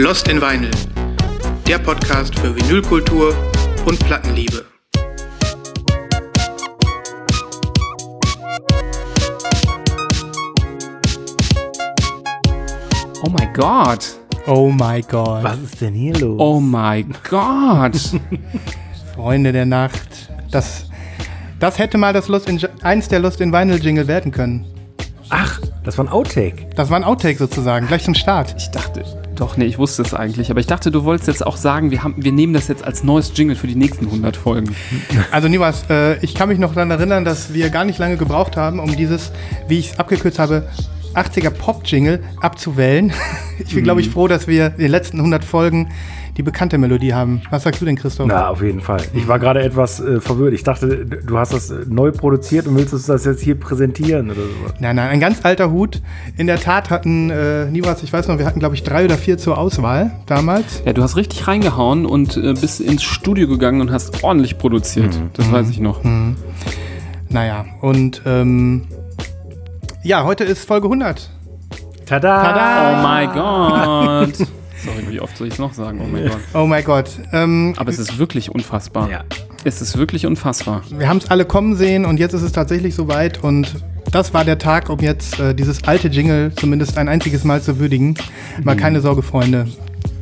[0.00, 0.70] Lost in Vinyl,
[1.66, 3.34] der Podcast für Vinylkultur
[3.84, 4.64] und Plattenliebe.
[13.24, 13.98] Oh my God.
[14.46, 15.42] Oh my God.
[15.42, 16.40] Was ist denn hier los?
[16.40, 18.00] Oh my God.
[19.16, 20.30] Freunde der Nacht.
[20.52, 20.86] Das,
[21.58, 24.64] das hätte mal das Lost in, eins der Lost in Vinyl Jingle werden können.
[25.28, 26.66] Ach, das war ein Outtake.
[26.76, 28.54] Das war ein Outtake sozusagen, gleich zum Start.
[28.58, 30.50] Ich dachte, doch, nee, ich wusste es eigentlich.
[30.50, 33.04] Aber ich dachte, du wolltest jetzt auch sagen, wir, haben, wir nehmen das jetzt als
[33.04, 34.76] neues Jingle für die nächsten 100 Folgen.
[35.30, 38.58] Also Nivas, äh, ich kann mich noch daran erinnern, dass wir gar nicht lange gebraucht
[38.58, 39.32] haben, um dieses,
[39.66, 40.68] wie ich es abgekürzt habe,
[41.14, 43.10] 80er Pop-Jingle abzuwählen.
[43.58, 45.88] Ich bin, glaube ich, froh, dass wir in den letzten 100 Folgen
[46.38, 47.42] die bekannte Melodie haben.
[47.50, 48.28] Was sagst du denn, Christoph?
[48.28, 49.00] Na, auf jeden Fall.
[49.12, 50.54] Ich war gerade etwas äh, verwirrt.
[50.54, 54.26] Ich dachte, du hast das äh, neu produziert und willst uns das jetzt hier präsentieren
[54.30, 54.72] oder so.
[54.78, 56.00] Nein, nein, ein ganz alter Hut.
[56.36, 59.18] In der Tat hatten, äh, Nivas, ich weiß noch, wir hatten, glaube ich, drei oder
[59.18, 60.80] vier zur Auswahl damals.
[60.86, 65.20] Ja, du hast richtig reingehauen und äh, bist ins Studio gegangen und hast ordentlich produziert.
[65.32, 66.04] Das weiß ich noch.
[67.30, 68.86] Naja, und ähm,
[70.04, 71.30] ja, heute ist Folge 100.
[72.06, 72.42] Tada!
[72.42, 73.02] Tada!
[73.02, 74.48] Oh my God.
[74.88, 76.00] Sorry, wie oft soll ich es noch sagen?
[76.02, 76.38] Oh mein Gott.
[76.54, 77.10] Oh mein Gott.
[77.32, 79.10] Ähm, Aber es ist wirklich unfassbar.
[79.10, 79.24] Ja.
[79.64, 80.82] Es ist wirklich unfassbar.
[80.90, 83.74] wir haben es alle kommen sehen und jetzt ist es tatsächlich soweit und
[84.12, 87.78] das war der Tag, um jetzt äh, dieses alte Jingle zumindest ein einziges Mal zu
[87.78, 88.14] würdigen.
[88.62, 89.66] Mal keine Sorge, Freunde.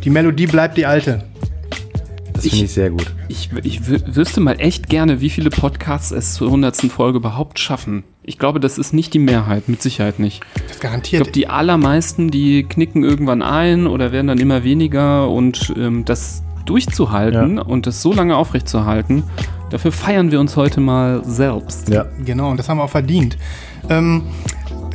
[0.05, 1.25] Die Melodie bleibt die alte.
[2.33, 3.13] Das finde ich sehr gut.
[3.29, 6.77] Ich, ich wü- wüsste mal echt gerne, wie viele Podcasts es zur 100.
[6.93, 8.05] Folge überhaupt schaffen.
[8.29, 10.43] Ich glaube, das ist nicht die Mehrheit, mit Sicherheit nicht.
[10.67, 11.23] Das Ich garantiert.
[11.23, 16.43] glaube, die allermeisten, die knicken irgendwann ein oder werden dann immer weniger und ähm, das
[16.65, 17.63] durchzuhalten Ja.
[17.63, 19.23] und das so lange aufrechtzuerhalten,
[19.71, 21.89] dafür feiern wir uns heute mal selbst.
[21.89, 22.07] Ja.
[22.25, 23.39] Genau, und das haben wir auch verdient.
[23.89, 24.23] Ähm,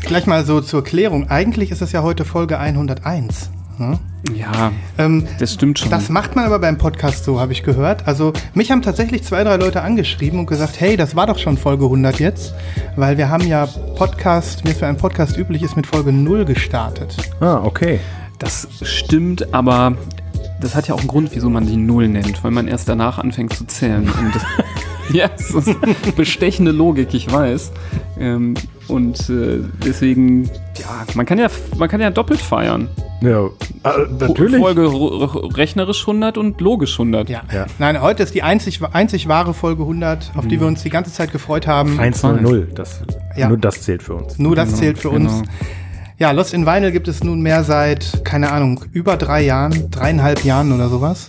[0.01, 1.29] gleich mal so zur Klärung.
[1.29, 3.49] Eigentlich ist es ja heute Folge 101.
[3.77, 3.99] Ne?
[4.35, 5.89] Ja, Ähm, das stimmt schon.
[5.89, 8.07] Das macht man aber beim Podcast so, habe ich gehört.
[8.07, 11.57] Also mich haben tatsächlich zwei, drei Leute angeschrieben und gesagt, hey, das war doch schon
[11.57, 12.53] Folge 100 jetzt,
[12.95, 16.45] weil wir haben ja Podcast, wie es für einen Podcast üblich ist, mit Folge 0
[16.45, 17.15] gestartet.
[17.39, 17.99] Ah, okay.
[18.37, 19.95] Das stimmt, aber
[20.59, 23.17] das hat ja auch einen Grund, wieso man die Null nennt, weil man erst danach
[23.17, 24.07] anfängt zu zählen.
[25.13, 27.71] Ja, es ist bestechende Logik, ich weiß.
[28.19, 28.53] Ähm,
[28.87, 30.45] und äh, deswegen,
[30.79, 32.87] ja, man kann ja, man kann ja doppelt feiern.
[33.21, 33.49] Ja, äh,
[34.19, 34.59] natürlich.
[34.59, 34.87] Folge
[35.55, 37.29] rechnerisch 100 und logisch 100.
[37.29, 37.41] Ja.
[37.53, 37.65] Ja.
[37.79, 41.11] Nein, heute ist die einzig, einzig wahre Folge 100, auf die wir uns die ganze
[41.11, 41.99] Zeit gefreut haben.
[41.99, 43.01] 1-0, das,
[43.35, 43.47] Ja.
[43.47, 44.39] nur das zählt für uns.
[44.39, 45.37] Nur das Genau, zählt für genau.
[45.37, 45.47] uns.
[46.17, 50.71] Ja, Lost in Vinyl gibt es nunmehr seit, keine Ahnung, über drei Jahren, dreieinhalb Jahren
[50.71, 51.27] oder sowas.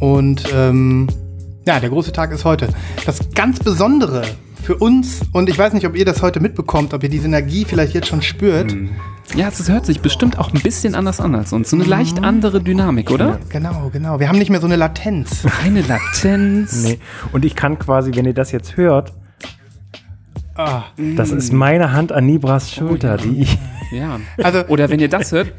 [0.00, 1.08] Und ähm,
[1.70, 2.66] ja, der große Tag ist heute.
[3.06, 4.22] Das ganz Besondere
[4.60, 7.64] für uns, und ich weiß nicht, ob ihr das heute mitbekommt, ob ihr diese Energie
[7.64, 8.74] vielleicht jetzt schon spürt.
[9.36, 11.70] Ja, es hört sich bestimmt auch ein bisschen anders an als uns.
[11.70, 13.38] So eine leicht andere Dynamik, oder?
[13.50, 14.18] Genau, genau.
[14.18, 15.42] Wir haben nicht mehr so eine Latenz.
[15.62, 16.82] Keine Latenz.
[16.82, 16.98] Nee.
[17.30, 19.12] Und ich kann quasi, wenn ihr das jetzt hört,
[20.56, 20.82] Ah,
[21.16, 23.58] das ist meine Hand an Nibras Schulter, die ich.
[23.92, 24.18] Ja.
[24.42, 25.52] Also- Oder wenn ihr das hört,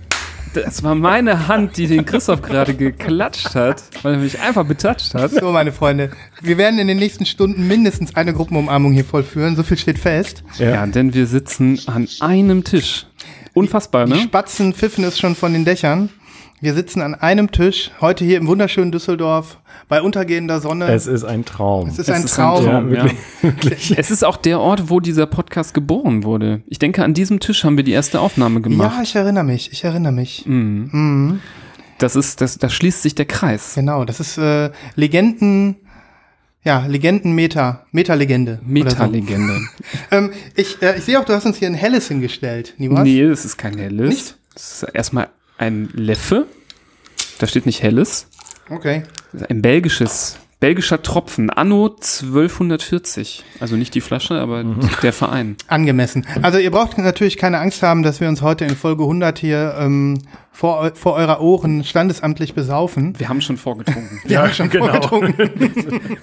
[0.54, 5.14] das war meine Hand, die den Christoph gerade geklatscht hat, weil er mich einfach betatscht
[5.14, 5.32] hat.
[5.32, 6.12] so, meine Freunde.
[6.42, 9.56] Wir werden in den nächsten Stunden mindestens eine Gruppenumarmung hier vollführen.
[9.56, 10.44] So viel steht fest.
[10.58, 13.06] Ja, denn wir sitzen an einem Tisch.
[13.54, 14.20] Unfassbar, Die ne?
[14.20, 16.10] Spatzen pfiffen es schon von den Dächern.
[16.64, 19.58] Wir sitzen an einem Tisch, heute hier im wunderschönen Düsseldorf,
[19.88, 20.86] bei untergehender Sonne.
[20.92, 21.88] Es ist ein Traum.
[21.90, 22.60] Es ist Es ein ist Traum.
[22.60, 22.94] ein Traum.
[22.94, 23.18] ja, wirklich.
[23.42, 23.98] wirklich.
[23.98, 26.62] Es ist auch der Ort, wo dieser Podcast geboren wurde.
[26.68, 29.00] Ich denke, an diesem Tisch haben wir die erste Aufnahme Ja, gemacht.
[29.02, 30.46] ich erinnere mich, ich erinnere mich.
[30.46, 31.40] Mhm.
[31.98, 33.74] Das ist, das, da schließt sich der Kreis.
[33.74, 35.78] Genau, das ist äh, Legenden,
[36.64, 38.60] ja, Legenden-Meta, Meta-Legende.
[38.64, 39.56] Metalegende.
[39.56, 39.62] So.
[40.12, 43.04] Ähm, ich äh, ich sehe auch, du hast uns hier ein Helles hingestellt, Nibras.
[43.04, 44.10] Nee, das ist kein helles.
[44.10, 44.38] Nicht?
[44.54, 45.30] Das ist erstmal
[45.62, 46.48] ein Leffe.
[47.40, 48.28] Da steht nicht helles.
[48.70, 49.04] Okay.
[49.50, 51.50] Ein belgisches, belgischer Tropfen.
[51.50, 53.44] Anno 1240.
[53.60, 54.64] Also nicht die Flasche, aber
[55.04, 55.56] der Verein.
[55.68, 56.26] Angemessen.
[56.42, 59.76] Also ihr braucht natürlich keine Angst haben, dass wir uns heute in Folge 100 hier
[59.78, 60.20] ähm,
[60.52, 63.20] vor, vor eurer Ohren standesamtlich besaufen.
[63.20, 64.20] Wir haben schon vorgetrunken.
[64.26, 65.02] Wir haben schon genau.
[65.02, 66.18] vorgetrunken.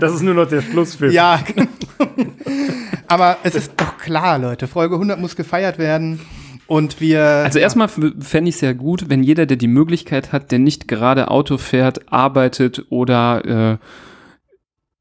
[0.00, 1.12] Das ist nur noch der Schlussfilm.
[1.12, 1.40] Ja,
[3.06, 4.66] aber es ist doch klar, Leute.
[4.66, 6.20] Folge 100 muss gefeiert werden.
[6.68, 7.22] Und wir.
[7.22, 10.86] Also erstmal fände ich es ja gut, wenn jeder, der die Möglichkeit hat, der nicht
[10.86, 13.84] gerade Auto fährt, arbeitet oder äh,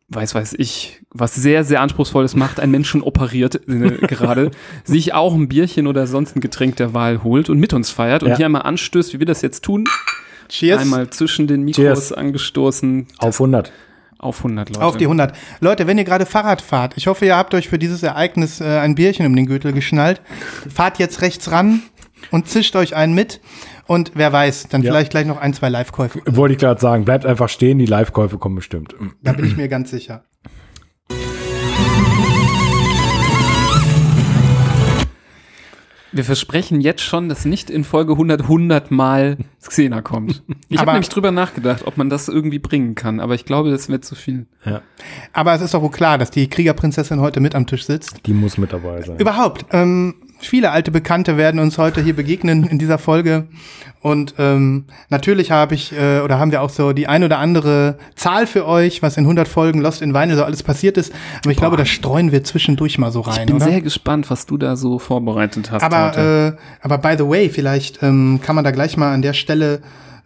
[0.10, 4.52] weiß weiß ich, was sehr, sehr anspruchsvolles macht, ein Menschen operiert äh, gerade,
[4.86, 8.24] sich auch ein Bierchen oder sonst ein Getränk der Wahl holt und mit uns feiert
[8.24, 8.38] und Ja.
[8.38, 9.84] hier einmal anstößt, wie wir das jetzt tun.
[10.48, 12.14] Cheers Einmal zwischen den Mikros Cheers.
[12.14, 13.74] angestoßen Auf 100.
[14.20, 14.84] auf 100 Leute.
[14.86, 15.34] auf die 100.
[15.60, 18.66] Leute, wenn ihr gerade Fahrrad fahrt, ich hoffe, ihr habt euch für dieses Ereignis äh,
[18.80, 20.22] ein Bierchen um den Gürtel geschnallt.
[20.70, 21.82] Fahrt jetzt rechts ran
[22.32, 23.42] und zischt euch einen mit.
[23.86, 24.92] Und wer weiß, dann Ja.
[24.92, 26.22] vielleicht gleich noch ein, zwei Live-Käufe.
[26.26, 28.94] Wollte ich gerade sagen, bleibt einfach stehen, die Live-Käufe kommen bestimmt.
[29.24, 30.24] Da bin ich mir ganz sicher.
[36.18, 40.42] Wir versprechen jetzt schon, dass nicht in Folge 100 100 Mal Xena kommt.
[40.68, 43.88] Ich habe nämlich drüber nachgedacht, ob man das irgendwie bringen kann, aber ich glaube, das
[43.88, 44.48] wird zu viel.
[44.66, 44.82] Ja,
[45.32, 48.26] Aber es ist doch wohl klar, dass die Kriegerprinzessin heute mit am Tisch sitzt.
[48.26, 49.18] die muss mit dabei sein.
[49.20, 53.48] Überhaupt, ähm, viele alte Bekannte werden uns heute hier begegnen in dieser Folge.
[54.02, 57.98] Und ähm, natürlich habe ich äh, oder haben wir auch so die ein oder andere
[58.16, 61.12] Zahl für euch, was in 100 Folgen Lost in Vinyl so alles passiert ist.
[61.42, 63.66] Aber ich glaube, das streuen wir zwischendurch mal so rein, Ich bin oder?
[63.66, 66.58] sehr gespannt, was du da so vorbereitet hast aber, heute.
[66.58, 69.82] äh, aber by the way, vielleicht ähm, kann man da gleich mal an der Stelle,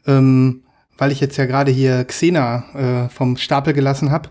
[0.06, 0.64] ähm,
[0.98, 4.30] weil ich jetzt ja gerade hier Xena äh, vom Stapel gelassen habe,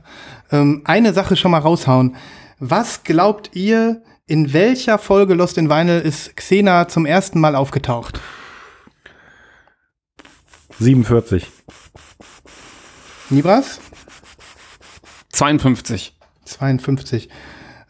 [0.53, 2.15] ähm, eine Sache schon mal raushauen.
[2.59, 8.21] Was glaubt ihr, in welcher Folge Lost in Vinyl ist Xena zum ersten Mal aufgetaucht?
[10.79, 11.49] 47.
[13.29, 13.81] Nibras?
[15.33, 16.17] 52.
[16.45, 17.29] 52.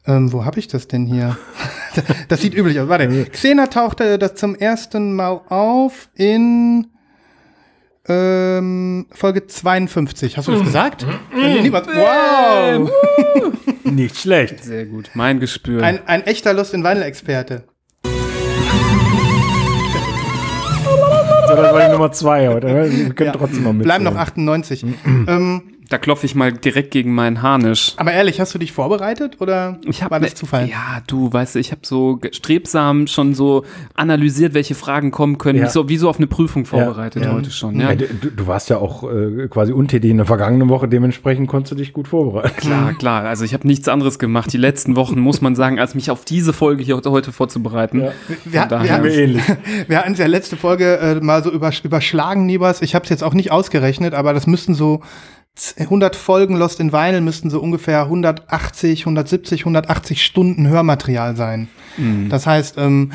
[0.06, 1.36] Ähm, wo habe ich das denn hier?
[2.28, 2.88] das sieht üblich aus.
[2.88, 3.26] Warte.
[3.26, 6.86] Xena tauchte das zum ersten Mal auf in
[8.08, 10.36] ähm, Folge 52.
[10.36, 11.06] Hast du das gesagt?
[11.36, 11.86] Äh, Nibras.
[11.86, 12.90] Wow!
[13.84, 14.62] Nicht schlecht.
[14.64, 15.10] Sehr gut.
[15.14, 15.82] Mein Gespür.
[15.82, 17.64] Ein, ein echter Lust in Vinyl-Experte.
[21.48, 22.68] So, das war die Nummer zwei heute.
[22.68, 23.32] Wir können Ja.
[23.32, 23.82] trotzdem noch mit.
[23.84, 24.84] Bleiben noch 98.
[25.04, 27.92] ähm, da klopfe ich mal direkt gegen meinen Harnisch.
[27.98, 30.68] aber ehrlich, hast du dich vorbereitet oder Ich hab war das ne- Zufall?
[30.68, 33.64] Ja, du weißt, ich habe so strebsam schon so
[33.94, 35.58] analysiert, welche Fragen kommen können.
[35.58, 35.64] Ja.
[35.64, 37.32] Mich so wie so auf eine Prüfung vorbereitet ja.
[37.32, 37.78] heute schon.
[37.78, 41.48] Ja, Ja, du, du warst ja auch äh, quasi untätig in der vergangenen Woche, dementsprechend
[41.48, 42.54] konntest du dich gut vorbereiten.
[42.56, 43.24] klar, klar.
[43.24, 44.52] Also ich habe nichts anderes gemacht.
[44.52, 48.02] Die letzten Wochen muss man sagen, als mich auf diese Folge hier heute vorzubereiten.
[48.02, 48.12] Ja.
[48.44, 49.42] Wir, daher- wir, ähnlich.
[49.88, 52.80] Wir hatten es ja letzte Folge äh, mal so übersch überschlagen, Nibas.
[52.80, 55.00] Ich habe es jetzt auch nicht ausgerechnet, aber das müssten so
[55.78, 61.68] 100 Folgen Lost in Vinyl müssten so ungefähr 180, 170, 180 Stunden Hörmaterial sein.
[62.30, 63.12] Das heißt, ähm,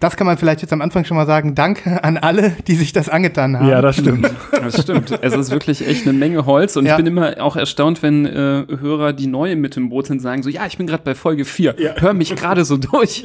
[0.00, 1.54] das kann man vielleicht jetzt am Anfang schon mal sagen.
[1.54, 3.68] Danke an alle, die sich das angetan haben.
[3.68, 4.30] Ja, das stimmt.
[4.52, 5.18] Das stimmt.
[5.22, 6.92] Es ist wirklich echt eine Menge Holz und Ja.
[6.92, 10.42] ich bin immer auch erstaunt, wenn äh, Hörer, die neu mit im Boot sind, sagen
[10.42, 11.92] so, ja, ich bin gerade bei Folge 4, Ja.
[11.98, 13.24] hör mich gerade so durch.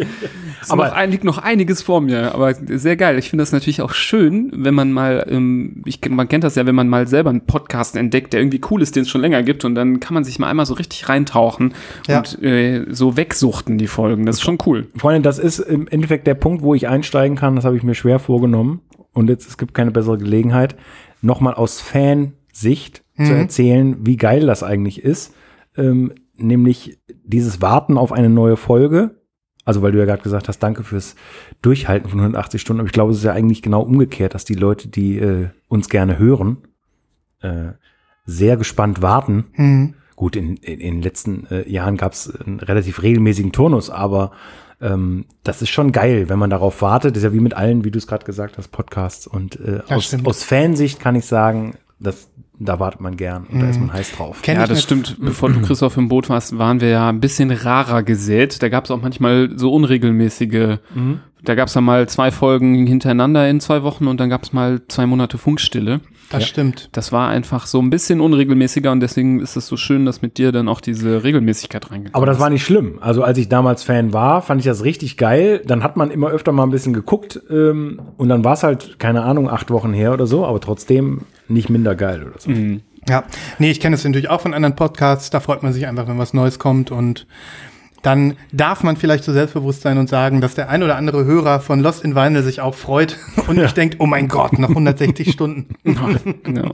[0.61, 3.17] Es Aber- noch ein, liegt noch einiges vor mir, aber sehr geil.
[3.19, 6.65] Ich finde das natürlich auch schön, wenn man mal, ähm, ich, man kennt das ja,
[6.65, 9.43] wenn man mal selber einen Podcast entdeckt, der irgendwie cool ist, den es schon länger
[9.43, 11.73] gibt und dann kann man sich mal einmal so richtig reintauchen
[12.07, 12.19] Ja.
[12.19, 14.25] und äh, so wegsuchten die Folgen.
[14.25, 14.87] Das ist schon cool.
[14.95, 17.55] Freunde, das ist im Endeffekt der Punkt, wo ich einsteigen kann.
[17.55, 18.81] Das habe ich mir schwer vorgenommen.
[19.13, 20.75] Und jetzt, es gibt keine bessere Gelegenheit,
[21.21, 25.33] nochmal aus Fansicht zu erzählen, wie geil das eigentlich ist.
[25.75, 29.15] Ähm, nämlich dieses Warten auf eine neue Folge.
[29.65, 31.15] Also, weil du ja gerade gesagt hast, danke fürs
[31.61, 32.79] Durchhalten von 180 Stunden.
[32.79, 35.89] Aber ich glaube, es ist ja eigentlich genau umgekehrt, dass die Leute, die äh, uns
[35.89, 36.57] gerne hören,
[37.41, 37.73] äh,
[38.25, 39.95] sehr gespannt warten, Mhm.
[40.19, 44.33] Gut, in, in, in den letzten äh, Jahren gab es einen relativ regelmäßigen Turnus, aber
[44.81, 47.11] ähm, das ist schon geil, wenn man darauf wartet.
[47.15, 49.27] Das ist ja wie mit allen, wie du es gerade gesagt hast, Podcasts.
[49.27, 50.27] Und äh, aus, stimmt.
[50.27, 53.71] aus Fansicht kann ich sagen, dass, da wartet man gern und da Mhm.
[53.71, 54.41] ist man heiß drauf.
[54.41, 55.17] Kenn ja, das stimmt.
[55.19, 58.61] Bevor du Christoph im Boot warst, waren wir ja ein bisschen rarer gesät.
[58.63, 60.77] Da gab es auch manchmal so unregelmäßige.
[61.45, 64.51] Da gab es dann mal zwei Folgen hintereinander in zwei Wochen und dann gab es
[64.53, 66.01] mal zwei Monate Funkstille.
[66.29, 66.47] Das Ja.
[66.47, 66.89] stimmt.
[66.91, 70.37] Das war einfach so ein bisschen unregelmäßiger und deswegen ist es so schön, dass mit
[70.37, 72.41] dir dann auch diese Regelmäßigkeit reingekommen Aber das ist.
[72.41, 72.99] war nicht schlimm.
[73.01, 75.61] Also als ich damals Fan war, fand ich das richtig geil.
[75.65, 78.99] Dann hat man immer öfter mal ein bisschen geguckt ähm, und dann war es halt,
[78.99, 82.51] keine Ahnung, acht Wochen her oder so, aber trotzdem nicht minder geil oder so.
[82.51, 82.81] Mhm.
[83.07, 83.23] Ja,
[83.57, 85.31] nee, ich kenne es natürlich auch von anderen Podcasts.
[85.31, 87.25] Da freut man sich einfach, wenn was Neues kommt und
[88.01, 91.59] dann darf man vielleicht so selbstbewusst sein und sagen, dass der ein oder andere Hörer
[91.59, 95.31] von Lost in Vinyl sich auch freut und nicht denkt, oh mein Gott, noch 160
[95.33, 95.75] Stunden.
[96.55, 96.71] ja.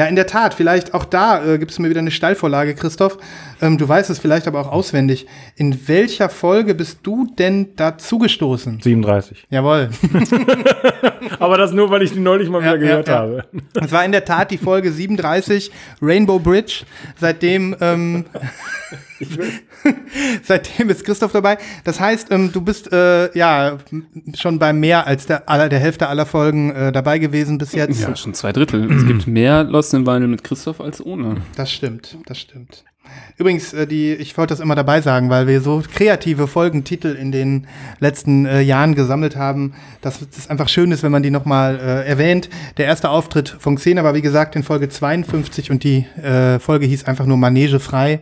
[0.00, 3.18] Ja, in der Tat, vielleicht auch da äh, gibt es mir wieder eine Steilvorlage, Christoph.
[3.60, 5.26] Ähm, du weißt es vielleicht aber auch auswendig.
[5.56, 8.80] In welcher Folge bist du denn dazugestoßen?
[8.80, 9.46] 37.
[9.50, 9.90] Jawohl.
[11.38, 13.14] Aber das nur, weil ich die neulich mal Ja, wieder ja, gehört ja.
[13.14, 13.44] habe.
[13.74, 15.70] Es war in der Tat die Folge 37,
[16.00, 16.84] Rainbow Bridge.
[17.18, 18.24] Seitdem, ähm,
[20.42, 21.58] seitdem ist Christoph dabei.
[21.84, 23.78] Das heißt, ähm, du bist äh, ja
[24.34, 28.00] schon bei mehr als der, aller, der Hälfte aller Folgen äh, dabei gewesen bis jetzt.
[28.00, 28.90] ja, schon zwei Drittel.
[28.90, 31.36] Es gibt mehr Lost in Vinyl mit Christoph als ohne.
[31.56, 32.84] Das stimmt, das stimmt.
[33.36, 37.32] Übrigens, äh, die, ich wollte das immer dabei sagen, weil wir so kreative Folgentitel in
[37.32, 37.66] den
[37.98, 42.06] letzten äh, Jahren gesammelt haben, dass es einfach schön ist, wenn man die nochmal äh,
[42.06, 42.50] erwähnt.
[42.76, 46.86] Der erste Auftritt von Xena war, wie gesagt, in Folge 52 und die äh, Folge
[46.86, 48.20] hieß einfach nur Manege frei.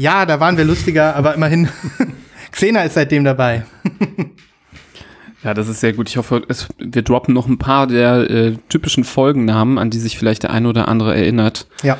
[0.00, 1.68] Ja, da waren wir lustiger, aber immerhin,
[2.52, 3.64] Xena ist seitdem dabei.
[5.42, 6.06] Ja, das ist sehr gut.
[6.10, 10.18] Ich hoffe, es, wir droppen noch ein paar der äh, typischen Folgennamen, an die sich
[10.18, 11.66] vielleicht der ein oder andere erinnert.
[11.82, 11.96] Ja.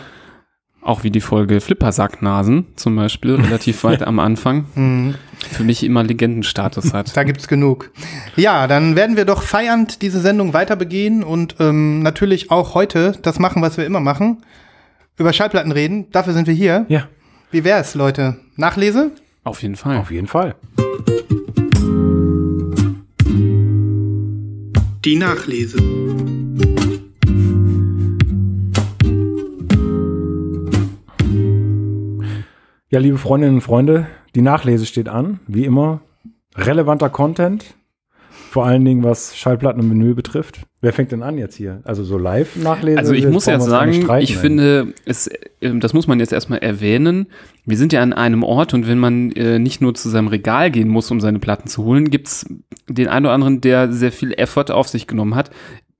[0.83, 4.67] Auch wie die Folge Flippersacknasen zum Beispiel, relativ weit am Anfang.
[4.75, 5.15] Mhm.
[5.53, 7.17] Für mich immer Legendenstatus hat.
[7.17, 7.91] Da gibt's genug.
[8.37, 13.13] Ja, dann werden wir doch feiernd diese Sendung weiter begehen und ähm, natürlich auch heute
[13.23, 14.43] das machen, was wir immer machen.
[15.17, 16.11] Über Schallplatten reden.
[16.11, 16.85] Dafür sind wir hier.
[16.91, 17.09] Ja,
[17.53, 18.37] Wie wär's, Leute?
[18.55, 19.11] Nachlese?
[19.43, 19.97] Auf jeden Fall.
[19.97, 20.55] auf jeden Fall.
[25.05, 25.79] Die Nachlese.
[32.91, 35.41] Ja, liebe Freundinnen und Freunde, die Nachlese steht an.
[35.49, 36.03] Wie immer,
[36.55, 37.75] relevanter Content.
[38.51, 40.63] Vor allen Dingen, was Schallplatten und Vinyl betrifft.
[40.81, 41.83] Wer fängt denn an jetzt hier?
[41.85, 42.99] Also so Live-Nachlese?
[42.99, 45.31] Also ich Jetzt muss nicht sagen, ich finde, es,
[45.63, 47.29] ähm, das muss man jetzt erstmal erwähnen.
[47.65, 50.73] Wir sind ja an einem Ort und wenn man äh, nicht nur zu seinem Regal
[50.73, 52.45] gehen muss, um seine Platten zu holen, gibt's
[52.89, 55.51] den einen oder anderen, der sehr viel Effort auf sich genommen hat.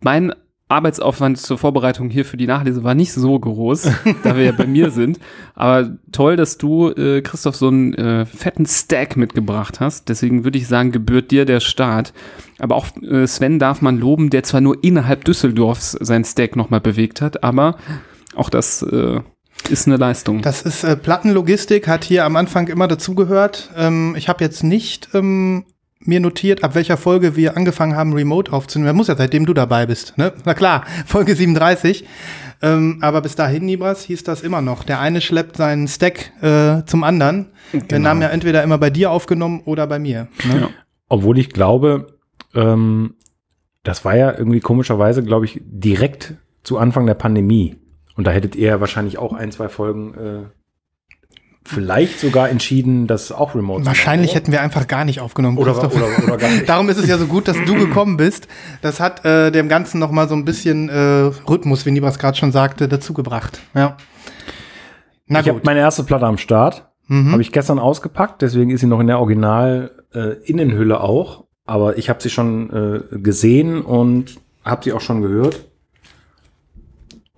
[0.01, 0.33] Mein
[0.71, 3.91] Arbeitsaufwand zur Vorbereitung hier für die Nachlese war nicht so groß,
[4.23, 5.19] da wir ja bei mir sind.
[5.55, 10.09] Aber toll, dass du, äh, Christoph, so einen äh, fetten Stack mitgebracht hast.
[10.09, 12.13] Deswegen würde ich sagen, gebührt dir der Start.
[12.59, 16.81] Aber auch äh, Sven darf man loben, der zwar nur innerhalb Düsseldorfs sein Stack nochmal
[16.81, 17.77] bewegt hat, aber
[18.37, 19.21] auch das äh,
[19.69, 20.43] ist eine Leistung.
[20.43, 23.71] Das ist äh, Plattenlogistik, hat hier am Anfang immer dazugehört.
[23.77, 25.65] Ähm, ich habe jetzt nicht ähm,
[26.05, 28.87] mir notiert, ab welcher Folge wir angefangen haben, Remote aufzunehmen.
[28.89, 30.17] Das muss ja seitdem du dabei bist.
[30.17, 30.33] Ne?
[30.45, 32.05] Na klar, Folge 37.
[32.63, 34.85] Ähm, aber bis dahin, Nibras, hieß das immer noch.
[34.85, 37.47] Der eine schleppt seinen Stack äh, zum anderen.
[37.73, 38.09] Wir Genau.
[38.11, 40.29] haben ja entweder immer bei dir aufgenommen oder bei mir.
[40.47, 40.61] Ne?
[40.63, 40.69] Ja.
[41.09, 42.19] Obwohl ich glaube,
[42.55, 43.15] ähm,
[43.83, 47.77] das war ja irgendwie komischerweise, glaube ich, direkt zu Anfang der Pandemie.
[48.17, 50.43] Und da hättet ihr wahrscheinlich auch ein, zwei Folgen äh,
[51.75, 55.59] vielleicht sogar entschieden, das auch remote Wahrscheinlich zu machen, hätten wir einfach gar nicht aufgenommen.
[55.59, 55.77] oder?
[55.79, 56.67] Oder, oder, gar nicht.
[56.69, 58.49] Darum ist es ja so gut, dass du gekommen bist.
[58.83, 62.37] Das hat äh, dem Ganzen noch mal so ein bisschen äh, Rhythmus, wie Nibras gerade
[62.37, 63.61] schon sagte, dazugebracht.
[63.75, 63.97] Ja.
[65.27, 66.89] Na ich habe meine erste Platte am Start.
[67.07, 67.33] Mhm.
[67.33, 71.45] Habe ich gestern ausgepackt, deswegen ist sie noch in der Original äh, auch.
[71.67, 75.70] Aber ich habe sie schon äh, gesehen und habe sie auch schon gehört.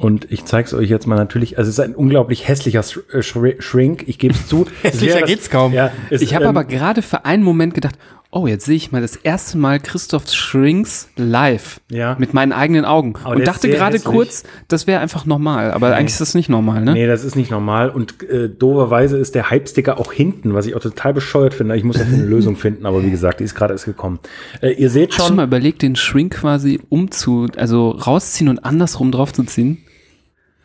[0.03, 1.59] Und ich zeige es euch jetzt mal natürlich.
[1.59, 2.81] Also es ist ein unglaublich hässlicher
[3.13, 4.09] äh, Shri- Shrink.
[4.09, 4.67] Ich gebe es zu.
[4.83, 5.73] Es Hässlicher das- geht's kaum.
[5.73, 7.95] Ja, es, Ich habe ähm, aber gerade für einen Moment gedacht,
[8.33, 12.17] oh, jetzt sehe ich mal das erste Mal Christophs Shrinks live Ja.
[12.19, 14.13] mit meinen eigenen Augen Aber und ist dachte gerade hässlich.
[14.13, 16.95] kurz, das wäre einfach normal, aber eigentlich ist das nicht normal, ne?
[16.95, 17.91] Nee, das ist nicht normal.
[17.91, 21.77] Und äh, dooferweise ist der Hype-Sticker auch hinten, was ich auch total bescheuert finde.
[21.77, 24.19] Ich muss dafür eine Lösung finden, aber wie gesagt, die ist gerade erst gekommen.
[24.63, 28.65] Äh, ihr seht Hast du schon, mal überlegt, den Shrink quasi umzu, also rausziehen und
[28.65, 29.85] andersrum draufzuziehen?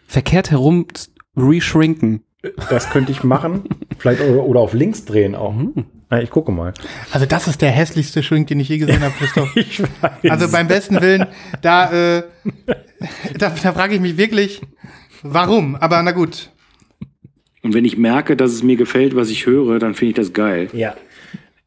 [0.08, 0.88] Verkehrt herum
[1.36, 2.24] reshrinken.
[2.70, 3.64] das könnte ich machen.
[4.00, 5.54] Vielleicht oder, oder auf links drehen auch.
[6.10, 6.74] Ja, ich gucke mal.
[7.12, 9.56] Also das ist der hässlichste Shrink, den ich je gesehen habe, Christoph.
[9.56, 10.30] Ich weiß.
[10.30, 11.26] Also beim besten Willen,
[11.62, 12.24] da, äh,
[13.38, 14.62] da, da frage ich mich wirklich,
[15.24, 15.76] warum?
[15.76, 16.52] Aber na gut.
[17.62, 20.32] Und wenn ich merke, dass es mir gefällt, was ich höre, dann finde ich das
[20.32, 20.70] geil.
[20.72, 20.96] Ja.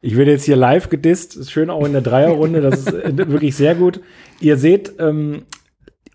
[0.01, 1.35] Ich werde jetzt hier live gedisst.
[1.35, 2.61] Ist schön auch in der Dreierrunde.
[2.61, 4.01] Das ist äh, wirklich sehr gut.
[4.39, 5.43] Ihr seht, ähm,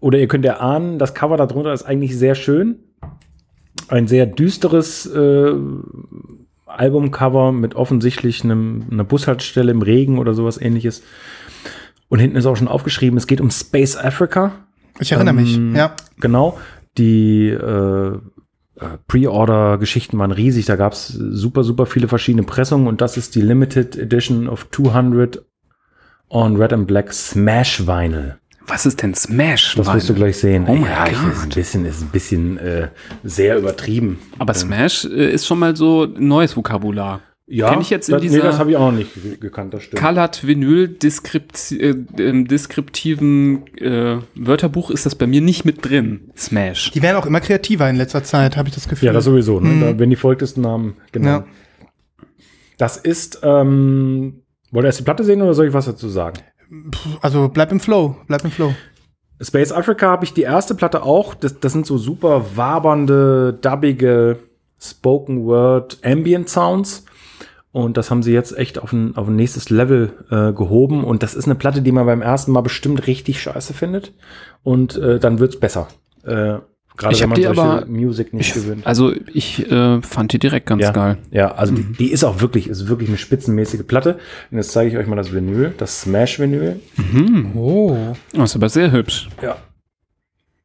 [0.06, 2.78] oder ihr könnt erahnen, das Cover darunter ist eigentlich sehr schön.
[3.88, 5.52] Ein sehr düsteres äh,
[6.64, 11.02] Albumcover mit offensichtlich einem, einer Bushaltestelle im Regen oder sowas ähnliches.
[12.06, 14.52] Und hinten ist auch schon aufgeschrieben, es geht um Space Africa.
[15.00, 15.56] Ich erinnere mich.
[15.56, 15.96] Ähm, Ja.
[16.20, 16.56] Genau.
[16.98, 18.18] Die äh, äh,
[19.08, 20.66] Pre-Order-Geschichten waren riesig.
[20.66, 24.70] Da gab es super, super viele verschiedene Pressungen und das ist die Limited Edition of
[24.70, 25.44] 200
[26.28, 28.38] on Red and Black Smash Vinyl.
[28.68, 29.74] Was ist denn Smash?
[29.76, 30.64] Das wirst du gleich sehen.
[30.66, 31.32] Oh mein ja, Gott.
[31.32, 32.88] ist ein bisschen, ist ein bisschen äh,
[33.22, 34.18] sehr übertrieben.
[34.38, 37.20] Aber Smash äh, ist schon mal so ein neues Vokabular.
[37.48, 39.36] Ja, Kenn ich jetzt in das, nee, dieser- das habe ich auch noch nicht ge-
[39.36, 40.02] gekannt, das stimmt.
[40.02, 46.32] Colored Vinyl Diskript, äh, im deskriptiven äh, Wörterbuch ist das bei mir nicht mit drin.
[46.36, 46.90] Smash.
[46.90, 49.06] Die werden auch immer kreativer in letzter Zeit, habe ich das Gefühl.
[49.06, 49.60] Ja, das sowieso.
[49.60, 49.78] Ne?
[49.80, 51.46] Da werden die verrücktesten Namen genannt.
[51.46, 52.26] Ja.
[52.78, 54.42] Das ist, ähm,
[54.72, 56.38] wollt ihr erst die Platte sehen oder soll ich was dazu sagen?
[57.20, 58.74] Also bleib im Flow, bleib im Flow.
[59.40, 61.34] Space Africa habe ich die erste Platte auch.
[61.34, 64.38] Das, das sind so super wabernde, dubbige
[64.80, 67.04] Spoken Word Ambient Sounds.
[67.72, 71.04] Und das haben sie jetzt echt auf ein, auf ein nächstes Level äh, gehoben.
[71.04, 74.14] Und das ist eine Platte, die man beim ersten Mal bestimmt richtig scheiße findet.
[74.62, 75.88] Und äh, dann wird's besser.
[76.24, 76.58] Äh,
[76.96, 78.86] Gerade Ich wenn man die aber- Musik nicht Ich, gewöhnt.
[78.86, 81.18] also ich äh, fand die direkt ganz ja, geil.
[81.30, 84.18] ja, also die, die ist auch wirklich, ist wirklich eine spitzenmäßige Platte.
[84.50, 86.80] Und jetzt zeige ich euch mal das Vinyl, das Smash-Vinyl.
[87.54, 87.96] Oh.
[88.32, 89.28] Das ist aber sehr hübsch.
[89.42, 89.56] Ja.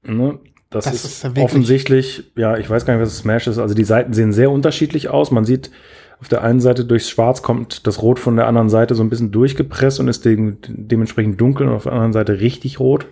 [0.04, 0.40] Ne?
[0.70, 3.58] Das, Das ist, ist ja offensichtlich, ja, ich weiß gar nicht, was Smash ist.
[3.58, 5.30] Also die Seiten sehen sehr unterschiedlich aus.
[5.32, 5.70] Man sieht
[6.22, 9.10] auf der einen Seite durchs Schwarz kommt das Rot von der anderen Seite so ein
[9.10, 13.08] bisschen durchgepresst und ist de dementsprechend dunkel und auf der anderen Seite richtig rot.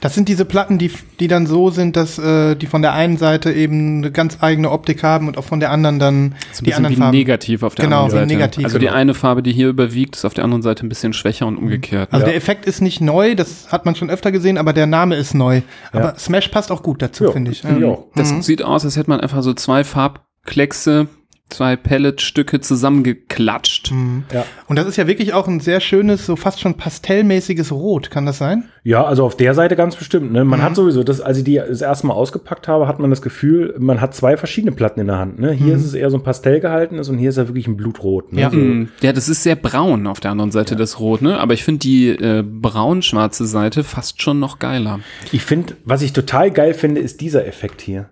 [0.00, 3.16] Das sind diese Platten, die, die dann so sind, dass äh, die von der einen
[3.16, 6.74] Seite eben eine ganz eigene Optik haben und auch von der anderen dann ein die
[6.74, 7.16] anderen wie Farben.
[7.16, 8.34] negativ auf der Genau, anderen wie Seite.
[8.34, 11.14] negativ, also die eine Farbe, die hier überwiegt, ist auf der anderen Seite ein bisschen
[11.14, 12.10] schwächer und umgekehrt.
[12.12, 12.28] Also Ja.
[12.28, 15.34] der Effekt ist nicht neu, das hat man schon öfter gesehen, aber der Name ist
[15.34, 15.62] neu.
[15.90, 17.62] Aber Smash passt auch gut dazu, Ja, finde ich.
[17.62, 18.06] finde ich auch.
[18.14, 18.42] Das Mhm.
[18.42, 21.08] sieht aus, als hätte man einfach so zwei Farbkleckse,
[21.52, 23.90] zwei Pelletstücke zusammengeklatscht.
[23.92, 24.24] Mhm.
[24.32, 24.44] Ja.
[24.68, 28.26] Und das ist ja wirklich auch ein sehr schönes, so fast schon pastellmäßiges Rot, kann
[28.26, 28.64] das sein?
[28.84, 30.32] Ja, also auf der Seite ganz bestimmt.
[30.32, 30.44] Ne?
[30.44, 30.64] Man Mhm.
[30.64, 33.74] hat sowieso, das, als ich die das erste Mal ausgepackt habe, hat man das Gefühl,
[33.78, 35.38] man hat zwei verschiedene Platten in der Hand.
[35.38, 35.52] Ne?
[35.52, 38.32] Hier ist es eher so ein Pastell gehaltenes und hier ist ja wirklich ein Blutrot.
[38.32, 38.40] Ne?
[38.40, 38.50] Ja.
[38.50, 38.56] So.
[38.56, 41.38] Mm, Ja, das ist sehr braun auf der anderen Seite, das Rot, ne?
[41.38, 45.00] Aber ich finde die äh, braun-schwarze Seite fast schon noch geiler.
[45.30, 48.10] Ich finde, was ich total geil finde, ist dieser Effekt hier.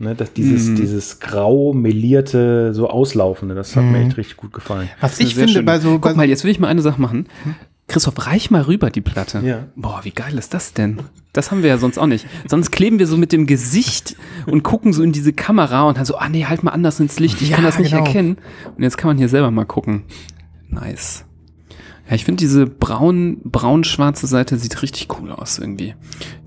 [0.00, 0.76] Ne, dass dieses, Mhm.
[0.76, 4.88] dieses grau melierte, so auslaufende, das hat mir echt richtig gut gefallen.
[5.00, 5.64] Was ich finde schön.
[5.64, 7.26] bei so, Guck mal, jetzt will ich mal eine Sache machen.
[7.88, 9.40] Christoph, reich mal rüber die Platte.
[9.44, 9.64] Ja.
[9.74, 10.98] Boah, wie geil ist das denn?
[11.32, 12.26] Das haben wir ja sonst auch nicht.
[12.46, 14.14] Sonst kleben wir so mit dem Gesicht
[14.46, 17.18] und gucken so in diese Kamera und dann so, ah nee, halt mal anders ins
[17.18, 18.04] Licht, ich Ja, kann das nicht genau.
[18.04, 18.36] erkennen.
[18.76, 20.02] Und jetzt kann man hier selber mal gucken.
[20.68, 21.24] Nice.
[22.08, 25.94] Ja, ich finde diese braun, braun-schwarze Seite sieht richtig cool aus irgendwie.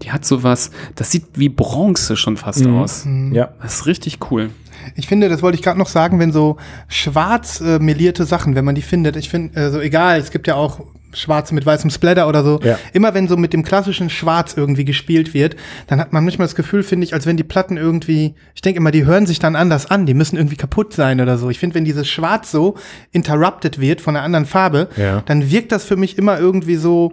[0.01, 2.77] Die hat sowas, das sieht wie Bronze schon fast Mhm.
[2.77, 3.07] aus.
[3.31, 3.49] Ja.
[3.61, 4.49] Das ist richtig cool.
[4.95, 6.57] Ich finde, das wollte ich gerade noch sagen, wenn so
[6.87, 10.47] schwarz äh, melierte Sachen, wenn man die findet, ich finde, äh, so egal, es gibt
[10.47, 10.81] ja auch
[11.13, 12.61] schwarze mit weißem Splatter oder so.
[12.63, 12.79] Ja.
[12.93, 15.57] Immer wenn so mit dem klassischen Schwarz irgendwie gespielt wird,
[15.87, 18.77] dann hat man manchmal das Gefühl, finde ich, als wenn die Platten irgendwie, ich denke
[18.77, 21.49] immer, die hören sich dann anders an, die müssen irgendwie kaputt sein oder so.
[21.49, 22.75] Ich finde, wenn dieses Schwarz so
[23.11, 25.21] interrupted wird von einer anderen Farbe, Ja.
[25.25, 27.11] dann wirkt das für mich immer irgendwie so,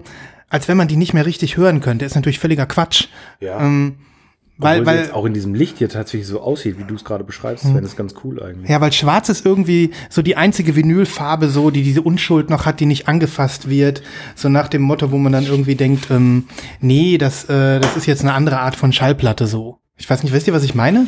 [0.49, 2.05] als wenn man die nicht mehr richtig hören könnte.
[2.05, 3.09] Ist natürlich völliger Quatsch.
[3.41, 3.59] Ja.
[3.61, 3.97] Ähm,
[4.61, 7.05] weil, Obwohl weil, jetzt auch in diesem Licht hier tatsächlich so aussieht, wie du es
[7.05, 7.75] gerade beschreibst, Mhm.
[7.75, 8.69] Sven, ist ganz cool eigentlich.
[8.69, 12.81] Ja, weil schwarz ist irgendwie so die einzige Vinylfarbe so, die diese Unschuld noch hat,
[12.81, 14.03] die nicht angefasst wird.
[14.35, 16.49] So nach dem Motto, wo man dann irgendwie denkt, ähm,
[16.81, 19.79] nee, das, äh, das ist jetzt eine andere Art von Schallplatte so.
[19.97, 21.07] Ich weiß nicht, wisst ihr, was ich meine?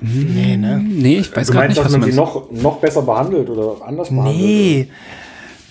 [0.00, 0.82] Nee, ne?
[0.82, 3.84] Nee, ich weiß meinst, nicht, was dass du man sie noch, noch besser behandelt oder
[3.86, 4.36] anders behandelt?
[4.36, 4.88] Nee.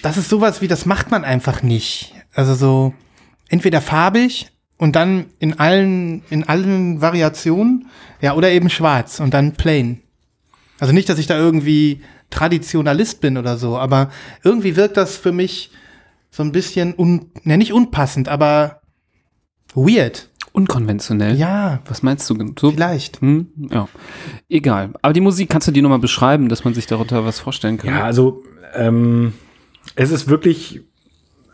[0.03, 2.13] Das ist sowas wie, das macht man einfach nicht.
[2.33, 2.93] Also so,
[3.49, 7.87] entweder farbig und dann in allen, in allen Variationen,
[8.21, 10.01] ja, oder eben schwarz und dann plain.
[10.79, 14.09] Also nicht, dass ich da irgendwie Traditionalist bin oder so, aber
[14.43, 15.71] irgendwie wirkt das für mich
[16.31, 18.81] so ein bisschen un, ne, nicht unpassend, aber
[19.75, 20.29] weird.
[20.51, 21.35] Unkonventionell.
[21.35, 22.53] Ja, Was meinst du?
[22.59, 22.71] So?
[22.71, 23.21] vielleicht.
[23.21, 23.87] Hm, ja.
[24.47, 24.93] Egal.
[25.01, 27.89] Aber die Musik kannst du dir nochmal beschreiben, dass man sich darunter was vorstellen kann.
[27.89, 29.33] Ja, also ähm,
[29.95, 30.81] es ist wirklich,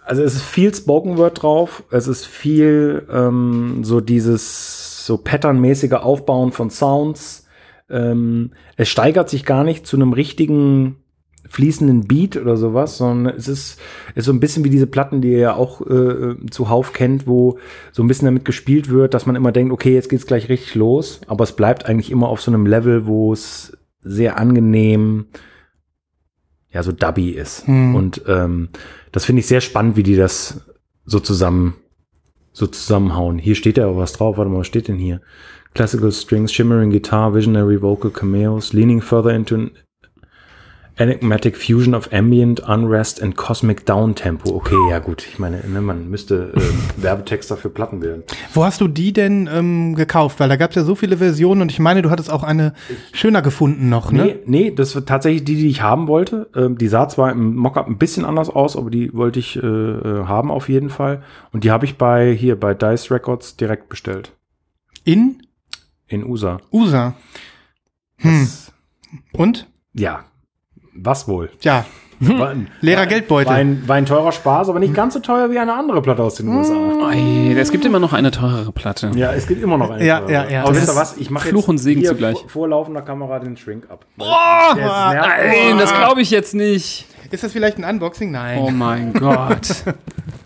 [0.06, 5.94] also es ist viel Spoken Word drauf, es ist viel ähm, so dieses so patternmäßige
[5.94, 7.48] Aufbauen von Sounds.
[7.90, 10.98] Ähm, es steigert sich gar nicht zu einem richtigen
[11.48, 13.80] fließenden Beat oder sowas, sondern es ist,
[14.16, 17.60] ist so ein bisschen wie diese Platten, die ihr ja auch äh, zuhauf kennt, wo
[17.92, 20.74] so ein bisschen damit gespielt wird, dass man immer denkt, okay, jetzt geht's gleich richtig
[20.74, 25.28] los, aber es bleibt eigentlich immer auf so einem Level, wo es sehr angenehm
[26.76, 27.66] ja, so dubby ist.
[27.68, 27.96] Hm.
[27.96, 28.68] Und ähm,
[29.16, 30.60] das finde ich sehr spannend, wie die das
[31.06, 31.76] so zusammen
[32.52, 33.38] so zusammenhauen.
[33.38, 34.38] Hier steht ja was drauf.
[34.38, 35.22] Warte mal, was steht denn hier?
[35.74, 39.72] Classical strings, shimmering guitar, visionary vocal cameos, leaning further into an
[40.98, 44.56] enigmatic fusion of ambient, unrest and cosmic downtempo.
[44.56, 45.26] Okay, ja gut.
[45.28, 48.24] Ich meine, ne, man müsste ähm, Werbetexter für Platten werden.
[48.54, 50.40] Wo hast du die denn ähm, gekauft?
[50.40, 52.74] Weil da gab es ja so viele Versionen und ich meine, du hattest auch eine
[53.12, 54.26] schöner gefunden noch, ne?
[54.26, 56.50] Nee, nee, das war tatsächlich die, die ich haben wollte.
[56.56, 59.60] Ähm, die sah zwar im Mockup ein bisschen anders aus, aber die wollte ich äh,
[59.66, 61.22] äh, haben auf jeden Fall.
[61.52, 64.32] Und die habe ich bei hier bei Dice Records direkt bestellt.
[65.04, 65.42] In
[66.08, 66.60] In USA.
[66.72, 67.16] USA.
[68.18, 68.42] Hm.
[68.42, 68.72] Das,
[69.34, 69.68] Und?
[69.94, 70.24] ja.
[70.96, 71.50] Was wohl?
[71.62, 71.86] Ja,
[72.20, 73.50] War ein, leerer Geldbeutel.
[73.50, 76.24] war, ein, war ein teurer Spaß, aber nicht ganz so teuer wie eine andere Platte
[76.24, 77.12] aus den USA.
[77.12, 79.12] Ey, es gibt immer noch eine teurere Platte.
[79.16, 80.06] Ja, es gibt immer noch eine.
[80.06, 80.32] Ja, teure.
[80.32, 80.64] ja, ja.
[80.64, 81.18] Aber wisst ihr was?
[81.18, 82.38] Ich mache Fluch und Segen hier zugleich.
[82.40, 84.06] Vor, vor laufender Kamera den Shrink ab.
[84.16, 84.84] Nervig.
[84.86, 87.06] Nein, das glaube ich jetzt nicht.
[87.32, 88.32] Ist das vielleicht ein Unboxing?
[88.32, 88.60] Nein.
[88.62, 89.68] Oh mein Gott.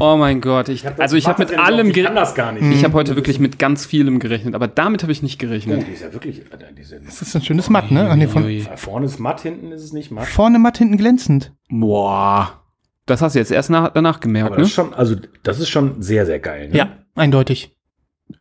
[0.00, 0.68] Oh mein Gott.
[0.68, 2.18] Ich, also ich habe mit allem Ich gerechnet.
[2.18, 2.64] das gar nicht.
[2.74, 5.86] Ich habe heute wirklich mit ganz vielem gerechnet, aber damit habe ich nicht gerechnet.
[5.86, 6.42] Die ist ja wirklich.
[6.52, 8.08] Alter, diese, Das ist ein schönes Matt, ne?
[8.10, 8.44] Ach, nee, von,
[8.76, 10.26] vorne ist matt, hinten ist es nicht matt.
[10.26, 11.52] vorne matt, hinten glänzend.
[11.68, 12.62] Boah.
[13.06, 14.62] Das hast du jetzt erst nach, danach gemerkt, Aber ne?
[14.62, 16.68] das ist schon, also das ist schon sehr, sehr geil.
[16.68, 16.76] Ne?
[16.76, 17.74] Ja, eindeutig.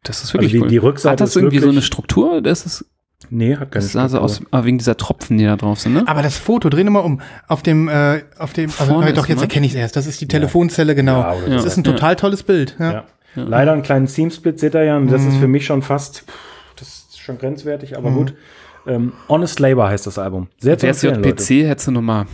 [0.04, 0.70] Das ist wirklich Also die- cool.
[0.70, 2.42] die Rückseite Hat das ist irgendwie so eine Struktur?
[2.42, 2.86] Das ist,
[3.30, 5.94] Nee, hat keine das sah so aus, ah, wegen dieser Tropfen, die da drauf sind,
[5.94, 6.04] ne?
[6.08, 7.20] Aber das Foto, dreh mal um.
[7.48, 9.50] Auf dem, äh, auf dem, also, Vorne äh, doch, ist jetzt Matt.
[9.50, 9.96] erkenne ich es erst.
[9.96, 11.20] Das ist die Telefonzelle, genau.
[11.22, 11.68] Ja, oder das so.
[11.68, 11.92] ist ein Ja.
[11.94, 12.76] total tolles Bild.
[12.80, 12.92] Ja.
[12.92, 13.04] Ja.
[13.36, 15.30] Leider einen kleinen Seam-Split seht ihr ja, und das Mhm.
[15.30, 16.34] ist für mich schon fast, pff,
[16.76, 17.98] das ist schon grenzwertig, Mhm.
[17.98, 18.34] aber gut.
[18.86, 20.48] Ähm, Honest Labor heißt das Album.
[20.60, 21.44] Sehr zu Wär's empfehlen, Leute.
[21.44, 22.26] JPC, hättest du nochmal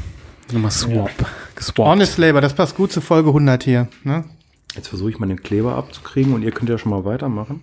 [0.52, 1.10] noch mal swap,
[1.56, 1.80] geswappt.
[1.80, 3.88] Honest Labor, das passt gut zu Folge 100 hier.
[4.04, 4.26] Ne?
[4.76, 7.62] Jetzt versuche ich mal den Kleber abzukriegen und ihr könnt ja schon mal weitermachen.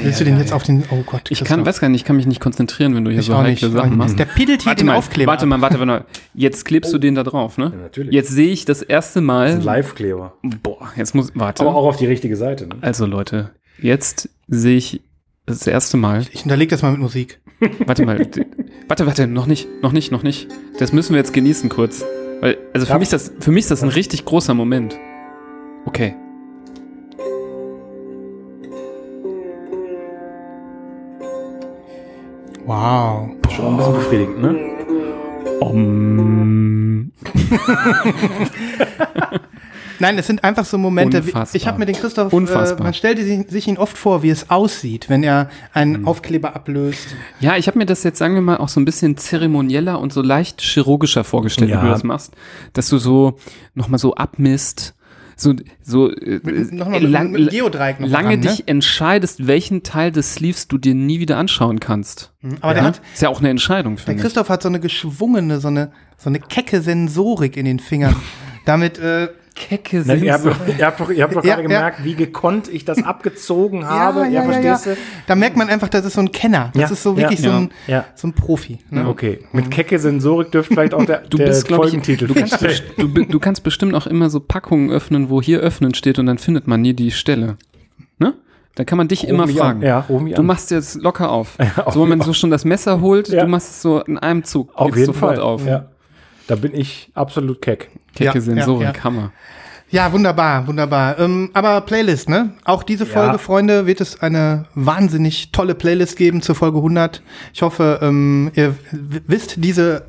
[0.00, 1.30] Willst du den jetzt auf den, oh Gott.
[1.30, 3.36] Ich kann, weiß gar nicht, ich kann mich nicht konzentrieren, wenn du hier Ich so
[3.36, 4.18] heikle Sachen machst.
[4.18, 5.30] Der piddelt hier Warte den mal, Aufkleber.
[5.32, 6.04] warte mal, warte mal.
[6.34, 7.70] Jetzt klebst du den da drauf, ne?
[7.74, 8.12] Ja, natürlich.
[8.14, 9.48] Jetzt sehe ich das erste Das Mal.
[9.48, 10.32] ist ein Live-Kleber.
[10.62, 11.62] Boah, jetzt muss, warte.
[11.62, 12.66] Aber auch auf die richtige Seite.
[12.66, 12.76] Ne?
[12.80, 15.00] Also Leute, jetzt sehe ich
[15.46, 16.24] das erste Mal.
[16.32, 17.40] Ich unterleg das mal mit Musik.
[17.86, 18.18] Warte mal.
[18.88, 20.48] warte, warte, noch nicht, noch nicht, noch nicht.
[20.78, 22.04] Das müssen wir jetzt genießen kurz.
[22.40, 24.96] Weil, also für Darf- mich, ist das, für mich ist das ein richtig großer Moment.
[25.86, 26.14] Okay.
[32.66, 33.30] Wow.
[33.54, 34.56] Schon ein bisschen befriedigend, ne?
[35.60, 37.12] Um,
[40.00, 41.24] Nein, es sind einfach so Momente.
[41.24, 41.56] wie- Unfassbar.
[41.56, 42.82] Ich habe mir den Christoph, äh, Unfassbar.
[42.82, 46.08] man stellte sich, sich ihn oft vor, wie es aussieht, wenn er einen Hm.
[46.08, 47.14] Aufkleber ablöst.
[47.40, 50.12] ja, ich habe mir das jetzt, sagen wir mal, auch so ein bisschen zeremonieller und
[50.12, 51.80] so leicht chirurgischer vorgestellt, Ja.
[51.80, 52.34] wie du das machst.
[52.72, 53.36] Dass du so
[53.74, 54.94] nochmal so abmisst,
[55.36, 58.46] so, so äh, Mit, äh, mit, lang- mit Geodreieck noch lange dran, ne?
[58.48, 62.32] dich entscheidest, welchen Teil des Sleeves du dir nie wieder anschauen kannst.
[62.40, 62.58] Mhm.
[62.60, 62.88] Aber der ja?
[62.88, 64.22] hat, ist ja auch eine Entscheidung, der finde ich.
[64.22, 68.16] Christoph hat so eine geschwungene, so eine, so eine kecke Sensorik in den Fingern.
[68.64, 71.62] Damit, äh, Kecke Na, ihr, habt doch, ihr habt doch, ihr habt doch Ja, gerade
[71.72, 71.78] ja.
[71.78, 74.20] gemerkt, wie gekonnt ich das abgezogen habe.
[74.22, 76.70] ja, ja, ja, verstehst Da merkt man einfach, das ist so ein Kenner.
[76.74, 77.56] Das Ja, ist so ja, wirklich so, ja.
[77.58, 77.92] ein, du?
[77.92, 78.04] Ja.
[78.16, 78.78] so ein Profi.
[78.90, 79.06] Ne?
[79.06, 79.38] Okay.
[79.52, 82.60] Mit kecke Sensorik dürfte vielleicht auch der, Du der bist, glaube ich, Folgentitel du kannst,
[82.96, 86.38] du, du kannst bestimmt auch immer so Packungen öffnen, wo hier öffnen steht und dann
[86.38, 87.56] findet man nie die Stelle.
[88.18, 88.34] Ne?
[88.74, 89.80] Da kann man dich Ruf immer fragen.
[89.82, 89.86] An.
[89.86, 90.46] Ja, Du an.
[90.46, 91.56] machst jetzt locker auf.
[91.84, 93.44] auf- so, wenn man so schon das Messer holt, Ja.
[93.44, 94.70] du machst es so in einem Zug.
[94.74, 95.44] Auf jeden sofort Fall.
[95.44, 95.64] auf.
[95.64, 95.86] Ja.
[96.46, 97.90] Da bin ich absolut keck.
[98.14, 99.04] Kecke Ja, Sensorik, ja, ja.
[99.04, 99.32] Hammer.
[99.90, 101.18] Ja, wunderbar, wunderbar.
[101.18, 102.54] Ähm, aber Playlist, ne?
[102.64, 103.38] Auch diese Folge, Ja.
[103.38, 107.22] Freunde, wird es eine wahnsinnig tolle Playlist geben zur Folge 100.
[107.52, 110.06] Ich hoffe, ähm, ihr wisst diese,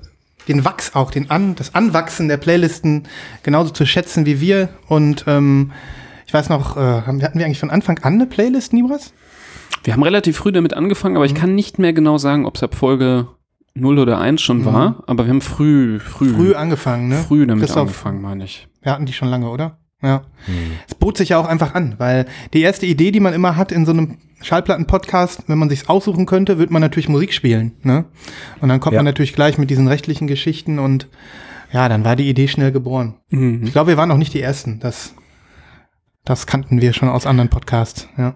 [0.48, 3.04] den Wachs auch, den An, das Anwachsen der Playlisten
[3.44, 4.70] genauso zu schätzen wie wir.
[4.88, 5.72] Und ähm,
[6.26, 9.14] ich weiß noch, äh, hatten wir eigentlich von Anfang an eine Playlist, Nibras?
[9.84, 12.64] Wir haben relativ früh damit angefangen, aber ich kann nicht mehr genau sagen, ob es
[12.64, 13.28] ab Folge
[13.76, 17.18] 0 oder 1 schon war, aber wir haben früh, früh, Früh angefangen, ne?
[17.18, 18.68] früh damit Christoph, angefangen, meine ich.
[18.82, 19.78] Wir hatten die schon lange, oder?
[20.02, 20.22] Ja.
[20.88, 23.72] Es bot sich ja auch einfach an, weil die erste Idee, die man immer hat
[23.72, 27.74] in so einem Schallplatten-Podcast, wenn man sich's aussuchen könnte, wird man natürlich Musik spielen.
[27.82, 28.06] Ne?
[28.62, 29.00] Und dann kommt Ja.
[29.00, 31.08] man natürlich gleich mit diesen rechtlichen Geschichten und
[31.74, 33.16] ja, dann war die Idee schnell geboren.
[33.30, 33.62] Mhm.
[33.64, 34.80] Ich glaube, wir waren auch nicht die Ersten.
[34.80, 35.16] Das,
[36.24, 38.08] das kannten wir schon aus anderen Podcasts.
[38.18, 38.36] Ja.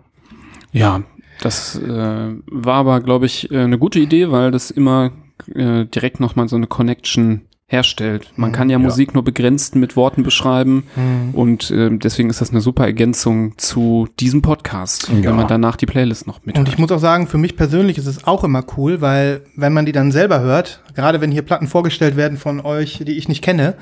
[0.72, 1.04] Ja,
[1.42, 5.12] das äh, war aber, glaube ich, äh, eine gute Idee, weil das immer
[5.54, 8.32] äh, direkt nochmal so eine Connection herstellt.
[8.36, 10.86] Man kann ja, Musik nur begrenzt mit Worten beschreiben
[11.34, 15.30] und äh, deswegen ist das eine super Ergänzung zu diesem Podcast, Ja.
[15.30, 18.00] wenn man danach die Playlist noch mit Und ich muss auch sagen, für mich persönlich
[18.00, 21.42] ist es auch immer cool, weil wenn man die dann selber hört, gerade wenn hier
[21.42, 23.76] Platten vorgestellt werden von euch, die ich nicht kenne,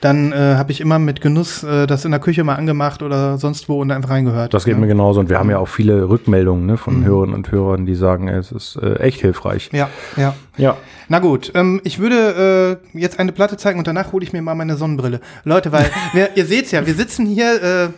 [0.00, 3.38] dann äh, habe ich immer mit Genuss äh, das in der Küche mal angemacht oder
[3.38, 4.54] sonst wo und einfach reingehört.
[4.54, 4.82] Das geht ne?
[4.82, 5.20] mir genauso.
[5.20, 8.52] Und wir haben ja auch viele Rückmeldungen ne, von Hörerinnen und Hörern, die sagen, es
[8.52, 9.70] ist äh, echt hilfreich.
[9.72, 10.34] Ja, ja.
[10.56, 10.76] Ja.
[11.08, 14.40] Na gut, ähm, ich würde äh, jetzt eine Platte zeigen und danach hole ich mir
[14.40, 15.20] mal meine Sonnenbrille.
[15.44, 17.88] Leute, weil wir, ihr seht's ja, wir sitzen hier äh,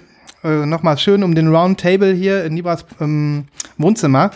[0.47, 3.45] äh, nochmal schön um den Round Table hier in Nibras ähm,
[3.79, 4.31] Wohnzimmer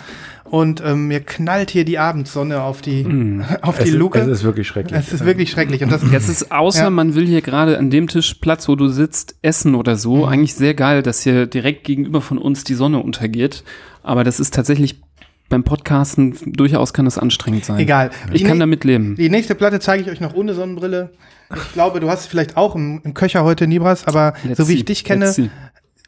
[0.50, 3.06] und ähm, mir knallt hier die Abendsonne auf die,
[3.62, 4.18] auf die Es, Luke.
[4.18, 4.98] es ist wirklich schrecklich.
[4.98, 5.82] Es ist wirklich schrecklich.
[5.82, 6.90] Und das, Jetzt ist außer Ja.
[6.90, 10.24] man will hier gerade an dem Tischplatz, wo du sitzt, essen oder so, Mhm.
[10.24, 13.62] eigentlich sehr geil, dass hier direkt gegenüber von uns die Sonne untergeht.
[14.02, 15.00] Aber das ist tatsächlich
[15.48, 17.78] beim Podcasten durchaus kann es anstrengend sein.
[17.80, 18.10] egal.
[18.32, 19.16] Ich Die kann damit leben.
[19.16, 21.10] Die nächste Platte zeige ich euch noch ohne Sonnenbrille.
[21.54, 24.68] Ich glaube, du hast es vielleicht auch im, im Köcher heute, Nibras, aber Let's so
[24.68, 24.78] wie see.
[24.78, 25.34] ich dich kenne,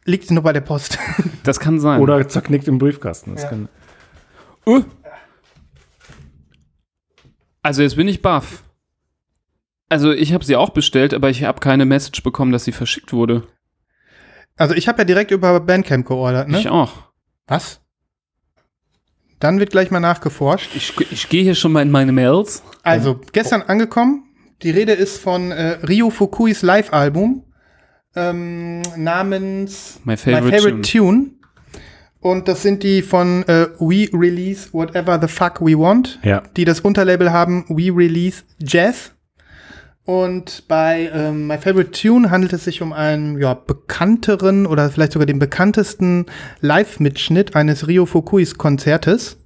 [0.05, 0.99] liegt sie nur bei der Post.
[1.43, 2.01] Das kann sein.
[2.01, 3.33] Oder zerknickt im Briefkasten.
[3.35, 3.49] Das Ja.
[3.49, 3.69] kann,
[4.67, 4.83] Uh.
[7.63, 8.65] Also jetzt bin ich baff.
[9.89, 13.13] Also ich habe sie auch bestellt, aber ich habe keine Message bekommen, dass sie verschickt
[13.13, 13.47] wurde.
[14.57, 16.59] Also ich habe ja direkt über Bandcamp geordert, ne?
[16.59, 17.11] Ich auch.
[17.47, 17.81] Was?
[19.39, 20.71] Dann wird gleich mal nachgeforscht.
[20.77, 22.63] Ich, ich gehe hier schon mal in meine Mails.
[22.85, 24.25] Also, gestern angekommen.
[24.63, 27.45] Die Rede ist von äh, Ryo Fukuis Live-Album
[28.15, 31.31] ähm, namens My Favorite Tune.
[32.23, 36.41] Und das sind die von äh, We Release Whatever the Fuck We Want, ja.
[36.57, 39.13] die das Unterlabel haben We Release Jazz.
[40.05, 45.13] Und bei ähm, My Favorite Tune handelt es sich um einen ja, bekannteren oder vielleicht
[45.13, 46.27] sogar den bekanntesten
[46.61, 49.39] Live-Mitschnitt eines Ryo Fukuis Konzertes,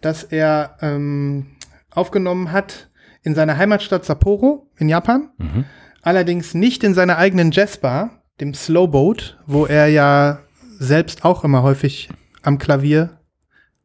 [0.00, 1.46] das er ähm,
[1.90, 2.90] aufgenommen hat
[3.22, 5.30] in seiner Heimatstadt Sapporo in Japan.
[5.38, 5.64] Mhm.
[6.02, 10.38] Allerdings nicht in seiner eigenen Jazzbar, dem Slowboat, wo er ja
[10.78, 12.08] selbst auch immer häufig
[12.42, 13.20] am Klavier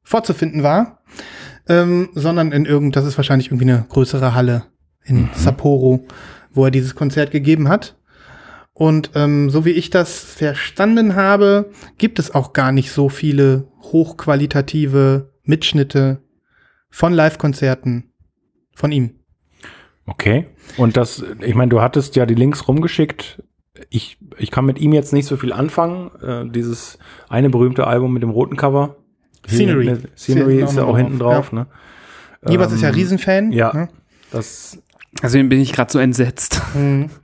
[0.04, 1.02] vorzufinden war,
[1.68, 4.66] ähm, sondern in irgend, das ist wahrscheinlich irgendwie eine größere Halle
[5.04, 6.06] in Sapporo,
[6.52, 7.96] wo er dieses Konzert gegeben hat.
[8.74, 13.68] Und ähm, so wie ich das verstanden habe, gibt es auch gar nicht so viele
[13.82, 16.24] hochqualitative Mitschnitte
[16.90, 18.14] von Live-Konzerten
[18.74, 19.16] von ihm.
[20.06, 20.48] Okay.
[20.78, 23.44] Und das, ich meine, du hattest ja die Links rumgeschickt.
[23.90, 26.12] Ich, ich kann mit ihm jetzt nicht so viel anfangen.
[26.22, 26.98] Äh, dieses
[27.30, 28.96] eine berühmte Album mit dem roten Cover.
[29.48, 29.84] Scenery.
[29.86, 31.68] Hier, ne, Scenery Steht ist ja auch hinten drauf, ne?
[32.48, 33.52] Niebers ist ja Ähm, Riesenfan.
[33.52, 33.74] ja.
[33.74, 33.90] Ne?
[34.32, 34.78] Das,
[35.22, 36.62] Also bin ich gerade so entsetzt.
[36.76, 37.10] Mhm.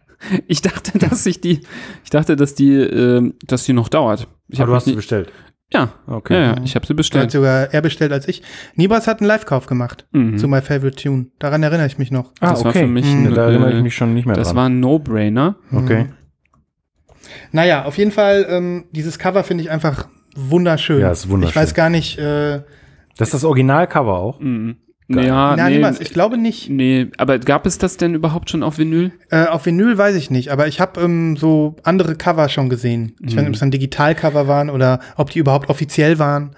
[0.48, 1.60] Ich dachte, dass ich die,
[2.04, 4.28] ich dachte, dass die, ähm, dass die noch dauert.
[4.48, 5.32] Ich aber hab du hast sie bestellt.
[5.72, 6.34] ja, Okay.
[6.34, 7.32] ja, ja, ich habe sie Der hat bestellt.
[7.32, 8.42] sogar er bestellt als ich.
[8.74, 10.40] Niebers hat einen Live-Kauf gemacht Mhm.
[10.40, 11.28] zu My Favorite Tune.
[11.38, 12.32] Daran erinnere ich mich noch.
[12.40, 12.80] Ah, das war okay.
[12.80, 13.28] für mich, Mhm.
[13.28, 14.58] ein, da erinnere ich äh, mich schon nicht mehr das dran.
[14.58, 15.58] war ein No-Brainer.
[15.72, 16.08] okay.
[17.52, 21.00] Naja, auf jeden Fall, ähm, dieses Cover finde ich einfach wunderschön.
[21.00, 21.50] Ja, ist wunderschön.
[21.52, 22.62] Ich weiß gar nicht, äh,
[23.18, 24.40] Das ist das Originalcover auch.
[24.40, 24.78] Mhm.
[25.08, 25.28] Geil.
[25.28, 26.00] Ja, na, nee, niemals.
[26.02, 26.68] Ich glaube nicht.
[26.70, 29.12] nee, aber gab es das denn überhaupt schon auf Vinyl?
[29.30, 33.16] Äh, auf Vinyl weiß ich nicht, aber ich habe ähm, so andere Cover schon gesehen.
[33.22, 36.56] Ich weiß nicht, ob es dann Digitalcover waren oder ob die überhaupt offiziell waren.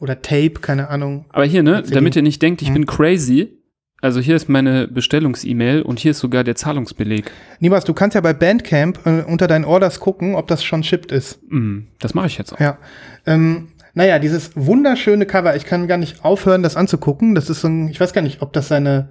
[0.00, 1.24] Oder Tape, keine Ahnung.
[1.30, 2.74] Aber hier, ne, damit ihr nicht denkt, ich Mhm.
[2.74, 3.57] bin crazy.
[4.00, 7.32] Also hier ist meine Bestellungs-E-Mail und hier ist sogar der Zahlungsbeleg.
[7.58, 11.10] Niemals, du kannst ja bei Bandcamp äh, unter deinen Orders gucken, ob das schon shipped
[11.10, 11.40] ist.
[11.50, 12.60] Mhm, das mache ich jetzt auch.
[12.60, 12.78] Ja.
[13.26, 17.34] Ähm, naja, dieses wunderschöne Cover, ich kann gar nicht aufhören, das anzugucken.
[17.34, 19.10] Das ist so ein, ich weiß gar nicht, ob das seine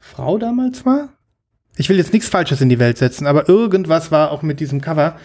[0.00, 1.10] Frau damals war.
[1.76, 4.80] Ich will jetzt nichts Falsches in die Welt setzen, aber irgendwas war auch mit diesem
[4.80, 5.16] Cover.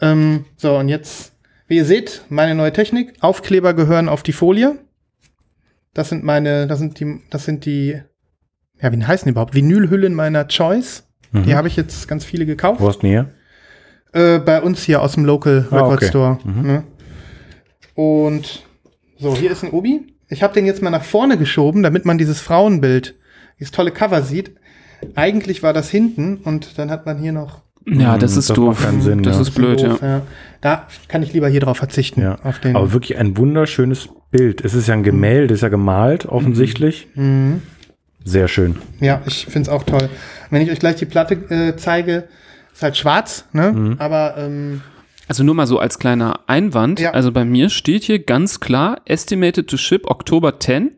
[0.00, 1.34] Ähm, so, und jetzt,
[1.68, 3.14] wie ihr seht, meine neue Technik.
[3.20, 4.78] Aufkleber gehören auf die Folie.
[5.94, 8.02] Das sind meine, das sind die, das sind die,
[8.82, 9.54] ja, wie heißen die überhaupt?
[9.54, 11.04] Vinylhüllen meiner Choice.
[11.32, 11.44] Mhm.
[11.44, 12.80] Die habe ich jetzt ganz viele gekauft.
[12.80, 13.30] Wo hast du denn hier?
[14.12, 16.06] Äh, bei uns hier aus dem Local Ah, Record okay.
[16.08, 16.38] Store.
[16.44, 16.62] Mhm.
[16.66, 16.82] Ne?
[17.94, 18.62] Und
[19.18, 20.06] so, hier ist ein Obi.
[20.28, 23.14] Ich habe den jetzt mal nach vorne geschoben, damit man dieses Frauenbild,
[23.58, 24.52] dieses tolle Cover sieht.
[25.14, 27.62] Eigentlich war das hinten und dann hat man hier noch.
[27.86, 28.86] Ja, das Mhm, ist das doof.
[29.00, 29.42] Sinn, das ja.
[29.42, 29.88] ist blöd, ja.
[29.88, 30.22] doof, ja.
[30.60, 32.22] Da kann ich lieber hier drauf verzichten.
[32.22, 32.38] Ja.
[32.44, 32.76] Auf den.
[32.76, 34.64] Aber wirklich ein wunderschönes Bild.
[34.64, 37.08] Es ist ja ein Gemälde, ist ja gemalt, offensichtlich.
[37.14, 37.62] Mhm.
[38.24, 38.76] Sehr schön.
[39.00, 40.08] Ja, ich find's auch toll.
[40.50, 42.28] Wenn ich euch gleich die Platte äh, zeige,
[42.72, 43.72] ist halt schwarz, ne?
[43.72, 43.96] Mhm.
[43.98, 44.82] Aber ähm,
[45.28, 47.00] Also nur mal so als kleiner Einwand.
[47.00, 47.10] Ja.
[47.12, 50.92] Also bei mir steht hier ganz klar, estimated to ship Oktober 10,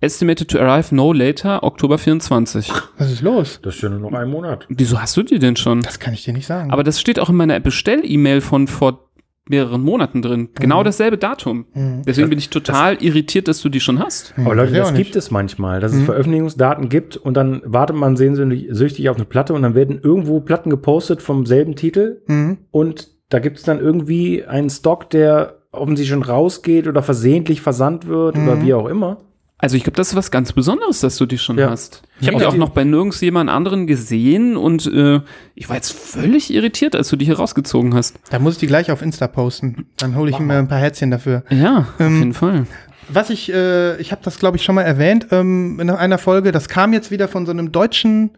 [0.00, 2.70] estimated to arrive no later Oktober 24.
[2.98, 3.60] was ist los?
[3.62, 4.66] Das ist ja nur noch ein Monat.
[4.68, 5.80] Wieso hast du die denn schon?
[5.80, 6.70] Das kann ich dir nicht sagen.
[6.70, 9.05] Aber das steht auch in meiner Bestell-E-Mail von vor
[9.48, 10.48] mehreren Monaten drin.
[10.54, 11.66] Genau dasselbe Datum.
[11.74, 12.02] Mhm.
[12.06, 14.34] Deswegen bin ich total irritiert, dass du die schon hast.
[14.44, 19.08] Aber Leute, das gibt es manchmal, dass es Veröffentlichungsdaten gibt und dann wartet man sehnsüchtig
[19.08, 22.58] auf eine Platte und dann werden irgendwo Platten gepostet vom selben Titel Mhm.
[22.70, 28.06] und da gibt es dann irgendwie einen Stock, der offensichtlich schon rausgeht oder versehentlich versandt
[28.06, 29.18] wird oder wie auch immer.
[29.58, 31.70] Also ich glaube, das ist was ganz Besonderes, dass du die schon Ja.
[31.70, 32.02] hast.
[32.20, 35.20] Ich habe die auch noch bei nirgends jemand anderen gesehen und äh,
[35.54, 38.18] ich war jetzt völlig irritiert, als du die hier rausgezogen hast.
[38.30, 39.86] Da muss ich die gleich auf Insta posten.
[39.96, 41.42] Dann hole ich mir ein paar Herzchen dafür.
[41.48, 42.66] Ja, Ähm, auf jeden Fall.
[43.08, 46.52] Was ich, äh, ich habe das glaube ich schon mal erwähnt ähm, in einer Folge.
[46.52, 48.32] Das kam jetzt wieder von so einem deutschen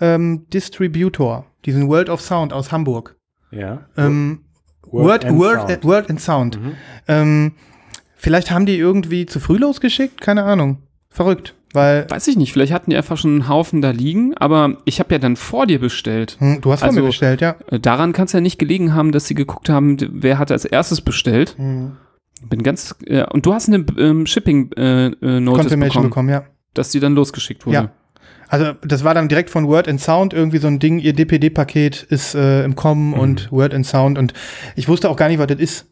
[0.00, 3.16] ähm, Distributor, diesen World of Sound aus Hamburg.
[3.50, 3.86] Ja.
[3.96, 4.40] Ähm,
[4.82, 5.70] Word Word, and Word, Sound.
[5.70, 6.58] äh, Word and Sound.
[7.08, 7.52] Ähm,
[8.20, 10.78] vielleicht haben die irgendwie zu früh losgeschickt, keine Ahnung.
[11.08, 14.76] Verrückt, weil Weiß ich nicht, vielleicht hatten die einfach schon einen Haufen da liegen, aber
[14.84, 16.36] ich habe ja dann vor dir bestellt.
[16.38, 17.56] hm, du hast Also- mir bestellt, ja.
[17.70, 20.64] Äh, Daran kann es ja nicht gelegen haben, dass sie geguckt haben, wer hat als
[20.64, 21.56] erstes bestellt.
[21.56, 21.96] Hm.
[22.48, 26.28] Bin ganz äh, und du hast eine ähm, Shipping äh, äh, Notice Confirmation bekommen, bekommen,
[26.28, 26.44] ja.
[26.74, 27.74] dass die dann losgeschickt wurde.
[27.74, 27.90] Ja.
[28.48, 32.02] Also das war dann direkt von Word and Sound irgendwie so ein Ding, ihr DPD-Paket
[32.04, 34.32] ist äh, im Kommen und Word and Sound und
[34.74, 35.86] ich wusste auch gar nicht, was das ist.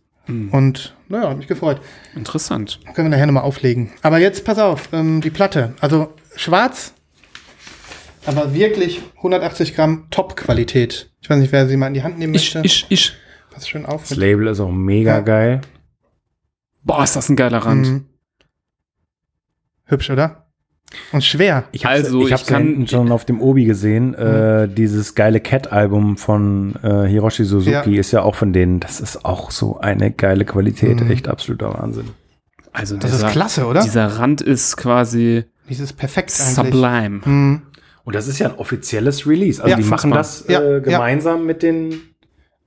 [0.50, 1.80] Und naja, hat mich gefreut.
[2.14, 2.80] Interessant.
[2.94, 3.92] Können wir nachher nochmal auflegen.
[4.02, 5.74] Aber jetzt pass auf, ähm, die Platte.
[5.80, 6.94] Also schwarz,
[8.26, 11.10] aber wirklich 180 Gramm Top-Qualität.
[11.20, 12.66] Ich weiß nicht, wer sie mal in die Hand nehmen Ich, möchte.
[12.66, 13.12] ich, ich.
[13.50, 14.06] Pass schön auf.
[14.08, 15.20] Das Label ist auch mega Ja.
[15.20, 15.60] geil.
[16.84, 17.86] Boah, ist das ein geiler Rand.
[17.86, 18.04] Mhm.
[19.86, 20.47] Hübsch, oder?
[21.12, 21.64] Und schwer.
[21.72, 24.14] Ich hab's, Also, ich kann- ja hinten schon auf dem Obi gesehen.
[24.14, 28.00] Äh, dieses geile Cat-Album von äh, Hiroshi Suzuki Ja.
[28.00, 28.80] ist ja auch von denen.
[28.80, 31.00] Das ist auch so eine geile Qualität.
[31.10, 32.08] Echt absoluter Wahnsinn.
[32.72, 33.82] Also Das ist klasse, oder?
[33.82, 37.20] Dieser Rand ist quasi Dieses perfekt sublime.
[37.24, 37.62] Mhm.
[38.04, 39.62] Und das ist ja ein offizielles Release.
[39.62, 40.78] Also Ja, die machen das Ja, äh, ja.
[40.78, 42.00] gemeinsam mit den,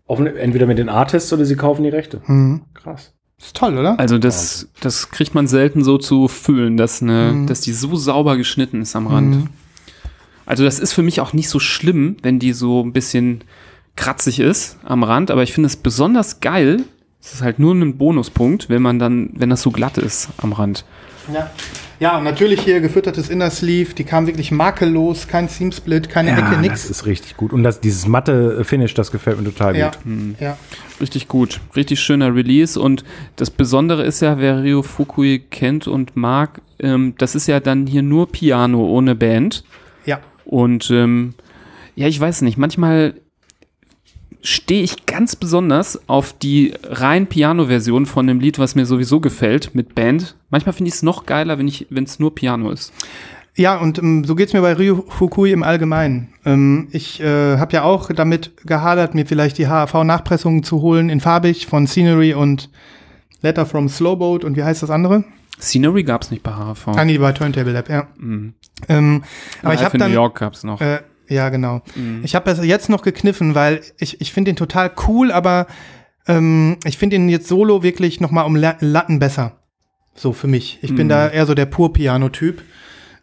[0.07, 2.21] entweder mit den Artists oder sie kaufen die Rechte.
[2.27, 2.61] Mhm.
[2.75, 3.13] Krass.
[3.41, 3.99] Ist toll, oder?
[3.99, 7.47] Also das, das kriegt man selten so zu fühlen, dass, eine, Mhm.
[7.47, 9.35] dass die so sauber geschnitten ist am Rand.
[9.35, 9.47] Mhm.
[10.45, 13.43] Also das ist für mich auch nicht so schlimm, wenn die so ein bisschen
[13.95, 16.83] kratzig ist am Rand, aber ich finde es besonders geil,
[17.23, 20.53] Es ist halt nur ein Bonuspunkt, wenn man dann, wenn das so glatt ist am
[20.53, 20.85] Rand.
[21.33, 21.49] Ja.
[21.99, 26.51] ja, und natürlich hier gefüttertes Inner Sleeve, die kam wirklich makellos, kein Seam-Split, keine Ecke,
[26.51, 26.89] das nix.
[26.89, 27.53] ist richtig gut.
[27.53, 30.39] Und das, dieses matte Finish, das gefällt mir total Ja, gut.
[30.39, 30.57] ja.
[30.99, 31.59] Richtig gut.
[31.75, 32.79] Richtig schöner Release.
[32.79, 33.03] Und
[33.35, 37.87] das Besondere ist ja, wer Ryo Fukui kennt und mag, ähm, das ist ja dann
[37.87, 39.63] hier nur Piano ohne Band.
[40.05, 40.19] Ja.
[40.45, 41.33] Und ähm,
[41.95, 43.15] ja, ich weiß nicht, manchmal
[44.43, 49.75] stehe ich ganz besonders auf die rein Piano-Version von dem Lied, was mir sowieso gefällt,
[49.75, 50.35] mit Band.
[50.49, 52.93] Manchmal finde ich es noch geiler, wenn ich, wenn es nur Piano ist.
[53.55, 56.29] Ja, und ähm, so geht's mir bei Ryu Fukui im Allgemeinen.
[56.45, 61.19] Ähm, ich äh, habe ja auch damit gehadert, mir vielleicht die HAV-Nachpressungen zu holen in
[61.19, 62.69] farbig von Scenery und
[63.41, 65.25] Letter from Slowboat und wie heißt das andere?
[65.59, 66.87] Scenery gab es nicht bei HV.
[66.95, 68.07] Ah, nee, bei Turntable Lab, ja.
[68.17, 68.53] Mhm.
[68.87, 69.23] Ähm,
[69.61, 70.79] aber ich Live habe in dann New York gab es noch.
[70.81, 71.81] Äh, ja, genau.
[71.95, 72.21] Mhm.
[72.23, 75.65] Ich habe das jetzt noch gekniffen, weil ich, ich finde den total cool, aber
[76.27, 79.53] ähm, ich finde ihn jetzt solo wirklich noch mal um La Latten besser.
[80.13, 80.77] So für mich.
[80.81, 81.09] Ich bin Mhm.
[81.09, 82.61] da eher so der Pur-Piano-Typ.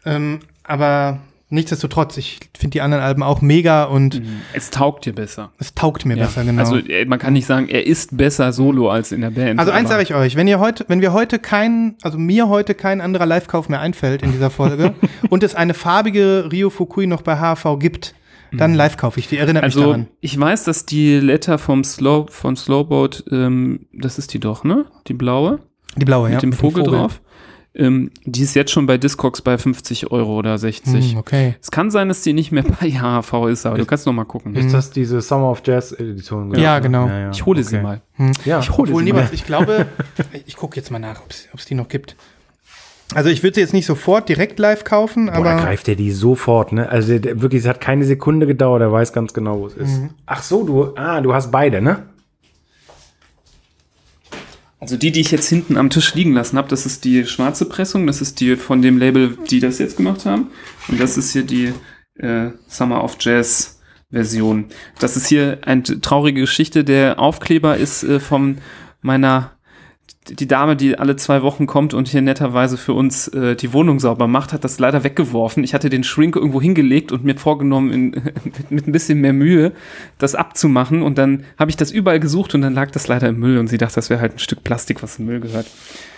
[0.07, 1.19] Ähm, aber
[1.51, 4.21] nichtsdestotrotz, ich finde die anderen Alben auch mega und
[4.53, 5.53] es taugt dir besser.
[5.59, 6.27] es taugt mir Ja.
[6.27, 6.61] besser, genau.
[6.61, 9.59] Also äh, man kann nicht sagen, er ist besser solo als in der Band.
[9.59, 12.75] Also eins sage ich euch, wenn ihr heute, wenn wir heute kein, also mir heute
[12.75, 14.95] kein anderer Live-Kauf mehr einfällt in dieser Folge
[15.31, 18.15] und es eine farbige Rio Fukui noch bei HV gibt,
[18.51, 19.37] dann live kaufe ich die.
[19.37, 20.07] Erinnert mich Also daran.
[20.21, 24.87] ich weiß, dass die Letter vom Slow, von Slowboat, ähm, das ist die doch, ne?
[25.07, 25.59] Die blaue
[25.97, 26.41] Die blaue, mit ja.
[26.41, 27.21] dem Vogel, drauf.
[27.79, 31.13] Ähm, die ist jetzt schon bei Discogs bei 50 Euro oder 60.
[31.13, 31.55] Hm, okay.
[31.63, 34.25] Es kann sein, dass die nicht mehr bei HV ist, aber du kannst noch mal
[34.25, 34.57] gucken.
[34.57, 36.53] Ist das diese Summer of Jazz Edition?
[36.57, 37.09] Ja, genau.
[37.31, 37.83] Ich hole sie Okay.
[37.83, 38.01] mal.
[38.45, 39.33] Ja, Ich hole wohl niemals.
[39.33, 39.87] Ich glaube,
[40.47, 42.17] ich gucke jetzt mal nach, ob es die noch gibt.
[43.15, 45.95] Also ich würde sie jetzt nicht sofort direkt live kaufen, Boah, da aber greift er
[45.95, 46.89] die sofort, ne?
[46.91, 49.75] Also der, der, wirklich, es hat keine Sekunde gedauert, er weiß ganz genau, wo es
[49.75, 50.03] ist.
[50.27, 52.03] Ach so, du, ah, du hast beide, ne?
[54.81, 57.69] Also die, die ich jetzt hinten am Tisch liegen lassen habe, das ist die schwarze
[57.69, 60.51] Pressung, das ist die von dem Label, die das jetzt gemacht haben.
[60.89, 61.73] Und das ist hier die
[62.15, 64.67] äh, Summer of Jazz Version.
[65.01, 66.85] Das ist hier eine traurige Geschichte.
[66.85, 68.59] Der Aufkleber ist äh, von
[69.03, 69.58] meiner
[70.31, 74.01] die Dame, die alle zwei Wochen kommt und hier netterweise für uns äh, die Wohnung
[74.01, 75.65] sauber macht, hat das leider weggeworfen.
[75.65, 78.11] Ich hatte den Shrink irgendwo hingelegt und mir vorgenommen, in,
[78.45, 79.73] mit, mit ein bisschen mehr Mühe
[80.19, 81.03] das abzumachen.
[81.03, 83.69] Und dann habe ich das überall gesucht und dann lag das leider im Müll und
[83.69, 85.67] sie dachte, das wäre halt ein Stück Plastik, was im Müll gehört.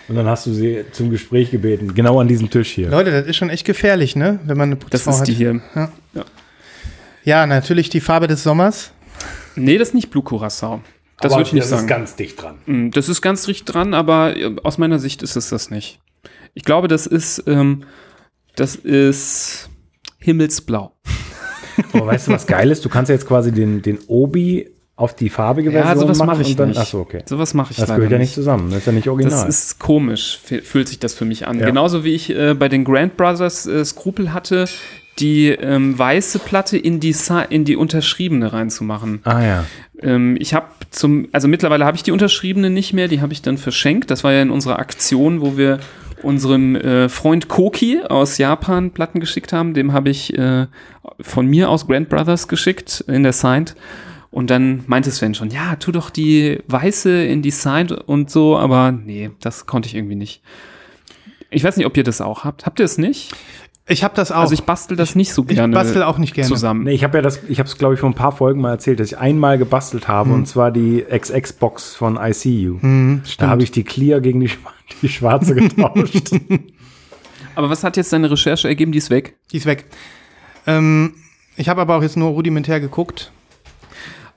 [0.09, 2.91] Und dann hast du sie zum Gespräch gebeten, genau an diesem Tisch hier.
[2.91, 4.41] Leute, das ist schon echt gefährlich, ne?
[4.45, 5.29] Wenn man eine Das Putzfrau ist hat.
[5.29, 5.61] die hier.
[7.25, 8.93] Ja, natürlich die Farbe des Sommers.
[9.55, 10.81] Nee, das ist nicht Blue Curacao.
[11.21, 11.83] Das würde ich nicht das sagen.
[11.83, 12.57] ist ganz dicht dran.
[12.67, 16.01] Mm, Das ist ganz dicht dran, aber äh, aus meiner Sicht ist es das nicht.
[16.55, 17.85] Ich glaube, das ist, ähm,
[18.57, 19.69] das ist
[20.19, 20.93] Himmelsblau.
[21.95, 22.85] Aber weißt du, was geil ist?
[22.85, 26.43] Du kannst jetzt quasi den, den Obi auf die farbige Ja, Version sowas machen mache
[26.43, 26.79] ich dann, nicht.
[26.79, 27.23] Achso, okay.
[27.27, 29.47] Sowas mache ich Das gehört ja nicht zusammen, das ist ja nicht original.
[29.47, 31.59] Das ist komisch, fü- fühlt sich das für mich an.
[31.59, 31.65] Ja.
[31.67, 34.67] Genauso wie ich äh, bei den Grand Brothers äh, Skrupel hatte,
[35.21, 39.21] die ähm, weiße Platte in die, Sa in die unterschriebene reinzumachen.
[39.25, 39.65] ah ja.
[40.03, 43.43] Ähm, ich habe zum, also mittlerweile habe ich die unterschriebene nicht mehr, die habe ich
[43.43, 44.11] dann verschenkt.
[44.11, 45.79] Das war ja in unserer Aktion, wo wir
[46.23, 49.75] unserem äh, Freund Koki aus Japan Platten geschickt haben.
[49.75, 50.67] Dem habe ich äh,
[51.21, 53.75] von mir aus Grand Brothers geschickt in der Signed.
[54.31, 58.57] Und dann meinte Sven schon, ja, tu doch die weiße in die Signed und so,
[58.57, 60.43] aber nee, das konnte ich irgendwie nicht.
[61.51, 62.65] Ich weiß nicht, ob ihr das auch habt.
[62.65, 63.35] Habt ihr es nicht?
[63.91, 64.41] Ich habe das auch.
[64.43, 66.49] Also ich bastel das nicht so ich gerne bastel auch nicht gerne.
[66.49, 66.85] zusammen.
[66.85, 68.71] Nee, ich habe ja das, ich habe es glaube ich vor ein paar Folgen mal
[68.71, 72.81] erzählt, dass ich einmal gebastelt habe und zwar die XX-Box von ICU.
[72.81, 74.51] Hm, Da habe ich die Clear gegen die,
[75.03, 76.31] die schwarze getauscht.
[77.57, 78.93] Aber was hat jetzt deine Recherche ergeben?
[78.93, 79.37] Die ist weg.
[79.53, 79.85] Die ist weg.
[80.67, 81.15] Ähm,
[81.57, 83.33] ich habe aber auch jetzt nur rudimentär geguckt.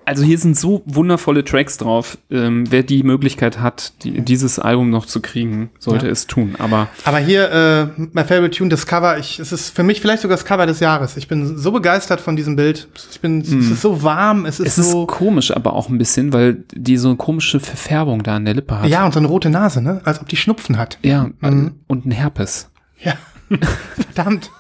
[0.06, 2.18] Also hier sind so wundervolle Tracks drauf.
[2.30, 6.12] Ähm, wer die Möglichkeit hat, die, dieses Album noch zu kriegen, sollte Ja.
[6.12, 6.56] es tun.
[6.60, 7.52] Aber Aber hier,
[7.98, 10.66] äh, My Favorite Tune, das Cover, ich, es ist für mich vielleicht sogar das Cover
[10.66, 11.16] des Jahres.
[11.18, 12.88] Ich bin so begeistert von diesem Bild.
[13.12, 15.06] Ich bin, es ist so warm, es ist es ist so.
[15.06, 18.80] komisch, aber auch ein bisschen, weil die so eine komische Verfärbung da an der Lippe
[18.80, 18.88] hat.
[18.90, 20.02] Ja, und so eine rote Nase, ne?
[20.04, 20.98] Als ob die Schnupfen hat.
[21.02, 21.76] Ja, Mhm.
[21.88, 22.70] und ein Herpes.
[23.02, 23.14] Ja.
[24.14, 24.52] Verdammt.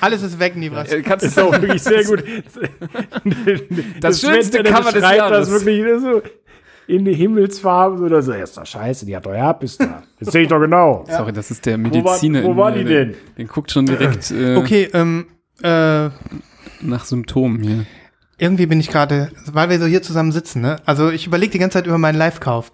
[0.00, 0.88] Alles ist weg, Nivras.
[1.04, 2.22] kannst ist auch wirklich sehr gut.
[4.00, 5.48] Das Sven, schönste der Cover des Jahres.
[5.48, 6.22] Das wirklich so
[6.86, 8.32] in die Himmelsfarben oder so.
[8.32, 10.02] Ja, ist doch scheiße, die hat doch Herpes da.
[10.20, 11.04] Das sehe ich doch genau.
[11.08, 12.42] Sorry, das ist der war- Mediziner.
[12.44, 13.14] wo war mir, die der- denn?
[13.38, 15.26] Den guckt schon direkt äh, Okay, ähm,
[15.62, 16.08] äh,
[16.82, 17.86] nach Symptomen hier.
[18.38, 20.76] irgendwie bin ich gerade, weil wir so hier zusammen sitzen, ne?
[20.84, 22.70] Also ich überlege die ganze Zeit über meinen Live-Kauf.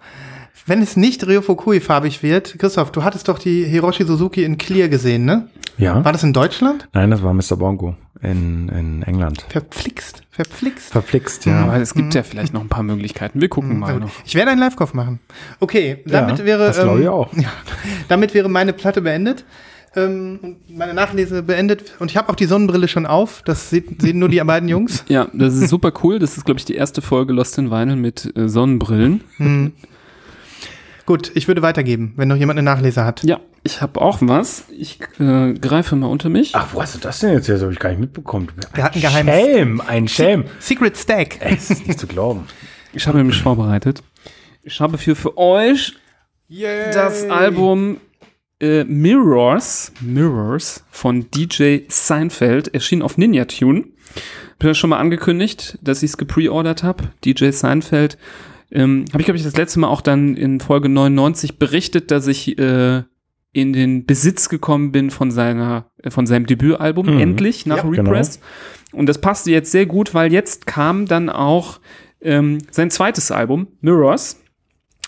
[0.67, 4.57] Wenn es nicht Ryo Fukui farbig wird, Christoph, du hattest doch die Hiroshi Suzuki in
[4.57, 5.47] Clear gesehen, ne?
[5.77, 6.03] Ja.
[6.05, 6.87] War das in Deutschland?
[6.93, 7.55] Nein, das war Mr.
[7.57, 9.43] Bongo in, in England.
[9.49, 10.91] Verflixt, verflixt.
[10.91, 11.51] Verflixt, Mhm.
[11.53, 11.63] ja.
[11.63, 13.41] Aber es gibt ja vielleicht noch ein paar Möglichkeiten.
[13.41, 14.03] Wir gucken mal Sehr gut.
[14.03, 14.11] noch.
[14.25, 15.19] Ich werde einen Live-Kauf machen.
[15.59, 16.67] Okay, damit Ja, wäre.
[16.67, 17.33] das glaube ich ähm, auch.
[17.35, 17.49] Ja,
[18.09, 19.43] damit wäre meine Platte beendet.
[19.95, 21.93] Ähm, und meine Nachlese beendet.
[21.99, 23.41] Und ich habe auch die Sonnenbrille schon auf.
[23.45, 25.03] Das sieht, sehen nur die beiden Jungs.
[25.07, 26.19] Ja, das ist super cool.
[26.19, 29.23] Das ist, glaube ich, die erste Folge Lost in Vinyl mit äh, Sonnenbrillen.
[29.37, 29.71] Hm.
[31.05, 33.23] Gut, ich würde weitergeben, wenn noch jemand eine Nachlese hat.
[33.23, 34.65] Ja, ich habe auch was.
[34.69, 36.51] Ich äh, greife mal unter mich.
[36.55, 37.49] Ach, wo hast du das denn jetzt?
[37.49, 38.49] Das habe ich gar nicht mitbekommen.
[38.73, 40.45] Wir hatten geheimes- Schelm, ein Schelm.
[40.59, 41.37] Secret Stack.
[41.41, 42.45] Ey, das ist nicht zu glauben.
[42.93, 44.03] Ich habe mich vorbereitet.
[44.63, 45.93] Ich habe für, für euch
[46.49, 48.01] das Album
[48.59, 53.85] äh, Mirrors, Mirrors von DJ Seinfeld erschien auf Ninja Tune.
[54.59, 57.05] Bin ja schon mal angekündigt, dass ich es gepreordert habe.
[57.23, 58.17] DJ Seinfeld.
[58.71, 62.27] Ähm, habe ich, glaube ich, das letzte Mal auch dann in Folge 99 berichtet, dass
[62.27, 63.03] ich äh,
[63.53, 67.19] in den Besitz gekommen bin von seiner, äh, von seinem Debütalbum, Mhm.
[67.19, 68.39] endlich, nach Ja, Repress.
[68.93, 71.79] Und das passte jetzt sehr gut, weil jetzt kam dann auch
[72.21, 74.37] ähm, sein zweites Album, Mirrors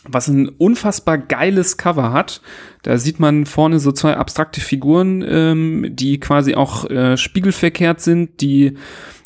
[0.05, 2.41] was ein unfassbar geiles Cover hat.
[2.81, 8.41] Da sieht man vorne so zwei abstrakte Figuren, ähm, die quasi auch äh, spiegelverkehrt sind,
[8.41, 8.73] die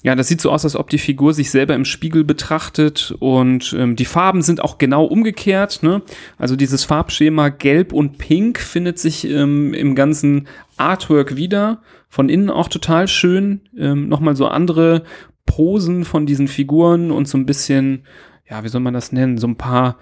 [0.08, 3.76] ja, das sieht so aus, als ob die Figur sich selber im Spiegel betrachtet und
[3.78, 5.84] ähm, die Farben sind auch genau umgekehrt.
[5.84, 6.02] Ne?
[6.38, 10.48] Also dieses Farbschema Gelb und Pink findet sich ähm, im ganzen
[10.78, 11.82] Artwork wieder.
[12.08, 13.60] Von innen auch total schön.
[13.78, 15.04] Ähm, Nochmal so andere
[15.46, 18.06] Posen von diesen Figuren und so ein bisschen,
[18.50, 19.38] ja, wie soll man das nennen?
[19.38, 19.98] So ein paar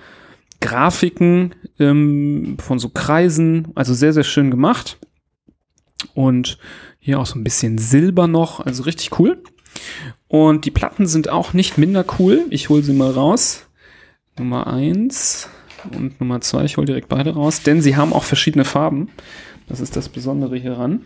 [0.62, 4.99] Grafiken ähm, von so Kreisen, also sehr, sehr schön gemacht.
[6.14, 6.60] Und
[6.99, 9.41] hier auch so ein bisschen Silber noch, also richtig cool.
[10.28, 12.46] Und die Platten sind auch nicht minder cool.
[12.50, 13.66] Ich hole sie mal raus.
[14.38, 15.48] Nummer eins
[15.96, 19.10] und Nummer zwei, ich hole direkt beide raus, denn sie haben auch verschiedene Farben.
[19.70, 21.02] Das ist das Besondere hieran.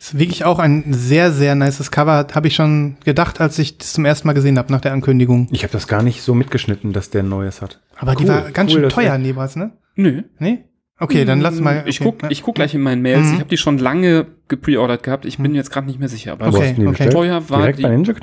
[0.00, 2.26] Ist wirklich auch ein sehr, sehr nices Cover.
[2.34, 5.48] Habe ich schon gedacht, als ich das zum ersten Mal gesehen habe nach der Ankündigung.
[5.52, 7.80] Ich habe das gar nicht so mitgeschnitten, dass der ein neues hat.
[7.96, 9.72] Aber die Cool, war ganz cool, schön teuer, er- Nebras, ne?
[9.96, 10.22] Nö.
[10.38, 10.64] Nee?
[10.98, 11.84] Okay, dann lass mal.
[11.86, 12.30] Ich okay, guck, ja.
[12.30, 13.26] ich guck gleich in meinen Mails.
[13.26, 13.32] Mhm.
[13.34, 15.24] Ich habe die schon lange gepreordert gehabt.
[15.24, 16.32] Ich bin jetzt gerade nicht mehr sicher.
[16.32, 16.84] Aber Okay, okay.
[16.84, 17.12] bestellt?
[17.12, 18.14] Teuer war Direkt die- bei Ninja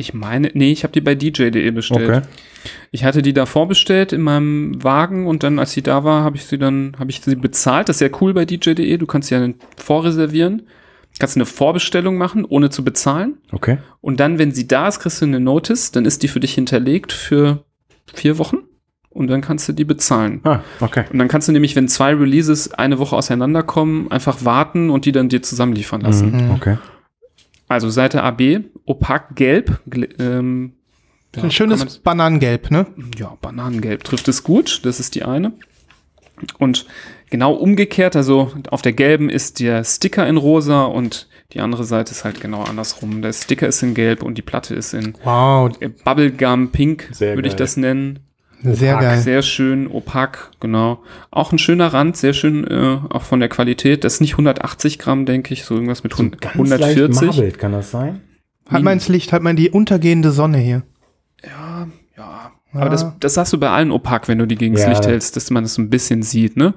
[0.00, 2.08] ich meine, nee, ich habe die bei DJ.de bestellt.
[2.08, 2.22] Okay.
[2.92, 6.36] Ich hatte die da vorbestellt in meinem Wagen und dann, als sie da war, habe
[6.36, 7.88] ich sie dann, habe ich sie bezahlt.
[7.88, 8.96] Das ist ja cool bei DJ.de.
[8.96, 10.68] Du kannst sie ja vorreservieren.
[11.18, 13.38] Kannst eine Vorbestellung machen, ohne zu bezahlen.
[13.50, 13.78] Okay.
[14.00, 15.90] Und dann, wenn sie da ist, kriegst du eine Notice.
[15.90, 17.64] Dann ist die für dich hinterlegt für
[18.14, 18.58] vier Wochen.
[19.10, 20.40] Und dann kannst du die bezahlen.
[20.44, 21.04] Ah, okay.
[21.10, 25.12] Und dann kannst du nämlich, wenn zwei Releases eine Woche auseinanderkommen, einfach warten und die
[25.12, 26.46] dann dir zusammenliefern lassen.
[26.46, 26.50] Mhm.
[26.52, 26.78] Okay.
[27.68, 29.80] Also Seite AB, opak gelb.
[30.18, 30.72] Ähm,
[31.36, 32.86] ja, ein schönes Bananengelb, ne?
[33.16, 34.84] ja, Bananengelb trifft es gut.
[34.84, 35.52] Das ist die eine.
[36.58, 36.86] Und
[37.30, 42.12] genau umgekehrt, also auf der gelben ist der Sticker in rosa und die andere Seite
[42.12, 43.22] ist halt genau andersrum.
[43.22, 47.56] Der Sticker ist in gelb und die Platte ist in Wow, Bubblegum Pink, würde ich
[47.56, 48.20] das nennen.
[48.62, 49.18] Sehr Opak, geil.
[49.20, 51.02] Sehr schön, opak, genau.
[51.30, 54.04] Auch ein schöner Rand, sehr schön, äh, auch von der Qualität.
[54.04, 57.26] Das ist nicht 180 Gramm, denke ich, so irgendwas mit hun- Ganz leicht 140.
[57.28, 58.20] marbelt, kann das sein?
[58.70, 60.82] Halt mal ins Licht, halt mal in die untergehende Sonne hier.
[61.44, 62.52] Ja, ja.
[62.72, 64.90] Aber das, das hast du bei allen Opak, wenn du die gegen das Ja.
[64.90, 66.74] Licht hältst, dass man das so ein bisschen sieht, ne?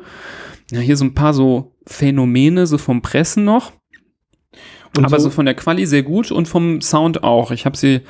[0.71, 3.73] Ja, hier so ein paar so Phänomene, so vom Pressen noch.
[4.97, 7.51] Und aber so, so- von der Quali sehr gut und vom Sound auch.
[7.51, 8.01] Ich habe sie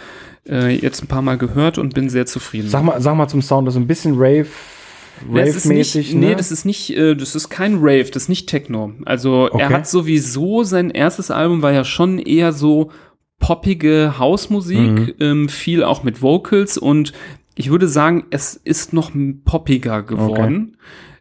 [0.50, 2.70] äh, jetzt ein paar Mal gehört und bin sehr zufrieden.
[2.70, 4.48] Sag mal, sag mal zum Sound, das ist ein bisschen Rave,
[5.30, 6.36] Rave-mäßig, nee, ne?
[6.36, 8.94] das ist nicht, äh, das ist kein Rave, das ist nicht Techno.
[9.06, 9.74] Also er Okay.
[9.74, 12.92] hat sowieso sein erstes Album war ja schon eher so
[13.40, 15.14] poppige Hausmusik, Mhm.
[15.20, 17.14] ähm, viel auch mit Vocals und
[17.56, 19.12] ich würde sagen, es ist noch
[19.46, 20.78] poppiger geworden.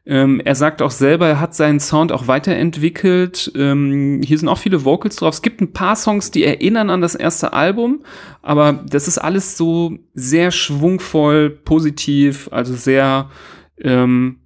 [0.07, 3.53] Ähm, er sagt auch selber, er hat seinen Sound auch weiterentwickelt.
[3.55, 5.35] Ähm, hier sind auch viele Vocals drauf.
[5.35, 8.03] Es gibt ein paar Songs, die erinnern an das erste Album,
[8.43, 13.31] aber das ist alles so sehr schwungvoll, positiv, also sehr,
[13.79, 14.41] ähm,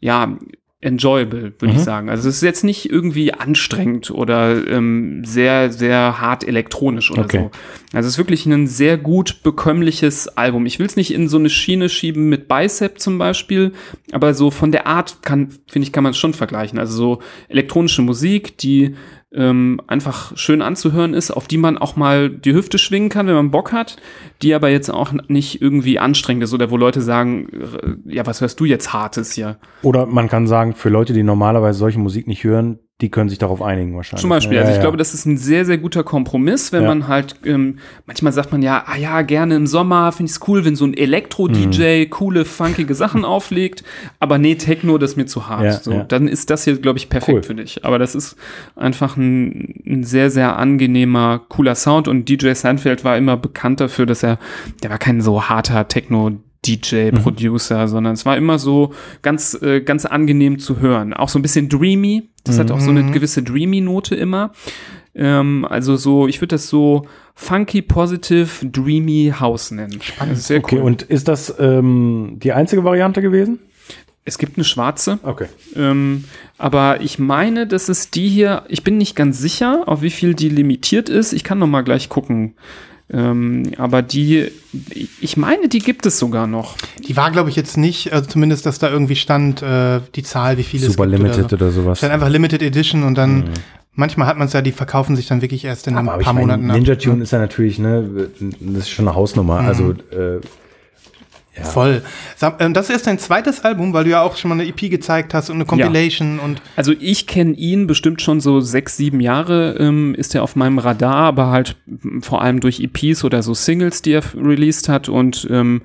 [0.00, 0.36] ja,
[0.82, 1.70] enjoyable, würde Mhm.
[1.72, 2.10] ich sagen.
[2.10, 7.38] Also es ist jetzt nicht irgendwie anstrengend oder ähm, sehr, sehr hart elektronisch oder Okay.
[7.38, 7.50] so.
[7.96, 10.66] Also es ist wirklich ein sehr gut bekömmliches Album.
[10.66, 13.72] Ich will es nicht in so eine Schiene schieben mit Bicep zum Beispiel,
[14.10, 16.78] aber so von der Art kann, finde ich, kann man es schon vergleichen.
[16.80, 18.96] Also so elektronische Musik, die
[19.34, 23.34] ähm, einfach schön anzuhören ist, auf die man auch mal die Hüfte schwingen kann, wenn
[23.34, 23.96] man Bock hat,
[24.42, 28.40] die aber jetzt auch nicht irgendwie anstrengend ist oder wo Leute sagen, äh, ja, was
[28.40, 29.58] hörst du jetzt Hartes hier?
[29.82, 33.38] Oder man kann sagen, für Leute, die normalerweise solche Musik nicht hören, die können sich
[33.38, 34.20] darauf einigen wahrscheinlich.
[34.20, 37.08] Zum Beispiel, Ja, also ich glaube, das ist ein sehr, sehr guter Kompromiss, wenn man
[37.08, 40.64] halt, ähm, manchmal sagt man ja, ah ja, gerne im Sommer, finde ich es cool,
[40.64, 43.82] wenn so ein Elektro-DJ coole, funkige Sachen auflegt,
[44.20, 45.82] aber nee, Techno, das ist mir zu hart.
[45.84, 46.04] So.
[46.06, 47.42] Dann ist das hier, glaube ich, perfekt Cool.
[47.42, 47.84] für dich.
[47.84, 48.36] Aber das ist
[48.76, 54.06] einfach ein, ein sehr, sehr angenehmer, cooler Sound und DJ Seinfeld war immer bekannt dafür,
[54.06, 54.38] dass er,
[54.82, 56.32] der war kein so harter Techno-
[56.66, 57.16] DJ, Mhm.
[57.22, 58.92] Producer, sondern es war immer so
[59.22, 61.12] ganz, äh, ganz angenehm zu hören.
[61.12, 62.28] Auch so ein bisschen dreamy.
[62.44, 64.52] Das hat auch so eine gewisse dreamy-Note immer.
[65.14, 69.98] Ähm, also so, ich würde das so funky, positive, dreamy House nennen.
[70.18, 70.82] Das ist sehr Okay, cool.
[70.82, 73.58] und ist das ähm, die einzige Variante gewesen?
[74.24, 75.46] es gibt eine schwarze, Okay.
[75.74, 76.22] ähm,
[76.56, 80.34] aber ich meine, dass es die hier, ich bin nicht ganz sicher, auf wie viel
[80.34, 81.32] die limitiert ist.
[81.32, 82.54] Ich kann noch mal gleich gucken.
[83.10, 84.50] Ähm, aber die,
[85.20, 86.76] ich meine, die gibt es sogar noch.
[87.06, 90.56] Die war, glaube ich, jetzt nicht, also zumindest, dass da irgendwie stand, äh, die Zahl,
[90.56, 91.82] wie viele Super es gibt Limited oder, oder, so.
[91.82, 91.98] sowas.
[91.98, 93.50] Stand einfach Limited Edition und dann,
[93.94, 96.24] manchmal hat man es ja, die verkaufen sich dann wirklich erst in ein Aber ich
[96.24, 96.76] paar mein, Monaten ab.
[96.76, 98.28] Ninja Tune ist ja natürlich, ne,
[98.60, 99.60] das ist schon eine Hausnummer.
[99.60, 100.40] Also, äh,
[101.56, 101.64] ja.
[101.64, 102.02] Voll.
[102.58, 105.34] Ähm, Das ist dein zweites Album, weil du ja auch schon mal eine EP gezeigt
[105.34, 109.76] hast und eine Compilation und Also ich kenne ihn bestimmt schon so sechs, sieben Jahre
[109.78, 111.76] ähm, ist er auf meinem Radar, aber halt
[112.20, 115.82] vor allem durch EPs oder so Singles, die er released hat und ähm,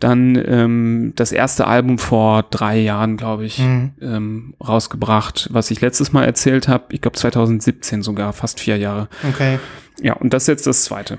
[0.00, 6.12] dann ähm, das erste Album vor drei Jahren, glaube ich, ähm, rausgebracht, was ich letztes
[6.12, 6.84] Mal erzählt habe.
[6.90, 9.08] Ich glaube 2017 sogar, fast vier Jahre.
[9.26, 9.58] okay.
[10.02, 11.16] Ja, und das ist jetzt das zweite.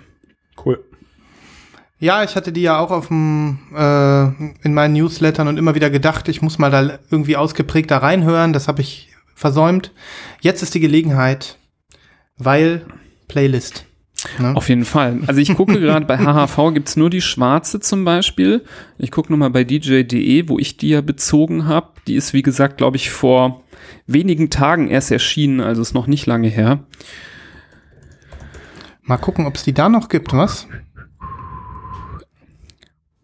[2.00, 4.26] Ja, ich hatte die ja auch auf dem, äh,
[4.64, 8.54] in meinen Newslettern und immer wieder gedacht, ich muss mal da irgendwie ausgeprägt da reinhören.
[8.54, 9.94] Das habe ich versäumt.
[10.42, 11.58] Jetzt ist die Gelegenheit,
[12.38, 12.86] weil
[13.28, 13.86] Playlist.
[14.40, 14.56] Ne?
[14.56, 15.22] Auf jeden Fall.
[15.28, 18.64] Also ich gucke gerade bei HHV gibt's nur die schwarze zum Beispiel.
[18.98, 21.90] Ich gucke nochmal bei DJ.de, wo ich die ja bezogen habe.
[22.08, 23.64] Die ist, wie gesagt, glaube ich, vor
[24.06, 26.84] wenigen Tagen erst erschienen, also ist noch nicht lange her.
[29.04, 30.68] Mal gucken, ob es die da noch gibt, was?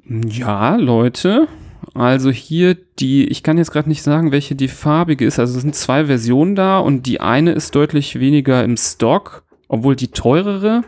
[0.06, 1.48] Ja, Leute.
[1.94, 5.40] Also hier die, ich kann jetzt gerade nicht sagen, welche die farbige ist.
[5.40, 9.96] Also es sind zwei Versionen da und die eine ist deutlich weniger im Stock, obwohl
[9.96, 10.84] die teurere,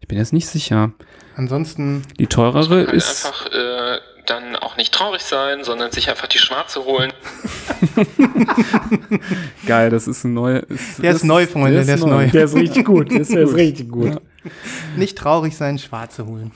[0.00, 0.92] ich bin jetzt nicht sicher.
[1.36, 6.26] Ansonsten, Die teurere halt ist einfach äh, dann auch nicht traurig sein, sondern sich einfach
[6.28, 7.12] die schwarze holen.
[9.66, 10.62] geil, das ist ein neuer.
[10.68, 12.28] Ist, Der ist neu, Freunde, der ist neu.
[12.28, 13.10] Der ist richtig gut.
[13.10, 14.20] Der ist, der ist richtig gut.
[14.96, 16.52] nicht traurig sein, Schwarze holen.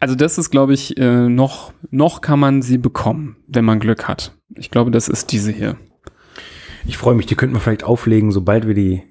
[0.00, 4.08] Also das ist, glaube ich, äh, noch, noch kann man sie bekommen, wenn man Glück
[4.08, 4.34] hat.
[4.56, 5.76] Ich glaube, das ist diese hier.
[6.86, 9.02] Ich freue mich, die könnten wir vielleicht auflegen, sobald wir die,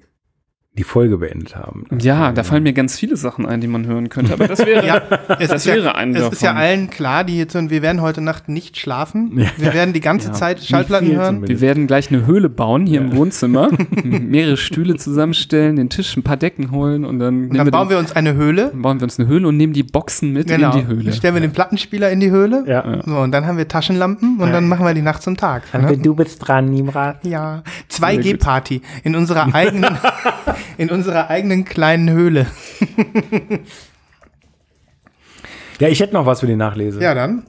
[0.78, 1.84] die Folge beendet haben.
[2.00, 4.32] Ja, da fallen mir ganz viele Sachen ein, die man hören könnte.
[4.32, 5.02] Aber das wäre, Ja,
[5.40, 6.62] es das ist ja, wäre ein Es ist ja davon.
[6.62, 9.32] allen klar, die jetzt hören, wir werden heute Nacht nicht schlafen.
[9.36, 9.46] Ja.
[9.56, 10.32] Wir werden die ganze Ja.
[10.34, 11.34] Zeit Schallplatten hören.
[11.36, 11.60] zumindest.
[11.60, 13.68] Wir werden gleich eine Höhle bauen hier im Wohnzimmer,
[14.04, 17.98] mehrere Stühle zusammenstellen, den Tisch, ein paar Decken holen und dann, Und dann bauen wir
[17.98, 18.70] uns eine Höhle.
[18.72, 20.72] den, bauen wir uns eine Höhle und nehmen die Boxen mit Genau.
[20.72, 21.04] in die Höhle.
[21.04, 22.64] Dann stellen wir den Plattenspieler in die Höhle.
[22.68, 23.02] Ja.
[23.04, 25.64] So, und dann haben wir Taschenlampen und dann machen wir die Nacht zum Tag.
[25.74, 25.98] Ne?
[25.98, 27.26] Du bist dran, Nimrat.
[27.26, 29.96] Ja, 2G-Party in unserer eigenen,
[30.78, 32.46] in unserer eigenen kleinen Höhle.
[35.78, 37.00] Ja, ich hätte noch was für die Nachlese.
[37.00, 37.46] Ja, dann.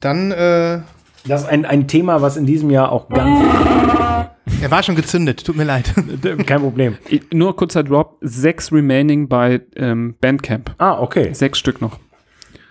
[0.00, 0.80] Dann, äh,
[1.26, 3.40] Das ist ein, ein Thema, was in diesem Jahr auch ganz.
[4.62, 5.92] er war schon gezündet, tut mir leid.
[6.46, 6.96] Kein Problem.
[7.32, 10.74] Nur kurzer Drop, sechs remaining bei ähm, Bandcamp.
[10.78, 11.32] Ah, okay.
[11.32, 11.98] Sechs Stück noch.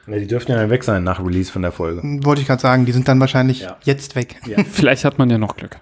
[0.08, 2.02] Ja, die dürften ja dann weg sein nach Release von der Folge.
[2.24, 3.78] Wollte ich gerade sagen, die sind dann wahrscheinlich Ja.
[3.84, 4.38] jetzt weg.
[4.72, 5.78] Vielleicht hat man ja noch Glück.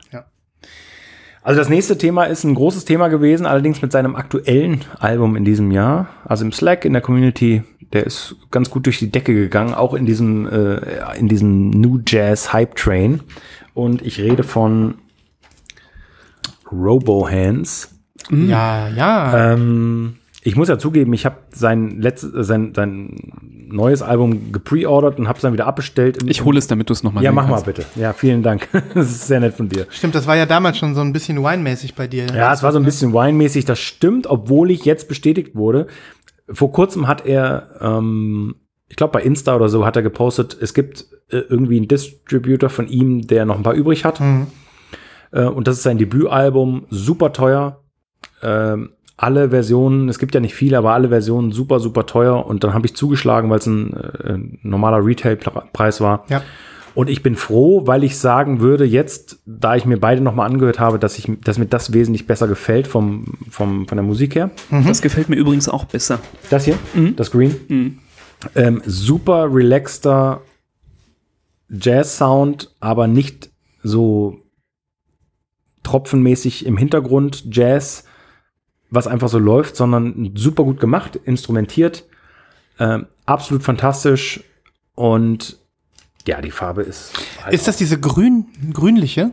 [1.47, 5.45] Also das nächste Thema ist ein großes Thema gewesen, allerdings mit seinem aktuellen Album in
[5.45, 6.09] diesem Jahr.
[6.25, 9.93] Also im Slack, in der Community, der ist ganz gut durch die Decke gegangen, auch
[9.93, 13.21] in diesem, äh, in diesem New Jazz Hype Train.
[13.73, 14.95] Und ich rede von
[16.69, 17.95] Robo Hands.
[18.29, 19.53] Ja, ja.
[19.53, 20.17] Ähm,
[20.47, 25.27] ich muss ja zugeben, ich habe sein letztes, äh, sein, sein neues Album gepreordert und
[25.27, 26.19] habe es dann wieder abbestellt.
[26.25, 27.83] Ich hole es, damit du es nochmal Ja, mach mal bitte.
[27.95, 28.69] Ja, vielen Dank.
[28.93, 29.87] das ist sehr nett von dir.
[29.89, 32.27] Stimmt, das war ja damals schon so ein bisschen Wine-mäßig bei dir.
[32.27, 35.87] Ja, es war so ein bisschen Wine-mäßig, das stimmt, obwohl ich jetzt bestätigt wurde.
[36.49, 38.55] Vor kurzem hat er, ähm,
[38.87, 42.69] ich glaube bei Insta oder so, hat er gepostet, es gibt äh, irgendwie einen Distributor
[42.69, 44.21] von ihm, der noch ein paar übrig hat.
[44.21, 44.47] Mhm.
[45.33, 47.81] Äh, und das ist sein Debütalbum, super teuer.
[48.41, 52.45] Ähm, alle Versionen, es gibt ja nicht viele, aber alle Versionen super, super teuer.
[52.45, 56.23] Und dann habe ich zugeschlagen, weil es ein äh, normaler Retail-Preis war.
[56.29, 56.43] Ja.
[56.93, 60.79] Und ich bin froh, weil ich sagen würde, jetzt, da ich mir beide nochmal angehört
[60.79, 64.49] habe, dass, ich, dass mir das wesentlich besser gefällt vom, vom, von der Musik her.
[64.85, 66.19] Das gefällt mir übrigens auch besser.
[66.49, 66.77] Das hier,
[67.15, 67.99] das Green.
[68.55, 70.41] Ähm, super relaxter
[71.69, 73.51] Jazz-Sound, aber nicht
[73.83, 74.39] so
[75.83, 78.05] tropfenmäßig im Hintergrund Jazz,
[78.89, 82.05] was einfach so läuft, sondern super gut gemacht, instrumentiert,
[82.79, 84.43] ähm, absolut fantastisch
[84.95, 85.57] und
[86.27, 87.13] ja, die Farbe ist.
[87.43, 89.31] halt Ist das diese grün, grünliche?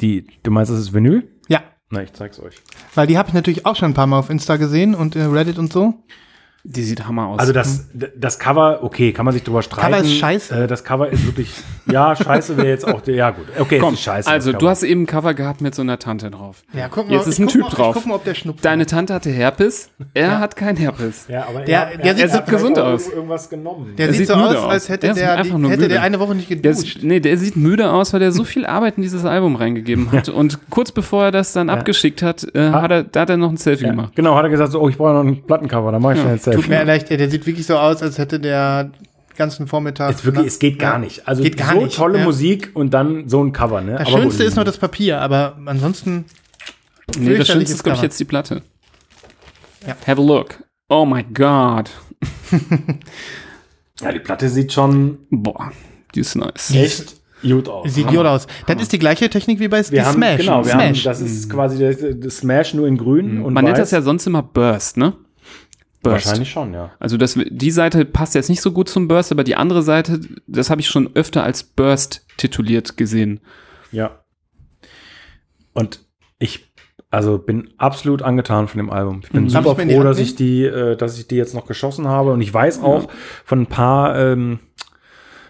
[0.00, 0.26] die?
[0.42, 1.26] Du meinst, das ist Vinyl?
[1.48, 1.62] Ja.
[1.90, 2.56] Na, ich zeig's euch.
[2.94, 5.22] Weil die habe ich natürlich auch schon ein paar Mal auf Insta gesehen und äh,
[5.22, 5.94] Reddit und so.
[6.68, 7.38] Die sieht hammer aus.
[7.38, 7.86] Also das,
[8.16, 9.92] das Cover, okay, kann man sich drüber streiten.
[9.92, 10.64] Cover ist scheiße.
[10.64, 11.50] Äh, das Cover ist wirklich,
[11.90, 14.28] ja, scheiße wäre jetzt auch, der- ja gut, okay, Komm, scheiße.
[14.28, 16.62] also du hast eben ein Cover gehabt mit so einer Tante drauf.
[16.72, 17.94] Ja, guck Jetzt ist ein Typ mal, drauf.
[17.94, 18.84] Guck mal, ob der Schnupfen Deine.
[18.86, 21.26] Tante hatte Herpes, er hat kein Herpes.
[21.28, 23.08] Ja, aber Der- er, der er, sieht er gesund aus.
[23.08, 23.94] Irgendwas genommen.
[23.96, 24.88] Der Er sieht sieht so aus, müde als aus.
[24.88, 25.88] hätte Der der, die, nur hätte müde.
[25.94, 26.96] der eine Woche nicht Der, geduscht.
[26.96, 30.10] ist, nee, der sieht müde aus, weil er so viel Arbeit in dieses Album reingegeben
[30.12, 30.28] hat.
[30.28, 33.50] Und kurz bevor er das dann abgeschickt hat, äh, hat er, da hat er noch
[33.50, 34.12] ein Selfie Ja, gemacht.
[34.16, 36.32] genau, hat er gesagt, so, oh, ich brauche noch ein Plattencover, dann mache ich schnell
[36.34, 38.92] ein Tut mir leid, der sieht wirklich so aus, als hätte der den
[39.36, 40.10] ganzen Vormittag.
[40.14, 41.26] Es, wirklich, es geht gar Ja, nicht.
[41.28, 42.24] Also geht gar so nicht, tolle ja.
[42.24, 43.96] Musik und dann so ein Cover, ne?
[43.98, 46.24] Das Aber Schönste ist noch das Papier, aber ansonsten.
[47.18, 48.62] Nee, das Schönste ist, glaube ich, jetzt die Platte.
[49.86, 49.94] Ja.
[50.06, 50.62] Have a look.
[50.88, 51.90] Oh my God.
[54.02, 55.72] Ja, die Platte sieht schon Boah,
[56.14, 56.70] die ist nice.
[56.74, 57.94] echt gut aus.
[57.94, 58.46] Sieht gut aus.
[58.66, 60.40] Das ist die gleiche Technik wie bei wir haben, Smash.
[60.40, 61.02] Genau, wir haben, Smash.
[61.04, 63.84] das ist quasi der, der Smash nur in grün und Man nennt weiß.
[63.84, 65.14] das ja sonst immer Burst, ne?
[66.10, 66.26] Burst.
[66.26, 66.90] Wahrscheinlich schon, ja.
[66.98, 70.20] Also das, die Seite passt jetzt nicht so gut zum Burst, aber die andere Seite,
[70.46, 73.40] das habe ich schon öfter als Burst tituliert gesehen.
[73.92, 74.24] Ja.
[75.72, 76.00] Und
[76.38, 76.66] ich
[77.10, 79.20] also bin absolut angetan von dem Album.
[79.22, 79.48] Ich bin Mhm.
[79.48, 82.32] Super ich froh, dass ich die, äh, dass ich die jetzt noch geschossen habe.
[82.32, 83.08] Und ich weiß auch
[83.44, 84.58] von ein paar ähm,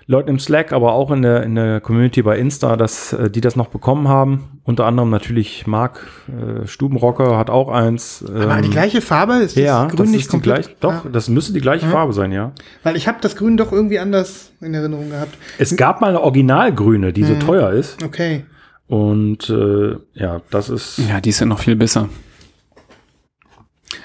[0.09, 3.40] Leuten im Slack, aber auch in der, in der Community bei Insta, dass äh, die
[3.40, 4.61] das noch bekommen haben.
[4.62, 8.24] Unter anderem natürlich Marc äh, Stubenrocker hat auch eins.
[8.28, 10.62] aber ähm, die gleiche Farbe ist das ja, Grün das nicht ist die komplett.
[10.66, 11.11] gleich, doch, Ja.
[11.11, 12.52] das müsste die gleiche Farbe sein, ja.
[12.84, 15.36] Weil ich habe das Grün doch irgendwie anders in Erinnerung gehabt.
[15.59, 17.40] Es gab mal eine Originalgrüne, die so Mhm.
[17.40, 18.02] teuer ist.
[18.04, 18.44] Okay.
[18.86, 20.98] Und äh, ja, das ist.
[21.09, 22.09] Ja, die ist ja noch viel besser.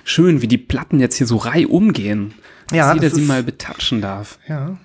[0.03, 2.33] Schön, wie die Platten jetzt hier so reihum gehen.
[2.69, 4.39] Dass Ja, jeder das sie mal betatschen darf.
[4.47, 4.77] Ja.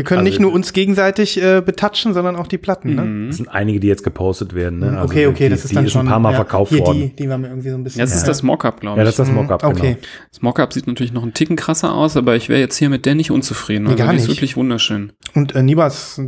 [0.00, 2.94] Wir können Also- nicht nur uns gegenseitig äh, betatschen, sondern auch die Platten.
[2.94, 3.28] Ne?
[3.28, 4.78] Es sind einige, die jetzt gepostet werden.
[4.78, 4.92] Ne?
[4.98, 6.72] Also okay, okay, die, das ist die dann ist schon ein paar Mal ja, verkauft
[6.72, 7.00] hier, worden.
[7.00, 7.98] Die, die war mir irgendwie so ein bisschen.
[7.98, 9.08] Ja, das ist das Mockup, glaube ja, ich.
[9.14, 9.80] das ist das Mockup, okay.
[9.80, 9.96] genau.
[10.30, 13.04] Das Mockup sieht natürlich noch einen Ticken krasser aus, aber ich wäre jetzt hier mit
[13.04, 13.84] der nicht unzufrieden.
[13.84, 14.38] Nee, Also gar die ist nicht.
[14.38, 15.12] wirklich wunderschön.
[15.34, 16.18] Und äh, Nibas,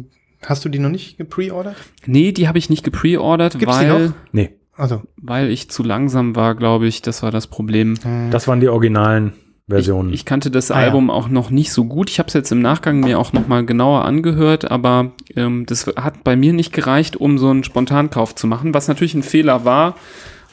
[0.44, 1.76] hast du die noch nicht gepreordert?
[2.04, 4.14] Nee, die habe ich nicht gepreordert, Gibt's die weil, noch?
[4.32, 7.00] Nee, Also, weil ich zu langsam war, glaube ich.
[7.00, 7.94] Das war das Problem.
[8.30, 9.32] das waren die originalen
[9.68, 10.12] Versionen.
[10.12, 10.86] Ich kannte das Ah, ja.
[10.86, 12.10] Album auch noch nicht so gut.
[12.10, 15.86] Ich habe es jetzt im Nachgang mir auch noch mal genauer angehört, aber ähm, das
[15.96, 19.64] hat bei mir nicht gereicht, um so einen Spontankauf zu machen, was natürlich ein Fehler
[19.64, 19.96] war.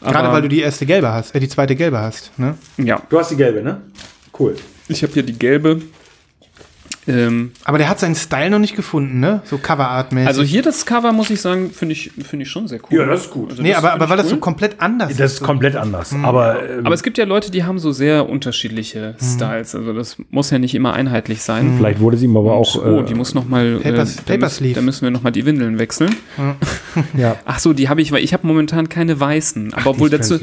[0.02, 2.38] gerade aber- weil du die erste gelbe hast, äh, die zweite gelbe hast.
[2.40, 2.56] Ne?
[2.78, 3.82] Ja, du hast die gelbe, ne?
[4.38, 4.56] Cool.
[4.88, 5.82] ich habe hier die gelbe.
[7.10, 9.42] Ähm, Aber der hat seinen Style noch nicht gefunden, ne?
[9.46, 10.28] So Coverart-mäßig.
[10.28, 13.00] also hier das Cover, muss ich sagen, finde ich, finde ich schon sehr cool.
[13.00, 13.50] Ja, das ist gut.
[13.50, 14.40] Also nee, aber, aber weil das so cool.
[14.42, 16.14] komplett anders Das ist komplett anders.
[16.24, 19.26] Aber, ähm, Aber es gibt ja Leute, die haben so sehr unterschiedliche Mhm.
[19.26, 19.76] Styles.
[19.76, 21.74] Also das muss ja nicht immer einheitlich sein.
[21.78, 22.76] vielleicht wurde sie ihm aber auch.
[22.76, 23.78] oh, äh, die muss noch mal.
[23.78, 24.76] Paper- äh, da, Paper müssen, Sleeve.
[24.76, 26.16] da müssen wir noch mal die Windeln wechseln.
[27.18, 27.36] ja.
[27.46, 29.74] Ach so, die habe ich, weil ich habe momentan keine weißen.
[29.74, 30.38] Aber obwohl dazu,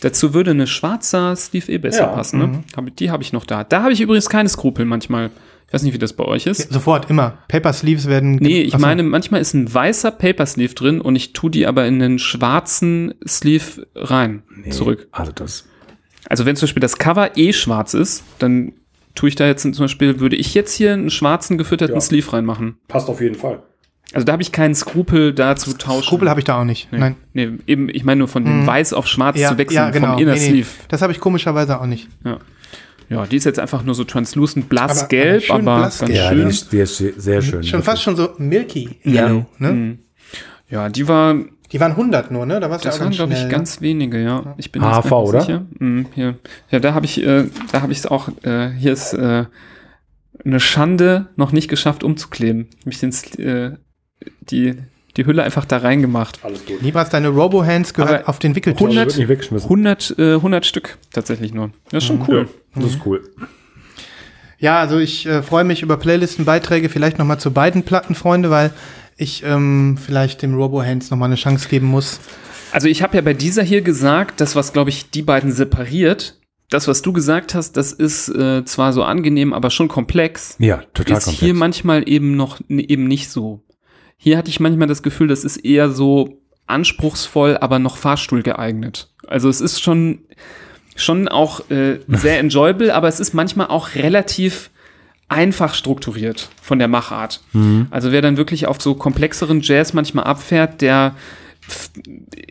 [0.00, 2.38] dazu würde eine schwarzer Sleeve eh besser Ja, passen.
[2.38, 2.62] Ne?
[2.76, 3.64] Hab, die habe ich noch da.
[3.64, 5.30] Da habe ich übrigens keine Skrupel manchmal.
[5.68, 6.72] Ich weiß nicht, wie das bei euch ist.
[6.72, 7.38] Sofort, immer.
[7.48, 8.36] Paper Sleeves werden.
[8.36, 8.86] Nee, ich Achso.
[8.86, 12.18] meine, manchmal ist ein weißer Paper Sleeve drin und ich tue die aber in den
[12.20, 15.08] schwarzen Sleeve rein, zurück.
[15.10, 15.66] Also das.
[16.28, 18.72] Also wenn zum Beispiel das Cover eh schwarz ist, dann
[19.16, 22.00] tue ich da jetzt zum Beispiel, würde ich jetzt hier einen schwarzen gefütterten Ja.
[22.00, 22.76] Sleeve reinmachen.
[22.86, 23.62] Passt auf jeden Fall.
[24.12, 26.04] Also da habe ich keinen Skrupel, da zu tauschen.
[26.04, 26.92] Skrupel habe ich da auch nicht.
[26.92, 26.98] Nee.
[26.98, 27.16] Nein.
[27.32, 30.12] Nee, eben, ich meine nur von dem Weiß auf Schwarz Ja, zu wechseln, ja, genau.
[30.12, 30.46] vom Inner Nee, nee.
[30.48, 30.68] Sleeve.
[30.88, 32.08] Das habe ich komischerweise auch nicht.
[32.24, 32.38] Ja.
[33.08, 36.10] Ja, die ist jetzt einfach nur so translucent blassgelb, aber schön aber, blassgelb.
[36.10, 36.38] ganz Ja, schön.
[36.40, 36.78] die ist, die
[37.10, 37.62] ist sehr schön.
[37.64, 39.26] Schon fast schon so milky Ja.
[39.26, 39.46] yellow.
[39.58, 39.72] Ne?
[39.72, 39.98] Mhm.
[40.68, 41.34] Ja, die war,
[41.72, 42.60] Die waren 100 nur, ne?
[42.60, 44.54] Da war's ja das auch waren ganz glaube ich schnell, ganz wenige, ja.
[44.56, 45.40] Ich bin HV, oder?
[45.40, 45.66] sicher.
[45.78, 46.38] Mhm, hier.
[46.70, 49.44] Ja, da habe ich, äh, da habe ich es auch, äh, hier ist äh,
[50.44, 52.68] eine Schande, noch nicht geschafft umzukleben.
[52.84, 53.12] Hab Ich den,
[53.44, 53.76] äh,
[54.40, 54.74] die,
[55.16, 56.40] die Hülle einfach da reingemacht.
[56.42, 56.82] Alles gut.
[56.82, 58.82] Nibas, deine Robo-Hands gehört Aber auf den Wickeltisch.
[58.82, 59.66] 100 wird nicht weggeschmissen.
[59.66, 61.70] 100, äh, 100 Stück tatsächlich nur.
[61.90, 62.48] Das ist schon cool.
[62.74, 63.22] Ja, das ist cool.
[64.58, 68.72] Ja, also ich äh, freue mich über Playlistenbeiträge, vielleicht nochmal zu beiden Platten, Freunde, weil
[69.16, 72.20] ich ähm, vielleicht dem Robo-Hands nochmal eine Chance geben muss.
[72.72, 76.38] Also ich habe ja bei dieser hier gesagt, das, was, glaube ich, die beiden separiert,
[76.68, 80.56] das, was du gesagt hast, das ist äh, zwar so angenehm, aber schon komplex.
[80.58, 81.44] Ja, total ist komplex.
[81.44, 83.62] hier manchmal eben noch eben nicht so.
[84.16, 89.08] Hier hatte ich manchmal das Gefühl, das ist eher so anspruchsvoll, aber noch Fahrstuhl geeignet.
[89.26, 90.20] Also es ist schon
[90.96, 94.70] schon auch äh, sehr enjoyable, aber es ist manchmal auch relativ
[95.28, 97.42] einfach strukturiert von der Machart.
[97.90, 101.16] Also wer dann wirklich auf so komplexeren Jazz manchmal abfährt, der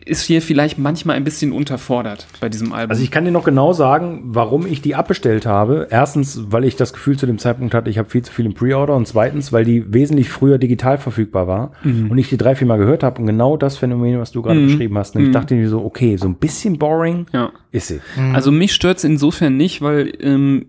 [0.04, 2.90] ist hier vielleicht manchmal ein bisschen unterfordert bei diesem Album.
[2.90, 5.88] Also ich kann dir noch genau sagen, warum ich die abbestellt habe.
[5.90, 8.54] Erstens, weil ich das Gefühl zu dem Zeitpunkt hatte, ich habe viel zu viel im
[8.54, 12.66] Pre-Order und zweitens, weil die wesentlich früher digital verfügbar war und ich die drei, vier
[12.66, 15.16] Mal gehört habe und genau das Phänomen, was du gerade beschrieben hast.
[15.16, 17.52] Und ich dachte mir so, okay, so ein bisschen boring ja.
[17.72, 18.00] ist sie.
[18.32, 20.66] Also mich stört's insofern nicht, weil ähm,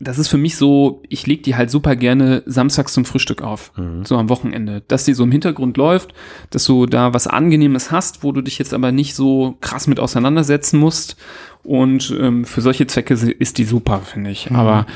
[0.00, 3.70] das ist für mich so, ich leg die halt super gerne samstags zum Frühstück auf,
[4.02, 4.82] so am Wochenende.
[4.88, 6.14] Dass die so im Hintergrund läuft,
[6.48, 10.00] dass du da was Angenehmes hast, wo du dich jetzt aber nicht so krass mit
[10.00, 11.16] auseinandersetzen musst.
[11.62, 14.50] Und ähm, für solche Zwecke ist die super, finde ich.
[14.50, 14.86] Aber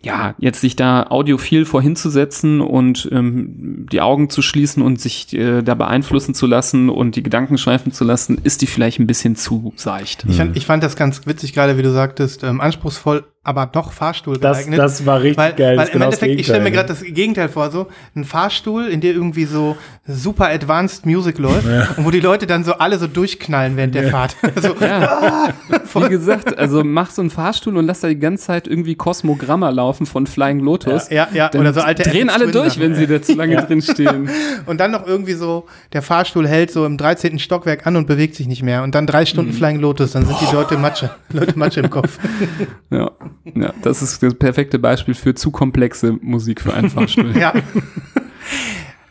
[0.00, 5.62] ja, jetzt sich da audiophil vorhinzusetzen und ähm, die Augen zu schließen und sich äh,
[5.62, 9.34] da beeinflussen zu lassen und die Gedanken schweifen zu lassen, ist die vielleicht ein bisschen
[9.34, 10.24] zu seicht.
[10.28, 13.92] Ich, fand, ich fand das ganz witzig gerade, wie du sagtest, ähm, anspruchsvoll, aber doch
[13.92, 14.78] Fahrstuhl Das, geeignet.
[14.78, 15.76] das war richtig weil, geil.
[15.78, 19.00] weil im genau Endeffekt, ich stelle mir gerade das Gegenteil vor, so ein Fahrstuhl, in
[19.00, 19.76] der irgendwie so
[20.06, 24.10] super advanced Music läuft und wo die Leute dann so alle so durchknallen während der
[24.10, 24.36] Fahrt.
[24.62, 25.48] so, Ja.
[25.94, 29.70] Wie gesagt, also mach so einen Fahrstuhl und lass da die ganze Zeit irgendwie Kosmogramma
[29.70, 31.08] laufen von Flying Lotus.
[31.10, 33.82] Ja, ja, Dann oder so alte drehen alle durch, wenn sie da zu lange drin
[33.82, 34.28] stehen.
[34.66, 37.38] Und dann noch irgendwie so, der Fahrstuhl hält so im 13.
[37.38, 38.82] Stockwerk an und bewegt sich nicht mehr.
[38.82, 39.26] Und dann drei Mhm.
[39.26, 42.18] Stunden Flying Lotus, dann sind die Leute Matsche, Leute Matsche im Kopf.
[42.90, 43.10] Ja.
[43.54, 47.34] Ja, das ist das perfekte Beispiel für zu komplexe Musik für einen Fahrstuhl.
[47.38, 47.52] Ja.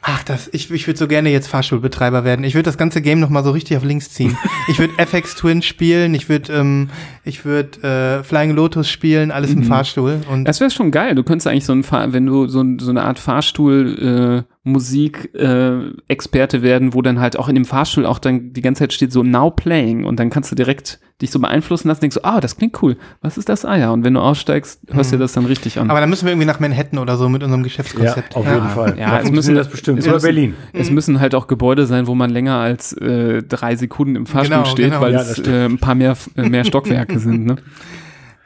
[0.09, 2.45] Ach, das, ich, ich würde so gerne jetzt Fahrstuhlbetreiber werden.
[2.45, 4.37] Ich würde das ganze Game noch mal so richtig auf links ziehen.
[4.69, 6.89] Ich würde FX Twin spielen, ich würde ähm,
[7.25, 10.21] ich würde äh, Flying Lotus spielen, alles im Fahrstuhl.
[10.29, 11.13] Und Das wäre schon geil.
[11.13, 15.33] Du könntest eigentlich so ein Fahr wenn du so, so eine Art Fahrstuhl äh, Musik
[15.35, 18.93] äh, Experte werden, wo dann halt auch in dem Fahrstuhl auch dann die ganze Zeit
[18.93, 22.21] steht so Now Playing und dann kannst du direkt dich so beeinflussen lassen, denkst so,
[22.23, 22.95] ah, das klingt cool.
[23.21, 23.65] Was ist das?
[23.65, 25.89] Ah ja, und wenn du aussteigst, hörst du dir das dann richtig an.
[25.89, 28.35] aber dann müssen wir irgendwie nach Manhattan oder so mit unserem Ja, Geschäftskonzept.
[28.35, 28.99] auf jeden Fall.
[28.99, 29.97] Ja, Da es müssen- das bestimmt.
[29.99, 30.53] es Oder müssen- Berlin.
[30.73, 34.57] Es müssen halt auch Gebäude sein, wo man länger als äh, drei Sekunden im Fahrstuhl
[34.57, 35.01] Genau, steht, genau.
[35.01, 37.45] weil Ja, es äh, ein paar mehr, äh, mehr Stockwerke sind.
[37.47, 37.55] Ne?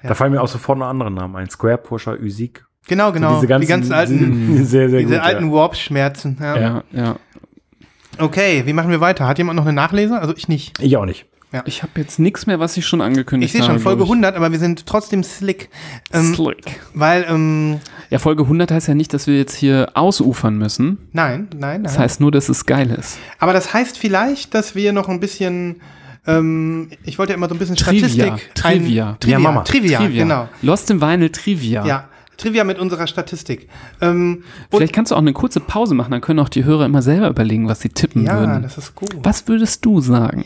[0.04, 1.50] Da fallen mir auch sofort noch andere Namen ein.
[1.50, 2.64] Square Pusher, Usik.
[2.88, 3.36] Genau, genau.
[3.36, 6.38] diese ganzen, die ganzen alten, sehr, sehr diese gut, alten Warp-Schmerzen.
[6.42, 6.58] Ja.
[6.60, 7.16] Ja, ja.
[8.18, 9.28] Okay, wie machen wir weiter?
[9.28, 10.20] Hat jemand noch eine Nachlese?
[10.20, 10.78] Also ich nicht.
[10.80, 10.86] Ja.
[10.86, 11.26] Ich auch nicht.
[11.66, 13.74] Ich habe jetzt nichts mehr, was ich schon angekündigt Ich sehe habe.
[13.74, 14.12] schon Folge glaub ich.
[14.14, 15.70] 100, aber wir sind trotzdem slick.
[16.14, 16.80] Ähm, Slick.
[16.94, 17.80] weil, ähm,
[18.10, 21.10] Ja, Folge 100 heißt ja nicht, dass wir jetzt hier ausufern müssen.
[21.12, 21.84] nein, nein, nein.
[21.84, 23.18] Das heißt nur, dass es geil ist.
[23.40, 25.82] Aber das heißt vielleicht, dass wir noch ein bisschen,
[26.26, 28.08] ähm, ich wollte ja immer so ein bisschen Trivia.
[28.08, 28.56] Statistik.
[28.56, 29.10] Trivia.
[29.10, 29.62] Ein, Trivia, Ja, Mama.
[29.64, 30.48] Trivia, genau.
[30.62, 31.86] Lost in Vinyl Trivia.
[31.86, 32.08] Ja,
[32.42, 33.70] Trivia mit unserer Statistik.
[34.02, 37.02] Ähm, Vielleicht kannst du auch eine kurze Pause machen, dann können auch die Hörer immer
[37.02, 38.64] selber überlegen, was sie tippen ja, würden.
[38.64, 39.16] das ist gut.
[39.24, 40.46] Was würdest du sagen?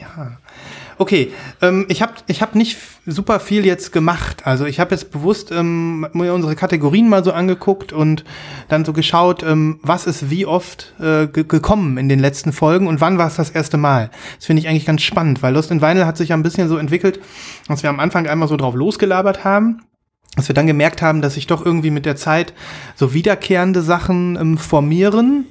[0.97, 1.31] Okay,
[1.61, 4.43] ähm, ich habe ich hab nicht super viel jetzt gemacht.
[4.45, 8.23] Also ich habe jetzt bewusst ähm, mir unsere Kategorien mal so angeguckt und
[8.69, 12.87] dann so geschaut, ähm, was ist wie oft äh, ge gekommen in den letzten Folgen
[12.87, 14.09] und wann war es das erste Mal.
[14.37, 16.69] Das finde ich eigentlich ganz spannend, weil Lost in Vinyl hat sich ja ein bisschen
[16.69, 17.19] so entwickelt,
[17.67, 19.81] dass wir am Anfang einmal so drauf losgelabert haben.
[20.35, 22.53] Dass wir dann gemerkt haben, dass sich doch irgendwie mit der Zeit
[22.95, 25.45] so wiederkehrende Sachen ähm, formieren.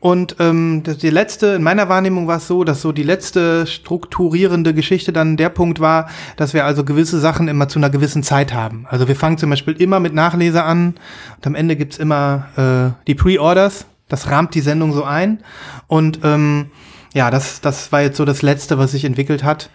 [0.00, 4.72] Und ähm, die letzte, in meiner Wahrnehmung war es so, dass so die letzte strukturierende
[4.72, 8.54] Geschichte dann der Punkt war, dass wir also gewisse Sachen immer zu einer gewissen Zeit
[8.54, 8.86] haben.
[8.88, 10.94] Also wir fangen zum Beispiel immer mit Nachleser an
[11.36, 13.86] und am Ende gibt's immer äh, die Pre-Orders.
[14.08, 15.40] Das rahmt die Sendung so ein.
[15.88, 16.70] Und ähm,
[17.12, 19.70] ja, das, das war jetzt so das Letzte, was sich entwickelt hat.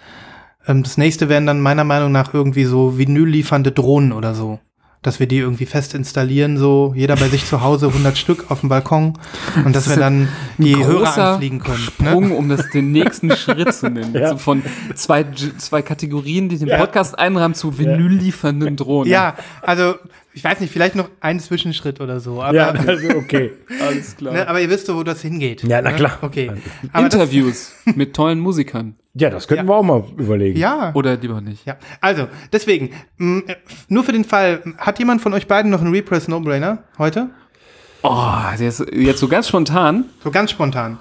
[0.68, 4.59] Ähm, das nächste wären dann meiner Meinung nach irgendwie so Vinyl liefernde Drohnen oder so.
[5.01, 8.61] Dass wir die irgendwie fest installieren, so jeder bei sich zu Hause 100 Stück auf
[8.61, 9.18] dem Balkon
[9.66, 11.78] und dass wir dann die Hörer anfliegen können.
[11.78, 12.34] Sprung, Ne?
[12.36, 14.14] um das den nächsten Schritt zu nennen.
[14.14, 14.30] Ja.
[14.30, 14.64] So von
[14.95, 15.26] zwei,
[15.57, 19.11] zwei Kategorien, die den Podcast einrahmen, zu Vinyl liefernden Drohnen.
[19.11, 19.95] Ja, also
[20.34, 22.41] ich weiß nicht, vielleicht noch ein Zwischenschritt oder so.
[22.41, 23.51] Aber, Ja, also okay.
[23.81, 24.34] alles klar.
[24.34, 25.63] ne, aber ihr wisst so, wo das hingeht.
[25.63, 25.95] Ja, na ne?
[25.95, 26.17] klar.
[26.21, 26.51] Okay.
[26.91, 28.95] Aber das, Interviews mit tollen Musikern.
[29.13, 29.71] Ja, das könnten Ja.
[29.71, 30.57] wir auch mal überlegen.
[30.59, 30.91] ja.
[30.95, 31.65] Oder lieber nicht.
[31.67, 33.55] Ja, also, deswegen, mh, äh,
[33.88, 37.29] nur für den Fall, hat jemand von euch beiden noch einen Repress No-Brainer heute?
[38.01, 40.05] Oh, der ist jetzt so ganz spontan.
[40.23, 40.97] So ganz spontan.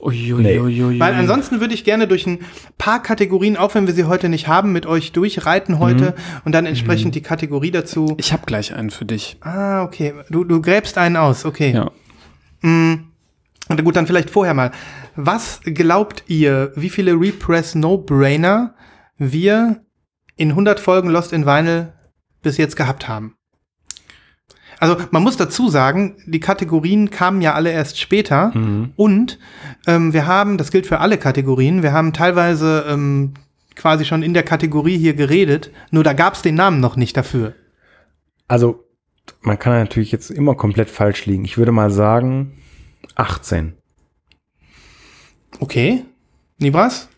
[0.00, 1.00] Uiuiuiui.
[1.00, 2.38] Weil ansonsten würde ich gerne durch ein
[2.78, 6.66] paar Kategorien, auch wenn wir sie heute nicht haben, mit euch durchreiten heute und dann
[6.66, 8.14] entsprechend die Kategorie dazu.
[8.18, 9.38] Ich habe gleich einen für dich.
[9.40, 10.14] Ah, okay.
[10.30, 11.72] Du, du gräbst einen aus, okay.
[11.72, 11.90] Ja.
[12.62, 14.70] Und gut, dann vielleicht vorher mal.
[15.16, 18.74] Was glaubt ihr, wie viele Repress No-Brainer
[19.16, 19.84] wir
[20.36, 21.92] in 100 Folgen Lost in Vinyl
[22.42, 23.34] bis jetzt gehabt haben?
[24.80, 28.52] Also man muss dazu sagen, die Kategorien kamen ja alle erst später
[28.96, 29.38] und
[29.86, 33.34] ähm, wir haben, das gilt für alle Kategorien, wir haben teilweise ähm,
[33.74, 37.16] quasi schon in der Kategorie hier geredet, nur da gab es den Namen noch nicht
[37.16, 37.54] dafür.
[38.46, 38.84] Also,
[39.40, 41.44] man kann natürlich jetzt immer komplett falsch liegen.
[41.44, 42.58] Ich würde mal sagen
[43.14, 43.74] 18.
[45.60, 46.04] Okay.
[46.58, 47.08] Nibras?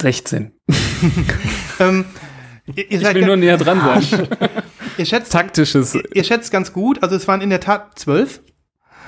[0.00, 0.52] 16.
[1.80, 2.04] Ähm,
[2.76, 4.28] ihr, ihr Ich will nur näher dran sein.
[4.98, 5.98] ihr schätzt, Taktisches.
[6.14, 7.02] ihr schätzt ganz gut.
[7.02, 8.40] Also es waren in der Tat zwölf.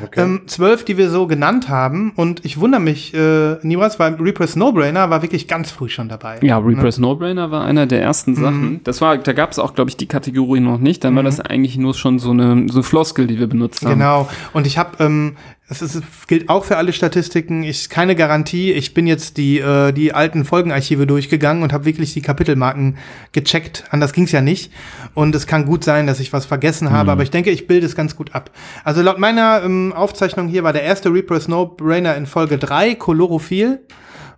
[0.02, 0.22] Okay.
[0.22, 2.12] Ähm, zwölf, die wir so genannt haben.
[2.16, 6.38] Und ich wundere mich, äh, Nibras, weil Reaper's No-Brainer war wirklich ganz früh schon dabei.
[6.42, 8.80] Ja, Reaper's No-Brainer war einer der ersten Sachen.
[8.84, 11.04] Das war, da gab es auch, glaube ich, die Kategorie noch nicht.
[11.04, 13.92] Dann war das eigentlich nur schon so eine so Floskel, die wir benutzt haben.
[13.92, 14.28] Genau.
[14.52, 15.36] Und ich habe, ähm,
[15.80, 17.62] es ist, gilt auch für alle Statistiken.
[17.62, 18.72] Ich keine Garantie.
[18.72, 22.98] Ich bin jetzt die äh, die alten Folgenarchive durchgegangen und habe wirklich die Kapitelmarken
[23.32, 23.84] gecheckt.
[23.90, 24.72] Anders ging's ja nicht.
[25.14, 27.86] Und es kann gut sein, dass ich was vergessen habe, aber ich denke, ich bilde
[27.86, 28.50] es ganz gut ab.
[28.84, 33.80] Also laut meiner ähm, Aufzeichnung hier war der erste Reaper's No-Brainer in Folge 3 Chlorophil.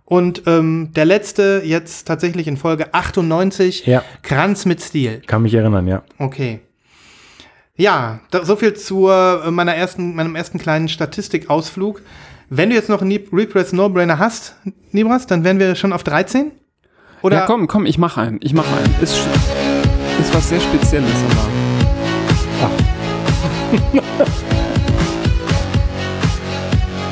[0.07, 4.03] Und ähm, der letzte jetzt tatsächlich in Folge 98 Ja.
[4.21, 5.21] Kranz mit Stil.
[5.25, 6.03] Kann mich erinnern, ja.
[6.19, 6.59] Okay.
[7.77, 12.01] Ja, da, so viel zu äh, meiner ersten, meinem ersten kleinen Statistikausflug.
[12.49, 14.55] Wenn du jetzt noch einen Repress No-Brainer hast,
[14.91, 16.53] Nibras, dann wären wir schon auf 13?
[17.21, 17.39] Oder?
[17.39, 18.39] ja, komm, komm, ich mach einen.
[18.41, 18.95] Ich mach einen.
[19.01, 19.17] Ist,
[20.21, 21.49] ist was sehr Spezielles, aber.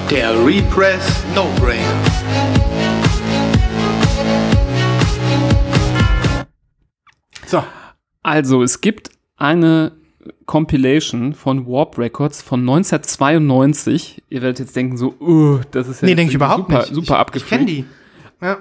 [0.09, 2.01] Der Repress No-Brainer.
[7.47, 7.61] So.
[8.22, 9.91] Also, es gibt eine
[10.46, 14.24] Compilation von Warp Records von 1992.
[14.30, 16.94] Ihr werdet jetzt denken so, uh, das ist ja Nee, denke ich überhaupt super, nicht.
[16.94, 17.86] super ich, ich kenne die.
[18.42, 18.58] Ja.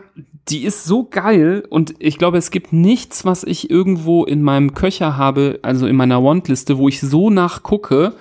[0.49, 4.75] die ist so geil und ich glaube, es gibt nichts, was ich irgendwo in meinem
[4.75, 8.15] Köcher habe, also in meiner Want-Liste, wo ich so nachgucke,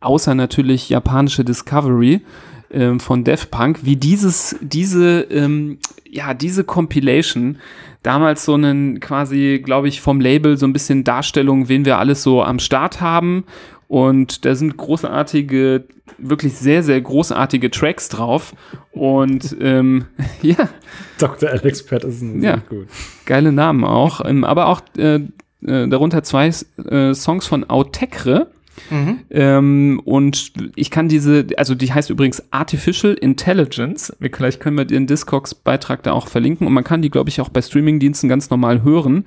[0.00, 2.22] außer natürlich japanische Discovery
[2.70, 7.58] ähm, von Def Punk, wie dieses, diese, ähm, ja, diese Compilation,
[8.02, 12.22] damals so einen quasi, glaube ich, vom Label so ein bisschen Darstellung, wen wir alles
[12.22, 13.44] so am Start haben.
[13.88, 15.84] Und da sind großartige,
[16.18, 18.54] wirklich sehr, sehr großartige Tracks drauf.
[18.92, 20.06] Und ähm,
[20.42, 20.68] ja,
[21.18, 21.50] Dr.
[21.50, 22.40] Alex Patterson.
[22.42, 22.56] Ja.
[22.68, 22.86] gut.
[23.26, 24.24] geile Namen auch.
[24.24, 26.50] Ähm, aber auch äh, äh, darunter zwei
[26.88, 28.52] äh, Songs von Autekre.
[29.30, 34.12] Ähm, und ich kann diese, also die heißt übrigens Artificial Intelligence.
[34.20, 36.66] Vielleicht können wir den Discogs-Beitrag da auch verlinken.
[36.66, 39.24] Und man kann die, glaube ich, auch bei Streamingdiensten ganz normal hören.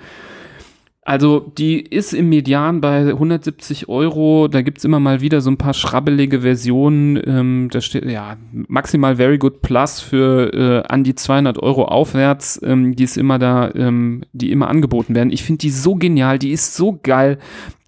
[1.06, 4.48] Also die ist im Median bei 170 Euro.
[4.48, 7.20] Da gibt's immer mal wieder so ein paar schrabbelige Versionen.
[7.26, 12.62] Ähm, da steht ja maximal Very Good Plus für äh, an die 200 Euro aufwärts.
[12.64, 15.34] Ähm, die ist immer da, ähm, die immer angeboten werden.
[15.34, 16.40] Ich finde die so genial.
[16.40, 17.38] Die ist so geil.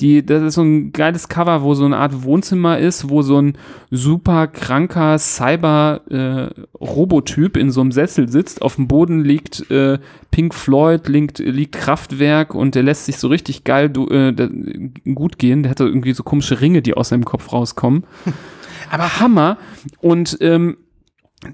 [0.02, 3.42] Die, das ist so ein geiles Cover, wo so eine Art Wohnzimmer ist, wo so
[3.42, 3.58] ein
[3.92, 8.62] super kranker Cyber-Robotyp in so einem Sessel sitzt.
[8.62, 10.00] Auf dem Boden liegt äh,
[10.32, 14.34] Pink Floyd, liegt, liegt Kraftwerk und der lässt sich so richtig geil du, äh,
[15.14, 15.64] gut gehen.
[15.64, 18.04] Der hat so irgendwie so komische Ringe, die aus seinem Kopf rauskommen.
[18.90, 19.58] Aber Hammer.
[20.02, 20.78] Und ähm,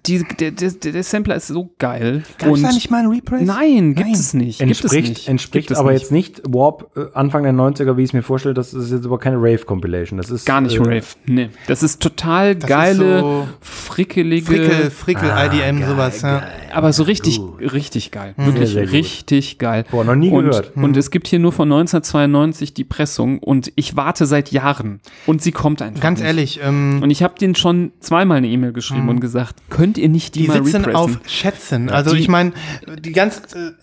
[0.06, 2.24] die, der, der, der Sampler ist so geil.
[2.38, 3.42] Gab es da nicht mal einen Repress?
[3.42, 4.14] Nein, gibt Nein.
[4.14, 4.60] es nicht.
[4.60, 5.28] Gibt es Entspricht, nicht.
[5.28, 6.02] entspricht Gibt es aber nicht.
[6.04, 8.54] jetzt nicht Warp äh, Anfang der 90er, wie ich es mir vorstelle.
[8.54, 10.18] Das ist jetzt aber keine Rave-Compilation.
[10.18, 11.04] Das ist Gar nicht äh, Rave.
[11.26, 11.50] Nee.
[11.68, 16.22] Das ist total Das geile, ist so frickelige, Frickel, Frickel, IDM, sowas.
[16.22, 16.44] Ja.
[16.72, 18.34] aber so richtig, richtig geil.
[18.38, 18.94] Wirklich Sehr, sehr gut.
[18.94, 19.84] richtig geil.
[19.92, 20.72] Boah, noch nie und, gehört.
[20.76, 25.42] Und es gibt hier nur von 1992 die Pressung und ich warte seit Jahren und
[25.42, 26.28] sie kommt einfach Ganz nicht.
[26.28, 30.08] ehrlich, ähm, Und ich habe denen schon zweimal eine E-Mail geschrieben und gesagt, könnt ihr
[30.10, 30.96] nicht die, die mal sitzen repressen?
[30.96, 31.90] auf Schätzen.
[31.90, 32.52] Also die- ich meine,
[33.00, 33.42] die ganze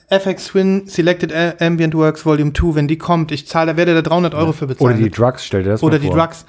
[0.08, 3.94] äh, FX Twin Selected Ambient Works Volume 2, wenn die kommt, ich zahle, da werde
[3.94, 4.94] da 300 Euro für bezahlen.
[4.94, 6.16] Oder die Drugs, stell dir das Oder mal die vor.
[6.16, 6.44] Drugs.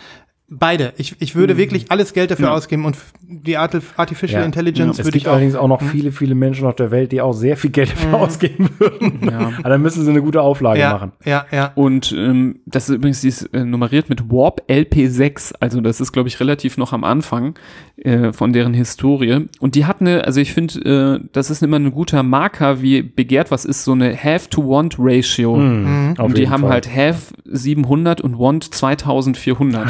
[0.51, 0.93] Beide.
[0.97, 2.53] Ich, ich würde wirklich alles Geld dafür Ja.
[2.53, 4.45] ausgeben und die Arti- Artificial Ja.
[4.45, 5.33] Intelligence Es würde gibt ich auch.
[5.33, 8.15] allerdings auch noch viele, viele Menschen auf der Welt, die auch sehr viel Geld dafür
[8.15, 9.19] ausgeben würden.
[9.29, 9.51] Ja.
[9.59, 11.11] Aber dann müssen sie eine gute Auflage ja, machen.
[11.23, 11.71] ja, ja.
[11.75, 16.11] Und ähm, das ist übrigens die ist, äh, nummeriert mit Warp LP6, also das ist,
[16.11, 17.53] glaube ich, relativ noch am Anfang
[17.97, 19.45] äh, von deren Historie.
[19.59, 23.03] Und die hat eine, also ich finde, äh, das ist immer ein guter Marker, wie
[23.03, 25.55] begehrt was ist, so eine Have-to-Want-Ratio.
[25.55, 26.13] Mhm.
[26.17, 26.71] Auf Und die jeden haben Fall.
[26.71, 29.87] halt Have 700 und Want 2400.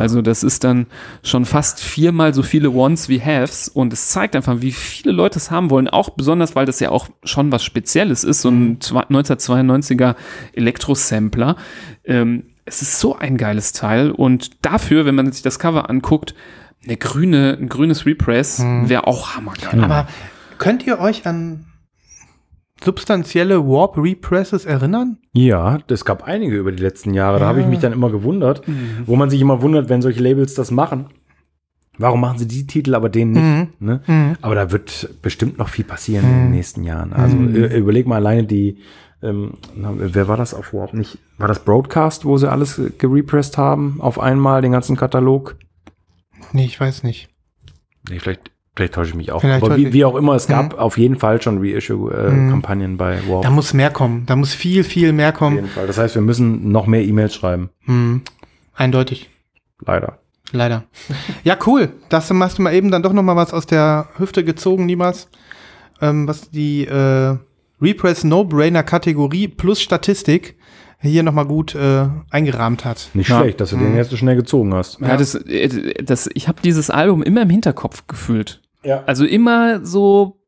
[0.00, 0.86] Also das ist dann
[1.22, 5.38] schon fast viermal so viele Wants wie Haves und es zeigt einfach, wie viele Leute
[5.38, 8.80] es haben wollen, auch besonders, weil das ja auch schon was Spezielles ist, so ein
[8.80, 10.14] zwei- 1992er
[10.54, 11.56] Elektrosampler.
[12.04, 16.34] Ähm, es ist so ein geiles Teil und dafür, wenn man sich das Cover anguckt,
[16.84, 19.82] eine grüne, ein grünes Repress wäre auch hammergeil.
[19.84, 20.06] Aber
[20.58, 21.66] könnt ihr euch an
[22.82, 25.18] substanzielle Warp Represses erinnern?
[25.32, 27.38] Ja, es gab einige über die letzten Jahre.
[27.38, 28.62] Da habe ich mich dann immer gewundert,
[29.06, 31.06] wo man sich immer wundert, wenn solche Labels das machen.
[31.98, 33.80] Warum machen sie die Titel, aber den nicht?
[33.80, 34.36] Ne?
[34.40, 37.12] Aber da wird bestimmt noch viel passieren in den nächsten Jahren.
[37.12, 38.78] Also äh, überleg mal alleine die,
[39.22, 40.94] ähm, wer war das auf Warp?
[40.94, 45.56] Nicht, war das Broadcast, wo sie alles gerepressed haben auf einmal, den ganzen Katalog?
[46.52, 47.28] Nee, ich weiß nicht.
[48.08, 48.50] Nee, vielleicht,
[48.80, 49.40] vielleicht täusche ich mich auch.
[49.42, 53.42] Vielleicht Aber wie, wie auch immer, es gab auf jeden Fall schon Reissue-Kampagnen bei Warp.
[53.42, 54.24] Da muss mehr kommen.
[54.26, 55.56] Da muss viel, viel mehr auf kommen.
[55.56, 55.86] jeden Fall.
[55.86, 57.68] Das heißt, wir müssen noch mehr E-Mails schreiben.
[57.84, 58.22] Hm.
[58.74, 59.28] Eindeutig.
[59.84, 60.18] Leider.
[60.52, 60.84] Leider.
[61.44, 61.90] Ja, cool.
[62.08, 65.28] Das hast du mal eben dann doch noch mal was aus der Hüfte gezogen, niemals.
[66.00, 67.36] Ähm, was die äh,
[67.80, 70.56] Repress No-Brainer Kategorie plus Statistik
[71.02, 73.08] hier noch mal gut äh, eingerahmt hat.
[73.14, 73.40] Nicht Ja.
[73.40, 75.00] schlecht, dass du den jetzt so schnell gezogen hast.
[75.00, 78.60] Ja, das, äh, das, ich habe dieses Album immer im Hinterkopf gefühlt.
[78.84, 79.02] Ja.
[79.06, 80.38] Also immer so,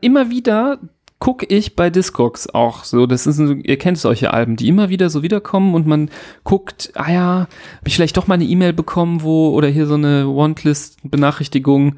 [0.00, 0.78] immer wieder
[1.18, 4.88] gucke ich bei Discogs auch so, das ist, so- ihr kennt solche Alben, die immer
[4.88, 6.08] wieder so wiederkommen und man
[6.44, 7.48] guckt, ah ja, habe
[7.86, 10.26] ich vielleicht doch mal eine E-Mail bekommen, wo, oder hier so eine
[11.04, 11.96] Wantlist-Benachrichtigung,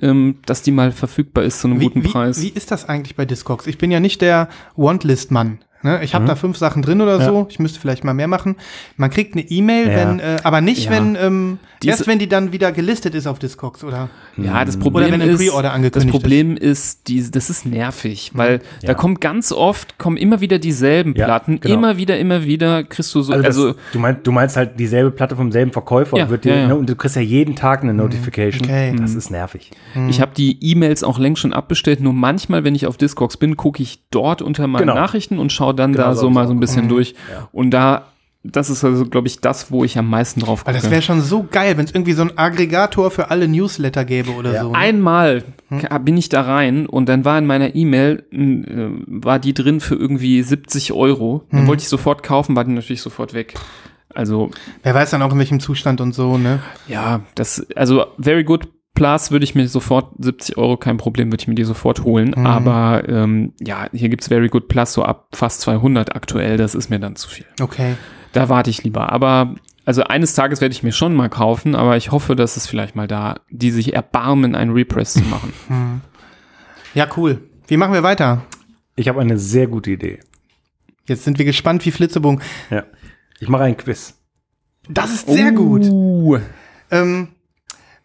[0.00, 2.40] ähm, dass die mal verfügbar ist zu einem Wie, guten wie, Preis.
[2.42, 3.66] wie ist das eigentlich bei Discogs?
[3.66, 5.58] Ich bin ja nicht der Wantlist-Mann.
[5.82, 6.02] Ne?
[6.02, 7.20] Ich habe da fünf Sachen drin oder Mhm.
[7.20, 7.26] Ja.
[7.28, 7.46] so.
[7.50, 8.56] Ich müsste vielleicht mal mehr machen.
[8.96, 9.96] Man kriegt eine E-Mail, Ja.
[9.96, 10.90] wenn, äh, aber nicht, Ja.
[10.92, 11.58] wenn ähm,
[11.88, 15.22] erst wenn die dann wieder gelistet ist auf Discogs oder Ja, das Oder Problem wenn
[15.22, 18.94] ein ist, Pre-Order das angekündigt Problem ist, die, das ist nervig, weil da Ja.
[18.94, 21.74] kommt ganz oft, kommen immer wieder dieselben Ja, Platten, genau.
[21.74, 24.78] immer wieder, immer wieder kriegst du so, Also, also, das, du, meinst, du meinst halt
[24.78, 26.68] dieselbe Platte vom selben Verkäufer Ja, und, wird dir, ja, ja.
[26.68, 28.64] Ne, und du kriegst ja jeden Tag eine Notification.
[28.64, 28.94] Okay.
[28.98, 29.70] Das ist nervig.
[30.08, 33.56] ich habe die E-Mails auch längst schon abbestellt, nur manchmal, wenn ich auf Discogs bin,
[33.56, 34.94] gucke ich dort unter meinen Genau.
[34.94, 37.14] Nachrichten und schaue dann Genau da so so mal so ein bisschen durch
[37.52, 38.06] und da,
[38.44, 40.82] das ist also, glaube ich, das, wo ich am meisten drauf Weil gucke.
[40.82, 44.30] das wäre schon so geil, wenn es irgendwie so ein Aggregator für alle Newsletter gäbe
[44.32, 44.62] oder Ja.
[44.62, 44.70] so.
[44.72, 44.78] ne?
[44.78, 46.04] Einmal Hm?
[46.04, 49.80] bin ich da rein und dann war in meiner E-Mail, n- äh, war die drin
[49.80, 51.44] für irgendwie 70 Euro.
[51.48, 51.58] Hm.
[51.60, 53.54] Dann wollte ich sofort kaufen, war die natürlich sofort weg.
[54.14, 54.50] Also,
[54.82, 56.60] Wer weiß dann auch in welchem Zustand und so, ne?
[56.86, 61.40] ja, das, also Very Good Plus würde ich mir sofort, 70 Euro, kein Problem, würde
[61.42, 62.32] ich mir die sofort holen.
[62.36, 62.46] Mhm.
[62.46, 66.90] Aber ähm, ja, hier gibt's Very Good Plus so ab fast 200 aktuell, das ist
[66.90, 67.44] mir dann zu viel.
[67.60, 67.94] Okay.
[68.34, 69.10] Da warte ich lieber.
[69.10, 69.54] Aber
[69.86, 72.96] also eines Tages werde ich mir schon mal kaufen, aber ich hoffe, dass es vielleicht
[72.96, 75.52] mal da, die sich erbarmen, einen Repress zu machen.
[76.94, 77.40] Ja, cool.
[77.66, 78.42] Wie machen wir weiter?
[78.94, 80.20] Ich habe eine sehr gute Idee.
[81.08, 82.40] Jetzt sind wir gespannt wie Flitzebogen.
[82.70, 82.84] Ja.
[83.40, 84.14] Ich mache ein Quiz.
[84.88, 85.82] Das ist sehr gut.
[85.82, 86.38] Uh.
[86.92, 87.33] Ähm,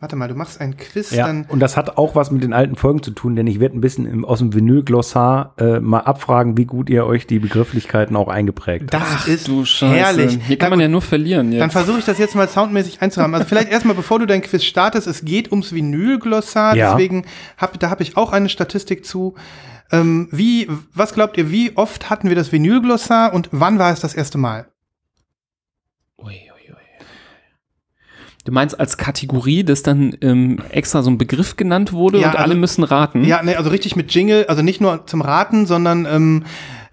[0.01, 1.45] warte mal, du machst ein Quiz, Ja, dann.
[1.49, 3.81] und das hat auch was mit den alten Folgen zu tun, denn ich werde ein
[3.81, 8.29] bisschen im, aus dem Vinyl-Glossar äh, mal abfragen, wie gut ihr euch die Begrifflichkeiten auch
[8.29, 9.03] eingeprägt habt.
[9.03, 9.93] Das ist Du Scheiße.
[9.93, 10.39] herrlich.
[10.47, 11.73] Hier kann Na man ja nur verlieren Dann jetzt.
[11.73, 13.33] versuche ich das jetzt mal soundmäßig einzuhaben.
[13.35, 16.91] Also vielleicht erstmal, bevor du dein Quiz startest, es geht ums Vinylglossar, Ja.
[16.93, 17.25] deswegen
[17.57, 19.35] hab, da habe ich auch eine Statistik zu.
[19.91, 23.99] Ähm, wie, was glaubt ihr, wie oft hatten wir das Vinylglossar und wann war es
[23.99, 24.67] das erste Mal?
[26.17, 26.48] Ui.
[28.49, 32.35] Du meinst als Kategorie, dass dann ähm, extra so ein Begriff genannt wurde Ja, und
[32.35, 33.23] alle also- müssen raten?
[33.23, 36.45] Ja, ne, also richtig mit Jingle, also nicht nur zum Raten, sondern ähm,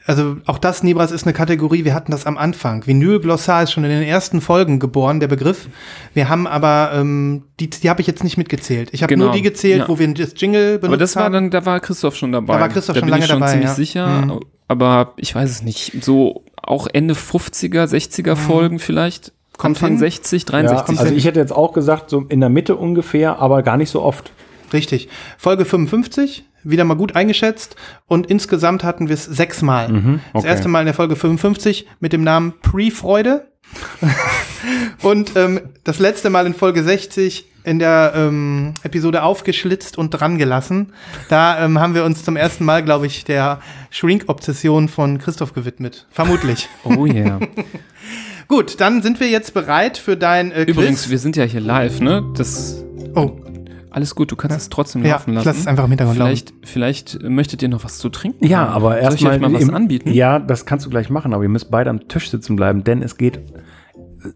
[0.05, 2.87] also auch das, Nibras, ist eine Kategorie, wir hatten das am Anfang.
[2.87, 5.71] Vinylglossar ist schon in den ersten Folgen geboren, der Begriff.
[6.13, 8.91] Wir haben aber, ähm, die, die habe ich jetzt nicht mitgezählt.
[8.93, 9.89] Ich habe Genau, nur die gezählt, ja.
[9.89, 11.33] wo wir das Jingle benutzt Aber das war haben.
[11.33, 12.53] dann, da war Christoph schon dabei.
[12.53, 13.75] Da war Christoph da schon bin lange ich schon dabei, ziemlich ja.
[13.75, 14.07] sicher.
[14.27, 14.41] Mhm.
[14.69, 16.05] Aber ich weiß es nicht.
[16.05, 19.33] So auch Ende 50er, 60er Folgen vielleicht.
[19.57, 19.99] Kommt Anfang hin.
[19.99, 20.99] 60, Ja, 63.
[21.01, 24.03] also ich hätte jetzt auch gesagt, so in der Mitte ungefähr, aber gar nicht so
[24.03, 24.33] oft.
[24.73, 25.09] Richtig.
[25.39, 27.77] Folge 55, wieder mal gut eingeschätzt.
[28.07, 29.87] Und insgesamt hatten wir es sechsmal.
[29.87, 30.47] Das Mhm, okay.
[30.49, 33.47] erste Mal in der Folge 55 mit dem Namen Pre-Freude.
[35.03, 40.39] und ähm, das letzte Mal in Folge 60 in der ähm, Episode aufgeschlitzt und dran
[40.39, 40.93] gelassen.
[41.29, 46.07] Da ähm, haben wir uns zum ersten Mal, glaube ich, der Shrink-Obsession von Christoph gewidmet.
[46.11, 46.69] Vermutlich.
[46.85, 47.41] oh yeah.
[48.49, 51.11] Gut, dann sind wir jetzt bereit für dein äh, Übrigens, Quiz.
[51.11, 52.25] wir sind ja hier live, ne?
[52.37, 52.85] Das
[53.15, 53.33] Oh,
[53.91, 55.47] alles gut, du kannst es trotzdem ja, laufen ich lassen.
[55.49, 56.29] lasse es einfach im Hintergrund laufen.
[56.63, 58.47] Vielleicht, vielleicht möchtet ihr noch was zu trinken.
[58.47, 58.75] Ja, haben.
[58.75, 60.13] aber erstmal mal was im- anbieten.
[60.13, 63.03] Ja, das kannst du gleich machen, aber ihr müsst beide am Tisch sitzen bleiben, denn
[63.03, 63.41] es geht äh,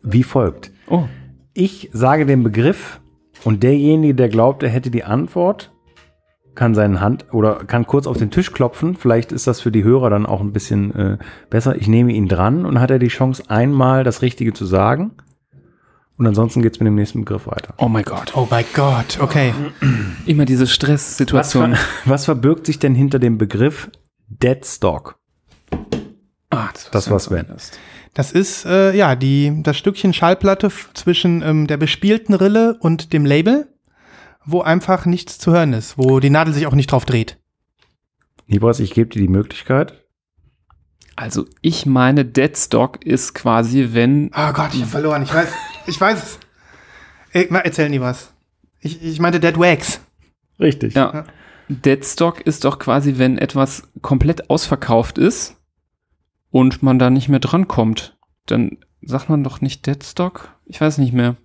[0.02, 0.72] wie folgt.
[0.88, 1.04] Oh,
[1.52, 3.00] Ich sage den Begriff
[3.44, 5.72] und derjenige, der glaubt, er hätte die Antwort,
[6.61, 8.94] kann seine Hand oder kann kurz auf den Tisch klopfen.
[8.94, 11.16] Vielleicht ist das für die Hörer dann auch ein bisschen äh,
[11.48, 11.74] besser.
[11.76, 15.12] Ich nehme ihn dran und hat er die Chance, einmal das Richtige zu sagen.
[16.18, 17.72] Und ansonsten geht es mit dem nächsten Begriff weiter.
[17.78, 18.32] oh mein Gott.
[18.36, 19.54] Oh mein Gott, okay.
[20.26, 21.76] Immer diese Was, Stresssituation.
[21.76, 23.90] ver was verbirgt sich denn hinter dem Begriff
[24.28, 25.18] Deadstock?
[26.50, 27.46] Ah, Das war war Sven.
[28.12, 33.24] Das ist äh, ja die das Stückchen Schallplatte zwischen ähm, der bespielten Rille und dem
[33.24, 33.68] Label,
[34.45, 37.38] wo einfach nichts zu hören ist, wo die Nadel sich auch nicht drauf dreht.
[38.47, 40.05] Nibras, ich gebe dir die Möglichkeit.
[41.16, 45.22] Also ich meine, Deadstock ist quasi, wenn Oh Gott, ich hab verloren.
[45.22, 45.49] Ich weiß,
[45.86, 46.38] ich weiß es.
[47.32, 48.32] Erzähl nie was.
[48.80, 50.01] Ich, ich meinte Dead Wax.
[50.59, 50.95] Richtig.
[50.95, 51.24] Ja.
[51.68, 55.57] Deadstock ist doch quasi, wenn etwas komplett ausverkauft ist
[56.51, 58.16] und man da nicht mehr drankommt.
[58.47, 60.49] Dann sagt man doch nicht Deadstock?
[60.64, 61.36] Ich weiß nicht mehr.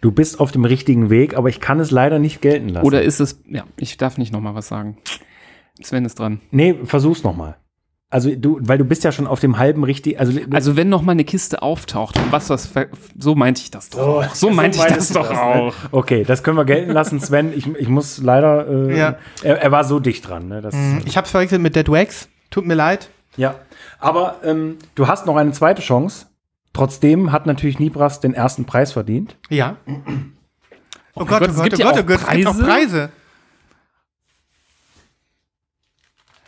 [0.00, 2.86] Du bist auf dem richtigen Weg, aber ich kann es leider nicht gelten lassen.
[2.86, 4.96] Oder ist es, ja, ich darf nicht nochmal was sagen.
[5.82, 6.40] Sven ist dran.
[6.50, 7.56] Nee, versuch's nochmal.
[8.10, 11.02] Also du, weil du bist ja schon auf dem halben richtig, also, Also wenn noch
[11.02, 12.70] mal eine Kiste auftaucht und was was
[13.18, 13.98] so meinte ich das doch.
[13.98, 14.34] auch.
[14.34, 15.42] So meinte ich das doch das, ne?
[15.42, 15.74] auch.
[15.92, 17.52] Okay, das können wir gelten lassen, Sven.
[17.54, 19.18] Ich, ich muss leider, äh, Ja.
[19.42, 20.48] er, er war so dicht dran.
[20.48, 20.62] Ne?
[20.62, 20.74] Das,
[21.04, 22.30] Ich hab's verwechselt mit Dead Wax.
[22.50, 23.10] Tut mir leid.
[23.36, 23.56] Ja,
[24.00, 26.26] aber ähm, du hast noch eine zweite Chance.
[26.78, 29.36] Trotzdem hat natürlich Nibras den ersten Preis verdient.
[29.48, 29.76] Ja.
[31.14, 33.10] Oh, Gott, es gibt ja auch es gibt auch Preise?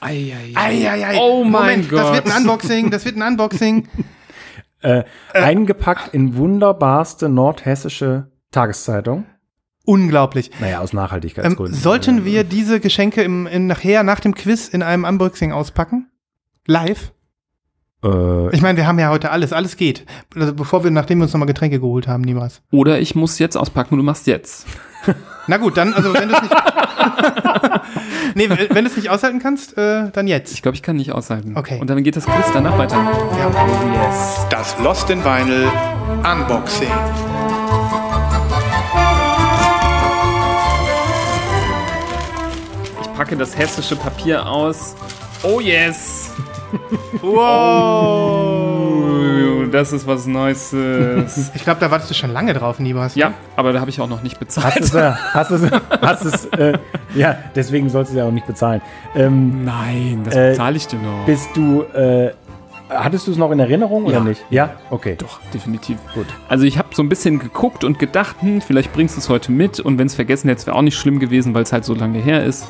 [0.01, 0.53] Eieiei.
[0.55, 1.19] Eieiei.
[1.19, 2.41] Oh mein Moment, Das wird ein Gott.
[2.41, 3.89] Unboxing, das wird ein Unboxing.
[4.83, 5.05] Äh,
[5.35, 9.27] Eingepackt in wunderbarste nordhessische Tageszeitung.
[9.85, 10.51] Unglaublich.
[10.59, 11.75] Naja, aus Ähm, Nachhaltigkeitsgründen.
[11.79, 16.11] sollten wir diese Geschenke im, in, nachher nach dem Quiz in einem Unboxing auspacken?
[16.67, 17.13] Live?
[18.05, 20.05] Äh, Ich meine, wir haben ja heute alles, alles geht.
[20.35, 22.63] Also bevor wir, nachdem wir uns nochmal Getränke geholt haben, niemals.
[22.71, 24.67] Oder ich muss jetzt auspacken und du machst jetzt.
[25.47, 26.55] Na gut, dann, also wenn du es nicht.
[28.35, 30.53] nee, wenn du es nicht aushalten kannst, äh, dann jetzt.
[30.53, 31.57] Ich glaube, ich kann nicht aushalten.
[31.57, 31.79] Okay.
[31.81, 32.97] Und dann geht das Quiz danach weiter.
[32.97, 34.47] Ja.
[34.51, 35.67] Das Lost in Vinyl
[36.23, 36.89] Unboxing.
[43.03, 44.95] Ich packe das hessische Papier aus.
[45.43, 46.31] Oh yes!
[47.23, 49.63] Wow.
[49.63, 50.73] Uh, das ist was Neues.
[51.55, 53.15] Ich glaube, da wartest du schon lange drauf, Nibas.
[53.15, 54.77] ja, aber da habe ich auch noch nicht hast bezahlt.
[54.81, 56.79] es, äh, hast es, hast es, äh,
[57.15, 58.81] ja, deswegen sollst du ja auch nicht bezahlen.
[59.15, 61.27] Ähm, Nein, das Äh, bezahle ich dir noch.
[61.27, 62.33] bist du, äh,
[62.89, 64.13] hattest du es noch in Erinnerung Ja.
[64.17, 64.45] oder nicht?
[64.51, 65.17] Ja, okay.
[65.19, 65.99] Doch, definitiv.
[66.15, 66.27] Gut.
[66.49, 69.53] Also ich habe so ein bisschen geguckt und gedacht, hm, vielleicht bringst du es heute
[69.53, 71.95] mit und wenn es vergessen hättest, wäre auch nicht schlimm gewesen, weil es halt so
[71.95, 72.67] lange her ist.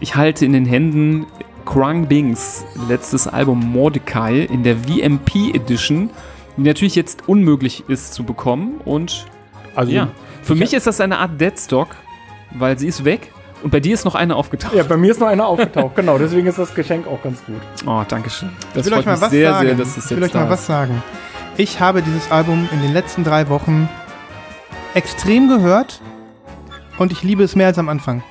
[0.00, 1.26] Ich halte in den Händen
[1.64, 6.10] Krang Bings letztes Album Mordecai in der VMP Edition,
[6.56, 9.26] die natürlich jetzt unmöglich ist zu bekommen und
[9.74, 10.08] Also, ja,
[10.42, 11.88] für mich ist das eine Art Deadstock,
[12.52, 14.74] weil sie ist weg und bei dir ist noch eine aufgetaucht.
[14.74, 17.60] ja, bei mir ist noch einer aufgetaucht, genau, deswegen ist das Geschenk auch ganz gut.
[17.86, 18.50] Oh, danke schön.
[18.74, 19.66] Das Ich will euch freut mal mich was sehr, sagen.
[19.68, 21.02] sehr, dass es ich will jetzt euch mal was sagen.
[21.56, 23.88] Ich habe dieses Album in den letzten drei Wochen
[24.94, 26.00] extrem gehört
[26.98, 28.22] und ich liebe es mehr als am Anfang.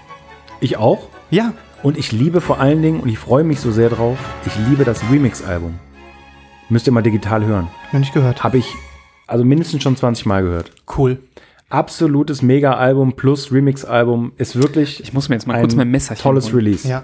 [0.59, 1.07] Ich auch.
[1.29, 1.51] Ja,
[1.83, 4.85] Und ich liebe vor allen Dingen, und ich freue mich so sehr drauf, ich liebe
[4.85, 5.75] das Remix-Album.
[6.69, 7.67] Müsst ihr mal digital hören.
[7.91, 8.43] noch nicht gehört.
[8.43, 8.73] Habe ich
[9.27, 10.71] also mindestens schon 20 Mal gehört.
[10.97, 11.19] Cool.
[11.69, 16.15] Absolutes Mega-Album plus Remix-Album ist wirklich Ich muss mir jetzt mal ein kurz mein Messer
[16.15, 16.87] tolles Release.
[16.87, 17.03] Ja.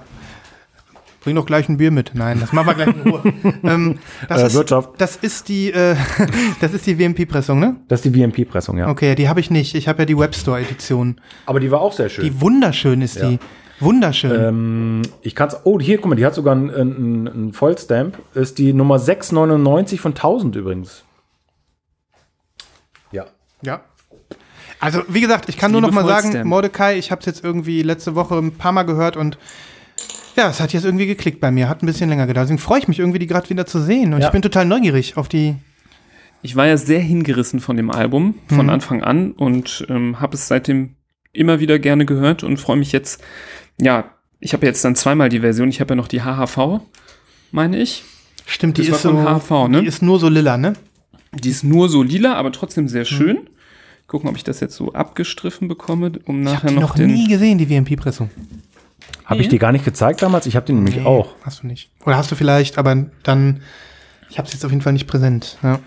[1.21, 2.11] Bring doch gleich ein Bier mit.
[2.13, 3.21] Nein, das machen wir gleich in Ruhe.
[3.63, 3.99] ähm,
[4.29, 4.89] das, Äh, ist, Wirtschaft.
[4.99, 5.95] das ist die, äh,
[6.61, 7.75] das ist die WMP-Pressung, ne?
[7.89, 8.87] Das ist die VMP-Pressung, ja.
[8.87, 9.75] Okay, die habe ich nicht.
[9.75, 11.19] Ich habe ja die Webstore-Edition.
[11.45, 12.23] Aber die war auch sehr schön.
[12.23, 13.39] Die wunderschön ist die.
[13.79, 14.31] Wunderschön.
[14.31, 15.55] ähm, ich kann's.
[15.63, 18.17] Oh, hier, guck mal, die hat sogar einen, einen, einen Vollstamp.
[18.35, 21.03] Ist die Nummer 699 von 1000 übrigens.
[23.11, 23.25] Ja.
[23.61, 23.81] Ja.
[24.79, 26.45] Also, wie gesagt, ich kann nur noch liebe mal sagen, Vollstamp.
[26.45, 29.37] Mordecai, ich habe es jetzt irgendwie letzte Woche ein paar Mal gehört und
[30.35, 31.67] ja, es hat jetzt irgendwie geklickt bei mir.
[31.67, 32.45] Hat ein bisschen länger gedauert.
[32.45, 34.13] Deswegen freue ich mich irgendwie, die gerade wieder zu sehen.
[34.13, 34.27] Und Ja.
[34.27, 35.55] ich bin total neugierig auf die.
[36.41, 38.69] Ich war ja sehr hingerissen von dem Album von Mhm.
[38.69, 40.95] Anfang an und ähm, habe es seitdem
[41.33, 43.21] immer wieder gerne gehört und freue mich jetzt.
[43.81, 44.05] Ja,
[44.39, 45.69] ich habe jetzt dann zweimal die Version.
[45.69, 46.81] Ich habe ja noch die HHV,
[47.51, 48.03] meine ich.
[48.45, 49.11] Stimmt, die Das ist so.
[49.11, 49.81] von HV, ne?
[49.81, 50.73] Die ist nur so lila, ne?
[51.33, 53.05] Die ist nur so lila, aber trotzdem sehr Mhm.
[53.05, 53.49] schön.
[54.07, 56.95] Gucken, ob ich das jetzt so abgestriffen bekomme, um Ich habe nachher die noch noch
[56.95, 57.13] den.
[57.13, 58.31] nie gesehen, die WMP-Pressung.
[59.25, 59.51] Habe ich Nee.
[59.51, 60.47] dir gar nicht gezeigt damals?
[60.47, 61.35] Ich habe den nämlich auch.
[61.43, 61.91] Hast du nicht.
[62.05, 63.61] Oder hast du vielleicht, aber dann.
[64.31, 65.57] Ich habe es jetzt auf jeden Fall nicht präsent.
[65.61, 65.79] Ja.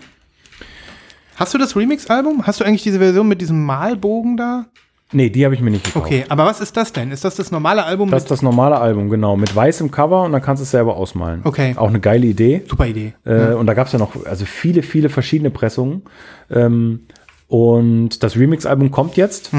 [1.35, 2.45] Hast du das Remix-Album?
[2.47, 4.67] Hast du eigentlich diese Version mit diesem Malbogen da?
[5.13, 6.05] Nee, die habe ich mir nicht gekauft.
[6.05, 7.11] Okay, aber was ist das denn?
[7.11, 9.37] Ist das das normale Album Das ist das normale Album, genau.
[9.37, 11.41] Mit weißem Cover und dann kannst du es selber ausmalen.
[11.43, 11.73] Okay.
[11.77, 12.63] Auch eine geile Idee.
[12.67, 13.13] Super Idee.
[13.25, 16.03] Äh, Und da gab es ja noch also viele, viele verschiedene Pressungen.
[16.49, 17.01] Ähm,
[17.47, 19.51] und das Remix-Album kommt jetzt,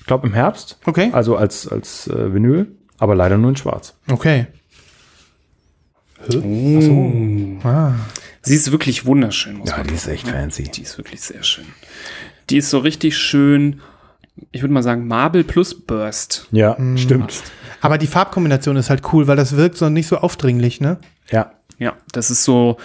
[0.00, 0.78] ich glaube im Herbst.
[0.84, 0.90] Mhm.
[0.90, 1.08] Okay.
[1.12, 2.66] Also als, als äh, Vinyl,
[2.98, 3.94] aber leider nur in schwarz.
[4.10, 4.46] Okay.
[7.62, 7.92] Ah.
[8.42, 10.64] Sie ist wirklich wunderschön, muss man die ist echt fancy.
[10.64, 11.66] Die ist wirklich sehr schön.
[12.50, 13.80] Die ist so richtig schön,
[14.52, 16.48] ich würde mal sagen, Marble plus Burst.
[16.50, 16.96] Ja, Mhm.
[16.98, 17.42] stimmt.
[17.80, 20.98] Aber die Farbkombination ist halt cool, weil das wirkt so nicht so aufdringlich, ne?
[21.30, 21.52] Ja.
[21.78, 22.76] Ja, das ist so,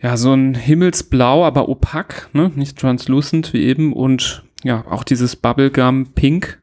[0.00, 2.52] ja, so ein Himmelsblau, aber opak, ne?
[2.54, 3.92] Nicht translucent wie eben.
[3.92, 6.60] Und ja, auch dieses Bubblegum Pink.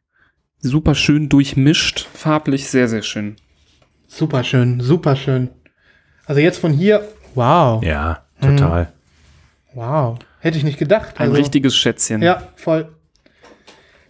[0.59, 3.35] Super schön durchmischt, farblich sehr, sehr schön.
[4.07, 5.49] Super schön, super schön.
[6.25, 7.05] Also jetzt von hier,
[7.35, 8.93] wow, Ja, total.
[9.73, 10.17] wow.
[10.39, 11.15] Hätte ich nicht gedacht.
[11.17, 12.21] Ein Also, richtiges Schätzchen.
[12.21, 12.89] Ja, voll.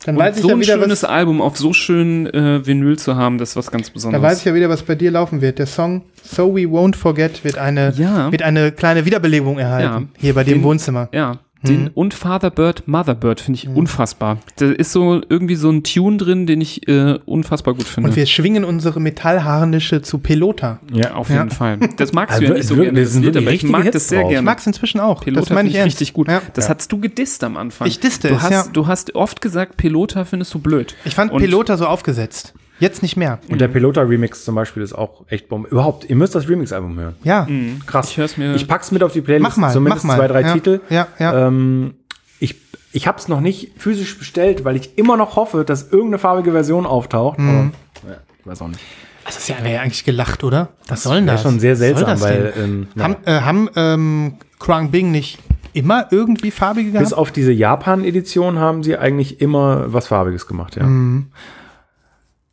[0.05, 2.97] Dann weiß ich so ja ein wieder, schönes was, Album auf so schön äh, Vinyl
[2.97, 4.23] zu haben, das ist was ganz da Besonderes.
[4.23, 5.59] weiß ich ja wieder, was bei dir laufen wird.
[5.59, 8.31] Der Song So We Won't Forget wird eine, Ja.
[8.31, 10.09] wird eine kleine Wiederbelebung erhalten.
[10.13, 10.19] Ja.
[10.21, 11.09] Hier bei dir im Den- Wohnzimmer.
[11.13, 11.37] Ja,
[11.67, 14.37] Den und Fatherbird, Motherbird finde ich unfassbar.
[14.57, 18.09] Da ist so irgendwie so ein Tune drin, den ich äh, unfassbar gut finde.
[18.09, 20.79] Und wir schwingen unsere Metallharnische zu Pelota.
[20.91, 21.37] Ja, Auf Ja.
[21.37, 21.77] jeden Fall.
[21.97, 23.83] Das magst Also du ja nicht so wirklich, gerne, das sind Lied, aber ich mag
[23.83, 24.29] Hits das sehr drauf.
[24.31, 24.45] Ich gerne.
[24.45, 25.23] mag es inzwischen auch.
[25.23, 26.27] Pelota das meine finde ich ich richtig gut.
[26.27, 26.41] Ja.
[26.53, 27.87] Das hast du gedisst am Anfang.
[27.87, 28.65] Ich disste du es, hast, ja.
[28.71, 30.95] Du hast oft gesagt, Pelota findest du blöd.
[31.05, 32.53] Ich fand Und- Pelota so aufgesetzt.
[32.83, 33.39] Jetzt nicht mehr.
[33.49, 35.69] Und der Pelota-Remix zum Beispiel ist auch echt Bombe.
[35.69, 37.15] Überhaupt, ihr müsst das Remix-Album hören.
[37.23, 37.47] Ja,
[37.85, 38.09] Krass.
[38.11, 39.43] Ich hör's mir- Ich pack's mit auf die Playlist.
[39.43, 40.19] mach mal, Zumindest mach mal.
[40.19, 40.81] zwei, drei ja, Titel.
[40.89, 41.47] Ja, ja.
[41.47, 41.93] Ähm,
[42.39, 42.55] ich
[42.91, 46.51] ich habe es noch nicht physisch bestellt, weil ich immer noch hoffe, dass irgendeine farbige
[46.51, 47.39] Version auftaucht.
[47.39, 47.71] Mhm.
[48.03, 48.81] Aber, ja, ich weiß auch nicht.
[49.25, 50.67] das ist ja, wäre ja eigentlich gelacht, oder?
[50.89, 51.43] Was soll denn Wäre das?
[51.43, 55.39] schon sehr seltsam, das weil ähm, haben, äh, haben ähm, Krang Bing nicht
[55.71, 57.05] immer irgendwie farbige gehabt?
[57.05, 60.83] bis auf diese Japan-Edition haben sie eigentlich immer was Farbiges gemacht, ja.
[60.83, 61.27] Mhm.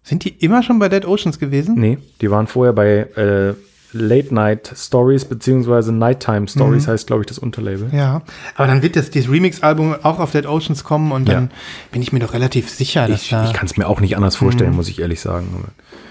[0.02, 1.74] Sind die immer schon bei Dead Oceans gewesen?
[1.78, 3.54] Nee, die waren vorher bei äh,
[3.92, 7.88] Late Night Stories, beziehungsweise Nighttime Stories heißt, glaube ich, das Unterlabel.
[7.90, 7.98] Mhm.
[7.98, 8.22] Ja,
[8.54, 11.50] aber dann wird das, dieses Remix-Album auch auf Dead Oceans kommen und dann Ja.
[11.90, 13.44] bin ich mir doch relativ sicher, dass Ich, da.
[13.44, 15.48] ich kann es mir auch nicht anders vorstellen, muss ich ehrlich sagen.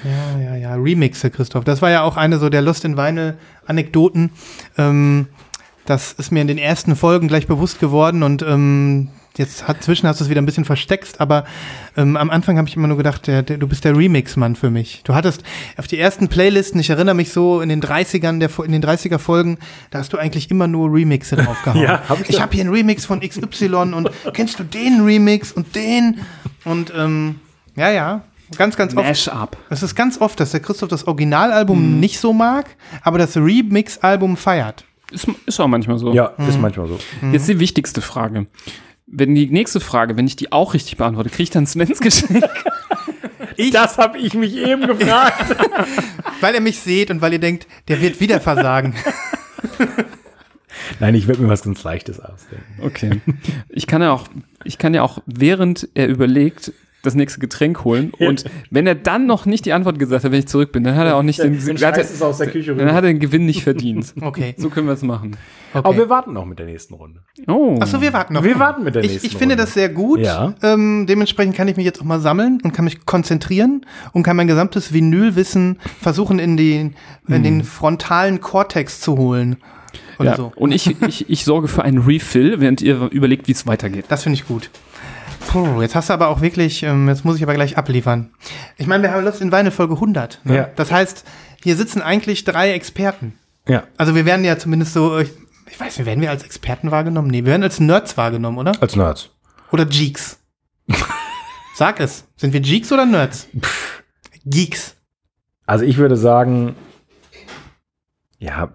[0.04, 1.64] Ja, ja, ja, Remixe, Christoph.
[1.64, 4.32] Das war ja auch eine so der Lost in Vinyl-Anekdoten.
[4.78, 5.28] Ähm,
[5.86, 9.10] das ist mir in den ersten Folgen gleich bewusst geworden und ähm,
[9.40, 11.46] jetzt hat, zwischen hast du es wieder ein bisschen versteckst, aber
[11.98, 14.70] ähm, am Anfang habe ich immer nur gedacht, der, der, du bist der Remix-Mann für
[14.70, 15.02] mich.
[15.06, 15.42] Du hattest
[15.78, 19.18] auf die ersten Playlisten, ich erinnere mich so in den 30ern, der, in den 30er
[19.18, 19.58] Folgen,
[19.90, 21.82] da hast du eigentlich immer nur Remixe draufgehauen.
[21.84, 25.52] Ja, hab ich ich habe hier einen Remix von XY und kennst du den Remix
[25.52, 26.20] und den?
[26.66, 27.40] Und ähm,
[27.76, 28.22] ja, ja,
[28.58, 29.08] ganz, ganz oft.
[29.08, 29.58] Mash-up.
[29.70, 32.66] Es ist ganz oft, dass der Christoph das Originalalbum nicht so mag,
[33.02, 34.84] aber das Remix-Album feiert.
[35.12, 36.14] Ist, ist auch manchmal so.
[36.14, 36.50] Ja, Mhm.
[36.50, 37.00] ist manchmal so.
[37.32, 38.46] Jetzt die wichtigste Frage.
[39.12, 42.44] Wenn die nächste Frage, wenn ich die auch richtig beantworte, kriege ich dann Svens Geschenk.
[43.74, 45.54] Das habe ich mich eben gefragt.
[46.40, 48.96] Weil ihr mich seht und weil ihr denkt, der wird wieder versagen.
[51.02, 52.82] Nein, ich werde mir was ganz Leichtes ausdenken.
[52.82, 53.22] Okay.
[53.68, 54.30] Ich kann ja auch,
[54.64, 58.12] ich kann ja auch, während er überlegt, das nächste Getränk holen.
[58.20, 60.96] Und wenn er dann noch nicht die Antwort gesagt hat, wenn ich zurück bin, dann
[60.96, 63.04] hat er auch nicht den, Dann hat er, scheißt es aus der Küche dann hat
[63.04, 64.14] er den Gewinn nicht verdient.
[64.22, 64.54] Okay.
[64.58, 65.38] So können wir es machen.
[65.74, 65.88] okay.
[65.88, 67.22] Aber wir warten noch mit der nächsten Runde.
[67.48, 67.78] Oh.
[67.80, 68.44] Achso, wir warten noch.
[68.44, 69.64] Wir warten mit der ich, nächsten Ich finde Runde.
[69.64, 70.20] das sehr gut.
[70.20, 70.54] Ja.
[70.62, 74.36] Ähm, dementsprechend kann ich mich jetzt auch mal sammeln und kann mich konzentrieren und kann
[74.36, 76.92] mein gesamtes Vinylwissen versuchen in, die,
[77.28, 79.58] in den frontalen Kortex zu holen.
[80.22, 80.36] Ja.
[80.36, 80.52] so.
[80.56, 84.06] Und ich, ich, ich sorge für einen Refill, während ihr überlegt, wie es weitergeht.
[84.10, 84.70] Das finde ich gut.
[85.50, 88.30] Puh, jetzt hast du aber auch wirklich, ähm, jetzt muss ich aber gleich abliefern.
[88.78, 90.42] Ich meine, wir haben Lust in Weine Folge 100.
[90.44, 90.56] Ne?
[90.56, 90.70] Ja.
[90.76, 91.26] Das heißt,
[91.64, 93.34] hier sitzen eigentlich drei Experten.
[93.68, 93.86] Ja.
[93.98, 95.32] Also wir werden ja zumindest so, ich,
[95.68, 97.30] ich weiß nicht, werden wir als Experten wahrgenommen?
[97.30, 98.74] Nee, wir werden als Nerds wahrgenommen, oder?
[98.80, 99.32] Als Nerds.
[99.72, 100.38] Oder Geeks?
[101.76, 102.26] Sag es.
[102.36, 103.48] Sind wir Geeks oder Nerds?
[104.46, 104.98] Geeks.
[105.66, 106.76] Also ich würde sagen,
[108.38, 108.72] ja,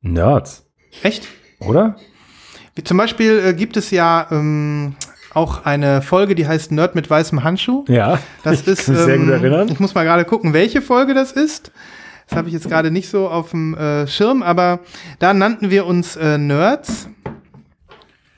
[0.00, 0.66] Nerds,
[1.04, 1.28] Echt?
[1.60, 1.94] oder?
[2.74, 4.96] Wie Zum Beispiel äh, gibt es ja ähm,
[5.34, 7.84] auch eine Folge, die heißt Nerd mit weißem Handschuh.
[7.88, 8.18] Ja.
[8.42, 8.86] Das ich ist.
[8.86, 9.68] kann mich sehr gut ähm, erinnern.
[9.68, 11.72] Ich muss mal gerade gucken, welche Folge das ist.
[12.28, 14.80] Das habe ich jetzt gerade nicht so auf dem äh, Schirm, aber
[15.18, 17.08] da nannten wir uns äh, Nerds.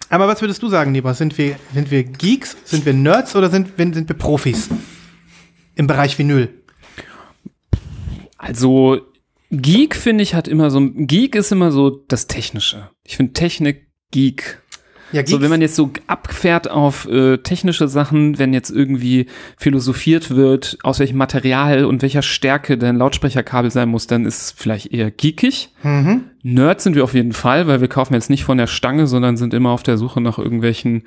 [0.09, 1.15] Aber was würdest du sagen, lieber?
[1.15, 4.69] Sind wir, sind wir Geeks, sind wir Nerds oder sind, sind wir Profis
[5.75, 6.49] im Bereich Vinyl?
[8.39, 9.01] Also,
[9.51, 12.91] Geek, finde ich, hat immer so, Geek ist immer so das Technische.
[13.05, 14.63] Ich finde Technik Geek.
[15.13, 15.25] Ja.
[15.27, 19.27] So, wenn man jetzt so abfährt auf äh, technische Sachen, wenn jetzt irgendwie
[19.57, 24.51] philosophiert wird, aus welchem Material und welcher Stärke dein Lautsprecherkabel sein muss, dann ist es
[24.51, 25.71] vielleicht eher geekig.
[25.83, 26.25] mhm.
[26.43, 29.37] Nerds sind wir auf jeden Fall, weil wir kaufen jetzt nicht von der Stange, sondern
[29.37, 31.03] sind immer auf der Suche nach irgendwelchen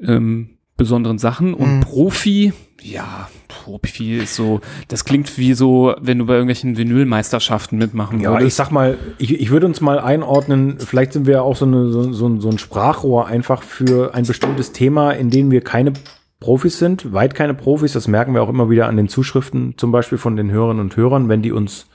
[0.00, 0.50] ähm,
[0.80, 1.52] besonderen Sachen.
[1.54, 1.80] Und Mhm.
[1.80, 2.52] Profi,
[2.82, 8.32] ja, Profi ist so, das klingt wie so, wenn du bei irgendwelchen Vinylmeisterschaften mitmachen Ja,
[8.34, 8.56] ich würdest.
[8.56, 11.88] sag mal, ich, ich würde uns mal einordnen, vielleicht sind wir ja auch so, eine,
[11.90, 15.92] so, so, ein- so ein Sprachrohr einfach für ein bestimmtes Thema, in dem wir keine
[16.40, 19.92] Profis sind, weit keine Profis, das merken wir auch immer wieder an den Zuschriften, zum
[19.92, 21.86] Beispiel von den Hörerinnen und Hörern, wenn die uns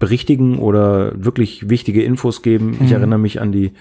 [0.00, 2.74] berichtigen oder wirklich wichtige Infos geben.
[2.74, 2.96] Ich Mhm.
[2.96, 3.72] erinnere mich an die,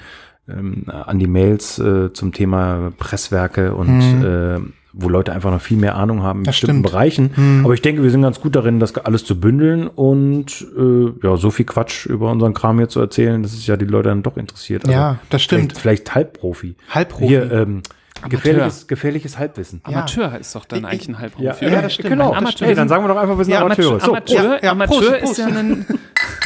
[0.49, 4.25] ähm, an die Mails äh, zum Thema Presswerke und Mhm.
[4.25, 4.59] äh,
[4.99, 6.85] wo Leute einfach noch viel mehr Ahnung haben in Das bestimmten stimmt.
[6.91, 7.29] Bereichen.
[7.35, 7.65] Mhm.
[7.65, 11.37] Aber ich denke, wir sind ganz gut darin, das alles zu bündeln und äh, ja,
[11.37, 14.23] so viel Quatsch über unseren Kram hier zu erzählen, dass es ja die Leute dann
[14.23, 14.85] doch interessiert.
[14.85, 15.73] Also Ja, das stimmt.
[15.73, 16.75] Vielleicht, vielleicht Halbprofi.
[16.89, 17.27] Halbprofi.
[17.27, 17.81] Hier, ähm,
[18.27, 19.81] gefährliches, gefährliches Halbwissen.
[19.87, 19.97] Ja.
[19.99, 21.45] Amateur ist doch dann Ich- eigentlich ein Halbprofi.
[21.45, 21.69] Ja, oder?
[21.69, 22.09] ja, das stimmt.
[22.09, 22.33] Genau.
[22.33, 22.67] Amateur.
[22.67, 23.89] Hey, dann sagen wir doch einfach, wir sind Ja, Amateure.
[23.91, 25.37] Amateur, So, Amateur, Ja, ja, Amateur Prost, ist Prost.
[25.37, 25.85] ja ein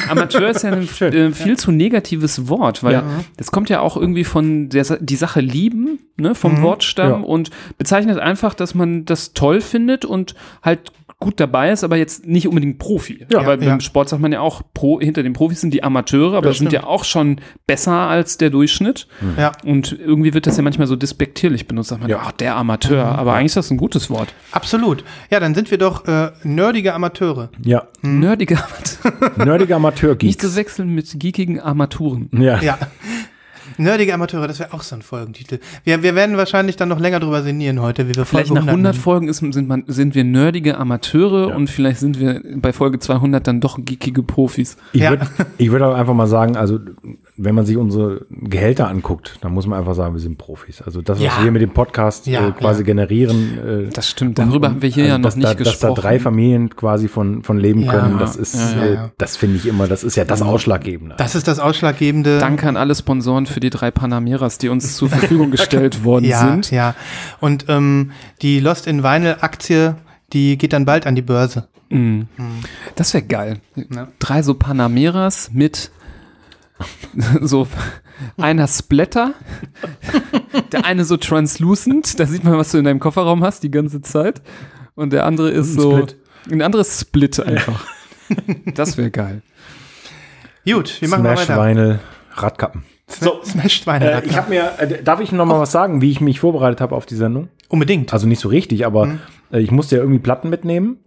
[0.10, 3.04] Amateur ist ja ein äh, viel zu negatives Wort, weil Ja.
[3.38, 6.62] das kommt ja auch irgendwie von der die Sache lieben, ne, vom Mhm.
[6.64, 10.92] Wortstamm und bezeichnet einfach, dass man das toll findet und halt
[11.22, 13.26] gut dabei ist, aber jetzt nicht unbedingt Profi.
[13.32, 13.70] Ja, aber ja.
[13.70, 16.58] beim Sport sagt man ja auch, pro, hinter den Profis sind die Amateure, aber Das
[16.58, 16.84] sind stimmt.
[16.84, 19.08] ja auch schon besser als der Durchschnitt.
[19.38, 21.90] Ja, Und irgendwie wird das ja manchmal so despektierlich benutzt.
[21.90, 23.06] Sagt man, ja, ach, der Amateur.
[23.06, 24.34] Aber eigentlich ist das ein gutes Wort.
[24.52, 25.06] absolut.
[25.30, 27.50] Ja, dann sind wir doch äh, nerdige Amateure.
[27.64, 29.46] Ja, Nerdige Amateur.
[29.46, 30.24] nerdige Amateur-Geeks.
[30.28, 32.30] Nicht zu wechseln mit geekigen Armaturen.
[32.34, 32.60] Ja.
[32.62, 32.78] Ja.
[33.78, 35.60] Nerdige Amateure, das wäre auch so ein Folgentitel.
[35.84, 38.68] Wir, wir werden wahrscheinlich dann noch länger drüber sinnieren heute, wie wir Vielleicht Folge nach
[38.68, 39.02] 100 nennen.
[39.04, 41.56] Folgen ist, sind, man, sind wir nerdige Amateure Ja.
[41.56, 44.78] und vielleicht sind wir bei Folge 200 dann doch geekige Profis.
[44.94, 45.12] Ich Ja.
[45.12, 45.28] würde
[45.60, 46.80] würd auch einfach mal sagen, also
[47.38, 50.82] wenn man sich unsere Gehälter anguckt, dann muss man einfach sagen, wir sind Profis.
[50.82, 51.32] Also das, was Ja.
[51.38, 52.86] wir hier mit dem Podcast Ja, äh, quasi ja.
[52.86, 53.88] generieren.
[53.88, 54.38] Äh, Das stimmt.
[54.38, 55.96] Darüber haben wir hier also ja noch dass nicht da, gesprochen.
[55.96, 57.92] Dass da drei Familien quasi von, von leben Ja.
[57.94, 61.16] können, das ist, Ja, ja, äh, das finde ich immer, das ist ja das Ausschlaggebende.
[61.18, 62.38] Das ist das Ausschlaggebende.
[62.40, 66.40] Danke an alle Sponsoren für die drei Panameras, die uns zur Verfügung gestellt worden ja,
[66.40, 66.72] sind.
[66.72, 66.96] ja.
[67.40, 68.12] Und ähm,
[68.42, 69.96] die Lost in Vinyl Aktie,
[70.34, 71.68] die geht dann bald an die Börse.
[71.90, 72.28] Mhm.
[72.96, 73.60] Das wäre geil.
[73.76, 74.08] Ja.
[74.20, 75.92] Drei so Panameras mit
[77.42, 77.68] so
[78.38, 79.34] einer Splatter,
[80.72, 84.02] der eine so translucent, da sieht man, was du in deinem Kofferraum hast die ganze
[84.02, 84.42] Zeit.
[84.96, 86.18] Und der andere ist Ein so Split.
[86.52, 87.86] ein anderes Split einfach.
[88.76, 89.42] Das wäre geil.
[90.66, 91.68] Gut, wir machen mal Smash weiter.
[91.70, 92.00] Vinyl,
[92.34, 92.84] Radkappen.
[93.20, 94.02] So, Smash Vinyl.
[94.08, 96.82] Äh, ich habe mir, äh, darf ich noch mal was sagen, wie ich mich vorbereitet
[96.82, 97.50] habe auf die Sendung?
[97.70, 98.14] Unbedingt.
[98.14, 99.20] Also nicht so richtig, aber Mhm.
[99.52, 100.98] äh, ich musste ja irgendwie Platten mitnehmen.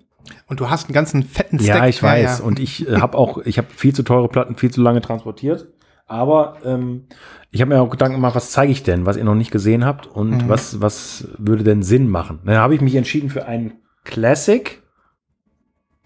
[0.47, 1.76] Und du hast einen ganzen fetten Stack.
[1.76, 2.39] Ja, ich weiß.
[2.39, 5.01] Ja, Und ich äh, habe auch, ich habe viel zu teure Platten viel zu lange
[5.02, 5.68] transportiert.
[6.06, 7.05] Aber ähm,
[7.51, 9.85] ich habe mir auch Gedanken gemacht, was zeige ich denn, was ihr noch nicht gesehen
[9.85, 10.48] habt und Mhm.
[10.48, 12.40] was, was würde denn Sinn machen?
[12.44, 13.74] Dann habe ich mich entschieden für einen
[14.05, 14.82] Classic,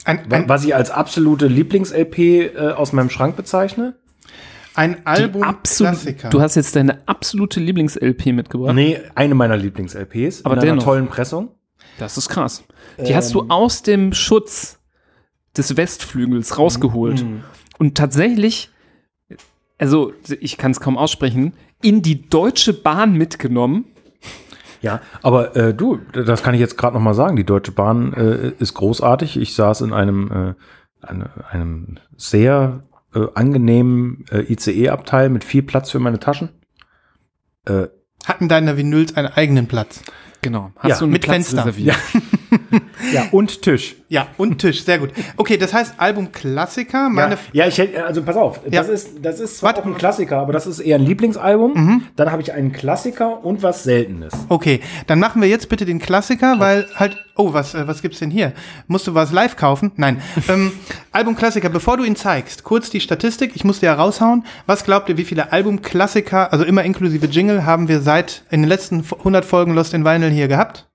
[0.05, 3.97] Ein, ein, was ich als absolute Lieblings-LP äh, aus meinem Schrank bezeichne.
[4.79, 6.31] Ein Album Klassiker.
[6.31, 8.75] Du hast jetzt deine absolute Lieblings-LP mitgebracht.
[8.75, 10.85] Nee, eine meiner Lieblings-LPs Aber in einer dennoch.
[10.85, 11.51] tollen Pressung.
[11.99, 12.63] Das ist krass.
[13.05, 14.79] Die hast du aus dem Schutz
[15.57, 17.25] des Westflügels rausgeholt.
[17.25, 17.43] Mhm.
[17.79, 18.71] Und tatsächlich,
[19.79, 23.87] also ich kann es kaum aussprechen, in die Deutsche Bahn mitgenommen.
[24.81, 27.35] Ja, aber äh, du, das kann ich jetzt gerade noch mal sagen.
[27.35, 29.37] Die Deutsche Bahn äh, ist großartig.
[29.37, 30.55] Ich saß in einem,
[31.03, 32.85] äh, eine, einem sehr
[33.19, 36.51] äh, angenehmen äh, ICE-Abteil mit viel Platz für meine Taschen.
[37.67, 37.87] Äh,
[38.25, 40.03] Hatten deine Vinyls einen eigenen Platz.
[40.43, 40.73] Genau.
[40.77, 41.59] Hast Ja, du einen mit Platz Fenster.
[41.67, 41.97] reserviert?
[43.13, 43.97] ja, und Tisch.
[44.09, 45.11] Ja, und Tisch, sehr gut.
[45.37, 47.09] Okay, das heißt Album Klassiker.
[47.11, 48.81] Meine ja, ja, ich hätte, also pass auf, Ja.
[48.83, 49.83] das ist, das ist zwar Warte.
[49.83, 52.03] auch ein Klassiker, aber das ist eher ein Lieblingsalbum.
[52.17, 54.33] Dann habe ich einen Klassiker und was Seltenes.
[54.49, 58.19] Okay, dann machen wir jetzt bitte den Klassiker, weil halt, oh, was, äh, was gibt's
[58.19, 58.53] denn hier?
[58.87, 59.93] Musst du was live kaufen?
[59.97, 60.21] Nein.
[60.49, 60.73] ähm,
[61.13, 64.45] Albumklassiker, bevor du ihn zeigst, kurz die Statistik, ich musste ja raushauen.
[64.67, 68.69] Was glaubt ihr, wie viele Albumklassiker, also immer inklusive Jingle, haben wir seit in den
[68.69, 70.88] letzten 100 Folgen Lost in Vinyl hier gehabt?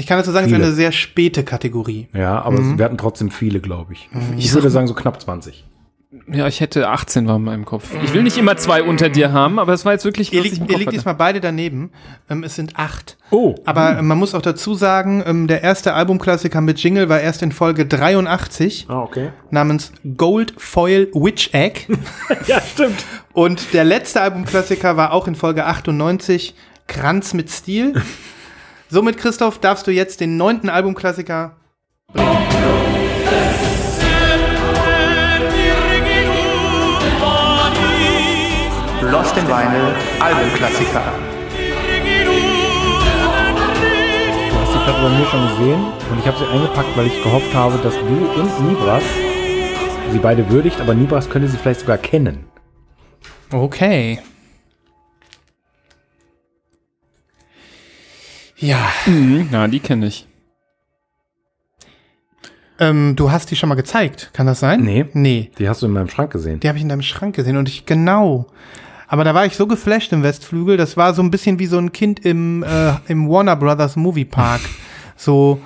[0.00, 0.66] Ich kann dazu sagen, es ist Viele.
[0.66, 2.08] eine sehr späte Kategorie.
[2.14, 2.78] Ja, aber Mhm.
[2.78, 4.08] wir hatten trotzdem viele, glaube ich.
[4.38, 5.66] Ich würde sagen so knapp 20.
[6.32, 7.88] Ja, ich hätte 18 war in meinem Kopf.
[8.02, 10.46] Ich will nicht immer zwei unter dir haben, aber es war jetzt wirklich, Ihr was
[10.46, 11.90] ich liegt, ihr liegt diesmal beide daneben.
[12.28, 13.16] Ähm, es sind acht.
[13.30, 17.20] Oh, Aber äh, man muss auch dazu sagen, ähm, der erste Albumklassiker mit Jingle war
[17.20, 19.30] erst in Folge 83 ah, okay.
[19.50, 21.82] namens Gold Foil Witch Egg.
[22.46, 23.04] Ja, stimmt.
[23.32, 26.54] Und der letzte Albumklassiker war auch in Folge 98
[26.88, 28.02] Kranz mit Stil.
[28.92, 31.56] Somit, Christoph, darfst du jetzt den neunten Albumklassiker
[32.12, 32.26] bringen.
[39.12, 41.02] Lost in Vinyl Albumklassiker.
[44.48, 47.22] Du hast die Platte bei mir schon gesehen und ich habe sie eingepackt, weil ich
[47.22, 49.04] gehofft habe, dass du und Nibras
[50.10, 52.44] sie beide würdigt, aber Nibras könnte sie vielleicht sogar kennen.
[53.52, 54.18] Okay.
[58.60, 60.26] Ja, Mhm, ja, die kenne ich.
[62.78, 64.80] ähm, du hast die schon mal gezeigt, kann das sein?
[64.82, 65.06] Nee.
[65.12, 66.60] Nee, Die hast du in meinem Schrank gesehen.
[66.60, 68.46] die habe ich in deinem Schrank gesehen und ich, genau.
[69.06, 71.78] Aber da war ich so geflasht im Westflügel, das war so ein bisschen wie so
[71.78, 74.60] ein Kind im, äh, im Warner Brothers Movie Park.
[75.16, 75.60] So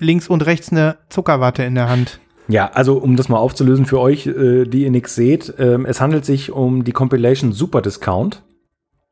[0.00, 2.18] links und rechts eine Zuckerwatte in der Hand.
[2.48, 6.00] Ja, also um das mal aufzulösen für euch, äh, die ihr nichts seht, ähm, es
[6.00, 8.42] handelt sich um die Compilation Super Discount.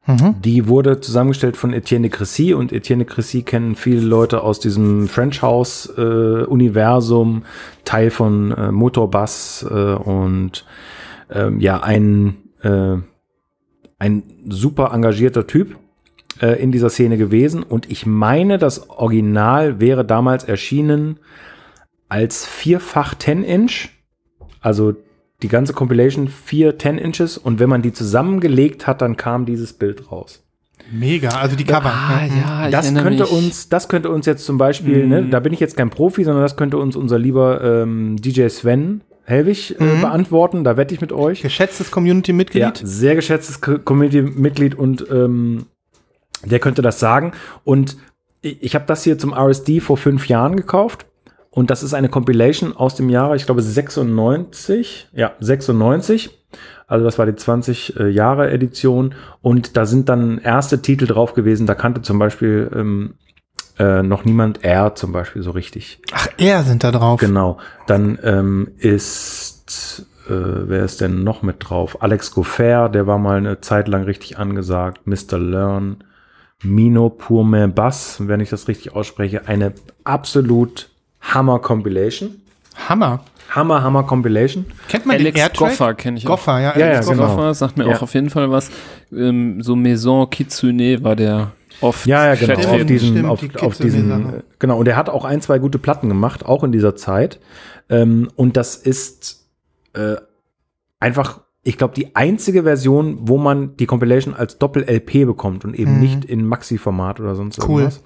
[0.09, 0.37] Mhm.
[0.41, 5.43] Die wurde zusammengestellt von Etienne Cressy und Etienne Cressy kennen viele Leute aus diesem French
[5.43, 6.01] House äh,
[6.45, 7.43] Universum,
[7.85, 10.65] Teil von äh, Motorbass äh, und
[11.31, 12.97] ähm, ja, ein, äh,
[13.99, 15.77] ein super engagierter Typ
[16.41, 21.19] äh, in dieser Szene gewesen und ich meine, das Original wäre damals erschienen
[22.09, 23.91] als vierfach 10 Inch,
[24.63, 24.95] also
[25.43, 29.73] die ganze Compilation vier 10 Inches und wenn man die zusammengelegt hat, dann kam dieses
[29.73, 30.45] Bild raus.
[30.91, 31.93] Mega, also die Cover.
[31.93, 32.33] Ah, ne?
[32.41, 33.33] ja, ich das erinnere könnte mich.
[33.33, 36.43] uns, das könnte uns jetzt zum Beispiel, ne, da bin ich jetzt kein Profi, sondern
[36.43, 40.65] das könnte uns unser lieber ähm, DJ Sven Helwig äh, beantworten.
[40.65, 41.43] Da wette ich mit euch.
[41.43, 42.63] Geschätztes Community-Mitglied.
[42.63, 45.67] Ja, sehr geschätztes Co- Community-Mitglied und ähm,
[46.45, 47.33] der könnte das sagen.
[47.65, 47.99] Und
[48.41, 51.05] ich, ich habe das hier zum RSD vor fünf Jahren gekauft.
[51.59, 55.09] Und das ist eine Compilation aus dem Jahre, ich glaube, 96.
[55.13, 56.31] Ja, 96.
[56.87, 59.17] Also das war die 20 äh, Jahre Edition.
[59.43, 61.67] Und da sind dann erste Titel drauf gewesen.
[61.67, 63.15] Da kannte zum Beispiel ähm,
[63.77, 66.01] äh, noch niemand R zum Beispiel so richtig.
[66.13, 67.19] Ach, er sind da drauf.
[67.19, 67.59] Genau.
[67.89, 72.01] Dann ähm, ist, äh, wer ist denn noch mit drauf?
[72.05, 75.09] Alex Goffer, der war mal eine Zeit lang richtig angesagt.
[75.09, 75.41] Mr.
[75.41, 76.05] Learn,
[76.63, 79.49] Mino Purme Bass, wenn ich das richtig ausspreche.
[79.49, 79.73] Eine
[80.05, 80.91] absolut
[81.21, 82.31] Hammer-Compilation.
[82.89, 83.21] Hammer.
[83.51, 84.67] Hammer, Hammer Compilation.
[84.89, 85.71] Kennt man Alex den Airtrack?
[85.71, 86.31] Goffer kenne ich auch.
[86.33, 86.77] Goffer, ja.
[86.79, 87.37] Ja, Alex ja, Goffer.
[87.37, 87.53] genau.
[87.55, 87.97] Sagt mir Ja.
[87.97, 88.71] auch auf jeden Fall was.
[89.11, 92.55] Ähm, so Maison Kitsune war der oft Ja, ja, genau.
[92.55, 92.81] vertreten.
[92.83, 94.79] Auf diesen, Stimmt, auf, die auf diesen, genau.
[94.79, 97.41] Und er hat auch ein, zwei gute Platten gemacht, auch in dieser Zeit.
[97.89, 99.47] Ähm, und das ist
[99.95, 100.17] äh,
[101.01, 105.95] einfach, ich glaube, die einzige Version, wo man die Compilation als Doppel-LP bekommt und eben
[105.95, 106.01] Mhm.
[106.01, 107.81] nicht in Maxi-Format oder sonst Cool.
[107.83, 108.03] irgendwas.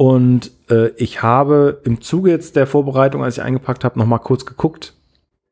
[0.00, 4.16] Und äh, ich habe im Zuge jetzt der Vorbereitung, als ich eingepackt habe, noch mal
[4.16, 4.94] kurz geguckt.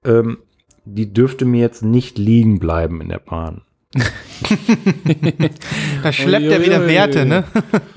[0.06, 0.38] Ähm,
[0.86, 3.60] die dürfte mir jetzt nicht liegen bleiben in der Bahn.
[6.02, 7.44] Da schleppt er wieder Werte, ne?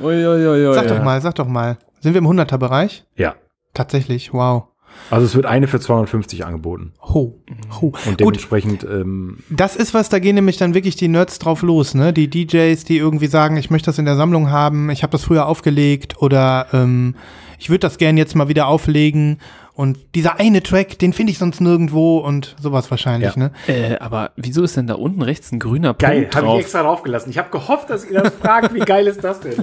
[0.73, 1.77] Sag doch mal, sag doch mal.
[2.01, 3.05] Sind wir im 100er-Bereich?
[3.15, 3.35] Ja.
[3.73, 4.70] Tatsächlich, wow.
[5.09, 6.93] Also es wird eine für 250 angeboten.
[7.01, 7.37] Ho,
[7.81, 7.87] ho.
[7.87, 11.61] Und Gut, dementsprechend ähm, das ist was, da gehen nämlich dann wirklich die Nerds drauf
[11.61, 12.13] los, ne?
[12.13, 15.23] Die DJs, die irgendwie sagen, ich möchte das in der Sammlung haben, ich habe das
[15.23, 17.15] früher aufgelegt oder ähm,
[17.59, 19.37] ich würde das gerne jetzt mal wieder auflegen.
[19.73, 23.39] Und dieser eine Track, den finde ich sonst nirgendwo und sowas wahrscheinlich, Ja.
[23.39, 23.51] ne?
[23.67, 26.59] Äh, aber wieso ist denn da unten rechts ein grüner Geil, Punkt habe ich drauf?
[26.59, 27.31] extra draufgelassen.
[27.31, 29.53] Ich habe gehofft, dass ihr das fragt, wie geil ist das denn?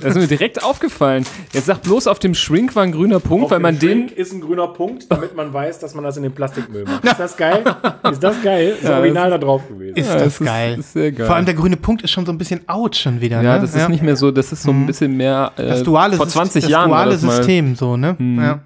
[0.00, 1.26] Das ist mir direkt aufgefallen.
[1.52, 3.98] Jetzt sag bloß, auf dem Shrink war ein grüner Punkt, Auf weil dem man den.
[4.08, 7.04] Shrink ist ein grüner Punkt, damit man weiß, dass man das in den Plastikmüll macht.
[7.04, 7.64] Ist das geil?
[8.10, 8.76] Ist das geil?
[8.80, 9.96] Ist Ja, original das da drauf gewesen.
[9.96, 10.78] Ist Ja, das das ist- geil.
[10.78, 11.26] ist sehr geil.
[11.26, 13.60] Vor allem der grüne Punkt ist schon so ein bisschen out schon wieder, Ja, ne?
[13.60, 15.50] das ist nicht mehr so, das ist so ein bisschen mehr.
[15.56, 17.36] Äh, das duale, vor Syst- 20 das Jahren duale das mal.
[17.36, 18.16] System, so, ne?
[18.20, 18.60] Ja.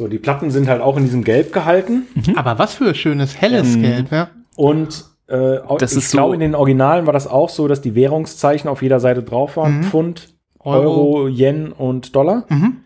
[0.00, 2.06] So, die Platten sind halt auch in diesem Gelb gehalten.
[2.34, 4.30] Aber was für schönes, helles Gelb, ja.
[4.56, 7.82] Und äh, Das ich ist so- glaube, in den Originalen war das auch so, dass
[7.82, 9.82] die Währungszeichen auf jeder Seite drauf waren.
[9.84, 11.18] Pfund, Euro.
[11.18, 12.46] Euro, Yen und Dollar.
[12.48, 12.78] Mhm.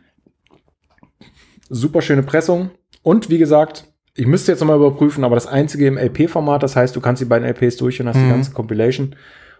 [1.68, 2.70] Super schöne Pressung.
[3.04, 3.84] Und wie gesagt,
[4.16, 7.26] ich müsste jetzt nochmal überprüfen, aber das einzige im LP-Format, das heißt, du kannst die
[7.26, 8.30] beiden LPs durch und hast die Mhm.
[8.30, 9.14] ganze Compilation.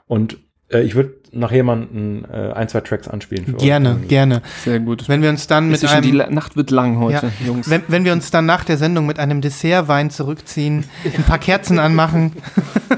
[0.09, 0.39] Und
[0.82, 3.44] ich würde nachher mal ein, äh, ein, zwei Tracks anspielen.
[3.44, 4.09] Für Gerne, euch.
[4.09, 4.42] gerne.
[4.64, 5.09] Sehr gut.
[5.09, 7.46] Wenn wir uns dann mit die einem La- Nacht wird lang heute, Ja.
[7.46, 7.68] Jungs.
[7.68, 10.84] Wenn, wenn wir uns dann nach der Sendung mit einem Dessertwein zurückziehen,
[11.16, 12.32] ein paar Kerzen anmachen.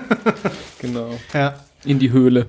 [0.81, 1.11] genau.
[1.33, 1.55] Ja,
[1.85, 2.47] In die Höhle.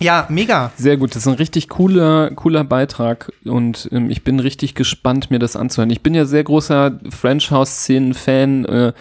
[0.00, 0.70] ja mega.
[0.76, 5.30] Sehr gut, das ist ein richtig cooler, cooler Beitrag und ähm, ich bin richtig gespannt,
[5.30, 5.90] mir das anzuhören.
[5.90, 8.92] Ich bin ja sehr großer French House-Szenen-Fan, äh,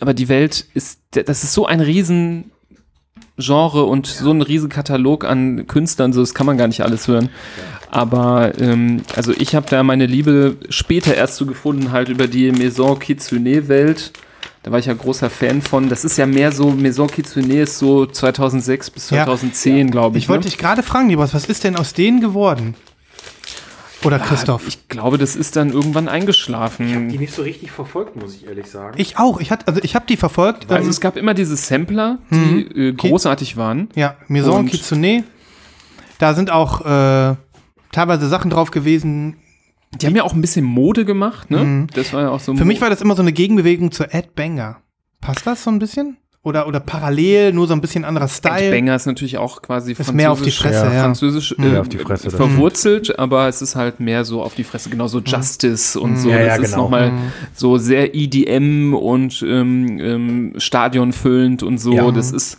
[0.00, 2.52] aber die Welt ist, das ist so ein riesen
[3.38, 7.06] Genre und so ein riesen Katalog an Künstlern, so das kann man gar nicht alles
[7.08, 7.28] hören.
[7.90, 12.50] Aber ähm, also ich habe da meine Liebe später erst so gefunden, halt über die
[12.52, 14.12] Maison Kitsune-Welt.
[14.62, 15.88] Da war ich ja großer Fan von.
[15.88, 19.24] Das ist ja mehr so, Maison Kitsune ist so 2006 bis Ja.
[19.24, 20.24] 2010, glaube ich.
[20.24, 20.50] Ich wollte ne?
[20.50, 22.74] dich gerade fragen, Libras, was ist denn aus denen geworden?
[24.04, 24.62] Oder Christoph?
[24.64, 27.08] Ah, Ich glaube, das ist dann irgendwann eingeschlafen.
[27.08, 28.94] Die nicht so richtig verfolgt, muss ich ehrlich sagen.
[28.96, 29.40] Ich auch.
[29.40, 30.70] Ich hatte, also ich habe die verfolgt.
[30.70, 33.88] also ähm, es gab immer diese Sampler, die äh, großartig waren.
[33.96, 35.24] ja, Maison und- Kitsune.
[36.18, 37.36] Da sind auch äh,
[37.92, 39.36] teilweise Sachen drauf gewesen.
[40.00, 41.86] Die haben ja auch ein bisschen Mode gemacht, ne?
[41.94, 42.54] Das war ja auch so.
[42.54, 44.82] Für mich war das immer so eine Gegenbewegung zu Ed Banger.
[45.20, 46.18] Passt das so ein bisschen?
[46.48, 48.70] Oder, oder parallel, nur so ein bisschen anderer Style?
[48.70, 51.02] Banger ist natürlich auch quasi Ist mehr auf die Fresse, ja.
[51.02, 54.88] französisch äh, auf die Fresse, verwurzelt, aber es ist halt mehr so auf die Fresse,
[54.88, 56.30] genau so Justice und so.
[56.30, 56.84] Ja, ja, das ist genau.
[56.84, 57.12] nochmal
[57.54, 61.92] so sehr EDM und ähm, ähm, stadionfüllend und so.
[61.92, 62.10] Ja.
[62.10, 62.56] Das ist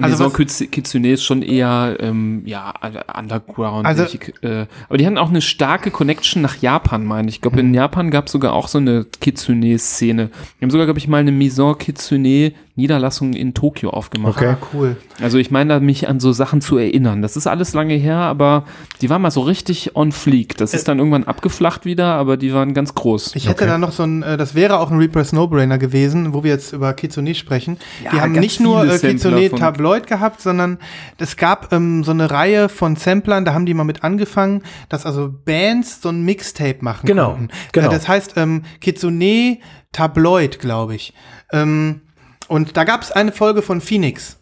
[0.00, 2.72] Also also Maison Kitsune ist schon eher ähm, ja
[3.18, 3.86] Underground.
[3.86, 4.04] Also-
[4.42, 7.36] äh, aber die hatten auch eine starke Connection nach Japan, meine ich.
[7.36, 7.68] Ich glaube, Mhm.
[7.68, 10.30] in Japan gab es sogar auch so eine Kitsune-Szene.
[10.60, 14.38] Die haben sogar, glaube ich, mal eine Maison Kitsune Niederlassung in Tokio aufgemacht.
[14.38, 14.54] Okay.
[14.54, 14.96] Ah, cool.
[15.20, 17.20] Also ich meine, da mich an so Sachen zu erinnern.
[17.20, 18.64] Das ist alles lange her, aber
[19.02, 20.56] die waren mal so richtig on fleek.
[20.56, 23.36] Das ist dann irgendwann abgeflacht wieder, aber die waren ganz groß.
[23.36, 26.44] Ich hätte da noch so ein, äh, das wäre auch ein Reaper's No-Brainer gewesen, wo
[26.44, 27.76] wir jetzt über Kitsune sprechen.
[28.10, 29.50] die haben nicht nur viele
[29.82, 30.78] Tabloid gehabt, sondern
[31.18, 35.04] es gab ähm, so eine Reihe von Samplern, da haben die mal mit angefangen, dass
[35.06, 37.48] also Bands so ein Mixtape machen Genau, konnten.
[37.72, 37.90] genau.
[37.90, 39.58] Das heißt ähm, Kitsune
[39.92, 41.12] Tabloid, glaube ich.
[41.52, 42.02] Ähm,
[42.48, 44.38] und da gab es eine Folge von Phoenix.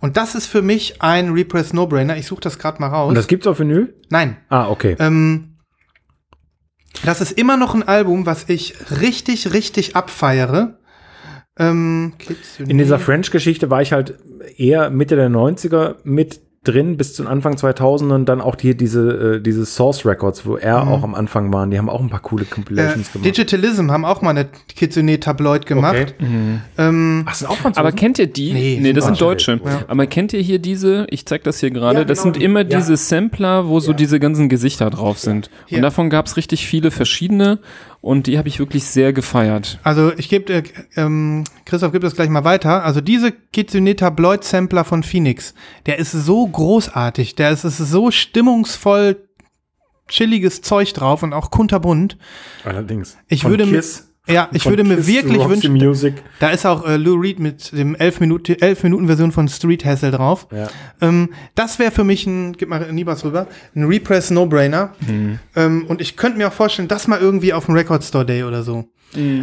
[0.00, 2.16] Und das ist für mich ein Repress No-Brainer.
[2.16, 3.08] Ich suche das gerade mal raus.
[3.10, 3.94] Und das gibt's auf Vinyl?
[4.10, 4.36] Nein.
[4.48, 4.96] Ah, okay.
[4.98, 5.56] Ähm,
[7.04, 10.78] das ist immer noch ein Album, was ich richtig, richtig abfeiere.
[11.58, 12.14] Ähm,
[12.58, 14.14] In dieser French-Geschichte war ich halt
[14.56, 19.34] eher Mitte der 90er mit drin bis zum Anfang 2000 und dann auch die, diese,
[19.38, 21.72] äh, diese Source Records, wo er auch am Anfang waren.
[21.72, 23.26] Die haben auch ein paar coole äh, Compilations gemacht.
[23.26, 24.46] Digitalism haben auch mal eine
[24.76, 26.14] Kitsune Tabloid gemacht.
[26.78, 27.84] Ähm, Ach, sind auch Franzosen?
[27.84, 28.52] Aber kennt ihr die?
[28.52, 29.56] Nee, Nee, sind das sind Deutsche.
[29.56, 29.84] Deutsche.
[29.88, 32.44] Aber kennt ihr hier diese, ich zeig das hier gerade, Ja, das genau sind die.
[32.44, 32.78] immer Ja.
[32.78, 35.50] diese Sampler, wo so diese ganzen Gesichter drauf sind.
[35.66, 35.78] Hier.
[35.78, 37.58] Und davon gab es richtig viele verschiedene
[38.02, 39.78] und die habe ich wirklich sehr gefeiert.
[39.84, 40.62] Also ich gebe, äh,
[40.96, 42.84] ähm, Christoph gibt das gleich mal weiter.
[42.84, 45.54] Also diese Kitsune Tabloid Sampler von Phoenix,
[45.86, 49.16] der ist so großartig, der ist, ist so stimmungsvoll
[50.08, 52.18] chilliges Zeug drauf und auch kunterbunt.
[52.64, 53.16] Allerdings.
[53.28, 56.14] Ich Von würde mir- Kiss, Ja, ich würde mir Kiss wirklich Roxy wünschen, Music.
[56.38, 59.84] da ist auch äh, Lou Reed mit dem 11 Minuten, 11 Minuten Version von Street
[59.84, 60.46] Hassle drauf.
[60.52, 60.68] Ja.
[61.00, 64.94] Ähm, das wäre für mich ein, gib mal Nibas rüber, ein Repress No-Brainer.
[65.00, 65.40] Mhm.
[65.56, 68.44] Ähm, und ich könnte mir auch vorstellen, das mal irgendwie auf dem Record Store Day
[68.44, 68.84] oder so.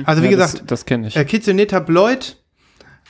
[0.06, 1.15] Also wie Ja, gesagt, das, das kenne ich.
[1.18, 2.38] Äh, Kitsune Tabloid,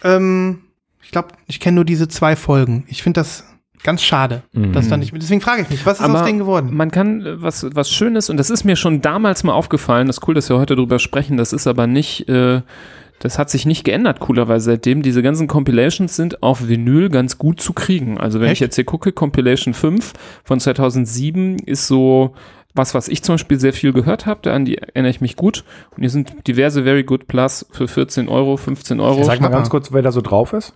[0.04, 0.64] ähm,
[1.04, 2.84] ich glaube, ich kenne nur diese zwei Folgen.
[2.88, 3.44] Ich finde das
[3.84, 5.22] ganz schade, dass da nicht mit.
[5.22, 6.76] Deswegen frage ich mich, was ist aus denen geworden?
[6.76, 10.18] man kann äh, was, was Schönes, und das ist mir schon damals mal aufgefallen, das
[10.18, 12.62] ist cool, dass wir heute drüber sprechen, das ist aber nicht, äh,
[13.20, 15.02] das hat sich nicht geändert, coolerweise seitdem.
[15.02, 18.18] Diese ganzen Compilations sind auf Vinyl ganz gut zu kriegen.
[18.18, 18.62] Also wenn ich Echt?
[18.62, 20.14] jetzt hier gucke, Compilation 5
[20.46, 22.34] von 2007 ist so
[22.76, 25.64] was, was ich zum Beispiel sehr viel gehört habe, an die erinnere ich mich gut.
[25.92, 29.24] Und hier sind diverse Very Good Plus für 14 Euro, 15 Euro.
[29.24, 30.74] Sag mal ganz kurz, wer da so drauf ist.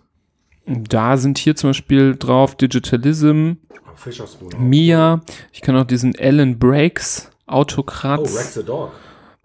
[0.66, 3.54] Da sind hier zum Beispiel drauf Digitalism,
[4.58, 5.22] Mia,
[5.52, 8.54] ich kann auch diesen Alan Breaks, Autokratz.
[8.54, 8.92] the Dog.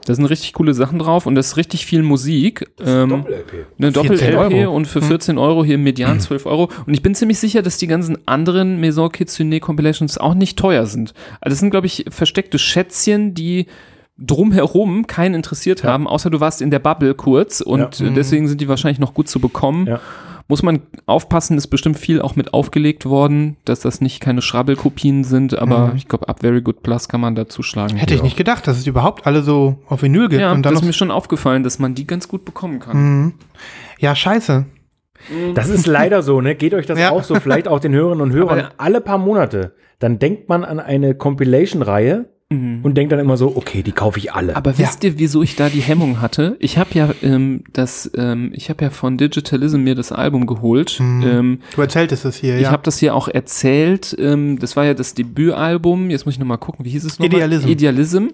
[0.04, 2.66] Da sind richtig coole Sachen drauf und das ist richtig viel Musik.
[2.80, 3.52] Ähm, Doppel-LP.
[3.78, 6.70] eine 14 Doppel-LP und für 14 Euro hier median 12 Euro.
[6.86, 10.86] Und ich bin ziemlich sicher, dass die ganzen anderen Maison Kitsune Compilations auch nicht teuer
[10.86, 11.12] sind.
[11.40, 13.66] Also das sind, glaube ich, versteckte Schätzchen, die
[14.18, 18.10] drumherum keinen interessiert haben, außer du warst in der Bubble kurz und Ja.
[18.10, 19.86] deswegen sind die wahrscheinlich noch gut zu bekommen.
[19.86, 20.00] Ja.
[20.50, 25.22] Muss man aufpassen, ist bestimmt viel auch mit aufgelegt worden, dass das nicht keine Schrabbelkopien
[25.22, 27.96] sind, aber ich glaube, ab Very Good Plus kann man da zuschlagen.
[27.98, 30.40] Hätte ich nicht gedacht, dass es überhaupt alle so auf Vinyl gibt.
[30.40, 32.96] Ja, und dann das ist mir schon aufgefallen, dass man die ganz gut bekommen kann.
[32.96, 33.32] Mhm.
[33.98, 34.64] ja, scheiße.
[35.54, 36.54] Das ist leider so, ne?
[36.54, 37.10] Geht euch das Ja.
[37.10, 39.74] auch so, vielleicht auch den Hörerinnen und Hörern Aber- alle paar Monate.
[39.98, 44.32] Dann denkt man an eine Compilation-Reihe und denkt dann immer so, okay, die kaufe ich
[44.32, 44.56] alle.
[44.56, 46.56] Aber wisst ihr, wieso ich da die Hemmung hatte?
[46.60, 50.98] Ich habe ja ähm, das, ähm, ich habe ja von Digitalism mir das Album geholt.
[50.98, 52.70] Ähm, Du erzähltest es hier, Ich ja.
[52.70, 54.16] habe das hier auch erzählt.
[54.18, 56.08] Ähm, das war ja das Debütalbum.
[56.08, 57.26] Jetzt muss ich noch mal gucken, wie hieß es noch?
[57.26, 57.68] Idealism.
[57.68, 58.26] Idealism.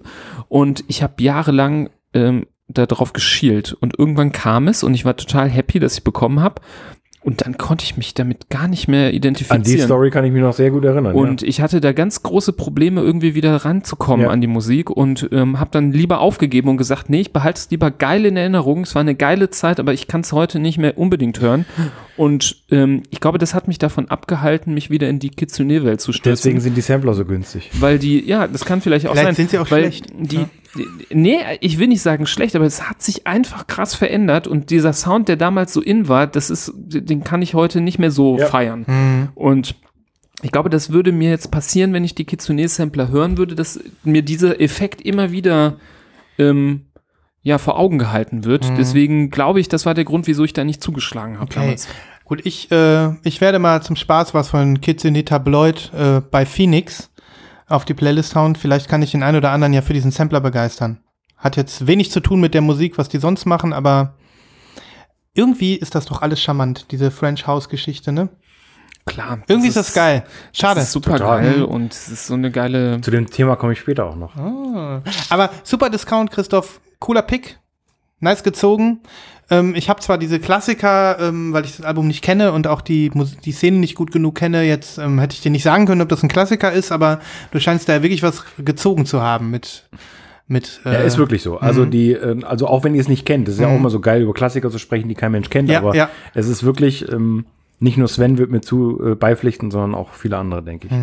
[0.47, 5.49] Und ich habe jahrelang ähm, darauf geschielt und irgendwann kam es und ich war total
[5.49, 6.61] happy, dass ich bekommen habe.
[7.25, 9.61] Und dann konnte ich mich damit gar nicht mehr identifizieren.
[9.61, 11.15] An die Story kann ich mich noch sehr gut erinnern.
[11.15, 14.31] Und ich hatte da ganz große Probleme, irgendwie wieder ranzukommen Ja.
[14.31, 17.71] an die Musik und ähm, habe dann lieber aufgegeben und gesagt, nee, ich behalte es
[17.71, 18.83] lieber geil in Erinnerung.
[18.83, 21.65] Es war eine geile Zeit, aber ich kann es heute nicht mehr unbedingt hören.
[22.15, 26.11] Und ähm, ich glaube, das hat mich davon abgehalten, mich wieder in die Kitsune-Welt zu
[26.11, 26.17] ja.
[26.17, 26.43] stürzen.
[26.43, 27.71] Deswegen sind die Sampler so günstig.
[27.79, 29.35] weil die, ja, das kann vielleicht auch Vielleicht sein.
[29.35, 30.05] sind sie auch weil schlecht.
[30.15, 30.45] Die, die,
[31.11, 34.93] nee, ich will nicht sagen schlecht, aber es hat sich einfach krass verändert und dieser
[34.93, 38.37] Sound, der damals so in war, das ist, den kann ich heute nicht mehr so
[38.37, 38.47] Ja.
[38.47, 38.85] feiern.
[38.87, 39.29] Mhm.
[39.35, 39.75] Und
[40.41, 44.21] ich glaube, das würde mir jetzt passieren, wenn ich die Kitsune-Sampler hören würde, dass mir
[44.21, 45.77] dieser Effekt immer wieder
[46.37, 46.81] ähm,
[47.41, 48.69] ja, vor Augen gehalten wird.
[48.69, 48.75] Mhm.
[48.75, 51.59] Deswegen glaube ich, das war der Grund, wieso ich da nicht zugeschlagen habe Okay.
[51.61, 51.87] damals.
[52.25, 57.11] Gut, ich, äh, ich werde mal zum Spaß was von the Tabloid äh, bei Phoenix
[57.67, 58.55] auf die Playlist hauen.
[58.55, 60.99] Vielleicht kann ich den einen oder anderen ja für diesen Sampler begeistern.
[61.37, 64.15] Hat jetzt wenig zu tun mit der Musik, was die sonst machen, aber
[65.33, 68.29] irgendwie ist das doch alles charmant, diese French House Geschichte, ne?
[69.05, 69.39] Klar.
[69.47, 70.23] Irgendwie ist das geil.
[70.51, 70.79] Schade.
[70.79, 71.41] Das ist super Total.
[71.41, 72.99] geil und es ist so eine geile.
[73.01, 74.35] Zu dem Thema komme ich später auch noch.
[74.35, 75.03] Ah.
[75.29, 76.81] Aber super Discount, Christoph.
[76.99, 77.59] Cooler Pick.
[78.19, 79.01] Nice gezogen.
[79.49, 82.81] Ähm, ich habe zwar diese Klassiker, ähm, weil ich das Album nicht kenne und auch
[82.81, 85.85] die, Mus- die Szenen nicht gut genug kenne, jetzt ähm, hätte ich dir nicht sagen
[85.85, 87.19] können, ob das ein Klassiker ist, aber
[87.51, 89.87] du scheinst da wirklich was gezogen zu haben mit.
[90.47, 91.57] mit Ja, äh, ist wirklich so.
[91.59, 93.89] Also die, äh, also auch wenn ihr es nicht kennt, das ist ja auch immer
[93.91, 96.09] so geil, über Klassiker zu sprechen, die kein Mensch kennt, Ja, aber ja.
[96.33, 97.45] es ist wirklich, ähm,
[97.79, 100.93] nicht nur Sven wird mir zu äh, beipflichten, sondern auch viele andere, denke ich.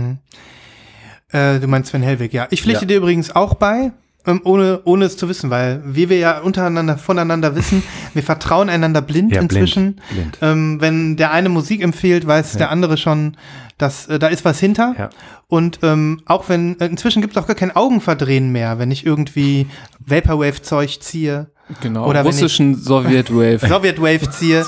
[1.38, 2.46] Äh, du meinst Sven Hellwig, ja.
[2.50, 2.88] Ich pflichte Ja.
[2.88, 3.92] dir übrigens auch bei,
[4.26, 7.82] ähm, ohne, ohne es zu wissen, weil wie wir ja untereinander voneinander wissen,
[8.14, 10.00] wir vertrauen einander blind Ja, blind, inzwischen.
[10.10, 10.38] blind.
[10.40, 13.36] Ähm, wenn der eine Musik empfiehlt, weiß der andere schon,
[13.78, 14.94] dass äh, da ist was hinter.
[14.98, 15.10] Ja.
[15.48, 19.04] Und ähm, auch wenn, äh, inzwischen gibt es auch gar kein Augenverdrehen mehr, wenn ich
[19.04, 19.66] irgendwie
[20.00, 21.50] Vaporwave-Zeug ziehe.
[21.80, 23.58] Genau, Oder wenn ich- russischen Sowjet-Wave.
[23.68, 24.64] Soviet Wave ziehe.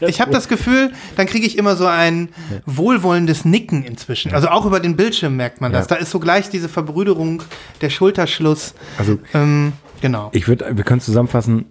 [0.00, 2.30] Ich habe das Gefühl, dann kriege ich immer so ein
[2.66, 4.34] wohlwollendes Nicken inzwischen.
[4.34, 5.88] Also auch über den Bildschirm merkt man das.
[5.88, 5.96] Ja.
[5.96, 7.42] Da ist so gleich diese Verbrüderung,
[7.80, 8.74] der Schulterschluss.
[8.98, 10.30] Also Ähm, genau.
[10.32, 11.66] ich würde, wir können zusammenfassen,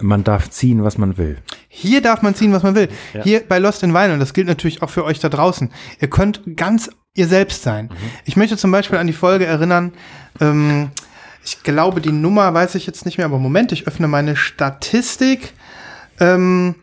[0.00, 1.38] man darf ziehen, was man will.
[1.68, 2.88] Hier darf man ziehen, was man will.
[3.24, 5.70] Hier bei Lost in Vinyl, und das gilt natürlich auch für euch da draußen.
[6.00, 7.90] Ihr könnt ganz ihr selbst sein.
[8.24, 9.92] Ich möchte zum Beispiel an die Folge erinnern,
[10.40, 10.90] ähm,
[11.44, 15.52] ich glaube, die Nummer weiß ich jetzt nicht mehr, aber Moment, ich öffne meine Statistik.
[16.18, 16.74] Ähm,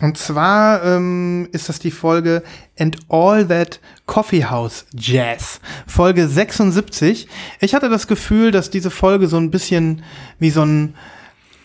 [0.00, 2.42] und zwar ähm, ist das die Folge
[2.76, 7.28] And All That Coffee House Jazz, Folge 76.
[7.60, 10.02] Ich hatte das Gefühl, dass diese Folge so ein bisschen
[10.40, 10.96] wie so ein,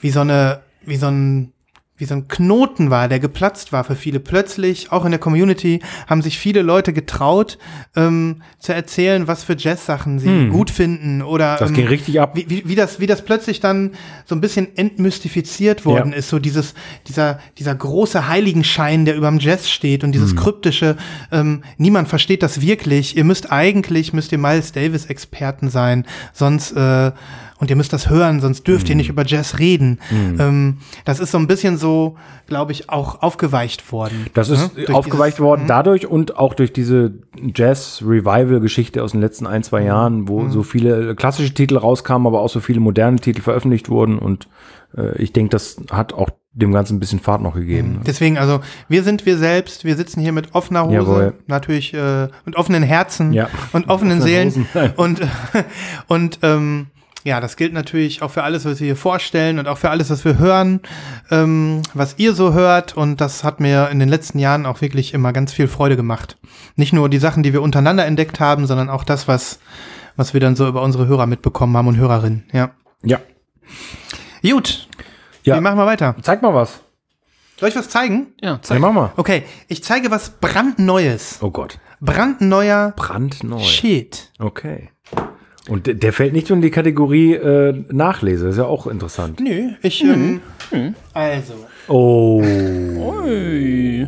[0.01, 1.53] wie so eine, wie so ein,
[1.99, 4.19] wie so ein Knoten war, der geplatzt war für viele.
[4.19, 7.57] Plötzlich, auch in der Community, haben sich viele Leute getraut,
[7.95, 12.35] ähm, zu erzählen, was für Jazz-Sachen sie gut finden oder Das ähm, ging richtig ab.
[12.35, 13.91] wie, wie, wie, das, wie das plötzlich dann
[14.25, 16.17] so ein bisschen entmystifiziert worden Ja.
[16.17, 16.73] ist, so dieses,
[17.07, 20.95] dieser, dieser große Heiligenschein, der überm Jazz steht und dieses kryptische,
[21.31, 23.17] ähm, niemand versteht das wirklich.
[23.17, 27.11] Ihr müsst eigentlich, müsst ihr Miles Davis Experten sein, sonst, äh,
[27.59, 28.89] und ihr müsst das hören, sonst dürft Mhm.
[28.91, 29.99] ihr nicht über Jazz reden.
[30.39, 32.15] Ähm, das ist so ein bisschen so,
[32.47, 34.27] glaube ich, auch aufgeweicht worden.
[34.33, 34.93] Das ist Ne?
[34.95, 37.13] Aufgeweicht dieses- worden dadurch und auch durch diese
[37.55, 39.63] Jazz-Revival-Geschichte aus den letzten ein, Mhm.
[39.63, 43.89] zwei Jahren, wo so viele klassische Titel rauskamen, aber auch so viele moderne Titel veröffentlicht
[43.89, 44.17] wurden.
[44.19, 44.47] Und
[44.97, 47.93] äh, ich denke, das hat auch dem Ganzen ein bisschen Fahrt noch gegeben.
[47.93, 47.99] ne?
[48.07, 51.33] Deswegen, also wir sind wir selbst, wir sitzen hier mit offener Hose, Jawohl.
[51.47, 53.49] natürlich äh, mit offenen Herzen Ja.
[53.71, 54.65] und offenen Seelen Hosen.
[54.95, 55.21] Und
[56.07, 56.87] und ähm,
[57.25, 60.09] ja, das gilt natürlich auch für alles, was wir hier vorstellen und auch für alles,
[60.09, 60.79] was wir hören,
[61.31, 62.95] ähm, was ihr so hört.
[62.95, 66.37] Und das hat mir in den letzten Jahren auch wirklich immer ganz viel Freude gemacht.
[66.75, 69.59] Nicht nur die Sachen, die wir untereinander entdeckt haben, sondern auch das, was,
[70.15, 72.45] was wir dann so über unsere Hörer mitbekommen haben und Hörerinnen.
[72.53, 72.71] Ja.
[73.03, 73.19] Ja.
[74.41, 74.87] Gut.
[75.43, 75.55] Ja.
[75.55, 76.15] Wir machen mal weiter.
[76.21, 76.79] Zeig mal was.
[77.59, 78.27] Soll ich was zeigen?
[78.41, 78.79] Ja, Ja, zeig.
[78.79, 79.11] mach mal.
[79.17, 81.39] Okay, ich zeige was brandneues.
[81.41, 81.79] Oh Gott.
[81.99, 83.59] Brandneuer Brandneu.
[83.59, 84.31] Shit.
[84.39, 84.89] Okay.
[85.69, 88.45] Und der, der fällt nicht in die Kategorie äh, Nachlese.
[88.45, 89.39] Das ist ja auch interessant.
[89.39, 90.41] Nö, ich, ähm,
[91.13, 91.53] also.
[91.87, 92.41] Oh.
[92.41, 94.07] Ui.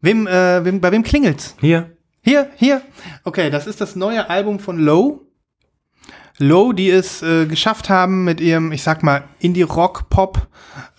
[0.00, 1.54] Wem, äh, wem, bei wem klingelt's?
[1.60, 1.90] Hier.
[2.22, 2.82] Hier, hier.
[3.24, 5.20] Okay, das ist das neue Album von Low.
[6.38, 10.48] Low, die es äh, geschafft haben, mit ihrem, ich sag mal, Indie-Rock-Pop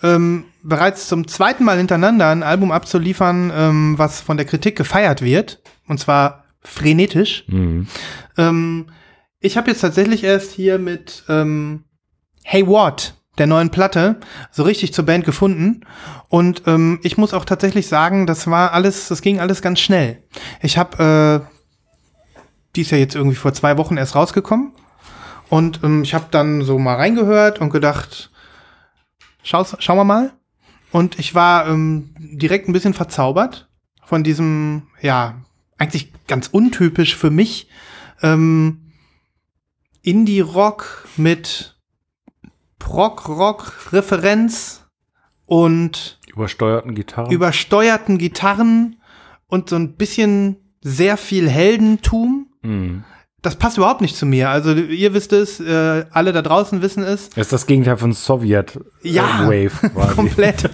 [0.02, 5.22] ähm, bereits zum zweiten Mal hintereinander ein Album abzuliefern, ähm, was von der Kritik gefeiert
[5.22, 5.60] wird.
[5.88, 7.44] Und zwar frenetisch.
[7.48, 7.88] Mhm.
[8.38, 8.86] Ähm,
[9.44, 11.84] ich habe jetzt tatsächlich erst hier mit ähm,
[12.44, 14.18] Hey What, der neuen Platte,
[14.50, 15.82] so richtig zur Band gefunden.
[16.28, 20.22] Und ähm, ich muss auch tatsächlich sagen, das war alles, das ging alles ganz schnell.
[20.62, 22.40] Ich habe, äh,
[22.74, 24.72] die ist ja jetzt irgendwie vor zwei Wochen erst rausgekommen.
[25.50, 28.30] Und ähm, ich habe dann so mal reingehört und gedacht,
[29.42, 30.32] schau, schauen wir mal.
[30.90, 33.68] Und ich war ähm, direkt ein bisschen verzaubert
[34.06, 35.34] von diesem, ja,
[35.76, 37.68] eigentlich ganz untypisch für mich,
[38.22, 38.83] ähm,
[40.04, 41.76] Indie-Rock mit
[42.78, 44.84] Prog-Rock-Referenz
[45.46, 47.32] und Übersteuerten Gitarren.
[47.32, 49.00] übersteuerten Gitarren
[49.46, 52.48] und so ein bisschen sehr viel Heldentum.
[52.62, 53.04] mhm.
[53.42, 54.48] Das passt überhaupt nicht zu mir.
[54.48, 57.28] Also ihr wisst es, äh, alle da draußen wissen es.
[57.28, 59.90] Das ist das Gegenteil von Sowjet äh, Ja, Wave.
[59.90, 60.14] quasi.
[60.14, 60.70] komplett.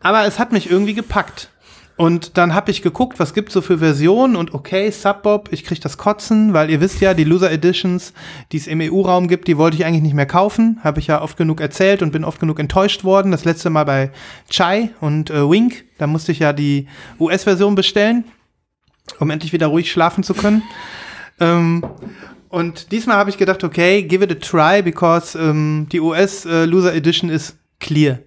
[0.00, 1.52] Aber es hat mich irgendwie gepackt.
[2.00, 5.82] Und dann habe ich geguckt, was gibt's so für Versionen und okay, Subbob, ich krieg
[5.82, 8.14] das Kotzen, weil ihr wisst ja, die Loser Editions,
[8.52, 10.80] die es im EU-Raum gibt, die wollte ich eigentlich nicht mehr kaufen.
[10.82, 13.32] Habe ich ja oft genug erzählt und bin oft genug enttäuscht worden.
[13.32, 14.12] Das letzte Mal bei
[14.48, 18.24] Chai und äh, Wink, da musste ich ja die US-Version bestellen,
[19.18, 20.62] um endlich wieder ruhig schlafen zu können.
[21.38, 21.84] ähm,
[22.48, 26.64] und diesmal habe ich gedacht, okay, give it a try, because ähm, die US äh,
[26.64, 28.20] Loser Edition ist clear.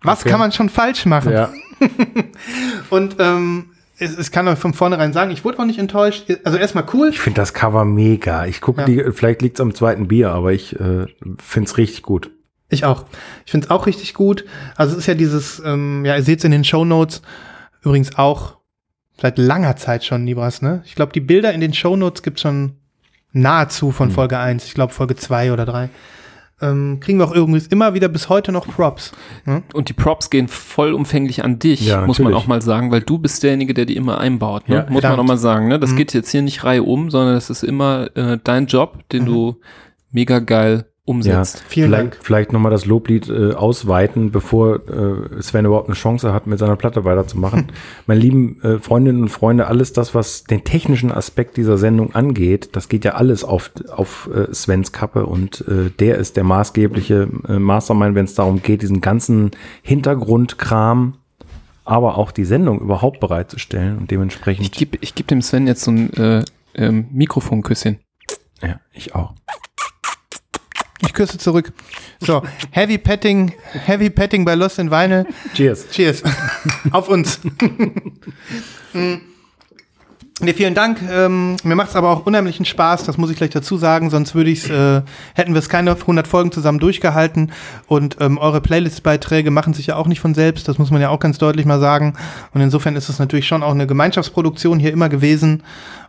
[0.00, 0.30] Was Okay.
[0.30, 1.32] kann man schon falsch machen?
[1.32, 1.50] Ja.
[2.90, 6.24] Und ähm, es, es kann euch von vornherein sagen, ich wurde auch nicht enttäuscht.
[6.44, 7.08] Also erstmal cool.
[7.10, 8.46] Ich finde das Cover mega.
[8.46, 8.86] Ich gucke Ja.
[8.86, 11.06] die, vielleicht liegt es am zweiten Bier, aber ich äh,
[11.38, 12.30] finde es richtig gut.
[12.68, 13.04] Ich auch.
[13.44, 14.44] Ich finde es auch richtig gut.
[14.76, 17.20] Also es ist ja dieses, ähm, ja, ihr seht es in den Show Notes
[17.82, 18.58] übrigens auch
[19.20, 20.82] seit langer Zeit schon, Nibras, ne?
[20.86, 22.76] Ich glaube, die Bilder in den Show Notes gibt schon
[23.32, 24.64] nahezu von Folge 1.
[24.64, 25.90] Ich glaube, Folge 2 oder 3.
[26.62, 29.12] Ähm, kriegen wir auch übrigens immer wieder bis heute noch Props.
[29.72, 33.18] Und die Props gehen vollumfänglich an dich, Ja, muss man auch mal sagen, weil du
[33.18, 34.68] bist derjenige, der die immer einbaut.
[34.68, 34.74] Ne?
[34.76, 35.20] Ja, muss man verdammt.
[35.20, 35.68] auch mal sagen.
[35.68, 35.78] Ne?
[35.78, 35.96] Das Mhm.
[35.96, 39.26] geht jetzt hier nicht Reihe um, sondern das ist immer äh, dein Job, den Mhm.
[39.26, 39.56] du
[40.12, 41.64] mega geil umsetzt.
[41.68, 42.18] Vielen vielleicht, Dank.
[42.22, 46.76] Vielleicht nochmal das Loblied äh, ausweiten, bevor äh, Sven überhaupt eine Chance hat, mit seiner
[46.76, 47.72] Platte weiterzumachen.
[48.06, 52.70] Meine lieben äh, Freundinnen und Freunde, alles das, was den technischen Aspekt dieser Sendung angeht,
[52.72, 57.28] das geht ja alles auf, auf äh, Svens Kappe und äh, der ist der maßgebliche
[57.48, 59.50] äh, Mastermind, wenn es darum geht, diesen ganzen
[59.82, 61.14] Hintergrundkram,
[61.84, 64.66] aber auch die Sendung überhaupt bereitzustellen und dementsprechend.
[64.66, 66.44] Ich gebe ich geb dem Sven jetzt so ein äh,
[66.74, 67.98] ähm, Mikrofonküsschen.
[68.62, 69.34] ja, ich auch.
[71.02, 71.72] Ich küsse zurück.
[72.20, 75.26] So, Heavy Petting, Heavy Petting bei Lost in Vinyl.
[75.54, 75.88] Cheers.
[75.90, 76.22] Cheers.
[76.90, 77.40] Auf uns.
[80.42, 81.02] Nee, vielen Dank.
[81.10, 84.34] Ähm, mir macht es aber auch unheimlichen Spaß, das muss ich gleich dazu sagen, sonst
[84.34, 85.02] würde ich's, äh,
[85.34, 87.52] hätten wir es keine 100 Folgen zusammen durchgehalten.
[87.88, 91.10] Und ähm, eure Playlist-Beiträge machen sich ja auch nicht von selbst, das muss man ja
[91.10, 92.14] auch ganz deutlich mal sagen.
[92.54, 95.62] Und insofern ist es natürlich schon auch eine Gemeinschaftsproduktion hier immer gewesen.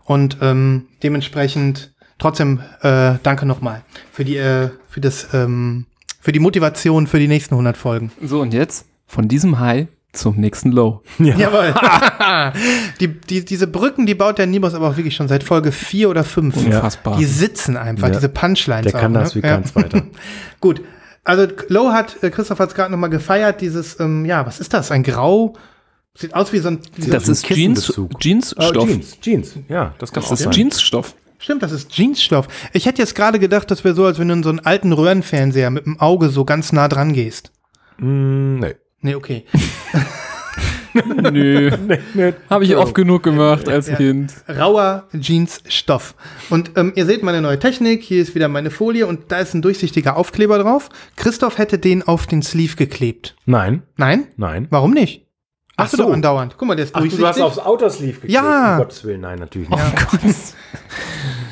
[0.06, 1.91] Und ähm, dementsprechend
[2.22, 3.82] trotzdem äh, danke nochmal
[4.12, 5.86] für die, äh, für das, ähm,
[6.22, 8.12] für die Motivation für die nächsten 100 Folgen.
[8.24, 11.02] So, und jetzt von diesem High zum nächsten Low.
[11.20, 11.74] Jawohl.
[13.00, 16.10] die, die, diese Brücken, die baut der Nibos aber auch wirklich schon seit Folge 4
[16.10, 16.56] oder 5.
[16.58, 17.18] Unfassbar.
[17.18, 18.16] Die sitzen einfach, Ja.
[18.16, 18.92] diese Punchlines.
[18.92, 19.44] Der kann auch, das ne?
[19.44, 20.04] wie kein zweiter.
[20.60, 20.82] Gut.
[21.24, 24.74] Also Low hat, äh, Christoph hat es gerade nochmal gefeiert, dieses, ähm, ja, was ist
[24.74, 24.92] das?
[24.92, 25.54] Ein Grau?
[26.14, 26.80] Sieht aus wie so ein.
[26.98, 27.94] Das ein ist Jeans.
[28.20, 28.76] Jeansstoff.
[28.76, 29.54] Oh, Jeans, Jeans.
[29.70, 30.52] Ja, das kann Das auch ist sein.
[30.52, 31.16] Jeansstoff.
[31.42, 32.48] Stimmt, das ist Jeansstoff.
[32.72, 34.94] Ich hätte jetzt gerade gedacht, das wäre so, als wenn du in so einen alten
[34.94, 37.52] Röhrenfernseher mit dem Auge so ganz nah dran gehst.
[37.98, 38.76] Mm, nee.
[39.02, 39.46] Nee, okay.
[41.32, 41.72] Nö.
[42.50, 43.96] Habe ich oft genug gemacht als Ja.
[43.96, 44.34] Kind.
[44.48, 46.16] Rauer Jeansstoff.
[46.50, 48.04] Und ähm, ihr seht meine neue Technik.
[48.04, 50.90] Hier ist wieder meine Folie und da ist ein durchsichtiger Aufkleber drauf.
[51.16, 53.36] Christoph hätte den auf den Sleeve geklebt.
[53.46, 54.28] Nein, Nein?
[54.38, 54.68] nein.
[54.70, 55.26] Warum nicht?
[55.82, 56.04] Ach Machst du so.
[56.04, 56.56] doch andauernd.
[56.58, 58.34] Guck mal, der ist Ach, du hast aufs Outer Sleeve geklebt.
[58.34, 58.74] Ja.
[58.74, 60.54] Um Gottes Willen, nein, natürlich nicht.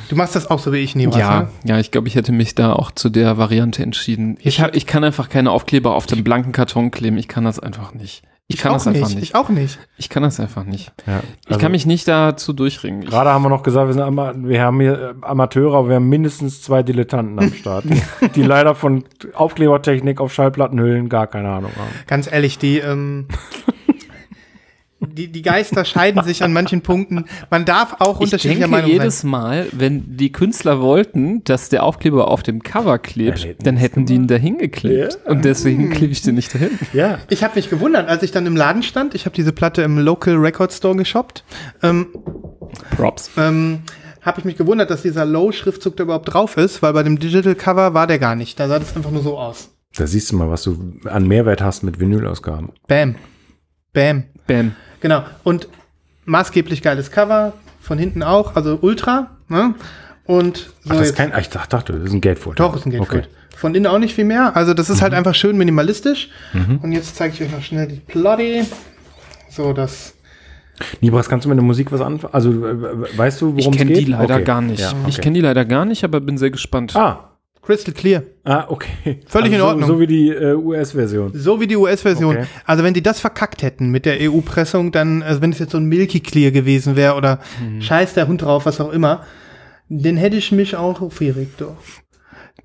[0.09, 1.47] du machst das auch so wie ich, Nibras, Ja, ne?
[1.63, 4.37] ja, ich glaube, ich hätte mich da auch zu der Variante entschieden.
[4.41, 7.17] Ich, hab, ich kann einfach keine Aufkleber auf dem blanken Karton kleben.
[7.17, 8.23] Ich kann das einfach nicht.
[8.51, 9.15] Ich, kann auch das einfach nicht.
[9.17, 9.23] nicht.
[9.29, 9.77] Ich auch nicht.
[9.97, 10.91] Ich kann das einfach nicht.
[11.05, 13.03] Ja, Ich also kann mich nicht dazu durchringen.
[13.03, 15.89] Ich, Gerade haben wir noch gesagt, wir, sind Ama wir haben hier äh, Amateure, aber
[15.89, 17.83] wir haben mindestens zwei Dilettanten am Start,
[18.21, 19.03] die, die leider von
[19.35, 21.89] Aufklebertechnik auf Schallplattenhüllen gar keine Ahnung haben.
[22.07, 23.27] Ganz ehrlich, die, ähm,
[25.01, 27.25] die, die Geister scheiden sich an manchen Punkten.
[27.49, 29.31] Man darf auch ich unterschiedlicher denke Meinung jedes sein.
[29.31, 33.77] Mal, wenn die Künstler wollten, dass der Aufkleber auf dem Cover klebt, Dann hätten dann
[33.77, 35.19] hätten die ihn dahin geklebt.
[35.25, 36.71] Und deswegen klebe ich den nicht dahin.
[36.93, 37.19] Ja.
[37.29, 39.15] Ich habe mich gewundert, als ich dann im Laden stand.
[39.15, 41.43] Ich habe diese Platte im Local Record Store geshoppt.
[41.81, 42.07] Ähm,
[42.95, 43.31] Props.
[43.37, 43.79] ähm,
[44.21, 47.55] habe ich mich gewundert, dass dieser Low-Schriftzug da überhaupt drauf ist, weil bei dem Digital
[47.55, 48.59] Cover war der gar nicht.
[48.59, 49.69] Da sah das einfach nur so aus.
[49.95, 52.69] Da siehst du mal, was du an Mehrwert hast mit Vinylausgaben.
[52.87, 53.15] Bam.
[53.93, 54.23] Bam.
[54.47, 54.75] Bam.
[55.01, 55.23] Genau.
[55.43, 55.67] Und
[56.25, 57.53] maßgeblich geiles Cover.
[57.81, 59.31] Von hinten auch, also Ultra.
[59.47, 59.73] Ne?
[60.25, 62.67] Und so Ach, das ist kein, ach, ich dachte, dachte, das ist ein Geldvorteil.
[62.67, 63.25] Doch, ist ein Gatefold.
[63.25, 63.35] Okay.
[63.57, 64.55] Von innen auch nicht viel mehr.
[64.55, 65.01] Also das ist Mhm.
[65.03, 66.29] halt einfach schön minimalistisch.
[66.81, 68.63] Und jetzt zeige ich euch noch schnell die Plotty.
[69.49, 70.13] So, das.
[71.01, 72.33] Nibras, kannst du mit der Musik was anfangen?
[72.33, 73.79] Also, äh, weißt du, worum Ich es geht?
[73.79, 74.43] kenne die leider Okay.
[74.45, 74.79] gar nicht.
[74.79, 75.21] Ja, Ich okay.
[75.23, 76.95] kenne die leider gar nicht, aber bin sehr gespannt.
[76.95, 77.28] Ah,
[77.69, 78.23] Crystal Clear.
[78.45, 79.19] ah, okay.
[79.27, 79.87] Völlig in so- Ordnung.
[79.87, 81.31] So wie die äh, US-Version.
[81.35, 82.35] So wie die US-Version.
[82.37, 82.45] Okay.
[82.65, 85.77] Also wenn die das verkackt hätten mit der EU-Pressung, dann, also wenn es jetzt so
[85.77, 87.79] ein Milky Clear gewesen wäre oder Mhm.
[87.83, 89.23] scheiß der Hund drauf, was auch immer,
[89.87, 91.61] den hätte ich mich auch aufgeregt.
[91.61, 91.75] doch.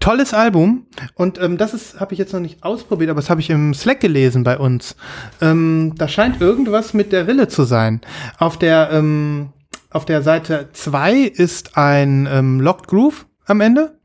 [0.00, 3.40] Tolles Album und ähm, das ist habe ich jetzt noch nicht ausprobiert, aber das habe
[3.42, 4.96] ich im Slack gelesen bei uns.
[5.42, 8.00] Ähm, da scheint irgendwas mit der Rille zu sein.
[8.38, 9.50] Auf der ähm,
[9.90, 13.98] auf der Seite 2 ist ein ähm, Locked Groove am Ende.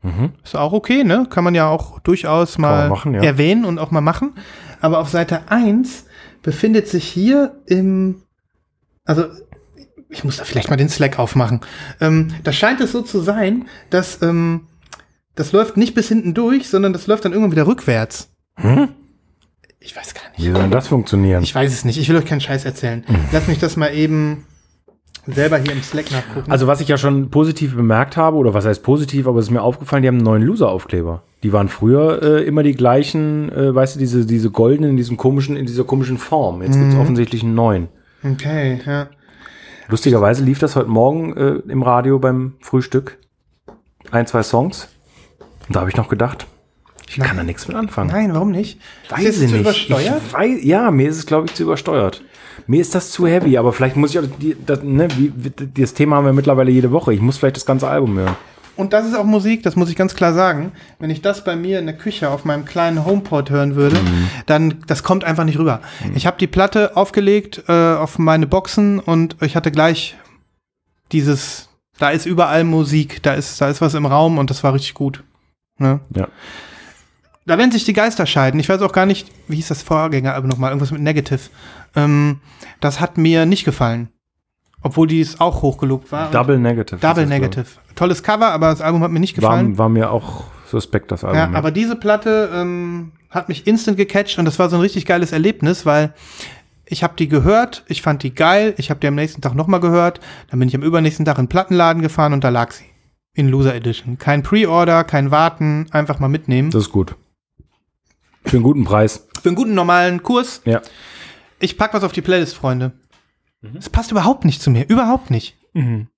[0.44, 1.26] Ist auch okay, ne?
[1.28, 3.22] Kann man ja auch durchaus mal machen, ja.
[3.22, 4.34] erwähnen und auch mal machen.
[4.80, 6.06] Aber auf Seite 1
[6.42, 8.22] befindet sich hier im,
[9.04, 9.24] also
[10.08, 11.60] ich muss da vielleicht mal den Slack aufmachen.
[12.00, 14.66] Ähm, da scheint es so zu sein, dass ähm,
[15.34, 18.30] das läuft nicht bis hinten durch, sondern das läuft dann irgendwann wieder rückwärts.
[19.78, 20.52] Ich weiß gar Wie nicht.
[20.52, 21.42] soll denn das funktionieren?
[21.42, 21.98] Ich weiß es nicht.
[21.98, 23.04] Ich will euch keinen Scheiß erzählen.
[23.32, 24.44] Lass mich das mal eben
[25.32, 26.50] selber hier im Slack nachgucken.
[26.50, 29.50] Also was ich ja schon positiv bemerkt habe, oder was heißt positiv, aber es ist
[29.50, 31.22] mir aufgefallen, die haben einen neuen Loser-Aufkleber.
[31.42, 35.16] Die waren früher äh, immer die gleichen, äh, weißt du, diese, diese goldenen in diesem
[35.16, 36.62] komischen, in dieser komischen Form.
[36.62, 37.88] Jetzt gibt's offensichtlich einen neuen.
[38.24, 39.08] okay, ja.
[39.88, 43.18] Lustigerweise lief das heute Morgen äh, im Radio beim Frühstück.
[44.12, 44.88] Ein, zwei Songs.
[45.66, 46.46] Und da habe ich noch gedacht,
[47.08, 48.10] ich kann da nichts mit anfangen.
[48.10, 48.80] Nein, warum nicht?
[49.08, 49.62] Weiß ist es ich zu nicht.
[49.62, 50.22] übersteuert?
[50.24, 52.22] Ich weiß, ja, mir ist es, glaube ich, zu übersteuert.
[52.66, 55.32] Mir ist das zu heavy, aber vielleicht muss ich auch, die, das, ne, wie,
[55.74, 57.14] das Thema haben wir mittlerweile jede Woche.
[57.14, 58.36] Ich muss vielleicht das ganze Album hören.
[58.76, 60.72] Und das ist auch Musik, das muss ich ganz klar sagen.
[60.98, 63.98] Wenn ich das bei mir in der Küche auf meinem kleinen HomePod hören würde,
[64.46, 65.80] dann das kommt einfach nicht rüber.
[66.14, 70.16] Ich habe die Platte aufgelegt äh, auf meine Boxen und ich hatte gleich
[71.12, 71.68] dieses,
[71.98, 74.94] da ist überall Musik, da ist, da ist was im Raum und das war richtig
[74.94, 75.24] gut.
[75.76, 76.00] Ne?
[76.16, 76.28] Ja.
[77.50, 78.60] Da werden sich die Geister scheiden.
[78.60, 80.70] Ich weiß auch gar nicht, wie hieß das Vorgängeralbum nochmal?
[80.70, 81.40] Irgendwas mit Negative.
[81.96, 82.38] Ähm,
[82.78, 84.08] das hat mir nicht gefallen.
[84.82, 86.30] Obwohl dies auch hochgelobt war.
[86.30, 87.00] Double Negative.
[87.00, 87.66] Double Negative.
[87.96, 89.72] Tolles Cover, aber das Album hat mir nicht gefallen.
[89.72, 91.38] War, war mir auch suspekt, das Album.
[91.38, 95.04] Ja, aber diese Platte ähm, hat mich instant gecatcht und das war so ein richtig
[95.04, 96.14] geiles Erlebnis, weil
[96.84, 99.80] ich habe die gehört, ich fand die geil, ich habe die am nächsten Tag nochmal
[99.80, 100.20] gehört,
[100.50, 102.84] dann bin ich am übernächsten Tag in den Plattenladen gefahren und da lag sie.
[103.34, 104.18] In Loser Edition.
[104.18, 106.70] Kein Pre-Order, kein Warten, einfach mal mitnehmen.
[106.70, 107.16] das ist gut.
[108.44, 109.26] Für einen guten Preis.
[109.42, 110.62] Für einen guten normalen Kurs.
[110.64, 110.80] Ja.
[111.58, 112.92] Ich pack was auf die Playlist, Freunde.
[113.60, 113.76] Mhm.
[113.76, 115.56] Es passt überhaupt nicht zu mir, überhaupt nicht.
[115.74, 116.08] Mhm.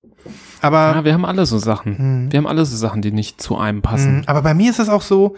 [0.61, 2.25] Aber, Ja, wir haben alle so Sachen.
[2.25, 2.31] Mhm.
[2.31, 4.17] Wir haben alle so Sachen, die nicht zu einem passen.
[4.17, 5.35] Mhm, aber bei mir ist es auch so,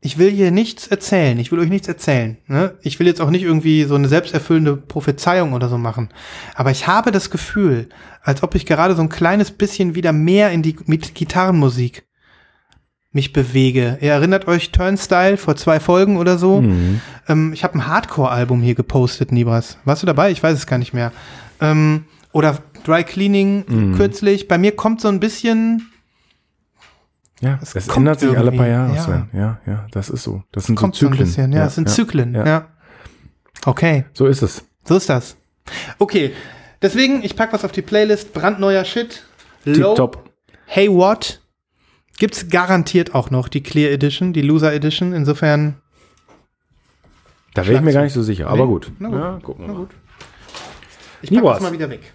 [0.00, 1.38] ich will hier nichts erzählen.
[1.38, 2.36] Ich will euch nichts erzählen.
[2.46, 2.74] Ne?
[2.82, 6.10] Ich will jetzt auch nicht irgendwie so eine selbsterfüllende Prophezeiung oder so machen.
[6.54, 7.88] Aber ich habe das Gefühl,
[8.22, 12.04] als ob ich gerade so ein kleines bisschen wieder mehr in die mit Gitarrenmusik
[13.14, 13.96] mich bewege.
[14.00, 16.60] Ihr erinnert euch Turnstyle vor zwei Folgen oder so?
[16.60, 17.00] Mhm.
[17.28, 19.78] Ähm, ich habe ein Hardcore-Album hier gepostet, Nibras.
[19.84, 20.30] Warst du dabei?
[20.30, 21.12] Ich weiß es gar nicht mehr.
[21.60, 23.94] Ähm, oder Dry Cleaning Mhm.
[23.96, 24.48] kürzlich.
[24.48, 25.90] Bei mir kommt so ein bisschen,
[27.40, 29.02] Ja, Es kommt ändert sich alle paar Jahre, ja.
[29.02, 29.28] Sven.
[29.32, 30.42] Ja, ja, das ist so.
[30.52, 31.26] Das sind kommt so so ein Zyklen.
[31.28, 31.52] bisschen.
[31.52, 32.34] Ja, es sind Zyklen.
[32.34, 32.46] Ja.
[32.46, 32.68] ja.
[33.66, 34.64] Okay, So ist es.
[34.86, 35.36] so ist das.
[35.98, 36.32] Okay,
[36.80, 38.32] deswegen, ich pack was auf die Playlist.
[38.32, 39.24] Brandneuer Shit.
[39.64, 39.88] Low.
[39.94, 40.30] Tipptopp.
[40.66, 41.40] Hey What.
[42.18, 45.12] Gibt's garantiert auch noch die Clear Edition, die Loser Edition.
[45.12, 45.76] Insofern,
[47.54, 48.48] Da wäre ich mir gar nicht so sicher.
[48.48, 48.70] Aber Nee.
[48.72, 48.92] gut.
[48.98, 49.18] Na gut.
[49.18, 49.78] Ja, gucken wir Na mal.
[49.80, 49.90] gut.
[51.22, 52.12] ich pack das mal wieder weg.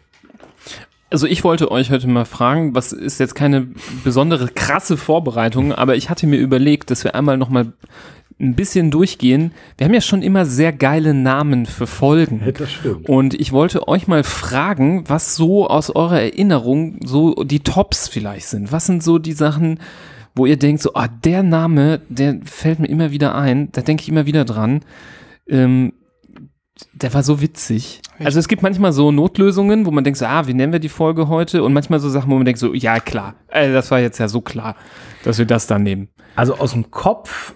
[1.11, 3.67] Also ich wollte euch heute mal fragen, was ist jetzt keine
[4.03, 7.73] besondere krasse Vorbereitung, aber ich hatte mir überlegt, dass wir einmal noch mal
[8.39, 9.51] ein bisschen durchgehen.
[9.77, 12.41] Wir haben ja schon immer sehr geile Namen für Folgen.
[12.45, 13.09] Ja, Das stimmt.
[13.09, 18.47] Und ich wollte euch mal fragen, was so aus eurer Erinnerung so die Tops vielleicht
[18.47, 18.71] sind.
[18.71, 19.79] Was sind so die Sachen,
[20.35, 24.03] wo ihr denkt, so, ah, der Name, der fällt mir immer wieder ein, da denke
[24.03, 24.81] ich immer wieder dran.
[25.47, 25.93] Ähm,
[26.93, 28.01] der war so witzig.
[28.19, 30.87] Also es gibt manchmal so Notlösungen, wo man denkt, so, ah, wie nennen wir die
[30.87, 31.63] Folge heute?
[31.63, 34.29] Und manchmal so Sachen, wo man denkt, so, ja klar, äh, das war jetzt ja
[34.29, 34.75] so klar,
[35.23, 36.07] dass wir das dann nehmen.
[36.35, 37.55] Also aus dem Kopf,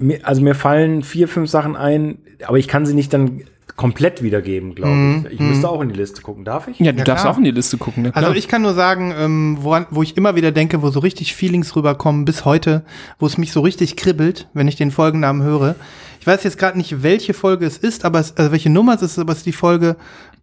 [0.00, 3.42] mir, also mir fallen vier, fünf Sachen ein, aber ich kann sie nicht dann
[3.76, 5.34] komplett wiedergeben, glaube Mhm, ich.
[5.34, 5.50] Ich mhm.
[5.50, 6.44] müsste auch in die Liste gucken.
[6.44, 6.78] Darf ich?
[6.80, 7.32] Ja, du Ja, darfst klar.
[7.34, 8.02] auch in die Liste gucken.
[8.02, 8.10] Ne?
[8.14, 11.34] Also ich kann nur sagen, ähm, woran, wo ich immer wieder denke, wo so richtig
[11.34, 12.84] Feelings rüberkommen bis heute,
[13.18, 15.76] wo es mich so richtig kribbelt, wenn ich den Folgennamen höre.
[16.20, 19.02] Ich weiß jetzt gerade nicht, welche Folge es ist, aber es, also welche Nummer es
[19.02, 19.96] ist, aber es ist die Folge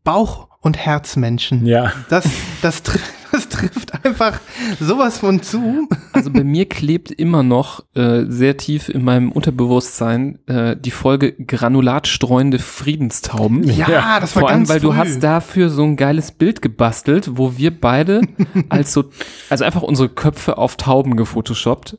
[0.04, 1.66] Bauch- und Herzmenschen.
[1.68, 1.92] Ja.
[2.10, 2.26] Das,
[2.64, 2.82] das,
[3.38, 4.40] das trifft einfach
[4.80, 5.88] sowas von zu.
[6.12, 11.34] Also bei mir klebt immer noch äh, sehr tief in meinem Unterbewusstsein äh, die Folge
[11.34, 13.64] Granulatstreuende Friedenstauben.
[13.64, 14.98] Ja, das war Vor allem, ganz weil du früh.
[14.98, 18.22] hast dafür so ein geiles Bild gebastelt, wo wir beide
[18.70, 19.06] als so,
[19.50, 21.98] also einfach unsere Köpfe auf Tauben gefotoshoppt.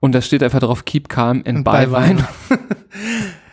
[0.00, 2.18] Und da steht einfach drauf, keep calm and Und buy Beiwein.
[2.48, 2.58] wine.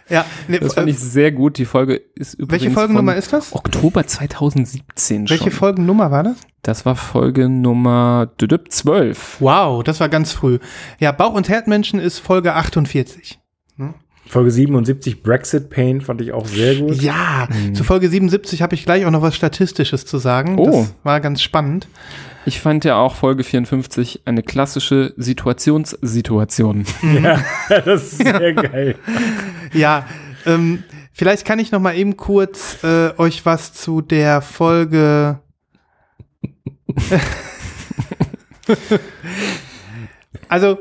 [0.09, 1.57] Ja, nee, Das fand äh, ich sehr gut.
[1.57, 3.53] Die Folge ist übrigens welche Folgennummer von ist das?
[3.53, 5.51] Oktober 2017 Welche schon.
[5.51, 6.37] Folgennummer war das?
[6.61, 9.37] Das war Folge Nummer 12.
[9.39, 10.59] Wow, das war ganz früh.
[10.99, 13.39] Ja, Bauch- und Herzmenschen ist Folge 48.
[14.27, 17.01] Folge 77, Brexit Pain, fand ich auch sehr gut.
[17.01, 20.57] Ja, zu Folge 77 habe ich gleich auch noch was Statistisches zu sagen.
[20.57, 20.65] Oh.
[20.65, 21.87] Das war ganz spannend.
[22.45, 26.85] Ich fand ja auch Folge 54 eine klassische Situationssituation.
[27.21, 27.43] Ja,
[27.85, 28.95] das ist sehr geil.
[29.73, 30.05] Ja,
[30.45, 35.39] ähm, vielleicht kann ich noch mal eben kurz äh, euch was zu der Folge.
[40.47, 40.77] also,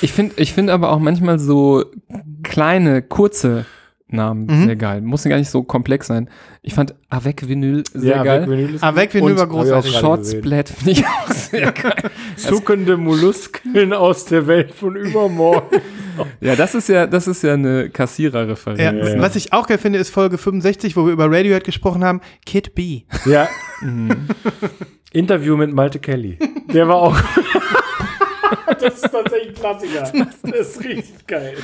[0.00, 1.84] Ich finde ich find aber auch manchmal so
[2.42, 3.66] kleine, kurze
[4.14, 4.64] Namen Mhm.
[4.66, 5.00] sehr geil.
[5.02, 6.28] Muss gar nicht so komplex sein.
[6.62, 8.48] Ich fand Avec Vinyl sehr geil.
[8.48, 9.74] Vinyl ist Avec Vinyl war großartig.
[9.74, 10.40] hab ich auch Short gesehen.
[10.42, 12.10] Splat finde ich auch sehr geil.
[12.36, 15.80] Zuckende Molluskeln aus der Welt von übermorgen.
[16.40, 18.80] Ja, das ist ja, das ist ja eine Kassiererreferenz.
[18.80, 19.20] Ja, Ja, ja.
[19.20, 22.20] Was ich auch geil finde, ist Folge 65, wo wir über Radiohead gesprochen haben.
[22.46, 23.02] Kid B.
[23.26, 23.48] ja.
[25.12, 26.38] Interview mit Malte Kelly.
[26.72, 27.16] Der war auch.
[28.80, 30.12] das ist tatsächlich ein Klassiker.
[30.42, 31.56] Das ist richtig geil.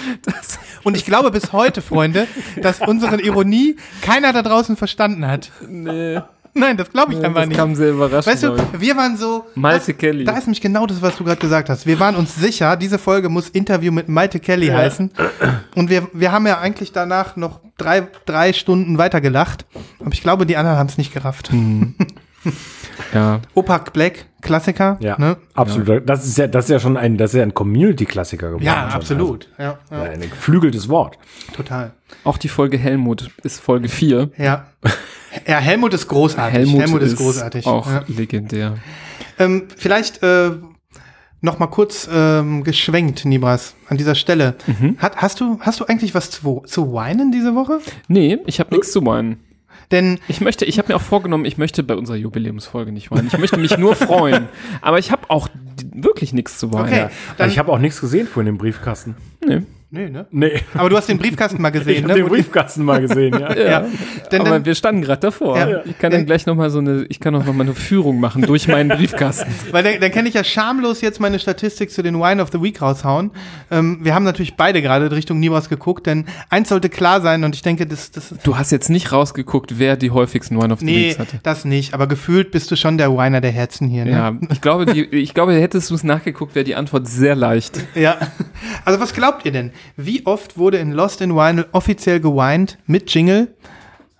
[0.83, 2.27] Und ich glaube bis heute, Freunde,
[2.61, 5.51] dass unsere Ironie keiner da draußen verstanden hat.
[5.69, 6.21] Nee,
[6.53, 7.59] Nein, das glaube ich einfach das nicht.
[7.59, 8.27] kam sehr überraschend.
[8.35, 9.47] Weißt du, wir waren so.
[9.55, 10.25] Malte das, Kelly.
[10.25, 11.87] Da ist nämlich genau das, was du gerade gesagt hast.
[11.87, 15.13] Wir waren uns sicher, diese Folge muss Interview mit Malte Kelly heißen.
[15.77, 19.65] Und wir, wir haben ja eigentlich danach noch drei, drei Stunden weiter gelacht.
[20.01, 21.53] Aber ich glaube, die anderen haben es nicht gerafft.
[21.53, 21.95] Mhm.
[23.15, 23.41] ja.
[23.55, 24.97] Opak Black, Klassiker.
[25.01, 25.37] Ja, Ne?
[25.55, 26.09] absolut.
[26.09, 28.65] Das ist ja, das ist ja schon ein, das ist ja ein Community-Klassiker geworden.
[28.65, 28.93] ja schon.
[29.01, 29.49] absolut.
[29.59, 31.19] Ja, Also, ja, ein geflügeltes Wort.
[31.55, 31.93] total.
[32.25, 34.31] Auch die Folge Helmut ist Folge 4.
[34.37, 34.67] Ja.
[35.47, 36.73] Ja, Helmut ist großartig.
[36.73, 37.67] Helmut, ist, großartig.
[37.67, 38.05] Auch Ja.
[38.09, 38.75] legendär.
[39.39, 40.51] Ähm, vielleicht äh,
[41.41, 44.57] noch mal kurz ähm, geschwenkt, Nibras, an dieser Stelle.
[44.67, 44.97] Mhm.
[44.99, 47.79] Hat, hast, du, hast du eigentlich was zu, zu weinen diese Woche?
[48.09, 49.39] Nee, ich habe nichts zu weinen.
[49.91, 53.27] Denn Ich möchte, ich habe mir auch vorgenommen, ich möchte bei unserer Jubiläumsfolge nicht weinen.
[53.27, 54.49] Ich möchte mich nur freuen.
[54.81, 55.49] Aber ich habe auch
[55.93, 57.09] wirklich nichts zu weinen.
[57.37, 57.47] Okay.
[57.49, 59.17] Ich habe auch nichts gesehen von dem Briefkasten.
[59.45, 59.63] Nee.
[59.93, 60.27] Nee, ne?
[60.31, 60.53] Nee.
[60.75, 62.21] Aber du hast den Briefkasten mal Ich gesehen, habe ne?
[62.21, 63.57] den Briefkasten mal gesehen, ja.
[63.57, 63.87] Ja.
[64.31, 65.59] Denn aber dann, wir standen gerade davor.
[65.59, 65.83] Ja.
[65.85, 68.21] Ich kann dann gleich noch mal so eine, ich kann auch noch mal eine Führung
[68.21, 69.51] machen durch meinen Briefkasten.
[69.73, 72.63] weil dann, dann kann ich ja schamlos jetzt meine Statistik zu den Wine of the
[72.63, 73.33] Week raushauen.
[73.71, 77.57] Ähm, wir haben natürlich beide gerade Richtung Nibras geguckt, denn eins sollte klar sein und
[77.57, 80.85] ich denke, das, das Du hast jetzt nicht rausgeguckt, wer die häufigsten One of the
[80.85, 81.41] Nee, Weeks hatte.
[81.43, 84.11] das nicht, aber gefühlt bist du schon der Winer der Herzen hier, ne?
[84.13, 87.81] Ja, ich glaube, die, ich glaube, hättest du es nachgeguckt, wäre die Antwort sehr leicht.
[87.97, 88.19] Ja.
[88.85, 89.73] Also was glaubt ihr denn?
[89.97, 93.55] Wie oft wurde in Lost in Vinyl offiziell geweint mit Jingle?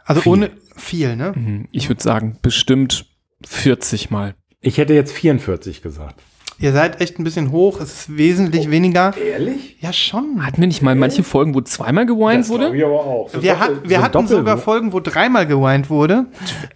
[0.05, 1.33] Also ohne viel, ne?
[1.35, 3.07] Hm, Ich würde sagen, bestimmt
[3.47, 4.35] 40 Mal.
[4.61, 6.21] Ich hätte jetzt 44 gesagt.
[6.59, 9.15] Ihr seid echt ein bisschen hoch, es ist wesentlich weniger.
[9.17, 9.79] Ehrlich?
[9.81, 10.45] Ja, schon.
[10.45, 12.77] Hatten wir nicht mal manche Folgen, wo zweimal geweint wurde?
[12.77, 13.31] ich aber auch.
[13.41, 14.61] Wir, hat, wir hatten sogar ne?
[14.61, 16.27] Folgen, wo dreimal geweint wurde.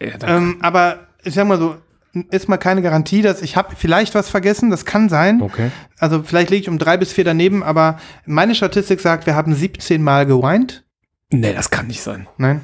[0.00, 1.76] Ja, Ähm, aber ich sag mal so,
[2.30, 5.42] ist mal keine Garantie, dass ich habe vielleicht was vergessen, das kann sein.
[5.42, 5.70] Okay.
[5.98, 9.54] Also vielleicht liege ich um drei bis vier daneben, aber meine Statistik sagt, wir haben
[9.54, 10.84] 17 Mal geweint.
[11.32, 12.26] nee, das kann nicht sein.
[12.38, 12.60] Nein.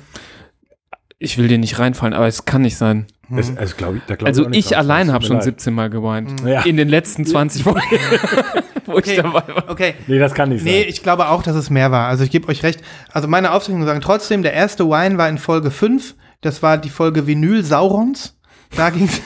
[1.19, 3.07] Ich will dir nicht reinfallen, aber es kann nicht sein.
[3.29, 4.79] Das, also, glaub ich, da glaub Also ich dran.
[4.81, 5.45] allein habe schon leid.
[5.45, 6.41] 17 Mal geweint.
[6.45, 6.63] Ja.
[6.63, 7.81] In den letzten 20 Folgen,
[8.87, 9.11] wo Okay.
[9.13, 9.71] ich dabei war.
[9.71, 9.95] Okay.
[10.09, 10.89] Nee, das kann nicht Nee, sein.
[10.89, 12.09] ich glaube auch, dass es mehr war.
[12.09, 12.81] Also ich gebe euch recht.
[13.13, 16.17] Also meine Aufzeichnungen sagen trotzdem, der erste Wine war in Folge 5.
[16.41, 18.37] Das war die Folge Vinyl Saurons.
[18.77, 19.21] Da ging's.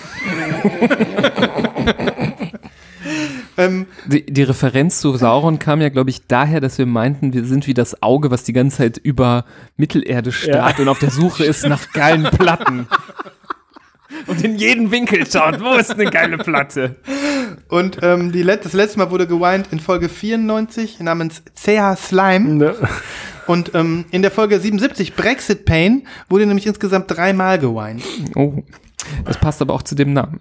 [3.57, 7.45] ähm, Die, die Referenz zu Sauron kam ja, glaube ich, daher, dass wir meinten, wir
[7.45, 9.45] sind wie das Auge, was die ganze Zeit über
[9.77, 12.89] Mittelerde starrt und auf der Suche ist nach geilen Platten.
[14.27, 16.97] Und in jeden Winkel schaut, wo ist eine geile Platte?
[17.69, 22.55] und ähm, die Let das letzte Mal wurde geweint in Folge 94 namens CH Slime.
[22.55, 22.75] Ne?
[23.47, 28.03] Und ähm, in der Folge 77 Brexit Pain wurde nämlich insgesamt dreimal geweint.
[28.37, 28.63] Oh,
[29.25, 30.41] das passt aber auch zu dem Namen.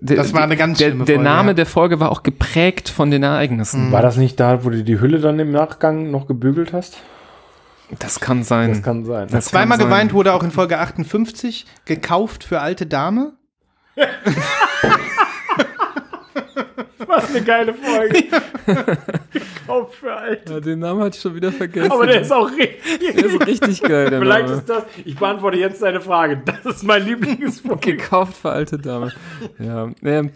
[0.00, 1.54] Der- Das war eine ganz der, schlimme Der Folge, Name ja.
[1.54, 3.92] der Folge war auch geprägt von den Ereignissen.
[3.92, 6.98] War das nicht da, wo du die Hülle dann im Nachgang noch gebügelt hast?
[8.00, 8.70] Das kann sein.
[8.70, 9.28] Das kann sein.
[9.30, 9.88] Das Zweimal kann sein.
[9.88, 13.34] geweint wurde auch in Folge 58 gekauft für alte Dame.
[17.06, 18.24] Was eine geile Folge.
[19.32, 20.48] Gekauft für alt.
[20.48, 21.90] Ja, den Namen hatte ich schon wieder vergessen.
[21.92, 23.16] Aber der ist auch richtig.
[23.16, 24.58] Der ist richtig geil, der Vielleicht Name.
[24.58, 24.84] ist das.
[25.04, 26.40] Ich beantworte jetzt deine Frage.
[26.44, 27.96] Das ist mein Lieblingsfolge.
[27.96, 29.12] Gekauft für alte Dame.
[29.58, 30.30] Ja, ähm,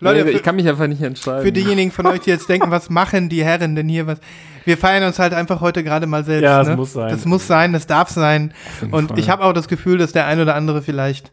[0.00, 1.44] Leute, nee, ich kann mich einfach nicht entscheiden.
[1.44, 4.06] Für diejenigen von euch, die jetzt denken, was machen die Herren denn hier?
[4.08, 4.18] Was?
[4.64, 6.44] Wir feiern uns halt einfach heute gerade mal selbst.
[6.44, 6.76] Ja, das ne?
[6.76, 7.10] muss sein.
[7.10, 8.52] Das muss sein, das darf sein.
[8.90, 9.18] Und Fall.
[9.18, 11.32] ich habe auch das Gefühl, dass der ein oder andere vielleicht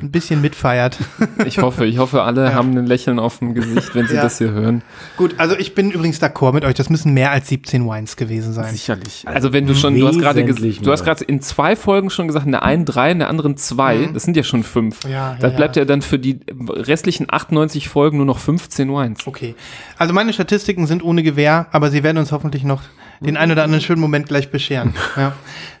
[0.00, 0.98] ein bisschen mitfeiert.
[1.46, 4.22] Ich hoffe, ich hoffe, alle haben ein Lächeln auf dem Gesicht, wenn sie Ja.
[4.22, 4.82] das hier hören.
[5.16, 6.74] Gut, also ich bin übrigens d'accord mit euch.
[6.74, 8.72] Das müssen mehr als 17 Wines gewesen sein.
[8.72, 9.24] Sicherlich.
[9.26, 12.46] Also wenn du schon, du hast gerade du hast gerade in zwei Folgen schon gesagt,
[12.46, 14.08] in der einen drei, in der anderen zwei.
[14.12, 15.04] Das sind ja schon fünf.
[15.04, 15.10] Mhm.
[15.10, 15.82] Ja, ja, da bleibt ja.
[15.82, 15.86] ja.
[15.86, 19.26] dann für die restlichen 98 Folgen nur noch 15 Wines.
[19.26, 19.54] Okay.
[19.98, 22.82] Also meine Statistiken sind ohne Gewehr, aber sie werden uns hoffentlich noch
[23.20, 24.94] den einen oder anderen schönen Moment gleich bescheren.
[25.16, 25.32] ja.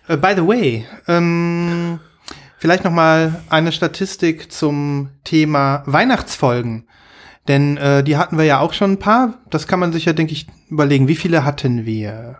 [0.08, 2.00] Äh, by the way, ähm,
[2.58, 6.88] vielleicht noch mal eine Statistik zum Thema Weihnachtsfolgen.
[7.48, 9.40] Denn äh, die hatten wir ja auch schon ein paar.
[9.50, 11.08] Das kann man sich ja, denke ich, überlegen.
[11.08, 12.38] Wie viele hatten wir?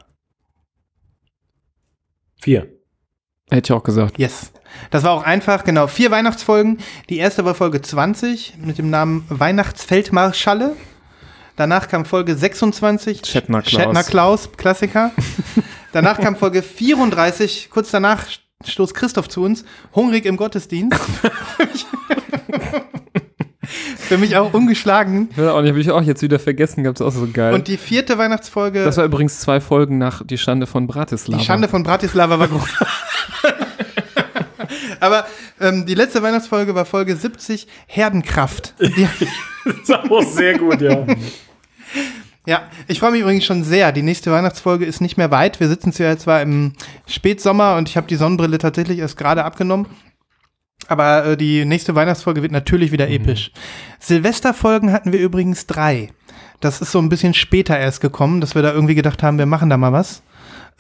[2.41, 2.69] Vier.
[3.51, 4.19] Hätte ich auch gesagt.
[4.19, 4.53] Yes.
[4.91, 5.87] Das war auch einfach, genau.
[5.87, 6.79] Vier Weihnachtsfolgen.
[7.11, 10.77] Die erste war Folge 20 mit dem Namen Weihnachtsfeldmarschalle.
[11.57, 13.27] Danach kam Folge 26.
[13.27, 13.83] Shatner Klaus.
[13.83, 15.11] Shatner Klaus, Klassiker.
[15.93, 17.69] danach kam Folge 34.
[17.71, 18.25] Kurz danach
[18.65, 19.65] stoß Christoph zu uns.
[19.95, 20.99] Hungrig im Gottesdienst.
[23.65, 25.31] Für mich auch ungeschlagen.
[25.37, 27.55] Ja, und die habe ich auch jetzt wieder vergessen, gab es auch so geil.
[27.55, 31.39] Und die vierte Weihnachtsfolge, das war übrigens zwei Folgen nach Die Schande von Bratislava.
[31.39, 32.69] die Schande von Bratislava war groß.
[35.03, 35.27] Aber
[35.61, 38.75] ähm, die letzte Weihnachtsfolge war Folge 70, Herdenkraft.
[39.65, 41.07] Das ist auch sehr gut, ja.
[42.45, 43.93] Ja, ich freue mich übrigens schon sehr.
[43.93, 45.61] Die nächste Weihnachtsfolge ist nicht mehr weit.
[45.61, 46.73] Wir sitzen zwar im
[47.07, 49.87] Spätsommer und ich habe die Sonnenbrille tatsächlich erst gerade abgenommen.
[50.89, 53.53] Aber äh, die nächste Weihnachtsfolge wird natürlich wieder episch.
[54.01, 56.11] Silvesterfolgen hatten wir übrigens drei.
[56.59, 59.47] Das ist so ein bisschen später erst gekommen, dass wir da irgendwie gedacht haben, wir
[59.47, 60.23] machen da mal was.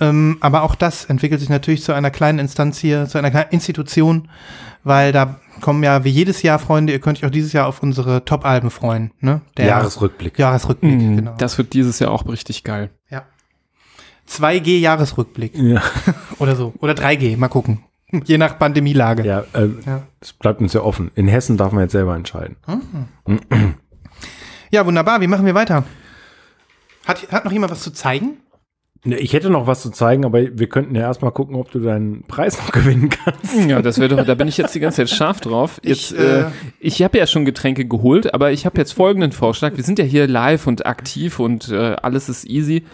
[0.03, 3.51] Ähm, aber auch das entwickelt sich natürlich zu einer kleinen Instanz hier, zu einer kleinen
[3.51, 4.29] Institution,
[4.85, 7.83] weil da kommen ja wie jedes Jahr Freunde, ihr könnt euch auch dieses Jahr auf
[7.83, 9.13] unsere Top-Alben freuen.
[9.21, 9.43] Ne?
[9.57, 10.39] Der Jahresrückblick.
[10.39, 11.35] Jahresrückblick, Mhm, genau.
[11.39, 12.91] Das wird dieses Jahr auch richtig geil.
[13.11, 13.25] Ja.
[14.29, 15.83] 2G Jahresrückblick Ja,
[16.39, 16.73] oder so.
[16.81, 17.85] Oder 3G, mal gucken.
[18.25, 19.25] Je nach Pandemielage.
[19.25, 20.03] ja, äh, Ja.
[20.21, 21.11] es bleibt uns ja offen.
[21.15, 22.57] In Hessen darf man jetzt selber entscheiden.
[24.71, 25.21] Ja, wunderbar.
[25.21, 25.85] Wie machen wir weiter?
[27.07, 28.39] Hat, hat noch jemand was zu zeigen?
[29.05, 31.81] Ne, Ich hätte noch was zu zeigen, aber wir könnten ja erstmal gucken, ob du
[31.81, 33.69] deinen Preis noch gewinnen kannst.
[33.69, 35.81] Ja, das wäre doch, da bin ich jetzt die ganze Zeit scharf drauf.
[35.83, 36.45] Jetzt, Ich, ich äh, äh,
[36.81, 39.77] ich habe ja schon Getränke geholt, aber ich habe jetzt folgenden Vorschlag.
[39.77, 42.85] Wir sind ja hier live und aktiv und äh, alles ist easy.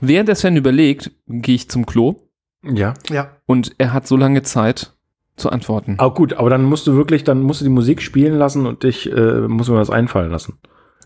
[0.00, 2.16] Während der Sven überlegt, gehe ich zum Klo
[2.64, 2.94] Ja.
[3.10, 3.36] Ja.
[3.46, 4.92] und er hat so lange Zeit
[5.36, 5.94] zu antworten.
[5.98, 8.82] Aber gut, aber dann musst du wirklich, dann musst du die Musik spielen lassen und
[8.82, 10.58] dich, äh, muss mir das einfallen lassen.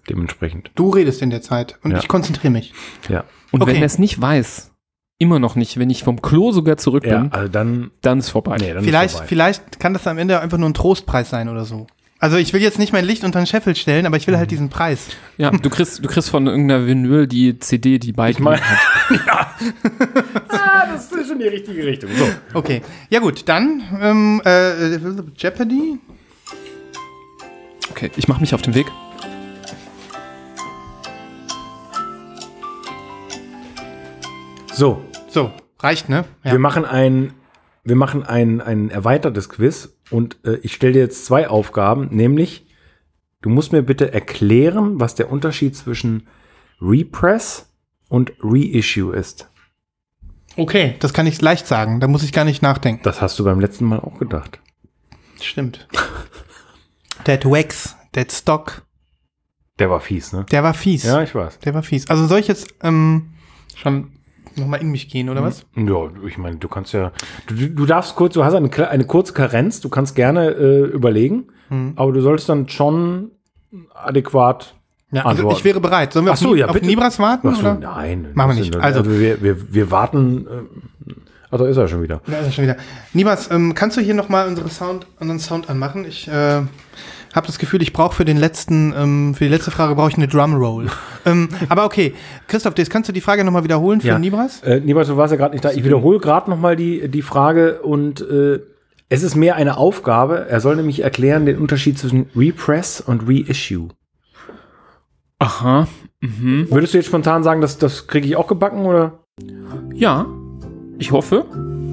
[0.08, 0.70] Dementsprechend.
[0.74, 1.98] Du redest in der Zeit und Ja.
[1.98, 2.72] ich konzentriere mich.
[3.08, 3.24] Ja.
[3.50, 3.72] Und okay.
[3.72, 4.70] wenn er es nicht weiß,
[5.18, 8.28] immer noch nicht, wenn ich vom Klo sogar zurück Ja, bin, also dann, dann ist
[8.30, 8.56] vorbei.
[8.60, 9.26] nee, dann ist Vielleicht, vorbei.
[9.28, 11.86] vielleicht kann das am Ende einfach nur ein Trostpreis sein oder so.
[12.18, 14.50] Also ich will jetzt nicht mein Licht unter den Scheffel stellen, aber ich will halt
[14.50, 15.08] diesen Preis.
[15.36, 18.62] Ja, du kriegst, du kriegst von irgendeiner Vinyl die CD, die bei Ich meine,
[19.26, 19.50] ja.
[20.48, 22.10] ah, das ist schon die richtige Richtung.
[22.16, 22.24] So.
[22.54, 22.80] Okay.
[23.10, 24.96] Ja gut, dann ähm, äh,
[25.36, 25.98] Jeopardy.
[27.90, 28.86] Okay, ich mache mich auf den Weg.
[34.76, 36.24] So, So, reicht, ne?
[36.44, 36.52] Ja.
[36.52, 37.32] wir machen ein,
[37.84, 42.66] wir machen ein, ein erweitertes Quiz und äh, ich stelle dir jetzt zwei Aufgaben, nämlich
[43.42, 46.26] du musst mir bitte erklären, was der Unterschied zwischen
[46.80, 47.72] Repress
[48.08, 49.48] und Reissue ist.
[50.56, 52.00] Okay, das kann ich leicht sagen.
[52.00, 53.02] Da muss ich gar nicht nachdenken.
[53.02, 54.60] Das hast du beim letzten Mal auch gedacht.
[55.40, 55.86] Stimmt.
[57.24, 58.82] That Wax, that Stock,
[59.78, 60.44] Der war fies, ne?
[60.50, 61.02] der war fies.
[61.04, 61.58] Ja, ich weiß.
[61.60, 62.08] Der war fies.
[62.08, 63.34] Also soll ich jetzt ähm,
[63.74, 64.12] schon
[64.56, 65.64] nochmal in mich gehen, oder was?
[65.76, 67.12] Ja, ich meine, du kannst ja,
[67.46, 71.44] du, du darfst kurz, du hast eine, eine kurze Karenz, du kannst gerne äh, überlegen,
[71.68, 71.94] Mhm.
[71.96, 73.32] aber du solltest dann schon
[73.94, 74.74] adäquat
[75.12, 76.12] Ja, also ich wäre bereit.
[76.12, 76.80] Sollen wir Ach so, auf, ja, auf.
[76.80, 77.54] Nibras warten?
[77.54, 77.74] So, oder?
[77.74, 78.28] nein.
[78.34, 78.72] Machen wir nicht.
[78.72, 80.46] sind- Also- wir, wir, wir warten.
[80.46, 81.12] Äh,
[81.50, 82.20] also ist er schon wieder.
[82.26, 82.76] Da ist er schon wieder.
[83.12, 86.04] Nibras, ähm, kannst du hier nochmal unsere Sound, unseren Sound anmachen?
[86.04, 86.62] Ich äh,
[87.36, 90.16] habe das Gefühl, ich brauche für den letzten, ähm, für die letzte Frage brauche ich
[90.16, 90.86] eine Drumroll.
[91.26, 92.14] ähm, aber okay,
[92.48, 94.18] Christoph, jetzt kannst du die Frage nochmal wiederholen für Ja.
[94.18, 94.62] Nibras?
[94.62, 95.70] Äh, Nibas, du warst ja gerade nicht da.
[95.70, 98.60] Ich wiederhole gerade nochmal die, die Frage und äh,
[99.08, 100.46] es ist mehr eine Aufgabe.
[100.48, 103.88] Er soll nämlich erklären den Unterschied zwischen Repress und Reissue.
[105.38, 105.86] Aha.
[106.20, 106.66] Mhm.
[106.70, 109.20] Würdest du jetzt spontan sagen, dass das kriege ich auch gebacken oder?
[109.94, 110.26] Ja,
[110.98, 111.44] ich hoffe.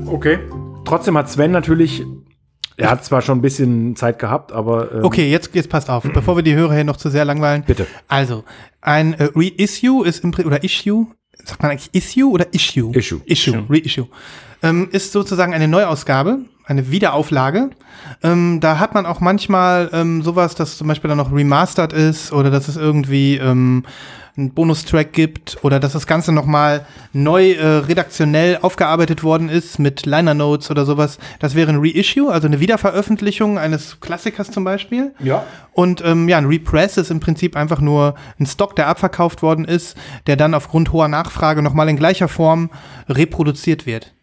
[0.05, 0.39] Okay.
[0.85, 2.03] Trotzdem hat Sven natürlich,
[2.77, 6.03] er hat zwar schon ein bisschen Zeit gehabt, aber ähm, Okay, jetzt, jetzt passt auf,
[6.03, 7.63] bevor wir die Hörer hier noch zu sehr langweilen.
[7.65, 7.87] bitte.
[8.07, 8.43] Also,
[8.81, 11.07] ein äh, Reissue ist im Prinzip, oder Issue,
[11.43, 12.91] sagt man eigentlich Issue oder Issue?
[12.95, 13.21] Issue.
[13.25, 14.07] Issue, Reissue.
[14.61, 17.69] Ähm, ist sozusagen eine Neuausgabe, eine Wiederauflage.
[18.23, 22.31] Ähm, da hat man auch manchmal ähm, sowas, dass zum Beispiel dann noch remastered ist
[22.31, 23.83] oder dass es irgendwie ähm,
[24.35, 30.07] einen Bonustrack gibt oder dass das Ganze nochmal neu äh, redaktionell aufgearbeitet worden ist mit
[30.07, 31.19] Liner Notes oder sowas.
[31.39, 35.13] Das wäre ein Reissue, also eine Wiederveröffentlichung eines Klassikers zum Beispiel.
[35.19, 35.45] Ja.
[35.73, 39.65] Und ähm, ja, ein Repress ist im Prinzip einfach nur ein Stock, der abverkauft worden
[39.65, 39.95] ist,
[40.25, 42.71] der dann aufgrund hoher Nachfrage nochmal in gleicher Form
[43.07, 44.13] reproduziert wird.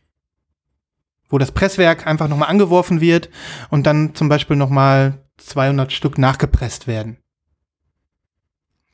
[1.28, 3.30] Wo das Presswerk einfach nochmal angeworfen wird
[3.68, 7.18] und dann zum Beispiel nochmal 200 Stück nachgepresst werden.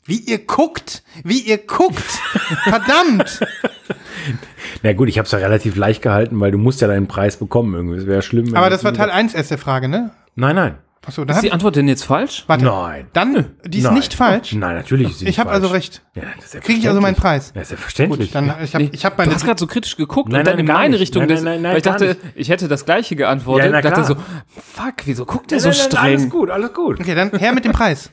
[0.07, 2.05] Wie ihr guckt, wie ihr guckt,
[2.65, 3.41] verdammt.
[4.83, 7.37] Na gut, ich habe es ja relativ leicht gehalten, weil du musst ja deinen Preis
[7.37, 7.99] bekommen irgendwie.
[7.99, 8.55] Es wäre schlimm.
[8.55, 10.11] Aber das war Teil wieder- 1 erst der Frage, ne?
[10.35, 10.75] Nein, nein.
[11.07, 12.45] Achso, dann Ist hab die ich, Antwort denn jetzt falsch?
[12.49, 13.07] warte, Nein.
[13.13, 13.95] dann, die ist Nein.
[13.95, 14.53] nicht falsch.
[14.55, 16.03] Nein, natürlich ist sie Ich nicht habe also recht.
[16.15, 17.15] Ja, das ist Kriege ich also meinen.
[17.15, 17.53] Preis?
[17.55, 18.33] Ja, selbstverständlich.
[18.33, 20.41] Gut, dann ich habe Nee, ich habe du meine hast gerade so kritisch geguckt Nein,
[20.41, 21.01] und dann nein, in meine nicht.
[21.03, 21.23] Richtung.
[21.23, 22.19] Nein, das- nein, nein, weil ich dachte, nicht.
[22.35, 23.67] ich hätte das gleiche geantwortet.
[23.67, 24.17] Ja, na dachte so,
[24.75, 26.31] fuck, wieso guckt der Nein, so nein, nein, Alles streng?
[26.31, 27.01] gut, alles gut.
[27.01, 28.11] Okay, dann her mit dem Preis.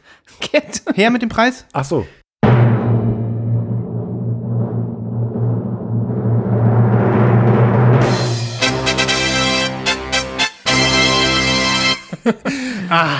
[0.96, 1.66] Her mit dem Preis.
[1.74, 2.06] Ach so.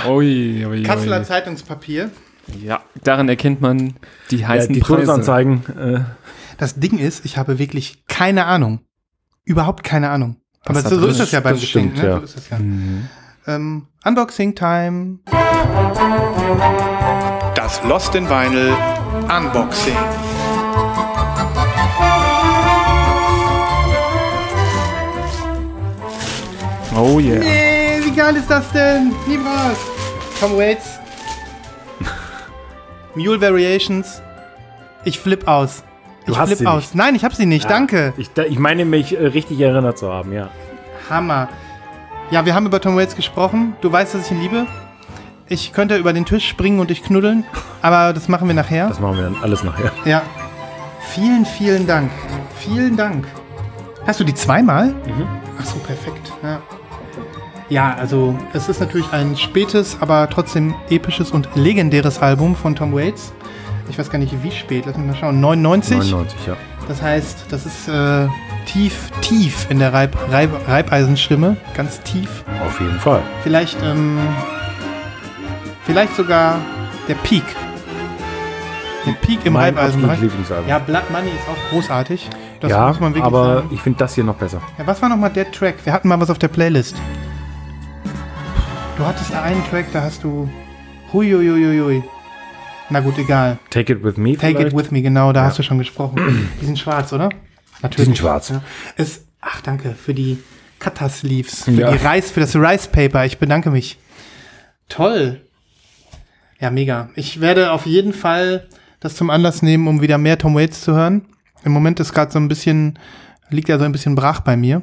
[0.08, 0.84] Ui, ui, ui.
[0.84, 2.12] Kasseler Zeitungspapier.
[2.62, 3.94] Ja, daran erkennt man
[4.32, 4.96] die Ja, heißen die Preise.
[4.96, 5.64] Todesanzeigen.
[5.78, 6.02] Äh,
[6.58, 8.82] Das Ding ist, ich habe wirklich keine Ahnung.
[9.46, 10.38] Überhaupt keine Ahnung.
[10.66, 11.92] Aber so, so ist das ja beim das Geschenk.
[11.98, 12.10] stimmt, ne?
[12.10, 12.18] ja.
[12.20, 12.58] So ist das ja.
[13.48, 15.20] Ähm, Unboxing Time.
[17.56, 18.74] Das Lost in Vinyl
[19.30, 19.96] Unboxing.
[26.96, 27.42] Oh yeah.
[27.42, 27.73] Wie
[28.16, 29.14] geil ist das denn?
[29.28, 29.78] Nibras.
[30.40, 31.00] Tom Waits.
[33.16, 34.22] Mule Variations.
[35.04, 35.84] Ich flipp aus.
[36.26, 36.82] Du ich hast flipp sie aus.
[36.84, 36.96] nicht.
[36.96, 37.70] Nein, ich hab sie nicht.
[37.70, 38.14] Danke.
[38.18, 40.50] ich, ich meine, mich äh, richtig erinnert zu haben, ja.
[41.10, 41.50] Hammer.
[42.32, 43.76] Ja, wir haben über Tom Waits gesprochen.
[43.82, 44.66] Du weißt, dass ich ihn liebe.
[45.50, 47.44] Ich könnte über den Tisch springen und dich knuddeln,
[47.82, 48.88] aber das machen wir nachher.
[48.88, 49.92] Das machen wir dann alles nachher.
[50.06, 50.22] Ja.
[51.14, 52.10] Vielen, vielen Dank.
[52.58, 53.28] Vielen Dank.
[54.08, 54.96] Hast du die zweimal?
[55.60, 56.32] Ach so, perfekt.
[56.42, 56.62] Ja.
[57.70, 62.94] Ja, also es ist natürlich ein spätes, aber trotzdem episches und legendäres Album von Tom
[62.94, 63.34] Waits.
[63.90, 64.86] Ich weiß gar nicht, wie spät.
[64.86, 65.40] Lass mich mal schauen.
[65.40, 65.98] 99.
[65.98, 66.58] 99, ja.
[66.88, 68.28] Das heißt, das ist äh,
[68.66, 71.58] tief, tief in der Reib, Reib, Reibeisenstimme.
[71.76, 72.44] Ganz tief.
[72.66, 73.22] Auf jeden Fall.
[73.42, 74.20] Vielleicht, ähm,
[75.86, 76.58] vielleicht sogar
[77.08, 77.44] der Peak.
[79.06, 80.20] Der Peak im mein Reibeisenbereich.
[80.68, 82.30] Ja, Blood Money ist auch großartig.
[82.62, 83.70] Das ja, aber sagen.
[83.72, 84.62] ich finde das hier noch besser.
[84.78, 85.76] Ja, was war nochmal der Track?
[85.84, 86.96] Wir hatten mal was auf der Playlist.
[88.98, 90.50] Du hattest da einen Track, da hast du.
[91.12, 92.04] Huiuiuiui.
[92.90, 93.58] Na gut, egal.
[93.70, 94.68] Take It With Me Take vielleicht?
[94.74, 96.50] It With Me, genau, da hast du schon gesprochen.
[96.62, 97.30] Die sind schwarz, oder?
[97.82, 97.96] Natürlich.
[97.98, 98.50] Die sind schwarz.
[98.50, 98.62] Ja.
[98.98, 100.38] Es, ach, danke für die
[100.80, 101.92] Cutter-Sleeves, für, Ja.
[101.92, 103.26] die Reis, für das Rice Paper.
[103.26, 103.98] Ich bedanke mich.
[104.90, 105.42] Toll.
[106.60, 107.10] Ja, mega.
[107.16, 108.68] Ich werde auf jeden Fall
[109.00, 111.26] das zum Anlass nehmen, um wieder mehr Tom Waits zu hören.
[111.64, 113.00] Im Moment ist gerade so ein bisschen,
[113.50, 114.82] liegt ja so ein bisschen brach bei mir.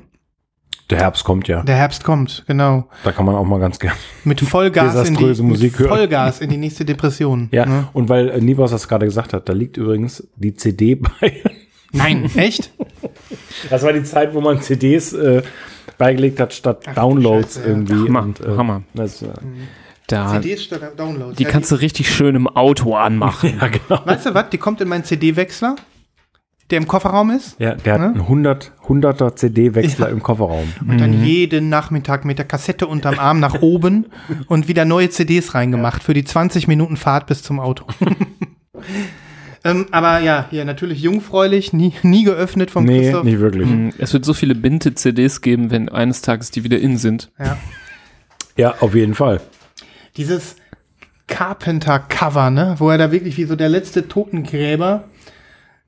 [0.91, 1.62] Der Herbst kommt ja.
[1.62, 2.89] Der Herbst kommt, genau.
[3.05, 3.95] Da kann man auch mal ganz gern.
[4.25, 5.97] Mit Vollgas in die, Desaströse Musik mit hören.
[5.99, 7.49] Vollgas in die nächste Depression.
[7.53, 7.89] Ja, Ne?
[7.93, 11.43] und weil äh, Nibos das gerade gesagt hat, da liegt übrigens die CD bei.
[11.93, 12.73] Nein, echt?
[13.69, 15.43] Das war die Zeit, wo man CDs äh,
[15.99, 17.67] beigelegt hat statt Ach, Downloads Scheiße, ja.
[17.69, 18.09] irgendwie.
[18.09, 18.83] Hammer, und, äh, Hammer.
[18.95, 19.29] Das, äh,
[20.07, 21.37] Da, CDs statt Downloads.
[21.37, 23.55] die Ja, kannst du richtig schön im Auto anmachen.
[23.61, 24.01] ja, genau.
[24.07, 24.51] Weißt du was?
[24.51, 25.77] Die kommt in meinen CD-Wechsler,
[26.71, 27.59] der im Kofferraum ist.
[27.61, 28.07] Ja, der hat Ne?
[28.09, 30.73] einen 100, 100er CD-Wechsler im Kofferraum.
[30.87, 34.07] Und dann jeden Nachmittag mit der Kassette unterm Arm nach oben
[34.49, 37.85] und wieder neue CDs reingemacht für die 20 Minuten Fahrt bis zum Auto.
[39.65, 43.25] ähm, aber ja, hier natürlich jungfräulich, nie, nie geöffnet vom Nee, Christoph.
[43.25, 43.69] nicht wirklich.
[43.69, 47.31] Mm, Es wird so viele Binte-CDs geben, wenn eines Tages die wieder in sind.
[47.39, 47.57] Ja.
[48.57, 49.41] Ja, auf jeden Fall.
[50.17, 50.57] Dieses
[51.27, 52.75] Carpenter-Cover, ne?
[52.79, 55.05] Wo er da wirklich wie so der letzte Totengräber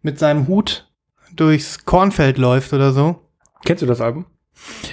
[0.02, 0.88] mit seinem Hut
[1.34, 3.20] durchs Kornfeld läuft oder so.
[3.64, 4.26] Kennst du das Album?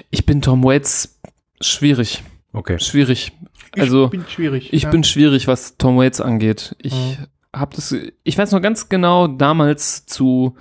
[0.09, 1.19] Ich bin Tom Waits
[1.61, 2.23] schwierig.
[2.53, 2.79] Okay.
[2.79, 3.31] Schwierig.
[3.75, 4.73] Ich Also, bin schwierig.
[4.73, 4.89] Ich ja.
[4.89, 6.75] bin schwierig, was Tom Waits angeht.
[6.79, 7.27] Ich Mhm.
[7.55, 10.55] habe das, ich weiß noch ganz genau, damals zu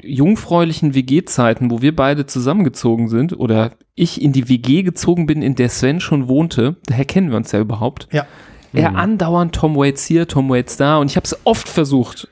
[0.00, 5.56] jungfräulichen WG-Zeiten, wo wir beide zusammengezogen sind oder ich in die WG gezogen bin, in
[5.56, 8.08] der Sven schon wohnte, daher kennen wir uns ja überhaupt.
[8.12, 8.26] Ja.
[8.74, 12.28] Er andauernd Tom Waits hier, Tom Waits da und ich habe es oft versucht.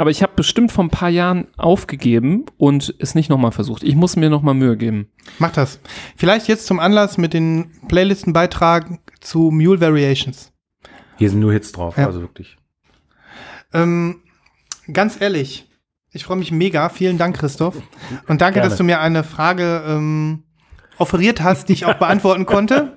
[0.00, 3.82] Aber ich habe bestimmt vor ein paar Jahren aufgegeben und es nicht nochmal versucht.
[3.82, 5.10] Ich muss mir nochmal Mühe geben.
[5.38, 5.78] Mach das.
[6.16, 10.54] Vielleicht jetzt zum Anlass mit den Playlisten beitragen zu Mule Variations.
[11.18, 12.06] Hier sind nur Hits drauf, Ja.
[12.06, 12.56] also wirklich.
[13.74, 14.22] Ähm,
[14.90, 15.68] ganz ehrlich,
[16.12, 16.88] ich freue mich mega.
[16.88, 17.76] Vielen Dank, Christoph.
[18.26, 18.70] Und danke, Gerne.
[18.70, 20.44] dass du mir eine Frage ähm,
[20.96, 22.96] offeriert hast, die ich auch beantworten konnte.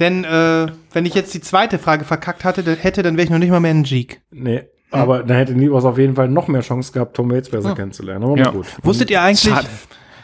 [0.00, 3.30] Denn äh, wenn ich jetzt die zweite Frage verkackt hatte, dann hätte, dann wäre ich
[3.30, 4.22] noch nicht mal mehr ein Geek.
[4.32, 4.64] Nee,
[4.94, 8.24] aber dann hätte Nibos auf jeden Fall noch mehr Chance gehabt, Tom Waits besser kennenzulernen.
[8.24, 8.50] Aber Ja.
[8.50, 8.66] gut.
[8.82, 9.66] Wusstet ihr eigentlich, Schade.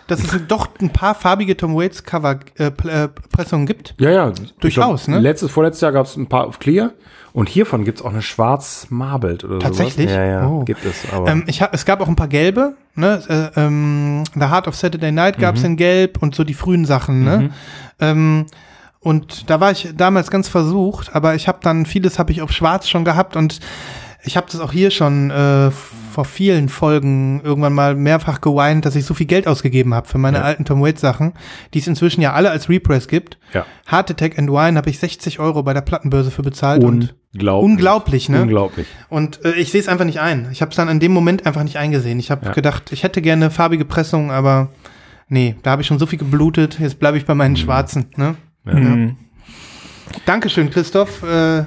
[0.06, 3.94] dass es doch ein paar farbige Tom Waits Cover äh, äh, Pressungen gibt?
[3.98, 4.32] Ja, ja.
[4.60, 5.20] Durchaus, glaub, ne?
[5.22, 6.92] Letztes, vorletztes Jahr gab es ein paar auf Clear.
[7.32, 10.10] Und hiervon gibt es auch eine schwarz marbled oder Tatsächlich?
[10.10, 10.16] sowas.
[10.16, 10.64] Ja, ja, Oh.
[10.64, 11.04] gibt es.
[11.12, 12.74] Aber Ähm, ich hab, es gab auch ein paar gelbe.
[12.96, 13.22] Ne?
[13.56, 16.84] Äh, ähm, The Heart of Saturday Night gab es in gelb und so die frühen
[16.86, 17.22] Sachen.
[17.22, 17.50] Ne?
[18.00, 18.46] Ähm,
[18.98, 22.50] und da war ich damals ganz versucht, aber ich habe dann vieles habe ich auf
[22.50, 23.60] schwarz schon gehabt und
[24.24, 28.96] ich habe das auch hier schon äh, vor vielen Folgen irgendwann mal mehrfach geweint, dass
[28.96, 30.42] ich so viel Geld ausgegeben habe für meine Ja.
[30.44, 31.32] alten Tom Waits Sachen,
[31.72, 33.38] die es inzwischen ja alle als Repress gibt.
[33.54, 33.64] ja.
[33.90, 37.70] Heart Attack and Wine habe ich 60 Euro bei der Plattenbörse für bezahlt und unglaublich.
[37.70, 38.42] unglaublich, ne?
[38.42, 38.86] Unglaublich.
[39.08, 40.48] Und äh, ich sehe es einfach nicht ein.
[40.52, 42.18] Ich habe es dann in dem Moment einfach nicht eingesehen.
[42.18, 42.52] Ich habe Ja.
[42.52, 44.70] gedacht, ich hätte gerne farbige Pressung, aber
[45.28, 46.78] nee, da habe ich schon so viel geblutet.
[46.80, 48.06] Jetzt bleibe ich bei meinen schwarzen.
[48.16, 48.34] Ne?
[48.66, 48.74] Ja.
[48.74, 49.16] Mhm.
[50.26, 51.22] Dankeschön, Christoph.
[51.22, 51.64] Äh,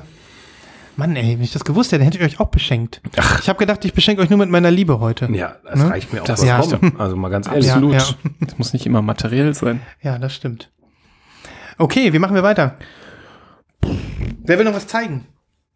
[0.95, 3.02] Mann, ey, wenn ich das gewusst hätte, hätte ich euch auch beschenkt.
[3.41, 5.28] Ich habe gedacht, ich beschenke euch nur mit meiner Liebe heute.
[5.32, 5.90] Ja, das Ne?
[5.90, 6.99] reicht mir auch Das vollkommen.
[6.99, 7.65] Also mal ganz ehrlich.
[7.65, 7.94] Ja, Absolut.
[7.95, 8.06] ja.
[8.41, 9.82] Das muss nicht immer materiell sein.
[10.02, 10.72] Ja, das stimmt.
[11.80, 12.78] Okay, wie machen wir weiter?
[14.45, 15.26] Wer will noch was zeigen?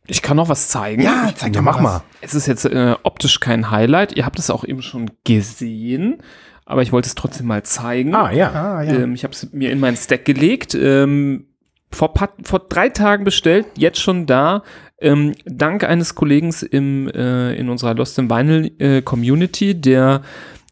[0.06, 1.02] Ich kann noch was zeigen.
[1.02, 1.82] Ja, zeig Ja, doch mach was.
[1.84, 2.02] mal.
[2.22, 4.14] Es ist jetzt äh, optisch kein Highlight.
[4.16, 6.18] Ihr habt es auch eben schon gesehen,
[6.66, 8.16] aber ich wollte es trotzdem mal zeigen.
[8.16, 8.52] Ah, ja.
[8.52, 8.94] Ah, ja.
[8.94, 10.76] Ähm, ich habe es mir in meinen Stack gelegt.
[10.76, 11.48] Ähm,
[11.92, 14.64] vor, vor drei Tagen bestellt, jetzt schon da.
[15.00, 20.22] Ähm, dank eines Kollegen im, äh, in unserer Lost in Vinyl äh, Community, der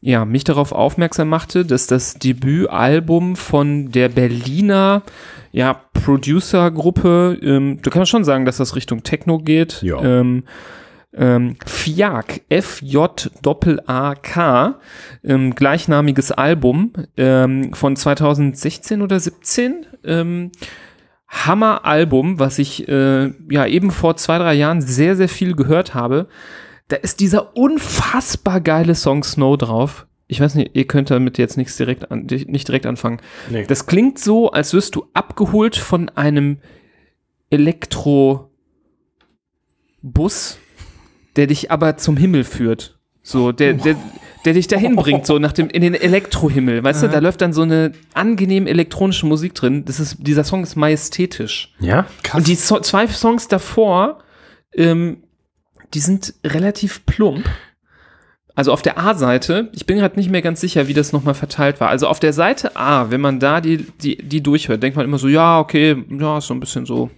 [0.02, 5.02] ja, mich darauf aufmerksam machte, dass das Debütalbum von der Berliner
[5.52, 9.82] ja, Producer-Gruppe, ähm, du kannst schon sagen, dass das Richtung Techno geht.
[9.82, 10.00] Ja.
[10.04, 10.44] Ähm,
[11.18, 13.20] ähm, FIAK, F-J-A-K,
[15.24, 19.86] ähm, gleichnamiges Album ähm, von 2016 oder 17.
[20.04, 20.52] Ähm,
[21.28, 26.28] Hammer-Album, was ich äh, ja eben vor zwei, drei Jahren sehr, sehr viel gehört habe.
[26.88, 30.06] Da ist dieser unfassbar geile Song Snow drauf.
[30.28, 33.20] Ich weiß nicht, ihr könnt damit jetzt nichts direkt an, nicht direkt anfangen.
[33.50, 33.66] Nee.
[33.68, 36.58] Das klingt so, als wirst du abgeholt von einem
[37.50, 38.50] Elektrobus,
[41.36, 42.98] der dich aber zum Himmel führt.
[43.22, 43.96] So, der, der,
[44.46, 46.84] der dich dahin bringt, so nach dem, in den Elektrohimmel.
[46.84, 49.86] Weißt du, da läuft dann so eine angenehm elektronische Musik drin.
[49.86, 51.74] Das ist, dieser Song ist majestätisch.
[51.80, 52.06] Ja?
[52.34, 54.20] Und die so zwei Songs davor,
[54.74, 55.18] ähm,
[55.94, 57.46] die sind relativ plump.
[58.56, 61.82] Also auf der A-Seite, ich bin gerade nicht mehr ganz sicher, wie das nochmal verteilt
[61.82, 61.90] war.
[61.90, 65.18] Also auf der Seite A, wenn man da die, die, die durchhört, denkt man immer
[65.18, 67.10] so, ja, okay, ja, ist so ein bisschen so,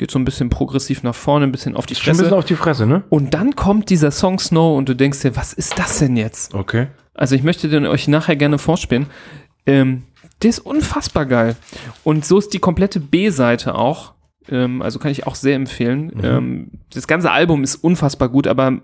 [0.00, 2.36] geht so ein bisschen progressiv nach vorne, ein bisschen auf die Schon ein bisschen Fresse.
[2.36, 3.04] auf die Fresse, ne?
[3.10, 6.54] Und dann kommt dieser Song Snow und du denkst dir, was ist das denn jetzt?
[6.54, 6.88] Okay.
[7.12, 9.06] Also ich möchte den euch nachher gerne vorspielen.
[9.66, 10.04] Ähm,
[10.42, 11.54] der ist unfassbar geil.
[12.02, 14.14] Und so ist die komplette B-Seite auch.
[14.48, 16.18] Ähm, also kann ich auch sehr empfehlen.
[16.22, 18.80] Ähm, das ganze Album ist unfassbar gut, aber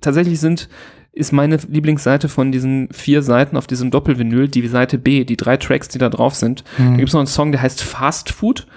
[0.00, 0.68] tatsächlich sind
[1.12, 5.56] ist meine Lieblingsseite von diesen vier Seiten auf diesem Doppelvinyl die Seite B, die drei
[5.56, 6.62] Tracks, die da drauf sind.
[6.78, 8.68] Da gibt es noch einen Song, der heißt Fast Food.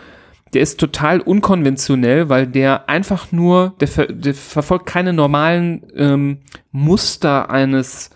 [0.53, 6.39] Der ist total unkonventionell, weil der einfach nur, der, ver, der verfolgt keine normalen ähm,
[6.71, 8.11] Muster eines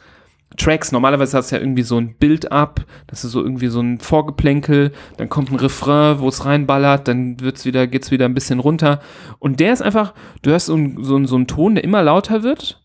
[0.57, 0.91] Tracks.
[0.91, 4.91] Normalerweise hast du ja irgendwie so ein Build-up, das ist so irgendwie so ein Vorgeplänkel,
[5.17, 9.01] dann kommt ein Refrain, wo es reinballert, dann wird's wieder, geht's wieder ein bisschen runter.
[9.39, 12.43] Und der ist einfach, du hörst so, ein, so, so einen Ton, der immer lauter
[12.43, 12.81] wird.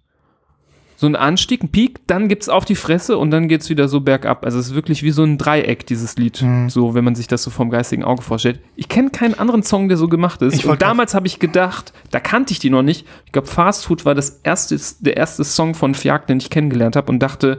[1.02, 4.02] So ein Anstieg, ein Peak, dann gibt's auf die Fresse und dann geht's wieder so
[4.02, 4.44] bergab.
[4.44, 6.44] Also es ist wirklich wie so ein Dreieck, dieses Lied.
[6.68, 8.60] So, wenn man sich das so vom geistigen Auge vorstellt.
[8.76, 10.64] Ich kenne keinen anderen Song, der so gemacht ist.
[10.64, 13.04] Und damals habe ich gedacht, da kannte ich die noch nicht.
[13.26, 16.94] Ich glaube, Fast Food war das erste, der erste Song von Fiak, den ich kennengelernt
[16.94, 17.58] habe und dachte,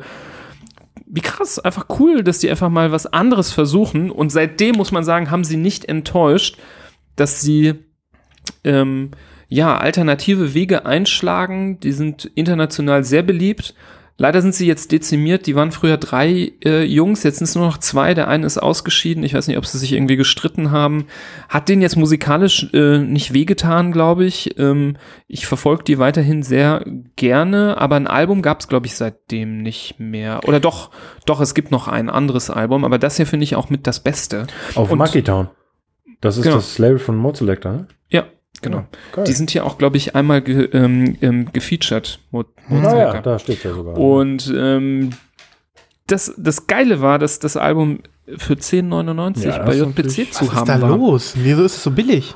[1.05, 4.09] wie krass, einfach cool, dass die einfach mal was anderes versuchen.
[4.09, 6.57] Und seitdem muss man sagen, haben sie nicht enttäuscht,
[7.17, 7.73] dass sie
[8.63, 9.11] ähm,
[9.53, 11.79] ja alternative Wege einschlagen.
[11.79, 13.75] Die sind international sehr beliebt.
[14.15, 15.47] Leider sind sie jetzt dezimiert.
[15.47, 18.13] Die waren früher drei äh, Jungs, jetzt sind es nur noch zwei.
[18.13, 19.23] Der eine ist ausgeschieden.
[19.23, 21.05] Ich weiß nicht, ob sie sich irgendwie gestritten haben.
[21.49, 24.57] Hat denen jetzt musikalisch äh, nicht wehgetan, glaube ich.
[24.59, 24.97] Ähm,
[25.27, 26.85] ich verfolge die weiterhin sehr
[27.15, 30.41] gerne, aber ein Album gab es, glaube ich, seitdem nicht mehr.
[30.47, 30.91] Oder doch,
[31.25, 34.03] doch, es gibt noch ein anderes Album, aber das hier finde ich auch mit das
[34.03, 34.45] Beste.
[34.75, 35.49] Auf Monkey Town.
[36.21, 36.55] Das ist Genau.
[36.57, 37.87] das Label von Mode Selector, ne?
[38.09, 38.25] Ja,
[38.63, 38.85] genau.
[39.15, 39.23] Ja.
[39.23, 42.19] Die sind hier auch, glaube ich, einmal ge, ähm, ähm, gefeatured.
[42.31, 43.97] Mo- Mo- Ah da steht ja sogar.
[43.97, 45.11] Und ähm,
[46.07, 47.99] das, das Geile war, dass das Album
[48.37, 50.97] für 10,99 Ja, bei JPC zu Was haben ist da war.
[50.97, 51.33] los?
[51.37, 52.35] Wieso ist es so billig?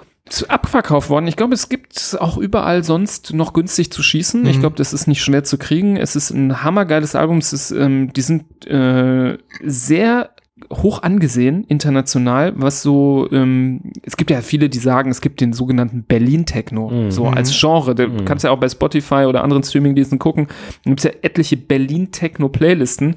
[0.49, 1.25] Abverkauft worden.
[1.27, 4.45] Ich glaube, es gibt es auch überall sonst noch günstig zu schießen.
[4.45, 4.59] Ich Mhm.
[4.61, 5.95] glaube, das ist nicht schwer zu kriegen.
[5.95, 7.37] Es ist ein hammergeiles Album.
[7.37, 10.31] Es ist, ähm, die sind äh, sehr
[10.71, 15.53] hoch angesehen international, was so, ähm, es gibt ja viele, die sagen, es gibt den
[15.53, 17.11] sogenannten Berlin-Techno, Mhm.
[17.11, 17.95] so als Genre.
[17.95, 18.25] Du Mhm.
[18.25, 20.47] kannst ja auch bei Spotify oder anderen Streamingdiensten gucken.
[20.83, 23.15] Da gibt es ja etliche Berlin-Techno-Playlisten.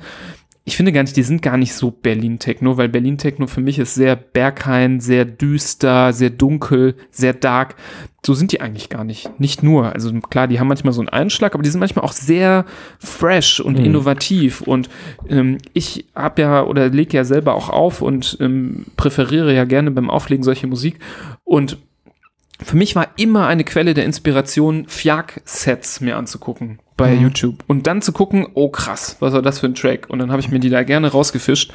[0.65, 3.95] Ich finde gar nicht, die sind gar nicht so Berlin-Techno, weil Berlin-Techno für mich ist
[3.95, 7.77] sehr Berghain, sehr düster, sehr dunkel, sehr dark.
[8.25, 9.41] So sind die eigentlich gar nicht.
[9.41, 9.93] Nicht nur.
[9.95, 12.67] Also klar, die haben manchmal so einen Einschlag, aber die sind manchmal auch sehr
[12.99, 13.87] fresh und Mhm.
[13.87, 14.61] innovativ.
[14.61, 14.91] Und
[15.29, 19.91] ähm, ich habe ja oder lege ja selber auch auf und ähm, präferiere ja gerne
[19.91, 20.99] beim Auflegen solche Musik.
[21.43, 21.79] Und
[22.63, 27.23] für mich war immer eine Quelle der Inspiration, Fiak-Sets mir anzugucken bei Mhm.
[27.23, 27.65] YouTube.
[27.67, 30.09] Und dann zu gucken, oh krass, was war das für ein Track?
[30.11, 31.73] Und dann habe ich mir die da gerne rausgefischt,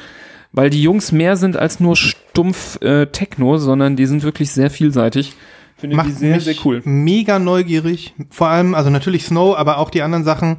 [0.52, 4.70] weil die Jungs mehr sind als nur stumpf äh, Techno, sondern die sind wirklich sehr
[4.70, 5.34] vielseitig.
[5.76, 6.80] Finde die Macht sehr, sehr cool.
[6.84, 8.14] mega neugierig.
[8.30, 10.58] Vor allem, also natürlich Snow, aber auch die anderen Sachen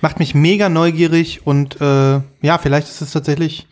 [0.00, 3.66] macht mich mega neugierig und äh, ja, vielleicht ist es tatsächlich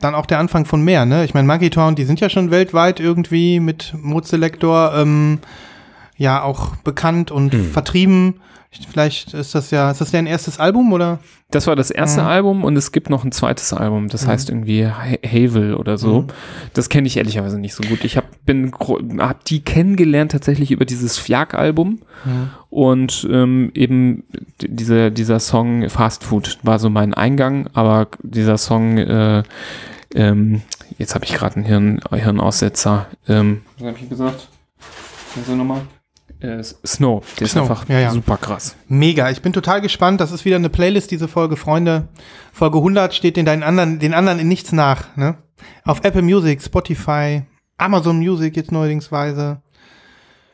[0.00, 1.24] dann auch der Anfang von mehr, ne?
[1.24, 5.38] Ich meine, Monkey Town, die sind ja schon weltweit irgendwie mit Mode Selector ähm,
[6.16, 7.70] ja auch bekannt und Hm.
[7.72, 8.40] vertrieben.
[8.90, 11.18] Vielleicht ist das ja, ist das deren erstes Album oder?
[11.50, 12.26] Das war das erste Mhm.
[12.26, 14.28] Album und es gibt noch ein zweites Album, das Mhm.
[14.30, 16.22] heißt irgendwie Ha- Havel oder so.
[16.22, 16.26] Mhm.
[16.74, 18.04] Das kenne ich ehrlicherweise nicht so gut.
[18.04, 22.00] Ich habe bin gro- hab die kennengelernt tatsächlich über dieses Fiak-Album
[22.70, 24.24] und ähm, eben
[24.62, 29.42] d- dieser dieser Song Fast Food war so mein Eingang, aber dieser Song äh,
[30.14, 30.62] ähm,
[30.98, 33.06] jetzt habe ich gerade einen Hirn, Hirnaussetzer.
[33.28, 34.48] Ähm, was habe ich gesagt?
[35.34, 35.82] Was ist nochmal?
[36.40, 38.10] Äh, Snow, der Snow, ist einfach ja, ja.
[38.10, 38.76] super krass.
[38.88, 40.20] Mega, ich bin total gespannt.
[40.20, 42.08] Das ist wieder eine Playlist, diese Folge, Freunde.
[42.52, 45.36] Folge 100 steht den deinen anderen, den anderen in nichts nach, ne?
[45.84, 47.42] Auf Apple Music, Spotify,
[47.78, 49.60] Amazon Music jetzt neuerdingsweise.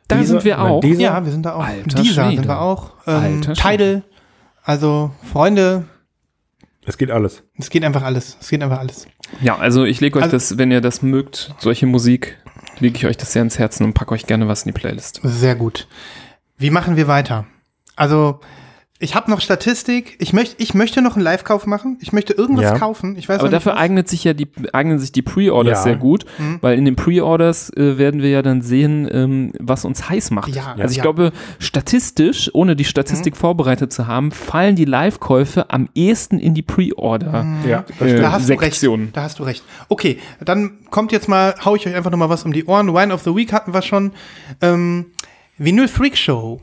[0.08, 0.80] Da Dieser- sind wir auch.
[0.80, 1.64] dieser- Ja, wir sind da auch.
[1.64, 2.36] Alter Dieser Schwede.
[2.36, 2.92] sind wir auch.
[3.06, 3.40] Ähm.
[3.42, 4.02] Tidal.
[4.64, 5.84] Also, Freunde,
[6.84, 7.42] Es geht alles.
[7.58, 8.36] es geht einfach alles.
[8.40, 9.06] Es geht einfach alles.
[9.40, 12.36] Ja, also ich lege euch Also- das, wenn ihr das mögt, solche Musik,
[12.78, 15.20] lege ich euch das sehr ins Herzen und packe euch gerne was in die Playlist.
[15.22, 15.88] Sehr gut.
[16.58, 17.46] Wie machen wir weiter?
[17.96, 18.40] Also,
[19.02, 20.16] Ich habe noch Statistik.
[20.20, 21.98] Ich möchte, ich möchte noch einen Live-Kauf machen.
[22.00, 22.78] Ich möchte irgendwas Ja.
[22.78, 23.16] kaufen.
[23.16, 23.78] Ich weiß Aber dafür was.
[23.80, 25.82] eignet sich ja die, eignen sich die Pre-Orders Ja.
[25.82, 26.58] sehr gut, Mhm.
[26.60, 30.54] weil in den Pre-Orders äh, werden wir ja dann sehen, ähm, was uns heiß macht.
[30.54, 31.02] Ja, also ich ja.
[31.02, 36.62] glaube, statistisch, ohne die Statistik vorbereitet zu haben, fallen die Live-Käufe am ehesten in die
[36.62, 37.44] Pre-Order.
[37.68, 38.82] Ja, Äh, Da hast du recht.
[39.14, 39.64] Da hast du recht.
[39.88, 42.94] Okay, dann kommt jetzt mal, hau ich euch einfach noch mal was um die Ohren.
[42.94, 44.12] Wine of the Week hatten wir schon.
[44.60, 45.06] Ähm,
[45.58, 46.60] Vinyl Freak Show.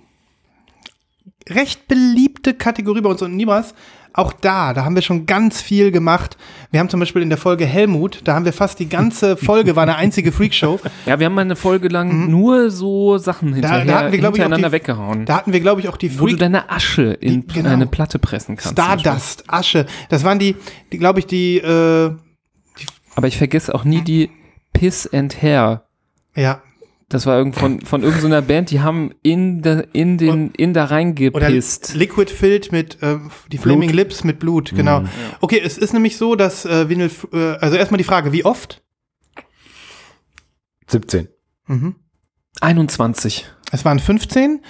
[1.50, 3.74] Recht beliebte Kategorie bei uns und Nibras.
[4.12, 6.36] Auch da, da haben wir schon ganz viel gemacht.
[6.72, 9.76] Wir haben zum Beispiel in der Folge Helmut, da haben wir fast die ganze Folge,
[9.76, 10.80] war eine einzige Freakshow.
[11.06, 13.88] Ja, wir haben mal eine Folge lang nur so Sachen hinterher, Mhm.
[13.88, 15.26] da hatten wir, hintereinander die- weggehauen.
[15.26, 17.70] Da hatten wir, glaube ich, auch die wo du Freak deine Asche in Die- genau.
[17.70, 18.72] eine Platte pressen kannst.
[18.72, 19.86] Stardust, Asche.
[20.10, 20.56] Das waren die,
[20.92, 22.12] die glaube ich, die, äh,
[23.16, 24.32] Aber ich vergesse auch nie die
[24.74, 25.84] Piss and Hair.
[26.36, 26.62] ja,
[27.10, 30.86] Das war irgend von, von irgendeiner Band, die haben in, der in den, in da
[30.86, 31.96] reingepisst.
[31.96, 33.18] Liquid Filled mit äh,
[33.52, 35.04] die Flaming Lips mit Blut, genau.
[35.42, 38.84] Okay, es ist nämlich so, dass äh, Vinyl, äh, also erstmal die Frage, wie oft?
[40.88, 41.30] 17.
[41.66, 41.96] Mhm.
[42.62, 43.46] 21.
[43.72, 44.62] Es waren 15.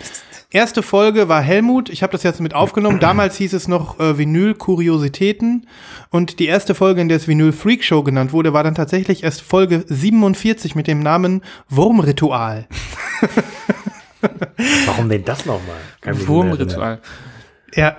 [0.51, 1.89] Erste Folge war Helmut.
[1.89, 2.99] Ich habe das jetzt mit aufgenommen.
[2.99, 5.67] Damals hieß es noch äh, Vinyl Kuriositäten.
[6.09, 9.23] Und die erste Folge, in der es Vinyl Freak Show genannt wurde, war dann tatsächlich
[9.23, 12.67] erst Folge 47 mit dem Namen Wurmritual.
[14.87, 15.77] Warum denn das nochmal?
[16.25, 16.99] Wurmritual.
[17.75, 17.95] Ja.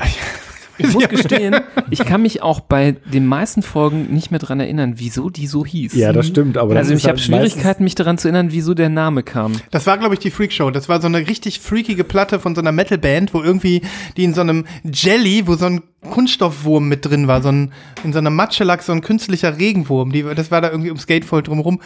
[0.80, 1.56] Ich muss gestehen,
[1.90, 5.64] ich kann mich auch bei den meisten Folgen nicht mehr dran erinnern, wieso die so
[5.64, 5.94] hieß.
[5.94, 8.88] Ja, das stimmt, aber also ich habe halt Schwierigkeiten, mich daran zu erinnern, wieso der
[8.88, 9.52] Name kam.
[9.70, 10.70] Das war, glaube ich, die Freak Show.
[10.70, 13.82] Das war so eine richtig freakige Platte von so einer Metalband, wo irgendwie
[14.16, 17.72] die in so einem Jelly, wo so ein Kunststoffwurm mit drin war, so ein,
[18.04, 20.12] in so einer Matsche lag so ein künstlicher Regenwurm.
[20.12, 21.80] Die, das war da irgendwie ums Skatefall drumherum.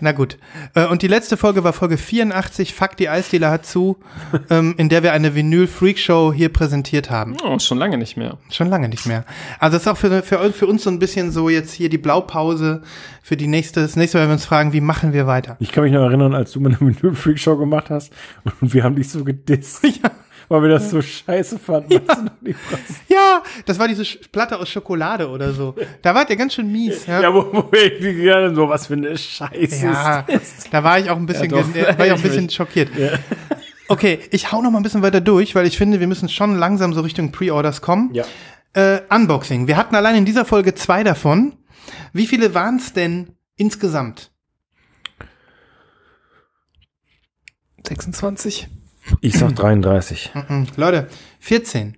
[0.00, 0.36] Na gut.
[0.74, 3.98] Äh, Und die letzte Folge war Folge 84, Fuck, die Eisdealer hat zu,
[4.50, 7.36] ähm, in der wir eine Vinyl Freak Show hier präsentiert haben.
[7.44, 8.38] Oh, schon lange nicht mehr.
[8.50, 9.24] Schon lange nicht mehr.
[9.60, 11.98] Also das ist auch für, für, für uns so ein bisschen so jetzt hier die
[11.98, 12.82] Blaupause
[13.22, 15.56] für die nächste, das nächste Mal, wenn wir uns fragen, wie machen wir weiter?
[15.60, 18.12] Ich kann mich noch erinnern, als du mal eine Menü-Freak-Show gemacht hast
[18.60, 19.82] und wir haben dich so gedisst,
[20.52, 21.90] weil wir das so scheiße fanden.
[22.06, 22.80] Weißt du noch nicht, was?
[23.08, 25.74] Ja, das war diese Sch- Platte aus Schokolade oder so.
[26.02, 27.06] Da wart ihr ganz schön mies.
[27.06, 30.68] Ja, Ja, wo, wo wir gerne so, was für eine Scheiße ja ist.
[30.70, 31.72] da war ich auch ein bisschen, Ja, doch.
[31.72, 32.90] ge- war ich auch ein bisschen schockiert.
[33.88, 36.56] Okay, ich hau noch mal ein bisschen weiter durch, weil ich finde, wir müssen schon
[36.58, 38.10] langsam so Richtung Pre-Orders kommen.
[38.14, 38.24] Ja.
[38.74, 39.66] Äh, Unboxing.
[39.66, 41.56] Wir hatten allein in dieser Folge zwei davon.
[42.12, 44.30] Wie viele waren es denn insgesamt?
[47.86, 48.68] 26.
[49.20, 50.30] Ich sag 33.
[50.48, 50.66] Mhm.
[50.76, 51.08] Leute,
[51.40, 51.96] 14.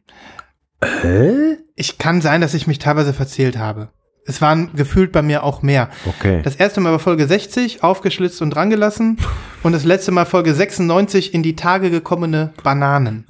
[0.82, 1.56] Hä?
[1.76, 3.88] Ich kann sein, dass ich mich teilweise verzählt habe.
[4.26, 5.90] Es waren gefühlt bei mir auch mehr.
[6.06, 6.40] Okay.
[6.42, 9.18] Das erste Mal war Folge 60, aufgeschlitzt und drangelassen.
[9.62, 13.26] Und das letzte Mal Folge 96, in die Tage gekommene Bananen.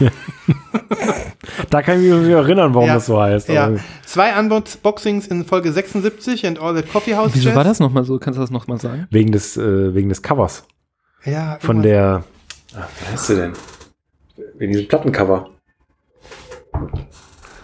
[1.70, 2.94] Da kann ich mich erinnern, warum Ja.
[2.94, 3.48] das so heißt.
[3.48, 3.72] Ja.
[4.04, 7.56] Zwei Unboxings in Folge 76 and All That Coffee House Wieso Jazz.
[7.56, 8.18] war das nochmal so?
[8.18, 9.06] Kannst du das nochmal sagen?
[9.10, 10.64] Wegen des, äh, wegen des Covers.
[11.24, 12.22] Ja, Von irgendwas.
[12.24, 12.24] der.
[12.76, 13.52] Ach, wie heißt sie denn?
[14.58, 15.50] Wegen diesem Plattencover.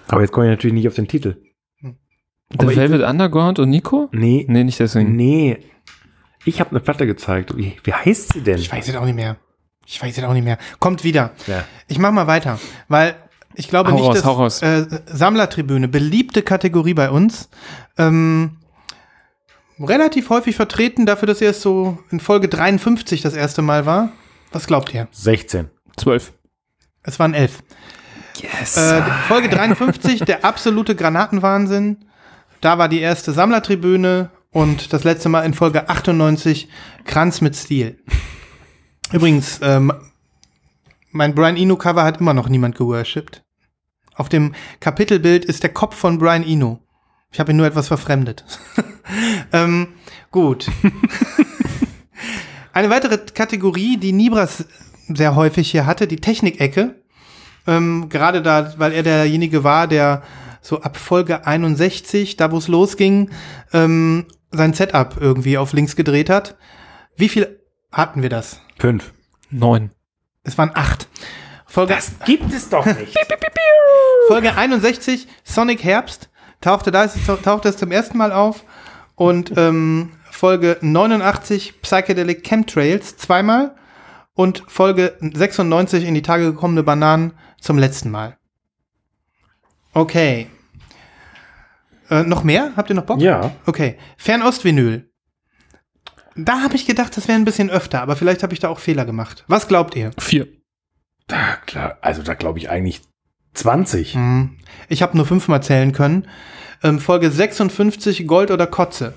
[0.09, 1.36] Aber jetzt komme ich natürlich nicht auf den Titel.
[1.82, 4.09] The Aber ich- Velvet Underground und Nico?
[4.12, 4.44] Nee.
[4.48, 5.16] Nee, nicht deswegen.
[5.16, 5.59] Nee.
[6.44, 7.56] Ich habe eine Platte gezeigt.
[7.56, 8.59] Wie, wie heißt sie denn?
[8.59, 9.36] Ich weiß es auch nicht mehr.
[9.86, 10.59] Ich weiß es auch nicht mehr.
[10.78, 11.32] Kommt wieder.
[11.47, 11.64] Ja.
[11.89, 12.59] Ich mach mal weiter,
[12.89, 13.16] weil
[13.55, 14.62] ich glaube Hau nicht, raus, dass hau raus.
[14.62, 17.48] Äh, Sammlertribüne, beliebte Kategorie bei uns.
[17.98, 18.59] Ähm,
[19.78, 24.12] relativ häufig vertreten, dafür, dass er es so in Folge 53 das erste Mal war.
[24.55, 25.09] Was glaubt ihr?
[25.10, 25.68] 16.
[25.97, 26.32] 12.
[27.02, 27.64] Es waren elf.
[28.40, 28.76] Yes.
[28.76, 32.05] Äh, Folge 53, der absolute Granatenwahnsinn.
[32.60, 36.68] Da war die erste Sammlertribüne und das letzte Mal in Folge 98
[37.05, 37.98] Kranz mit Stil.
[39.12, 39.93] Übrigens, ähm,
[41.10, 43.43] mein Brian Eno Cover hat immer noch niemand geworshipped.
[44.14, 46.81] Auf dem Kapitelbild ist der Kopf von Brian Eno.
[47.32, 48.44] Ich habe ihn nur etwas verfremdet.
[49.52, 49.89] ähm,
[50.31, 50.68] gut.
[52.74, 54.64] Eine weitere Kategorie, die Nibras
[55.09, 56.96] sehr häufig hier hatte, die Technikecke.
[57.68, 60.22] Ähm, gerade da, weil er derjenige war, der
[60.60, 63.30] so ab Folge 61, da wo es losging,
[63.72, 66.56] ähm, sein Setup irgendwie auf links gedreht hat.
[67.16, 67.60] Wie viel
[67.92, 68.60] hatten wir das?
[68.78, 69.12] Fünf.
[69.51, 69.92] 9.
[70.42, 71.06] Es waren acht.
[71.66, 71.96] Folge,
[72.26, 73.16] Gibt es doch nicht.
[74.26, 76.28] Folge 61, Sonic Herbst,
[76.60, 78.64] tauchte, da, tauchte es zum ersten Mal auf.
[79.14, 80.10] Und ähm,
[80.45, 83.75] Folge 89, Psychedelic Chemtrails, zweimal.
[84.35, 88.37] Und Folge 96, in die Tage gekommene Bananen, zum letzten Mal.
[89.95, 90.49] Okay.
[92.11, 92.73] Äh, noch mehr?
[92.77, 93.23] Habt ihr noch Bock?
[93.23, 93.53] ja.
[93.65, 93.97] Okay.
[94.19, 95.11] Fernost-Vinyl.
[96.37, 98.81] Da habe ich gedacht, das wäre ein bisschen öfter, aber vielleicht habe ich da auch
[98.81, 99.45] Fehler gemacht.
[99.49, 100.11] Was glaubt ihr?
[100.19, 100.47] 4.
[101.27, 103.01] Da, klar, also da glaube ich eigentlich
[103.55, 104.15] 20.
[104.15, 104.59] Mhm.
[104.91, 106.29] Ich habe nur fünfmal zählen können.
[106.83, 109.15] Ähm, Folge 56, Gold oder Kotze.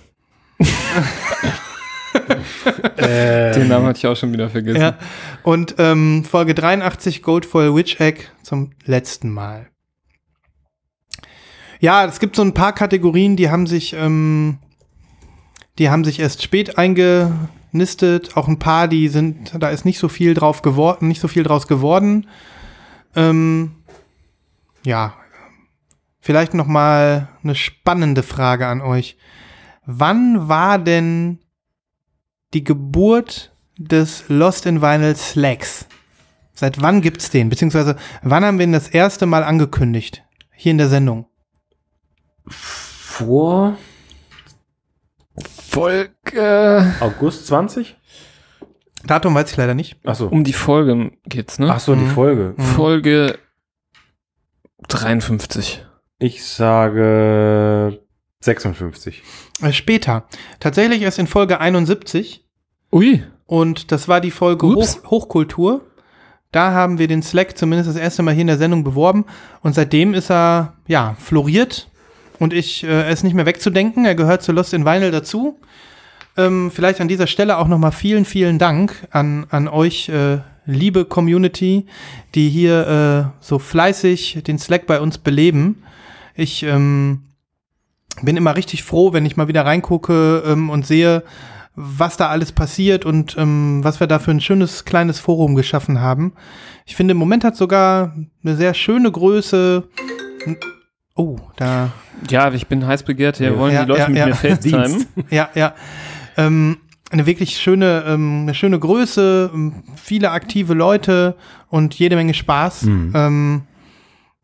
[3.00, 4.82] Den Namen hatte ich auch schon wieder vergessen.
[4.82, 4.98] Ja.
[5.44, 9.68] Und ähm, Folge 83, Goldfoil Witch Egg zum letzten Mal.
[11.80, 14.58] Ja, es gibt so ein paar Kategorien, die haben sich, ähm,
[15.78, 18.36] die haben sich erst spät eingenistet.
[18.36, 21.44] Auch ein paar, die sind, da ist nicht so viel drauf geworden, nicht so viel
[21.44, 22.28] draus geworden.
[23.16, 23.76] Ähm,
[24.84, 25.14] ja,
[26.20, 29.18] vielleicht noch mal eine spannende Frage an euch.
[29.90, 31.40] Wann war denn
[32.54, 35.88] die Geburt des Lost in Vinyl Slacks?
[36.54, 37.48] Seit wann gibt's den?
[37.50, 40.24] Beziehungsweise wann haben wir ihn das erste Mal angekündigt?
[40.54, 41.28] Hier in der Sendung.
[42.48, 43.78] Vor
[45.70, 46.94] Folge.
[47.00, 47.96] August 20?
[49.06, 49.96] Datum weiß ich leider nicht.
[50.06, 50.28] Achso.
[50.28, 51.72] Um die Folge geht's, ne?
[51.72, 52.10] Achso, die Mhm.
[52.10, 52.56] Folge.
[52.58, 53.38] Folge
[54.90, 55.86] 53.
[56.20, 58.02] Ich sage
[58.40, 59.24] 56.
[59.62, 60.28] Äh, später.
[60.60, 62.44] Tatsächlich erst in Folge 71.
[62.92, 63.24] Ui.
[63.46, 64.68] Und das war die Folge.
[64.68, 65.82] Hoch, Hochkultur.
[66.52, 69.26] Da haben wir den Slack zumindest das erste Mal hier in der Sendung beworben.
[69.62, 71.90] Und seitdem ist er, ja, floriert.
[72.40, 74.06] Und ich, äh, er ist nicht mehr wegzudenken.
[74.06, 75.60] Er gehört zu Lost in Vinyl dazu.
[76.38, 81.06] Ähm, vielleicht an dieser Stelle auch nochmal vielen, vielen Dank an, an euch, äh, liebe
[81.06, 81.88] Community,
[82.36, 85.84] die hier äh, so fleißig den Slack bei uns beleben.
[86.36, 87.24] Ich ähm,
[88.22, 91.24] bin immer richtig froh, wenn ich mal wieder reingucke ähm, und sehe,
[91.76, 96.02] was da alles passiert und ähm, was wir da für ein schönes kleines Forum geschaffen
[96.02, 96.34] haben.
[96.86, 99.88] Ich finde, im Moment hat sogar eine sehr schöne Größe.
[101.16, 101.92] Oh, da
[102.30, 103.40] Ja, ich bin heiß begehrt.
[103.40, 103.58] Wir Ja.
[103.60, 104.26] wollen Ja, die Leute ja, mit ja.
[104.28, 105.06] mir FaceTime.
[105.30, 105.74] ja, ja.
[106.38, 106.78] Ähm,
[107.12, 111.36] eine wirklich schöne, ähm, eine schöne Größe, ähm, viele aktive Leute
[111.70, 112.84] und jede Menge Spaß.
[112.84, 113.12] Mhm.
[113.16, 113.62] Ähm,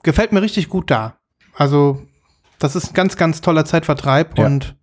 [0.04, 1.16] gefällt mir richtig gut da.
[1.56, 2.02] Also,
[2.64, 4.46] das ist ein ganz, ganz toller Zeitvertreib Ja.
[4.46, 4.76] und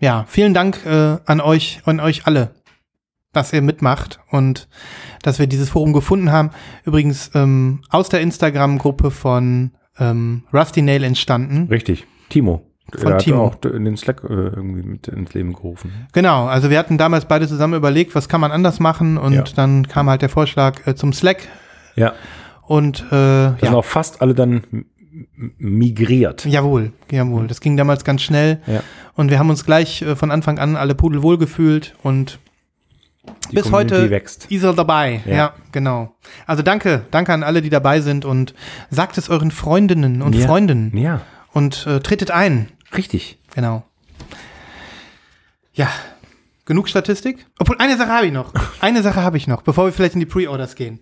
[0.00, 2.50] ja, vielen Dank äh, an euch, an euch alle,
[3.32, 4.68] dass ihr mitmacht und
[5.22, 6.50] dass wir dieses Forum gefunden haben.
[6.84, 11.66] Übrigens ähm, aus der Instagram-Gruppe von ähm, Rusty Nail entstanden.
[11.68, 12.06] Richtig.
[12.28, 12.64] Timo.
[12.96, 13.44] Von er hat Timo.
[13.44, 15.92] auch in den Slack äh, irgendwie mit ins Leben gerufen.
[16.12, 19.42] Genau, also wir hatten damals beide zusammen überlegt, was kann man anders machen und Ja.
[19.56, 21.48] dann kam halt der Vorschlag äh, zum Slack
[21.96, 22.14] Ja.
[22.66, 24.62] und äh, Da sind ja, auch fast alle dann
[25.58, 26.44] migriert.
[26.44, 28.82] jawohl, jawohl, das ging damals ganz schnell Ja.
[29.14, 32.38] und wir haben uns gleich äh, von Anfang an alle pudelwohl gefühlt und
[33.50, 34.50] Die bis Community heute wächst.
[34.50, 35.22] Isel dabei.
[35.26, 35.34] Ja.
[35.34, 35.54] Ja.
[35.72, 36.14] genau.
[36.46, 38.54] Also danke, danke an alle, die dabei sind und
[38.90, 40.46] sagt es euren Freundinnen und Ja.
[40.46, 41.22] Freunden Ja,
[41.52, 42.68] und äh, tretet ein.
[42.96, 43.38] richtig.
[43.54, 43.84] Genau.
[45.72, 45.88] Ja,
[46.64, 47.46] genug Statistik.
[47.58, 48.52] Obwohl, eine Sache habe ich noch.
[48.80, 51.00] Eine Sache habe ich noch, bevor wir vielleicht in die Pre-Orders gehen.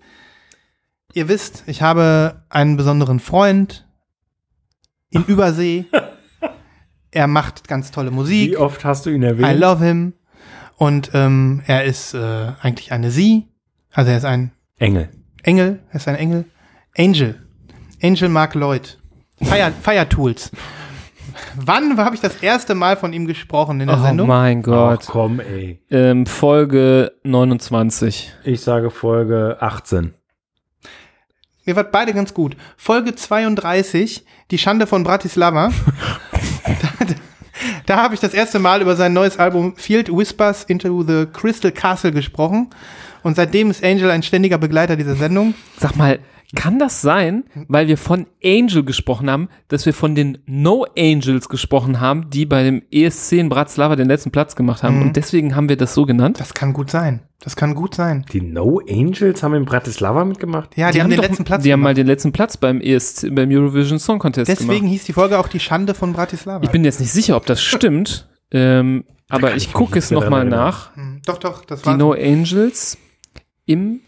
[1.15, 3.86] Ihr wisst, ich habe einen besonderen Freund
[5.17, 5.85] in Übersee.
[7.11, 8.51] er macht ganz tolle Musik.
[8.53, 9.49] Wie oft hast du ihn erwähnt?
[9.57, 10.13] I love him.
[10.77, 13.49] Und ähm, er ist äh, eigentlich eine Sie.
[13.93, 15.09] Also er ist ein Engel.
[15.43, 15.81] Engel.
[15.91, 16.45] Er ist ein Engel.
[16.97, 17.41] Angel.
[18.03, 18.99] Angel Mark Lloyd.
[19.43, 20.51] Fire, Fire Tools.
[21.55, 24.29] Wann habe ich das erste Mal von ihm gesprochen in der Oh Sendung?
[24.29, 25.01] mein Gott.
[25.05, 25.83] Ach, komm, ey.
[25.91, 28.33] Ähm, Folge 29.
[28.45, 30.15] Ich sage Folge 18.
[31.65, 32.57] Ihr wart beide ganz gut.
[32.77, 35.71] Folge 32, die Schande von Bratislava.
[36.67, 37.07] da
[37.87, 41.71] da habe ich das erste Mal über sein neues Album Field Whispers into the Crystal
[41.71, 42.71] Castle gesprochen.
[43.27, 45.55] Und seitdem ist Angel ein ständiger Begleiter dieser Sendung.
[45.79, 46.21] Sag mal,
[46.55, 51.49] kann das sein, weil wir von Angel gesprochen haben, dass wir von den No Angels
[51.49, 54.99] gesprochen haben, die bei dem ESC in Bratislava den letzten Platz gemacht haben?
[55.01, 55.03] Mhm.
[55.09, 56.39] Und deswegen haben wir das so genannt?
[56.39, 57.21] Das kann gut sein.
[57.41, 58.25] Das kann gut sein.
[58.33, 60.77] Die No Angels haben in Bratislava mitgemacht?
[60.77, 61.99] Ja, die, haben den doch- letzten Platz Die haben mal gemacht.
[61.99, 64.93] den letzten Platz beim ESC, beim Eurovision Song Contest Deswegen gemacht.
[64.93, 66.63] hieß die Folge auch die Schande von Bratislava.
[66.63, 70.95] Ich bin jetzt nicht sicher, ob das stimmt, ähm, aber ich gucke es nochmal nach.
[70.95, 72.97] Hm, Doch, doch, das Die war No Angels
[73.67, 74.01] im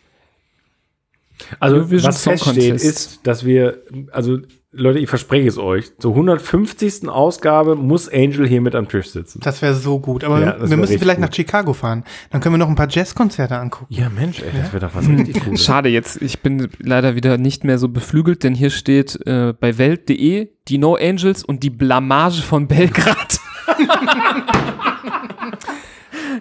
[1.60, 2.84] Also, Eurovision was Song feststeht, Contest.
[2.84, 3.82] ist, dass wir,
[4.12, 4.38] also,
[4.70, 7.08] Leute, ich verspreche es euch, zur 150.
[7.08, 9.40] Ausgabe muss Angel hier mit am Tisch sitzen.
[9.42, 10.24] Das wäre so gut.
[10.24, 11.26] Aber Ja, wir- müssen vielleicht gut.
[11.30, 12.04] nach Chicago fahren.
[12.30, 13.86] Dann können wir noch ein paar Jazzkonzerte angucken.
[13.94, 15.64] Ja, Mensch, ey, das wäre doch was richtig Cooles.
[15.64, 19.78] Schade jetzt, ich bin leider wieder nicht mehr so beflügelt, denn hier steht äh, bei
[19.78, 23.40] Welt.de die No Angels und die Blamage von Belgrad.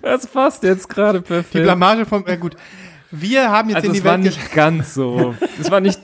[0.02, 1.64] das passt jetzt gerade Die perfekt.
[1.64, 2.56] Blamage vom, äh, gut.
[3.11, 5.35] Wir haben jetzt also in die es war Welt nicht ganz so.
[5.59, 5.99] Es war nicht,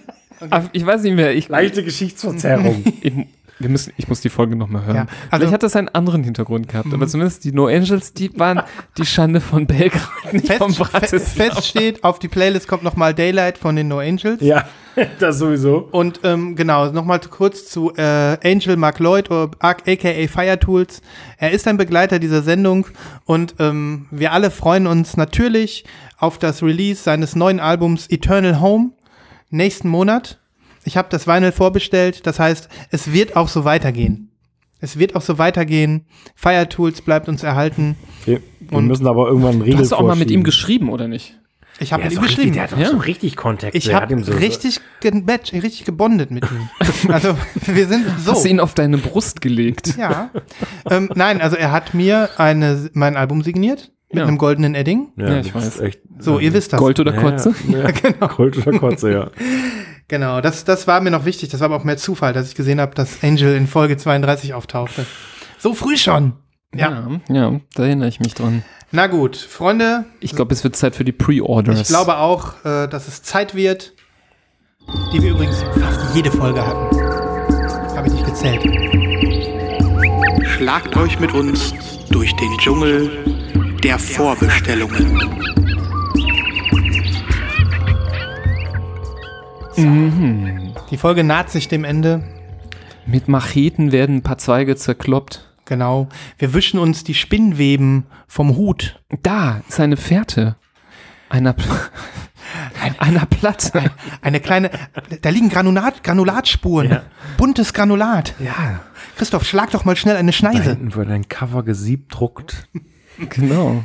[0.49, 2.83] Ach, ich weiß nicht mehr, ich, Leichte Geschichtsverzerrung.
[3.01, 3.13] ich
[3.59, 4.95] Wir müssen, ich muss die Folge nochmal hören.
[4.95, 8.37] Ja, also- Vielleicht hat das einen anderen Hintergrund gehabt, aber zumindest die No Angels, die
[8.39, 8.61] waren
[8.97, 11.53] die Schande von Belgrad, nicht Fest, fe Bratislava.
[11.55, 14.41] fest steht, auf die Playlist kommt nochmal Daylight von den No Angels.
[14.41, 14.65] Ja,
[15.19, 15.87] das sowieso.
[15.91, 21.01] Und ähm, genau, nochmal kurz zu äh, Angel Mark Lloyd oder aka Fire Tools.
[21.37, 22.87] Er ist ein Begleiter dieser Sendung
[23.25, 25.85] und ähm, wir alle freuen uns natürlich
[26.17, 28.91] auf das Release seines neuen Albums Eternal Home
[29.51, 30.39] nächsten Monat.
[30.85, 34.29] Ich habe das Vinyl vorbestellt, das heißt, es wird auch so weitergehen.
[34.79, 36.05] Es wird auch so weitergehen.
[36.35, 37.95] Fire Tools bleibt uns erhalten.
[38.25, 40.89] Wir, wir Und- müssen aber irgendwann einen Du Riegel hast auch mal mit ihm geschrieben,
[40.89, 41.39] oder nicht?
[41.79, 42.53] Ich habe mit ihm doch richtig, geschrieben.
[42.53, 42.89] der hat doch Ja.
[42.89, 43.75] so richtig Kontakt.
[43.75, 46.69] Ich Der habe so- richtig, gematcht, richtig gebondet mit ihm.
[47.11, 47.35] Also
[47.65, 48.31] wir sind so.
[48.33, 49.95] Hast du ihn auf deine Brust gelegt?
[49.97, 50.29] Ja.
[50.89, 54.27] ähm, nein, also er hat mir eine, mein Album signiert mit Ja.
[54.27, 55.07] einem goldenen Edding.
[55.17, 55.79] Ja, ich das ist weiß.
[55.79, 56.79] Echt, So, ihr wisst das.
[56.79, 57.55] Gold oder Kotze?
[57.67, 58.27] Ja, ja.
[58.27, 59.31] Gold oder Kotze, ja.
[60.13, 61.49] Genau, das, das war mir noch wichtig.
[61.49, 64.53] Das war aber auch mehr Zufall, dass ich gesehen habe, dass Angel in Folge 32
[64.53, 65.07] auftauchte.
[65.57, 66.33] So früh schon.
[66.71, 67.09] Ja.
[67.29, 68.61] ja, ja, da erinnere ich mich dran.
[68.91, 71.81] Na gut, Freunde, Ich glaube, es wird Zeit für die Pre-Orders.
[71.81, 73.93] ich glaube auch, äh, dass es Zeit wird,
[75.11, 76.95] die wir übrigens fast jede Folge hatten.
[77.97, 78.61] Habe ich nicht gezählt.
[80.45, 81.73] Schlagt euch mit uns
[82.11, 83.09] durch den Dschungel
[83.83, 85.62] der Vorbestellungen.
[89.77, 92.23] Die Folge naht sich dem Ende.
[93.05, 95.49] Mit Macheten werden ein paar Zweige zerkloppt.
[95.65, 96.09] Genau.
[96.37, 99.01] Wir wischen uns die Spinnweben vom Hut.
[99.23, 100.55] Da ist eine Fährte.
[101.29, 101.55] Einer,
[102.99, 103.91] einer Platte.
[104.21, 104.69] Eine kleine,
[105.21, 106.91] da liegen Granulat, Granulatspuren.
[106.91, 107.01] Ja.
[107.37, 108.35] Buntes Granulat.
[108.39, 108.81] Ja,
[109.17, 110.71] Christoph, schlag doch mal schnell eine Da Schneise.
[110.71, 112.67] hinten wird ein Cover gesiebt, druckt
[113.29, 113.83] genau.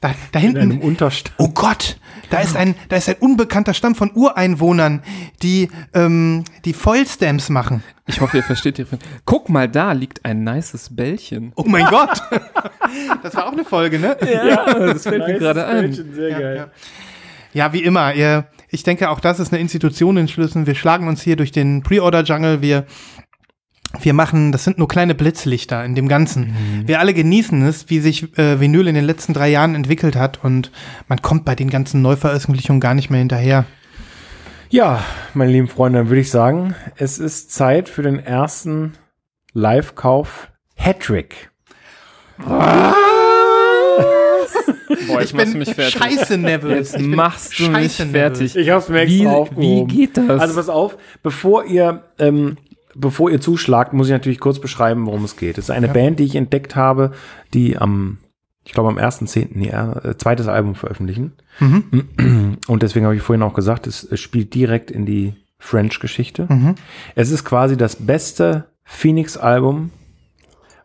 [0.00, 0.86] Da, da in einem hinten.
[0.86, 1.34] Unterstand.
[1.38, 1.98] Oh Gott,
[2.30, 5.02] da ist ein, da ist ein unbekannter Stamm von Ureinwohnern,
[5.42, 7.82] die, ähm, die Foil-Stamps machen.
[8.06, 8.86] Ich hoffe, ihr versteht die.
[9.24, 11.52] Guck mal, da liegt ein nices Bällchen.
[11.56, 12.22] Oh mein Gott.
[13.22, 14.16] Das war auch eine Folge, ne?
[14.22, 15.92] Ja, das fällt mir gerade ein.
[15.92, 16.68] Sehr Ja, ja.
[17.52, 18.14] ja, wie immer.
[18.14, 20.66] Ihr, ich denke, auch das ist eine Institution in Schlüssen.
[20.66, 22.62] Wir schlagen uns hier durch den Pre-Order-Jungle.
[22.62, 22.86] Wir,
[24.00, 26.54] wir machen, das sind nur kleine Blitzlichter in dem Ganzen.
[26.86, 30.44] Wir alle genießen es, wie sich äh, Vinyl in den letzten drei Jahren entwickelt hat
[30.44, 30.70] und
[31.08, 33.64] man kommt bei den ganzen Neuveröffentlichungen gar nicht mehr hinterher.
[34.70, 35.02] Ja,
[35.32, 38.92] meine lieben Freunde, dann würde ich sagen, es ist Zeit für den ersten
[39.54, 41.50] Live-Kauf Hattrick.
[45.06, 46.76] Boah, Ich bin scheiße, Neville.
[46.76, 48.56] Jetzt Ich bin machst du mich scheiße, fertig.
[48.56, 49.88] Ich hab's mir Wie, extra wie aufgehoben.
[49.88, 50.40] geht das?
[50.40, 52.56] Also pass auf, bevor ihr, ähm,
[52.98, 55.58] bevor ihr zuschlagt, muss ich natürlich kurz beschreiben, worum es geht.
[55.58, 57.12] Es ist eine Band, die ich entdeckt habe,
[57.54, 58.18] die am,
[58.64, 59.48] ich glaube am 1.10.
[59.52, 61.32] Nee, äh, zweites Album veröffentlichen.
[61.60, 62.58] Mhm.
[62.66, 66.46] Und deswegen habe ich vorhin auch gesagt, es, es spielt direkt in die French-Geschichte.
[66.48, 66.74] Mhm.
[67.14, 69.90] Es ist quasi das beste Phoenix-Album,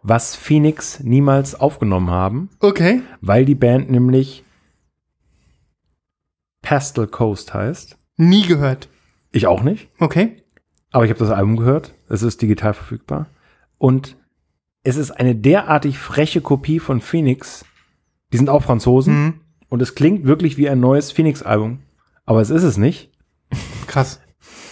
[0.02, 3.02] was Phoenix niemals aufgenommen haben, Okay.
[3.22, 4.44] weil die Band nämlich
[6.62, 7.98] Pastel Coast heißt.
[8.18, 8.90] Nie gehört.
[9.32, 9.90] Ich auch nicht.
[10.00, 10.43] Okay.
[10.94, 11.94] Aber ich habe das Album gehört.
[12.08, 13.26] Es ist digital verfügbar.
[13.78, 14.16] Und
[14.84, 17.66] es ist eine derartig freche Kopie von Phoenix.
[18.32, 19.14] Die sind auch Franzosen.
[19.24, 19.34] Mhm.
[19.70, 21.80] Und es klingt wirklich wie ein neues Phoenix-Album.
[22.26, 23.12] Aber es ist es nicht.
[23.88, 24.22] Krass.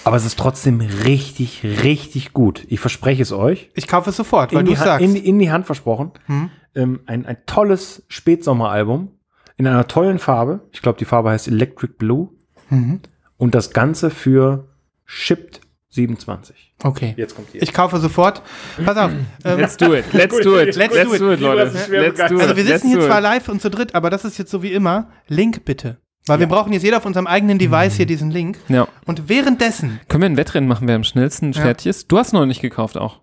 [0.04, 2.66] Aber es ist trotzdem richtig, richtig gut.
[2.70, 3.70] Ich verspreche es euch.
[3.76, 5.04] Ich kaufe es sofort, weil du sagst.
[5.04, 6.12] in, die- in die Hand versprochen.
[6.28, 6.50] Hm?
[6.76, 9.12] Ähm, ein, ein tolles Spätsommeralbum.
[9.58, 10.62] In einer tollen Farbe.
[10.72, 12.30] Ich glaube, die Farbe heißt Electric Blue.
[12.70, 13.00] Mhm.
[13.38, 14.68] Und das Ganze für
[15.06, 15.62] Shipped
[15.92, 16.74] 27.
[16.84, 17.14] Okay.
[17.18, 17.62] Jetzt kommt hier.
[17.62, 18.42] Ich kaufe sofort.
[18.84, 19.12] Pass auf.
[19.44, 20.06] Ähm, Let's do it.
[20.14, 20.76] Let's do it.
[20.76, 21.40] Let's do it.
[21.40, 21.66] Leute.
[21.68, 22.42] Hast mich schwer Let's do it.
[22.42, 23.24] also wir Let's sitzen hier do zwar it.
[23.24, 25.10] live und zu dritt, aber das ist jetzt so wie immer.
[25.28, 25.98] Link bitte.
[26.28, 28.58] Weil wir brauchen jetzt jeder auf unserem eigenen Device hier diesen Link.
[28.70, 28.88] Ja.
[29.06, 31.62] Und währenddessen, Können wir ein Wettrennen machen, wer am schnellsten Ja.
[31.62, 32.12] fertig ist?
[32.12, 33.20] Du hast noch nicht gekauft auch.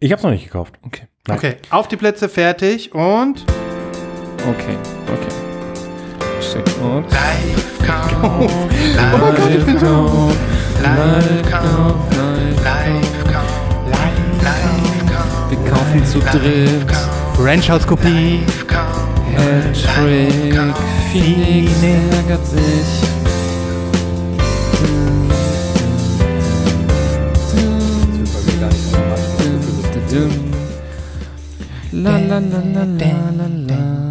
[0.00, 0.74] Ich habe es noch nicht gekauft.
[0.82, 1.06] Okay.
[1.28, 1.36] Nein.
[1.38, 3.44] okay, auf die Plätze fertig und
[4.48, 4.76] Okay.
[5.06, 6.42] Okay.
[6.42, 6.82] Schick.
[6.82, 7.06] Und
[8.22, 10.32] Oh mein Gott, ich bin so.
[15.48, 16.86] Wir kaufen zu dritt.
[17.38, 18.40] Ranchhouse-Kopie.
[19.36, 20.54] Hattrick.
[21.12, 22.60] Phoenix ärgert sich.
[31.92, 34.10] La la la la la la la.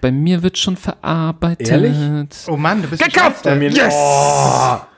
[0.00, 1.68] Bei mir wird schon verarbeitet.
[1.68, 1.96] Ehrlich?
[2.48, 3.44] Oh Mann, du bist Gekauft!
[3.44, 3.80] der Schnellste.
[3.80, 4.89] Yes!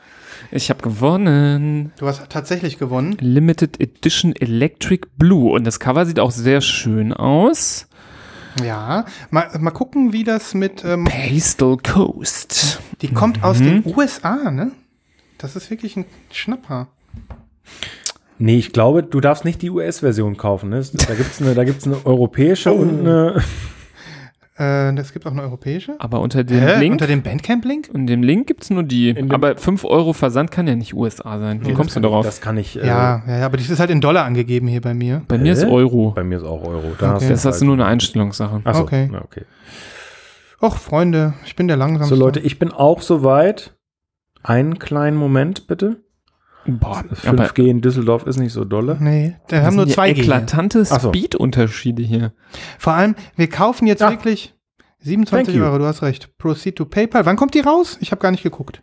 [0.54, 1.92] Ich habe gewonnen.
[1.98, 3.16] Du hast tatsächlich gewonnen.
[3.20, 5.50] Limited Edition Electric Blue.
[5.50, 7.88] Und das Cover sieht auch sehr schön aus.
[8.62, 9.06] Ja.
[9.30, 10.84] Mal, mal gucken, wie das mit.
[10.84, 12.80] Ähm, Pastel Coast.
[13.00, 14.72] die kommt aus den USA, ne?
[15.38, 16.88] Das ist wirklich ein Schnapper.
[18.38, 20.68] Nee, ich glaube, du darfst nicht die US-Version kaufen.
[20.68, 20.82] Ne?
[21.08, 22.78] Da gibt es eine, da gibt's eine europäische Oh.
[22.80, 23.42] und eine.
[24.58, 25.94] Äh, es gibt auch eine europäische.
[25.98, 26.78] Aber unter dem Hä?
[26.78, 27.88] Link, Unter dem Bandcamp-Link?
[27.94, 29.16] in dem Link gibt's nur die.
[29.30, 31.62] Aber 5 Euro Versand kann ja nicht USA sein.
[31.64, 32.24] Wie Nee, kommst du darauf?
[32.26, 32.76] Ich, das kann ich.
[32.76, 35.22] äh, Ja, ja, ja, aber das ist halt in Dollar angegeben hier bei mir.
[35.26, 35.70] Bei mir ist Hä?
[35.70, 36.10] Euro.
[36.14, 36.92] Bei mir ist auch Euro.
[36.98, 37.28] Da Okay.
[37.30, 38.60] Das hast du nur eine Einstellungssache.
[38.64, 39.08] Achso, Okay.
[39.10, 39.20] okay.
[39.24, 39.44] okay.
[40.60, 42.14] Och, Freunde, ich bin der langsamste.
[42.14, 43.74] So, Leute, ich bin auch soweit.
[44.44, 46.02] Einen kleinen Moment, bitte.
[46.66, 48.96] Boah, aber 5G in Düsseldorf ist nicht so dolle.
[49.00, 50.14] Nee, wir das haben nur ja zwei G.
[50.14, 50.24] hier.
[50.24, 50.96] eklatante so.
[51.08, 52.32] Speed-Unterschiede hier.
[52.78, 54.10] Vor allem, wir kaufen jetzt Ja.
[54.10, 54.54] wirklich
[55.00, 55.64] 27 Thank you.
[55.64, 56.36] Euro, du hast recht.
[56.38, 57.26] Proceed to PayPal.
[57.26, 57.98] Wann kommt die raus?
[58.00, 58.82] Ich habe gar nicht geguckt.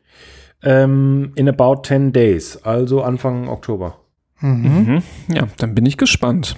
[0.61, 3.97] Ähm, in about 10 days, also Anfang Oktober.
[4.41, 5.03] Mhm.
[5.27, 5.33] Mhm.
[5.33, 6.55] Ja, dann bin ich gespannt.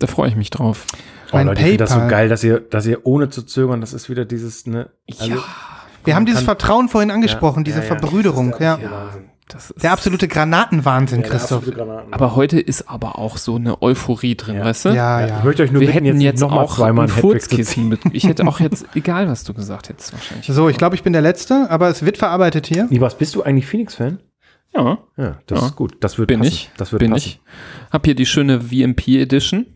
[0.00, 0.86] Da freue ich mich drauf.
[1.32, 2.10] Oh, Mein Leute, ich finde das so PayPal.
[2.10, 4.90] geil, dass ihr, dass ihr ohne zu zögern, das ist wieder dieses, ne?
[5.20, 5.36] Also,
[6.04, 7.88] Wir haben dieses kann- Vertrauen vorhin angesprochen, Ja, diese ja, ja.
[7.96, 8.54] Verbrüderung.
[8.58, 8.78] Ja,
[9.52, 11.58] der absolute Das ist Der absolute Granatenwahnsinn, Ja, Christoph.
[11.58, 12.12] absolute Granaten.
[12.12, 14.64] aber heute ist aber auch so eine Euphorie drin, Ja.
[14.64, 14.88] weißt du?
[14.90, 15.38] Ja, Ja.
[15.38, 17.08] Ich möchte euch nur Wir bitten, hätten jetzt, jetzt noch mal auch zweimal.
[17.08, 18.00] Furzkissen mit.
[18.12, 20.46] Ich hätte auch jetzt, egal was du gesagt hättest, wahrscheinlich.
[20.46, 22.86] So, ich glaube, ich bin der Letzte, aber es wird verarbeitet hier.
[22.90, 24.18] Nibas, bist du eigentlich Phoenix-Fan?
[24.74, 25.66] Ja, Ja, das Ja.
[25.68, 25.96] ist gut.
[26.00, 26.52] Das wird bin passen.
[26.52, 26.70] ich.
[26.76, 27.26] Das wird bin passen.
[27.28, 27.40] ich.
[27.92, 29.66] Hab hier die schöne VMP Edition.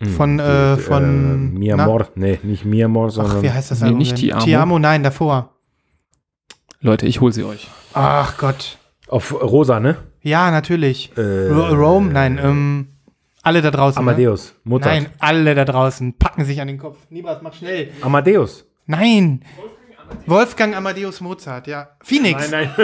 [0.00, 0.06] Mhm.
[0.10, 1.86] Von, äh, von- Mia na?
[1.86, 2.06] Mor.
[2.14, 3.38] Nee, nicht Mia Mor, sondern.
[3.38, 4.16] Ach, wie heißt das Nee, Album nicht denn?
[4.18, 4.44] Ti Amo.
[4.44, 5.54] Ti Amo, nein, davor.
[6.80, 7.66] Leute, ich hol sie euch.
[7.94, 8.78] Ach Gott.
[9.08, 9.96] Auf Rosa, ne?
[10.22, 11.12] Ja, natürlich.
[11.16, 12.88] Äh, Ro Rome, nein, ähm,
[13.42, 14.04] alle da draußen.
[14.04, 14.10] Ne?
[14.10, 14.54] Amadeus.
[14.64, 14.94] Mozart.
[14.94, 16.98] Nein, alle da draußen packen sich an den Kopf.
[17.10, 17.90] Nibras, mach schnell.
[18.02, 18.66] Amadeus.
[18.86, 19.42] Nein.
[20.26, 21.88] Wolfgang Amadeus Mozart, ja.
[22.02, 22.50] Phoenix.
[22.50, 22.70] nein.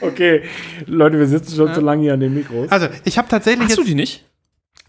[0.00, 0.42] okay,
[0.86, 2.70] Leute, wir sitzen schon zu lange hier an den Mikros.
[2.70, 3.90] Also, ich habe tatsächlich Hast du jetzt.
[3.90, 4.24] die nicht?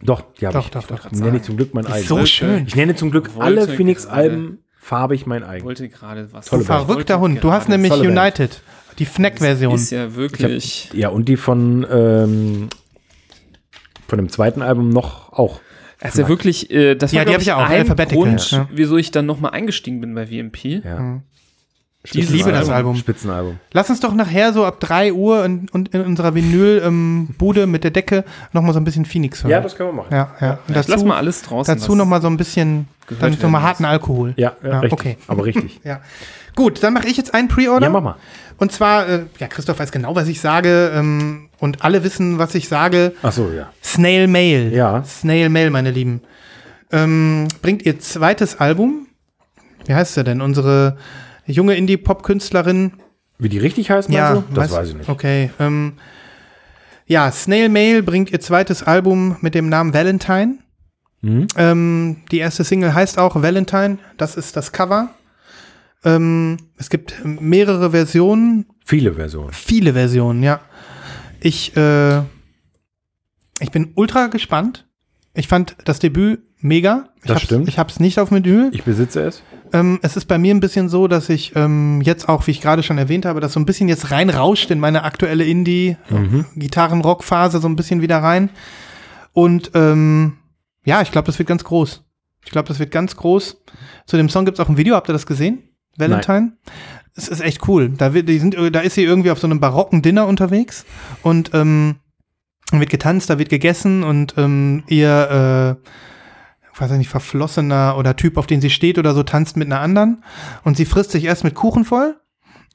[0.01, 0.71] Doch, die habe Doch, ich.
[0.71, 2.07] doch, ich doch, grad nenne zum Glück mein ist eigenes.
[2.07, 2.65] so schön.
[2.67, 4.57] Ich nenne zum Glück alle gerade-
[4.87, 5.65] Phoenix-Alben farbig mein Ich eigen.
[5.65, 6.45] wollte gerade was.
[6.45, 6.87] Tolle Band.
[6.87, 7.43] verrückter Hund.
[7.43, 8.17] Du hast nämlich Tolle Band.
[8.17, 8.61] United.
[8.99, 9.75] Die Fnac-Version.
[9.75, 10.89] Ist ja wirklich.
[10.93, 12.69] Ja, und die von, ähm,
[14.07, 15.59] von dem zweiten Album noch auch.
[15.99, 18.07] Das ist ja wirklich, äh, das Ja, war die glaub hab ich ja auch, ein
[18.09, 18.69] Grund, ja.
[18.71, 20.81] wieso ich dann nochmal eingestiegen bin bei VMP.
[20.83, 20.99] Ja.
[20.99, 21.21] Mhm.
[22.05, 22.37] Spitzenalbum.
[22.37, 22.95] liebe das Album.
[22.95, 23.59] Spitzenalbum.
[23.73, 27.91] Lass uns doch nachher so ab 3 Uhr und, und in unserer Vinyl-Bude mit der
[27.91, 29.51] Decke nochmal so ein bisschen Phoenix hören.
[29.51, 30.13] Ja, das können wir machen.
[30.13, 30.59] ja, ja.
[30.67, 31.73] Und Lass dazu, mal alles draußen.
[31.75, 32.87] dazu nochmal so ein bisschen,
[33.19, 34.33] dann nochmal harten Alkohol.
[34.37, 34.93] Ja, ja, Ja, richtig.
[34.99, 35.17] okay.
[35.27, 35.79] Aber richtig.
[35.83, 35.99] Ja.
[36.55, 37.85] Gut, dann mache ich jetzt einen Pre-Order.
[37.87, 38.15] ja, mach mal.
[38.57, 40.91] Und zwar, äh, ja, Christoph weiß genau, was ich sage.
[40.95, 43.13] Ähm, und alle wissen, was ich sage.
[43.21, 43.69] Ach so, ja.
[43.83, 44.73] Snail Mail.
[44.73, 45.03] Ja.
[45.03, 46.21] Snail Mail, meine Lieben.
[46.91, 49.07] Ähm, bringt ihr zweites Album.
[49.85, 50.41] Wie heißt sie denn?
[50.41, 50.97] Unsere
[51.47, 52.93] junge Indie-Pop-Künstlerin.
[53.39, 54.13] Wie die richtig heißen?
[54.13, 54.43] Ja, also?
[54.53, 55.09] Das weiß- weiß ich nicht.
[55.09, 55.51] Okay.
[55.59, 55.93] Ähm,
[57.05, 60.59] ja, Snail Mail bringt ihr zweites Album mit dem Namen Valentine.
[61.21, 61.47] Mhm.
[61.55, 63.97] Ähm, die erste Single heißt auch Valentine.
[64.17, 65.09] Das ist das Cover.
[66.03, 69.51] Ähm, es gibt mehrere Versionen, Viele Versionen.
[69.53, 70.59] viele Versionen, ja.
[71.39, 72.19] Ich, äh,
[73.59, 74.87] ich bin ultra gespannt.
[75.33, 77.09] Ich fand das Debüt mega.
[77.17, 77.67] Ich Das hab's, stimmt.
[77.67, 78.69] Ich habe es nicht auf Vinyl.
[78.73, 79.41] Ich besitze es.
[79.73, 82.61] Ähm, es ist bei mir ein bisschen so, dass ich ähm, jetzt auch, wie ich
[82.61, 87.67] gerade schon erwähnt habe, dass so ein bisschen jetzt reinrauscht in meine aktuelle Indie-Gitarren-Rock-Phase so
[87.67, 88.49] ein bisschen wieder rein.
[89.33, 90.37] Und ähm,
[90.85, 92.03] ja, ich glaube, das wird ganz groß.
[92.45, 93.61] Ich glaube, das wird ganz groß.
[94.05, 95.63] Zu dem Song gibt es auch ein Video, habt ihr das gesehen?
[95.97, 96.53] Valentine?
[97.15, 97.89] Es ist echt cool.
[97.89, 100.85] Da, wird, die sind, da ist sie irgendwie auf so einem barocken Dinner unterwegs
[101.23, 101.95] und ähm,
[102.71, 105.89] wird getanzt, da wird gegessen und ähm, ihr äh,
[106.79, 109.79] weiß ich nicht, verflossener oder Typ, auf den sie steht oder so, tanzt mit einer
[109.81, 110.23] anderen.
[110.63, 112.15] Und sie frisst sich erst mit Kuchen voll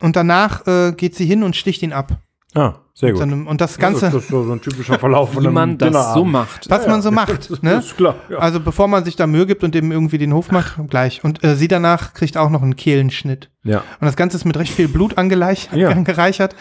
[0.01, 2.19] und danach äh, geht sie hin und sticht ihn ab.
[2.55, 3.21] Ah, sehr gut.
[3.21, 5.79] so Und das Ganze, Das ist so so ein typischer Verlauf von Wie einem man
[5.79, 6.33] das so Dinnerabend.
[6.33, 6.69] macht.
[6.71, 7.51] was man so macht.
[7.51, 7.75] Das Ne?
[7.77, 8.17] ist klar.
[8.29, 8.39] Ja.
[8.39, 11.25] Also bevor man sich da Mühe gibt und dem irgendwie den Hof macht, gleich.
[11.25, 13.51] Und äh, sie danach kriegt auch noch einen Kehlenschnitt.
[13.65, 13.79] ja.
[13.79, 15.75] Und das Ganze ist mit recht viel Blut angereichert.
[15.75, 15.93] Ja.
[15.95, 16.55] gereichert.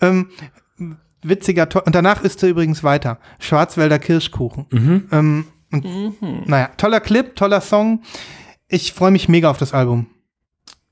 [0.00, 0.30] Ähm,
[1.22, 3.18] witziger, to und danach isst sie übrigens weiter.
[3.38, 4.66] Schwarzwälder Kirschkuchen.
[4.70, 5.04] Mhm.
[5.12, 5.44] Ähm,
[5.84, 8.02] und, Naja, toller Clip, toller Song.
[8.68, 10.06] Ich freue mich mega auf das Album.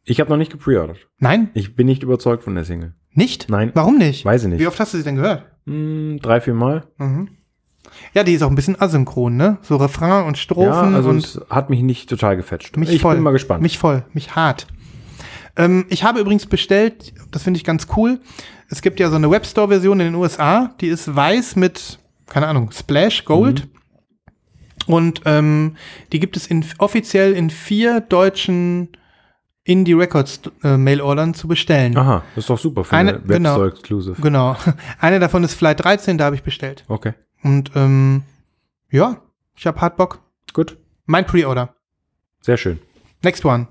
[0.04, 0.98] Ich habe noch nicht gepreordert.
[1.18, 1.50] Nein?
[1.54, 2.94] Ich bin nicht überzeugt von der Single.
[3.12, 3.48] Nicht?
[3.48, 3.70] Nein.
[3.74, 4.24] Warum nicht?
[4.24, 4.60] Weiß ich nicht.
[4.60, 5.44] Wie oft hast du sie denn gehört?
[5.66, 6.84] Hm, drei, vier Mal.
[6.98, 7.28] Mhm.
[8.12, 9.58] Ja, die ist auch ein bisschen asynchron, ne?
[9.62, 12.76] So Refrain und Ja, Strophen also und es hat mich nicht total gefetcht.
[12.76, 13.14] mich ich voll.
[13.14, 13.62] bin mal gespannt.
[13.62, 14.66] Mich voll, mich hart.
[15.56, 18.20] Ähm, ich habe übrigens bestellt, das finde ich ganz cool.
[18.68, 22.70] Es gibt ja so eine Webstore-Version in den USA, die ist weiß mit, keine Ahnung,
[22.72, 23.68] Splash Gold.
[24.86, 25.76] Und ähm,
[26.12, 28.88] die gibt es in, offiziell in vier deutschen
[29.64, 31.96] Indie Records äh, Mail-Ordern zu bestellen.
[31.96, 33.50] Aha, das ist doch super für Eine- eine, genau.
[33.60, 34.20] Webstore Exclusive.
[34.20, 34.56] Genau.
[35.00, 36.84] Eine davon ist Flight 13, da habe ich bestellt.
[36.88, 38.24] Okay, Und ähm,
[38.90, 39.22] ja,
[39.56, 40.20] ich habe hart Bock.
[40.52, 40.76] gut.
[41.06, 41.74] Mein Pre-Order.
[42.42, 42.78] Sehr schön.
[43.22, 43.68] Next one.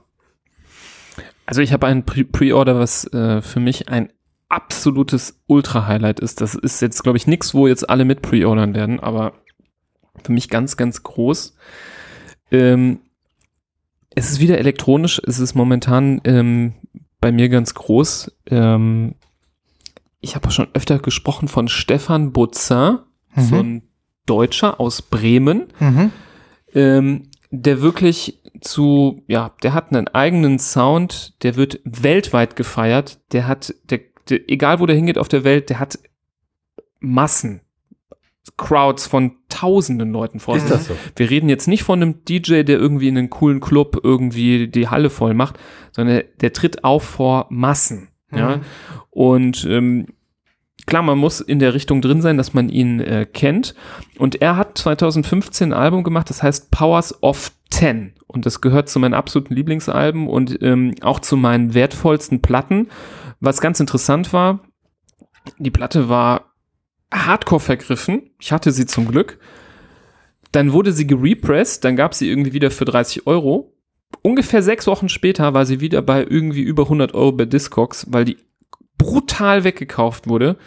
[1.46, 4.12] Also ich habe ein Pre- Pre-Order, was äh, für mich ein
[4.50, 6.42] absolutes Ultra-Highlight ist.
[6.42, 9.34] Das ist jetzt, glaube ich, nichts, wo jetzt alle mit pre-ordern werden, aber
[10.22, 11.56] für mich ganz, ganz groß.
[12.52, 13.00] Ähm,
[14.16, 16.74] es ist wieder elektronisch, es ist momentan ähm,
[17.20, 18.32] bei mir ganz groß.
[18.52, 19.16] Ähm,
[20.20, 23.42] ich habe schon öfter gesprochen von Stefan Butzer, Mhm.
[23.42, 23.82] so ein
[24.28, 26.12] Deutscher aus Bremen, Mhm.
[26.76, 33.48] ähm, der wirklich zu, ja, der hat einen eigenen Sound, der wird weltweit gefeiert, der
[33.48, 35.98] hat, der, der, egal wo der hingeht auf der Welt, der hat
[37.00, 37.62] Massen,
[38.58, 40.72] Crowds von tausenden Leuten vor Ist sich.
[40.72, 40.96] das so?
[41.16, 44.90] Wir reden jetzt nicht von einem DJ, der irgendwie in einen coolen Club irgendwie die
[44.90, 45.58] Halle voll macht,
[45.92, 48.10] sondern der tritt auf vor Massen.
[48.32, 48.62] Ja?
[49.10, 50.08] Und ähm,
[50.86, 53.76] klar, man muss in der Richtung drin sein, dass man ihn äh, kennt.
[54.18, 58.14] Und er hat 2015 ein Album gemacht, das heißt Powers of Ten.
[58.28, 62.90] Und das gehört zu meinen absoluten Lieblingsalben und ähm, auch zu meinen wertvollsten Platten.
[63.40, 64.62] Was ganz interessant war,
[65.58, 66.53] die Platte war
[67.14, 68.32] hardcore vergriffen.
[68.40, 69.40] Ich hatte sie zum Glück.
[70.52, 73.74] Dann wurde sie gerepressed, dann gab sie irgendwie wieder für 30 Euro.
[74.22, 78.26] Ungefähr sechs Wochen später war sie wieder bei irgendwie über 100 Euro bei Discogs, weil
[78.26, 78.38] die
[78.98, 80.58] brutal weggekauft wurde.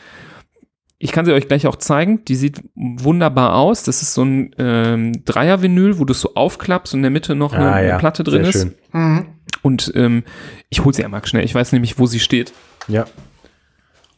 [0.99, 2.25] Ich kann sie euch gleich auch zeigen.
[2.25, 3.83] Die sieht wunderbar aus.
[3.85, 7.35] Das ist so ein ähm, Dreier-Vinyl, wo du es so aufklappst und in der Mitte
[7.35, 7.99] noch eine, Ah, eine ja.
[7.99, 8.63] Platte drin Sehr ist.
[8.63, 8.75] schön.
[8.93, 9.27] Mhm.
[9.63, 10.25] Und ähm,
[10.71, 11.45] ich hole sie einmal schnell.
[11.45, 12.53] Ich weiß nämlich, wo sie steht.
[12.89, 13.05] Ja.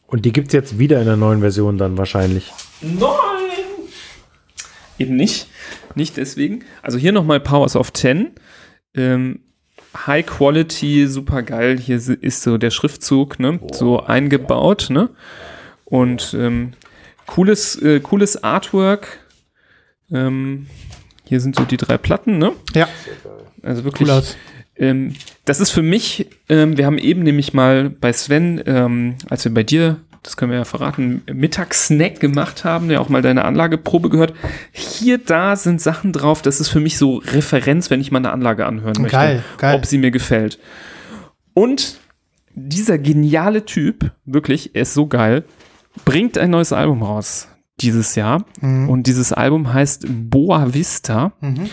[0.09, 2.51] Und die gibt's jetzt wieder in der neuen Version dann wahrscheinlich.
[2.81, 2.99] Nein!
[4.97, 5.47] Eben nicht.
[5.95, 6.63] Nicht deswegen.
[6.81, 8.31] Also hier nochmal Powers of 10.
[8.95, 9.39] Ähm,
[9.95, 11.79] High Quality, super geil.
[11.79, 13.59] Hier ist so der Schriftzug, ne?
[13.71, 15.09] So eingebaut, ne?
[15.85, 16.73] Und ähm,
[17.25, 19.19] cooles, äh, cooles Artwork.
[20.11, 20.67] Ähm,
[21.25, 22.51] hier sind so die drei Platten, ne?
[22.73, 22.87] Ja,
[23.63, 24.07] Also wirklich.
[24.07, 24.35] cool aus.
[24.79, 25.13] Ähm,
[25.45, 29.53] das ist für mich, ähm, wir haben eben nämlich mal bei Sven, ähm, als wir
[29.53, 34.09] bei dir, das können wir ja verraten, Mittagssnack gemacht haben, der auch mal deine Anlageprobe
[34.09, 34.33] gehört.
[34.71, 38.31] Hier, da sind Sachen drauf, das ist für mich so Referenz, wenn ich mal eine
[38.31, 39.17] Anlage anhören möchte.
[39.17, 39.75] Geil, geil.
[39.75, 40.59] Ob sie mir gefällt.
[41.53, 41.99] Und
[42.55, 45.43] dieser geniale Typ, wirklich, er ist so geil,
[46.05, 47.47] bringt ein neues Album raus
[47.81, 48.45] dieses Jahr.
[48.61, 48.89] Mhm.
[48.89, 51.33] Und dieses Album heißt Boa Vista.
[51.41, 51.69] Mhm.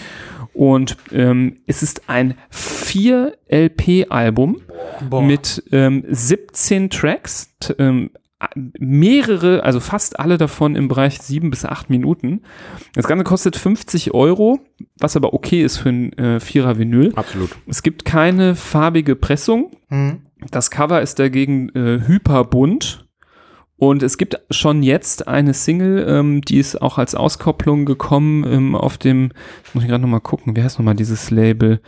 [0.56, 4.62] Und ähm, es ist ein 4-LP-Album
[5.10, 5.20] Boah.
[5.20, 8.08] mit ähm, 17 Tracks, ähm,
[8.78, 12.40] mehrere, also fast alle davon im Bereich 7 bis 8 Minuten.
[12.94, 14.60] Das Ganze kostet 50 Euro,
[14.98, 17.12] was aber okay ist für ein äh, Vierer-Vinyl.
[17.16, 17.50] Absolut.
[17.66, 19.72] Es gibt keine farbige Pressung.
[19.90, 20.22] Mhm.
[20.50, 23.05] Das Cover ist dagegen äh, hyperbunt.
[23.78, 28.74] Und es gibt schon jetzt eine Single, ähm, die ist auch als Auskopplung gekommen ähm,
[28.74, 29.32] auf dem,
[29.74, 31.80] muss ich gerade nochmal gucken, wie heißt nochmal dieses Label?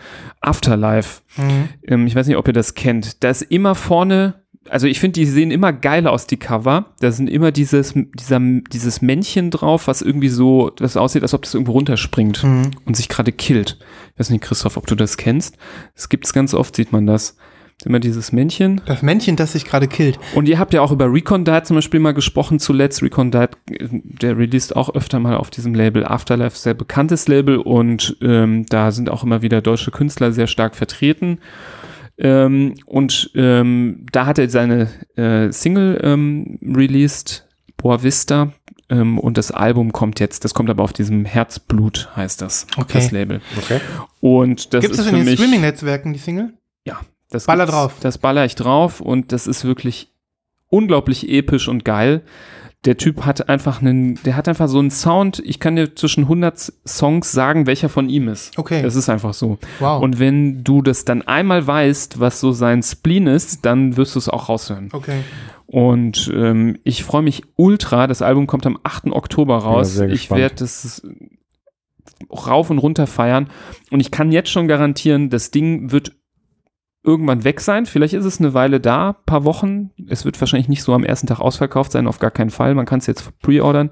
[0.42, 1.23] Afterlife.
[1.36, 1.68] Mhm.
[1.86, 3.23] Ähm, ich weiß nicht, ob ihr das kennt.
[3.25, 4.34] Da ist immer vorne,
[4.68, 6.86] also ich finde, die sehen immer geil aus, die Cover.
[7.00, 11.42] Da sind immer dieses, dieser, dieses Männchen drauf, was irgendwie so, das aussieht, als ob
[11.42, 12.70] das irgendwo runterspringt Mhm.
[12.84, 13.78] und sich gerade killt.
[14.12, 15.57] Ich weiß nicht, Christoph, ob du das kennst.
[15.94, 17.36] Es gibt's ganz oft, sieht man das.
[17.78, 18.81] Ist Immer dieses Männchen.
[18.86, 20.18] Das Männchen, das sich gerade killt.
[20.34, 23.02] Und ihr habt ja auch über Recondite zum Beispiel mal gesprochen zuletzt.
[23.02, 28.16] Recondite, äh, der released auch öfter mal auf diesem Label Afterlife, sehr bekanntes Label und
[28.20, 31.39] ähm, da sind auch immer wieder deutsche Künstler sehr stark vertreten.
[32.18, 38.52] Ähm, und ähm, da hat er seine äh, Single ähm, released, Boa Vista.
[38.90, 42.94] Ähm, und das Album kommt jetzt, das kommt aber auf diesem Herzblut, heißt das, Okay.
[42.94, 43.40] das Label.
[43.57, 43.81] Okay.
[44.20, 46.55] Und das Gibt es in den Streaming-Netzwerken, die Single?
[46.84, 46.98] ja,
[47.31, 47.97] das Baller drauf.
[48.00, 50.12] Das baller ich drauf und das ist wirklich
[50.68, 52.23] unglaublich episch und geil.
[52.84, 55.42] Der Typ hat einfach einen, der hat einfach so einen Sound.
[55.44, 58.57] Ich kann dir zwischen 100 Songs sagen, welcher von ihm ist.
[58.57, 58.82] Okay.
[58.82, 59.58] Das ist einfach so.
[59.81, 60.00] Wow.
[60.00, 64.20] Und wenn du das dann einmal weißt, was so sein Spleen ist, dann wirst du
[64.20, 64.90] es auch raushören.
[64.92, 65.23] okay.
[65.66, 68.07] Und ähm, ich freue mich ultra.
[68.07, 69.08] Das Album kommt am 8.
[69.10, 69.97] Oktober raus.
[69.97, 71.02] sehr ich werde das
[72.31, 73.50] rauf und runter feiern.
[73.90, 76.12] Und ich kann jetzt schon garantieren, das Ding wird
[77.08, 77.86] irgendwann weg sein.
[77.86, 79.90] Vielleicht ist es eine Weile da, paar Wochen.
[80.08, 82.74] Es wird wahrscheinlich nicht so am ersten Tag ausverkauft sein, auf gar keinen Fall.
[82.74, 83.90] Man kann es jetzt pre-ordern.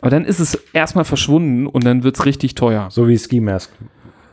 [0.00, 2.88] Aber dann ist es erstmal verschwunden und dann wird es richtig teuer.
[2.90, 3.70] So wie Ski Mask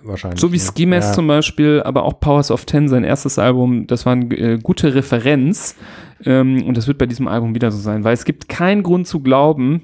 [0.04, 0.40] wahrscheinlich.
[0.40, 0.64] So wie ne?
[0.64, 1.14] Ski Mask Ja.
[1.14, 4.96] zum Beispiel, aber auch Powers of Ten, sein erstes Album, das war eine äh, gute
[4.96, 5.76] Referenz.
[6.24, 9.08] Ähm, und das wird bei diesem Album wieder so sein, weil es gibt keinen Grund
[9.08, 9.82] zu glauben,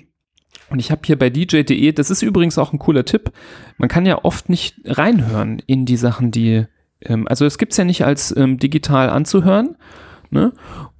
[0.69, 3.31] und ich habe hier bei DJ.de, das ist übrigens auch ein cooler Tipp,
[3.77, 6.65] man kann ja oft nicht reinhören in die Sachen, die,
[7.05, 9.75] ähm, also es gibt's ja nicht als ähm, digital anzuhören,
[10.29, 10.51] ne?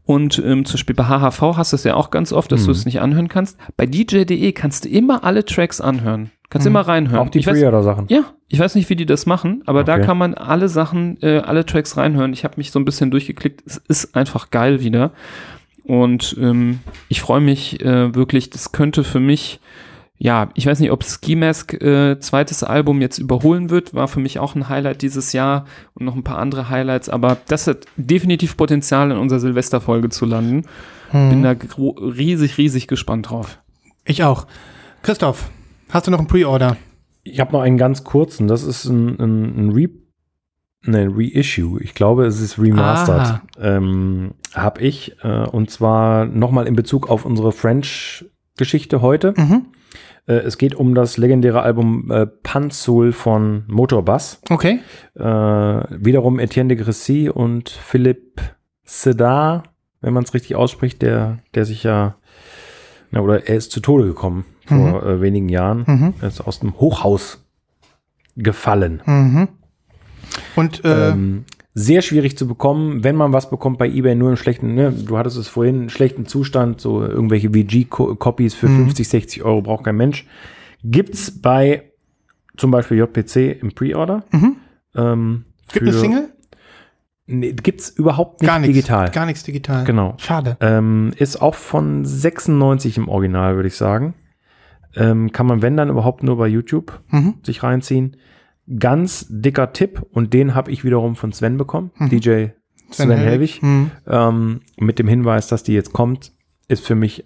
[0.03, 2.65] Und ähm, zum Beispiel bei HHV hast du es ja auch ganz oft, dass Mhm.
[2.65, 3.57] du es nicht anhören kannst.
[3.77, 6.31] Bei DJ.de kannst du immer alle Tracks anhören.
[6.49, 6.71] Kannst Mhm.
[6.73, 7.27] immer reinhören.
[7.27, 8.07] Auch die Pre-Order-Sachen.
[8.09, 10.05] ja, ich weiß nicht, wie die das machen, aber da Okay.
[10.05, 12.33] kann man alle Sachen, äh, alle Tracks reinhören.
[12.33, 13.63] Ich habe mich so ein bisschen durchgeklickt.
[13.65, 15.11] Es ist einfach geil wieder.
[15.83, 19.59] Und ähm, ich freue mich äh, wirklich, das könnte für mich,
[20.23, 24.19] ja, ich weiß nicht, ob Ski Mask äh, zweites Album jetzt überholen wird, war für
[24.19, 27.85] mich auch ein Highlight dieses Jahr und noch ein paar andere Highlights, aber das hat
[27.97, 30.67] definitiv Potenzial in unserer Silvesterfolge zu landen.
[31.11, 33.57] Bin da riesig, riesig gespannt drauf.
[34.05, 34.45] Ich auch.
[35.01, 35.49] Christoph,
[35.89, 36.77] hast du noch einen Pre-Order?
[37.23, 38.47] Ich habe noch einen ganz kurzen.
[38.47, 39.89] Das ist ein, ein, ein Re
[40.83, 41.81] ne, Reissue.
[41.81, 43.41] Ich glaube, es ist remastered.
[43.59, 45.15] Ähm, habe ich.
[45.23, 49.33] Äh, und zwar nochmal in Bezug auf unsere French-Geschichte heute.
[49.35, 49.65] Mhm.
[50.27, 54.41] Äh, es geht um das legendäre Album äh, Pansoul von Motorbass.
[54.49, 54.79] Okay.
[55.15, 58.43] Äh, wiederum Etienne de Grissy und Philippe
[58.83, 59.63] Sedar,
[60.01, 62.15] wenn man es richtig ausspricht, der, der sich ja,
[63.11, 65.83] na, oder er ist zu Tode gekommen vor äh, wenigen Jahren.
[65.87, 66.13] Mhm.
[66.21, 67.45] Er ist aus dem Hochhaus
[68.35, 69.01] gefallen.
[69.05, 69.47] Mhm.
[70.55, 74.35] Und äh, Ähm, sehr schwierig zu bekommen, wenn man was bekommt bei eBay, nur im
[74.35, 79.61] schlechten, ne, du hattest es vorhin, schlechten Zustand, so irgendwelche VG-Copies für 50, 60 Euro
[79.61, 80.25] braucht kein Mensch.
[80.83, 81.91] Gibt's bei
[82.57, 84.23] zum Beispiel JPC im Pre-Order.
[84.95, 86.29] Ähm, gibt eine für- Single?
[87.27, 88.75] Nee, gibt's überhaupt nicht Gar nichts.
[88.75, 89.09] digital.
[89.11, 89.85] Gar nichts digital.
[89.85, 90.15] Genau.
[90.17, 90.57] Schade.
[90.59, 94.15] Ähm, ist auch von 96 im Original, würde ich sagen.
[94.97, 97.35] Ähm, kann man, wenn dann, überhaupt nur bei YouTube Mhm.
[97.43, 98.17] sich reinziehen.
[98.79, 102.47] Ganz dicker Tipp und den habe ich wiederum von Sven bekommen, DJ
[102.91, 103.91] Sven, Helwig, Mhm.
[104.07, 106.31] ähm, mit dem Hinweis, dass die jetzt kommt,
[106.67, 107.25] ist für mich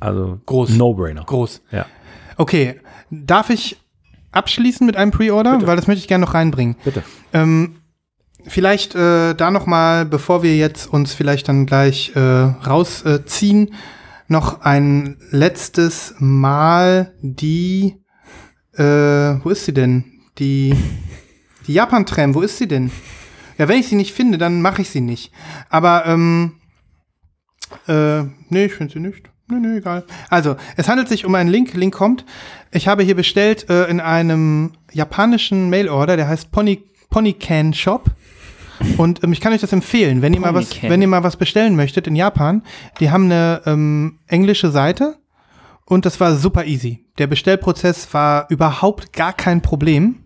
[0.00, 0.70] also Groß.
[0.76, 1.24] No-Brainer.
[1.24, 1.62] Groß.
[1.72, 1.86] Ja.
[2.36, 2.80] Okay.
[3.10, 3.80] Darf ich
[4.32, 5.66] abschließen mit einem Pre-Order?
[5.66, 6.76] Weil das möchte ich gerne noch reinbringen.
[6.84, 7.02] Bitte.
[7.32, 7.76] Ähm,
[8.46, 13.72] vielleicht äh, da noch mal, bevor wir jetzt uns vielleicht dann gleich äh, rausziehen, äh,
[14.28, 17.96] noch ein letztes Mal die,
[18.74, 20.04] äh, wo ist sie denn?
[20.38, 20.74] Die,
[21.66, 22.90] die Japan-Tram, wo ist sie denn?
[23.58, 25.32] Ja, wenn ich sie nicht finde, dann mache ich sie nicht.
[25.68, 26.56] Aber, ähm,
[27.86, 29.28] äh, nee, ich finde sie nicht.
[29.50, 30.04] Nee, nee, egal.
[30.28, 31.74] Also, es handelt sich um einen Link.
[31.74, 32.24] Link kommt.
[32.70, 38.10] Ich habe hier bestellt äh, in einem japanischen Mailorder, der heißt Pony, Ponycan Shop.
[38.96, 41.36] Und ähm, ich kann euch das empfehlen, wenn ihr, mal was, wenn ihr mal was
[41.36, 42.62] bestellen möchtet in Japan.
[43.00, 45.16] Die haben eine ähm, englische Seite
[45.84, 47.06] und das war super easy.
[47.16, 50.24] Der Bestellprozess war überhaupt gar kein Problem.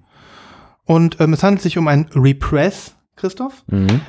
[0.84, 3.64] Und ähm, es handelt sich um ein Repress, Christoph,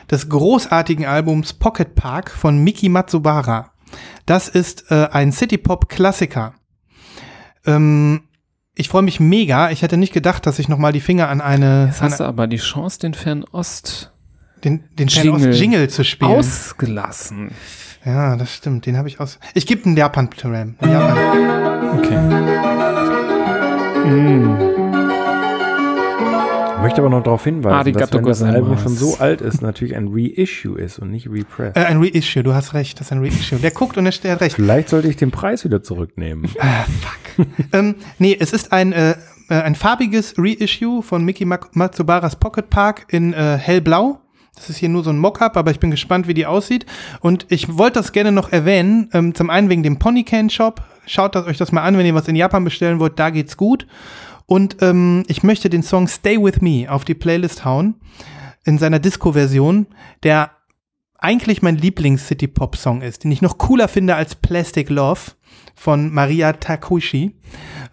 [0.10, 3.72] des großartigen Albums Pocket Park von Miki Matsubara.
[4.26, 6.56] Das ist äh, ein City-Pop-Klassiker.
[7.66, 8.24] Ähm,
[8.76, 9.70] ich freue mich mega.
[9.70, 12.24] Ich hätte nicht gedacht, dass ich noch mal die Finger an eine, Jetzt hast du
[12.24, 14.12] aber die Chance, den Fernost
[14.64, 15.54] den, den Jingle.
[15.54, 15.90] Jingle.
[15.90, 16.32] Zu spielen.
[16.32, 17.52] ausgelassen.
[18.06, 18.86] Ja, das stimmt.
[18.86, 19.40] Den habe ich aus.
[19.54, 20.76] Ich gebe einen Japan-Tram.
[20.82, 22.00] Japan.
[22.00, 22.18] Okay.
[24.10, 24.73] Mm.
[26.84, 28.44] Ich möchte aber noch darauf hinweisen, dass Arigato wenn das.
[28.44, 31.78] Album schon so alt ist, natürlich ein Reissue ist und nicht Repress.
[31.78, 32.44] Äh, ein Reissue.
[32.44, 33.00] Du hast recht.
[33.00, 33.58] Das ist ein Reissue.
[33.58, 34.56] Der guckt und der, der hat recht.
[34.58, 36.52] Vielleicht sollte ich den Preis wieder zurücknehmen.
[37.72, 39.12] ähm, nee, es ist ein, äh,
[39.48, 44.20] äh, ein farbiges Reissue von Miki Mak- Matsubaras Pocket Park in äh, hellblau.
[44.56, 46.86] Das ist hier nur so ein Mockup, aber ich bin gespannt, wie die aussieht.
[47.22, 49.10] Und ich wollte das gerne noch erwähnen.
[49.14, 50.82] Ähm, zum einen wegen dem Ponycan Shop.
[51.08, 53.18] Schaut das, euch das mal an, wenn ihr was in Japan bestellen wollt.
[53.18, 53.88] Da geht's gut.
[54.54, 57.96] Und ähm, ich möchte den Song Stay With Me auf die Playlist hauen.
[58.64, 59.88] In seiner Disco-Version,
[60.22, 60.52] der
[61.18, 65.20] eigentlich mein Lieblings-City-Pop-Song ist, den ich noch cooler finde als Plastic Love
[65.74, 67.36] von Maria Takushi.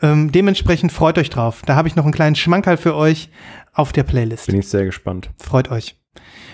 [0.03, 1.63] Ähm, dementsprechend freut euch drauf.
[1.65, 3.31] Da habe ich noch einen kleinen Schmankerl für euch
[3.73, 4.49] auf der Playlist.
[4.49, 5.31] Bin ich sehr gespannt.
[5.39, 5.97] Freut euch.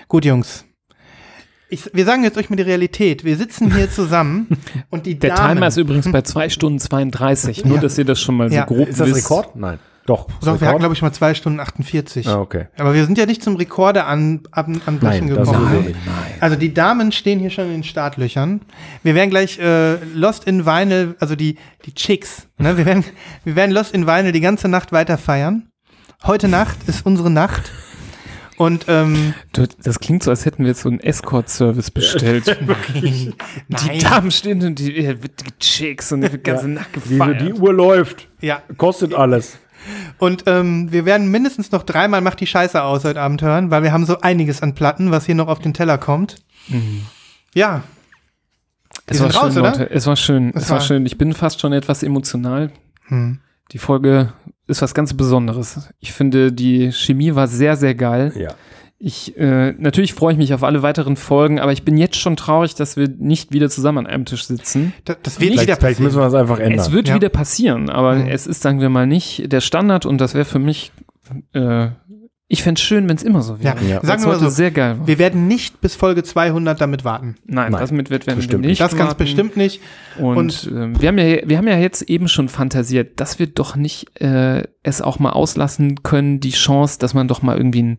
[0.07, 0.67] Gut, Jungs.
[1.69, 3.25] Ich, wir sagen jetzt euch mal die Realität.
[3.25, 4.47] Wir sitzen hier zusammen
[4.91, 7.65] und die Der Damen, Timer ist übrigens bei 2 Stunden 32.
[7.65, 7.83] Nur, Ja.
[7.83, 8.67] dass ihr das schon mal so Ja.
[8.67, 9.29] grob Ist das wisst.
[9.29, 9.57] Rekord?
[9.57, 9.81] Nein.
[10.07, 10.29] Doch.
[10.41, 12.27] so, wir hatten, glaube ich, mal zwei Stunden 48.
[12.29, 12.67] Ah, okay.
[12.79, 15.69] Aber wir sind ja nicht zum Rekorde an, an, anbrechen Nein, das gekommen.
[15.69, 15.99] sowieso nicht.
[16.41, 18.61] Also die Damen stehen hier schon in den Startlöchern.
[19.03, 22.77] Wir werden gleich äh, Lost in Vinyl, also die, die Chicks, ne?
[22.77, 23.05] wir, werden,
[23.45, 25.69] wir werden Lost in Vinyl die ganze Nacht weiter feiern.
[26.25, 27.71] Heute Nacht ist unsere Nacht.
[28.59, 32.47] Und ähm, Du, das klingt so, als hätten wir jetzt so einen Escort-Service bestellt.
[32.95, 33.35] Die
[33.69, 37.41] nein, Damen stehen und die, die Chicks und die ganze Nacht Die, gefeiert.
[37.43, 38.29] die Uhr läuft.
[38.41, 38.63] ja.
[38.79, 39.59] Kostet alles.
[40.19, 43.83] Und ähm, wir werden mindestens noch dreimal Macht die Scheiße aus heute Abend hören, weil
[43.83, 46.37] wir haben so einiges an Platten, was hier noch auf den Teller kommt.
[47.55, 47.83] Ja,
[49.07, 49.71] es war raus, schön, oder?
[49.73, 49.91] Leute.
[49.91, 50.51] Es war schön.
[50.55, 51.07] Es Es, war war- schön.
[51.07, 52.73] Ich bin fast schon etwas emotional.
[53.09, 53.39] Hm.
[53.73, 54.33] Die Folge
[54.67, 55.89] ist was ganz Besonderes.
[56.01, 58.33] Ich finde, die Chemie war sehr, sehr geil.
[58.37, 58.51] Ja.
[58.99, 62.35] Ich, äh, natürlich freue ich mich auf alle weiteren Folgen, aber ich bin jetzt schon
[62.37, 64.95] traurig, dass wir nicht wieder zusammen an einem Tisch sitzen.
[65.05, 66.33] das, das wird Vielleicht, wieder vielleicht müssen passieren.
[66.33, 66.79] wir das einfach ändern.
[66.81, 67.15] Es wird Ja.
[67.15, 68.29] wieder passieren, aber Mhm.
[68.29, 70.93] es ist, sagen wir mal, nicht der Standard und das wäre für mich
[71.53, 71.89] äh,
[72.49, 73.85] Ich fände es schön, wenn es immer so Ja, wäre.
[73.95, 74.01] Ja.
[74.07, 75.07] sagen wir mal so, sehr geil war.
[75.09, 77.35] wir werden nicht bis Folge 200 damit warten.
[77.45, 78.81] Nein, Nein, das mit wird werden wir bestimmt nicht.
[78.81, 79.81] Das ganz bestimmt nicht.
[80.17, 83.49] Und, Und- ähm, wir, haben ja, wir haben ja jetzt eben schon fantasiert, dass wir
[83.49, 87.83] doch nicht äh, es auch mal auslassen können, die Chance, dass man doch mal irgendwie
[87.83, 87.99] ein,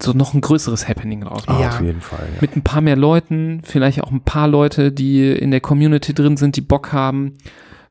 [0.00, 1.60] so noch ein größeres Happening rausmacht.
[1.60, 1.68] Ja.
[1.68, 2.28] Auf jeden Fall.
[2.34, 2.38] Ja.
[2.40, 6.36] Mit ein paar mehr Leuten, vielleicht auch ein paar Leute, die in der Community drin
[6.36, 7.34] sind, die Bock haben.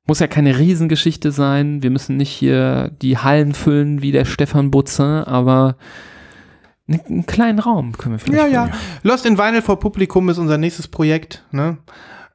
[0.07, 1.81] Muss ja keine Riesengeschichte sein.
[1.81, 5.77] Wir müssen nicht hier die Hallen füllen wie der Stefan Butzin, aber
[6.87, 8.53] einen, einen kleinen Raum können wir vielleicht.
[8.53, 8.71] Ja, ja.
[9.01, 11.43] Lost in Vinyl vor Publikum ist unser nächstes Projekt.
[11.51, 11.79] Ne?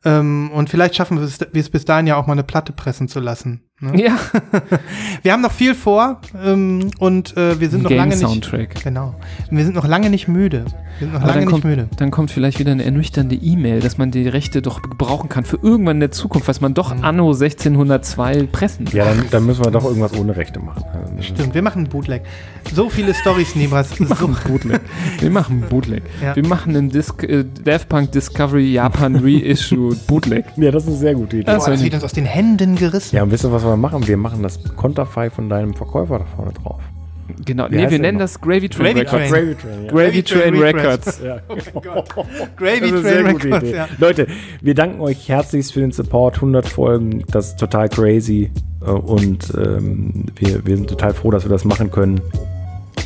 [0.04, 2.72] Ähm, und vielleicht schaffen wir es, wir es bis dahin ja auch mal eine Platte
[2.72, 3.69] pressen zu lassen.
[3.82, 4.02] Ne?
[4.04, 4.18] Ja,
[5.22, 8.52] Wir haben noch viel vor ähm, und äh, wir sind noch lange nicht.
[8.82, 9.14] Genau.
[9.50, 10.66] Wir sind noch lange nicht müde.
[10.98, 11.88] Wir sind noch Aber lange dann nicht kommt, müde.
[11.96, 15.58] dann kommt vielleicht wieder eine ernüchternde E-Mail, dass man die Rechte doch gebrauchen kann für
[15.62, 19.70] irgendwann in der Zukunft, was man doch anno 1602 pressen Ja, dann, dann müssen wir
[19.70, 20.84] doch irgendwas ohne Rechte machen.
[20.92, 22.22] Also, Stimmt, wir machen einen Bootleg.
[22.74, 23.88] So viele Stories, Nibras.
[23.96, 24.80] So, Bootleg.
[25.20, 26.02] Wir machen Bootleg.
[26.22, 26.36] Ja.
[26.36, 30.44] Wir machen einen Disc, äh, Daft Punk Discovery Japan Reissue Bootleg.
[30.56, 31.44] Ja, das ist eine sehr gute Idee.
[31.46, 33.16] Das Boah, das wird uns aus den Händen gerissen.
[33.16, 34.06] Ja, und wisst ihr, was wir machen?
[34.06, 36.80] Wir machen das Konterfei von deinem Verkäufer da vorne drauf.
[37.44, 38.24] Genau, Wie nee, wir nennen noch?
[38.24, 39.30] das Gravy Train Gravy Records.
[39.30, 39.56] Train.
[39.58, 39.92] Train, ja.
[39.92, 41.20] Gravy Train Train Records.
[41.24, 41.36] Ja.
[42.56, 43.76] Gravy Das ist eine Train sehr gute Records, Idee.
[43.76, 43.88] ja.
[43.98, 44.26] Leute,
[44.60, 46.36] wir danken euch herzlichst für den Support.
[46.36, 48.50] 100 Folgen, das ist total crazy.
[48.84, 52.20] Äh, Und ähm, wir, wir sind total froh, dass wir das machen können.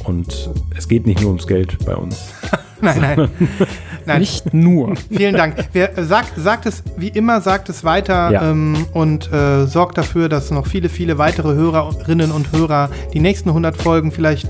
[0.04, 2.32] Und es geht nicht nur ums Geld bei uns.
[2.80, 3.28] Nein, nein.
[4.04, 4.20] nein.
[4.20, 4.94] Nicht nur.
[5.10, 5.54] Vielen Dank.
[5.72, 8.50] Wer, äh, sagt, sagt es, wie immer, sagt es weiter Ja.
[8.50, 13.48] ähm, und äh, sorgt dafür, dass noch viele, viele weitere Hörerinnen und Hörer die nächsten
[13.48, 14.48] 100 Folgen vielleicht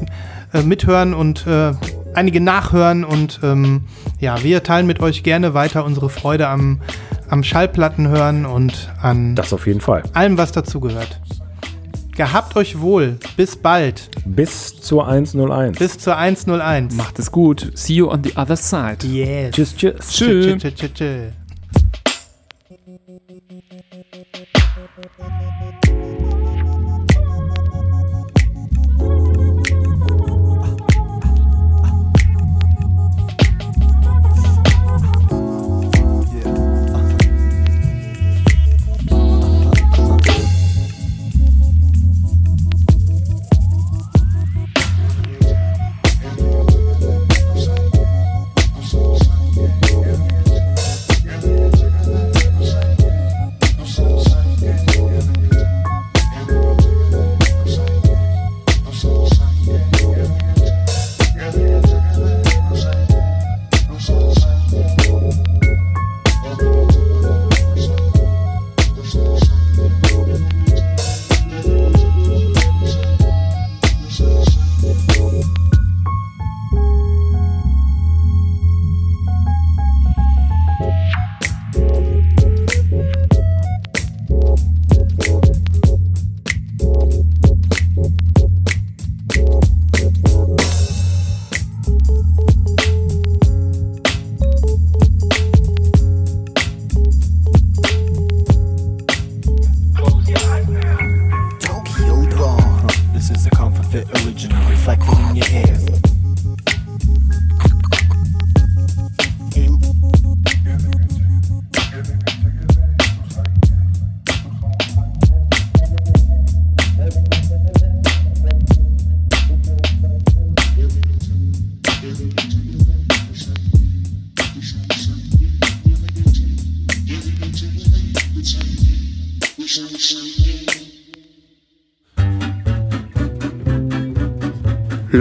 [0.52, 1.74] äh, mithören und äh,
[2.14, 3.04] einige nachhören.
[3.04, 3.82] Und ähm,
[4.18, 6.80] ja, wir teilen mit euch gerne weiter unsere Freude am,
[7.28, 10.02] am Schallplatten hören und an Das auf jeden Fall.
[10.14, 11.20] allem, was dazugehört.
[12.16, 13.18] Gehabt euch wohl.
[13.36, 14.08] Bis bald.
[14.24, 15.78] Bis zur 101.
[15.78, 16.94] Bis zur 101.
[16.94, 17.72] Macht es gut.
[17.74, 19.04] See you on the other side.
[19.04, 19.54] Yes.
[19.54, 20.08] Tschüss, tschüss.
[20.10, 20.62] Tschüss.
[20.62, 21.30] Tschö, tschö, tschö,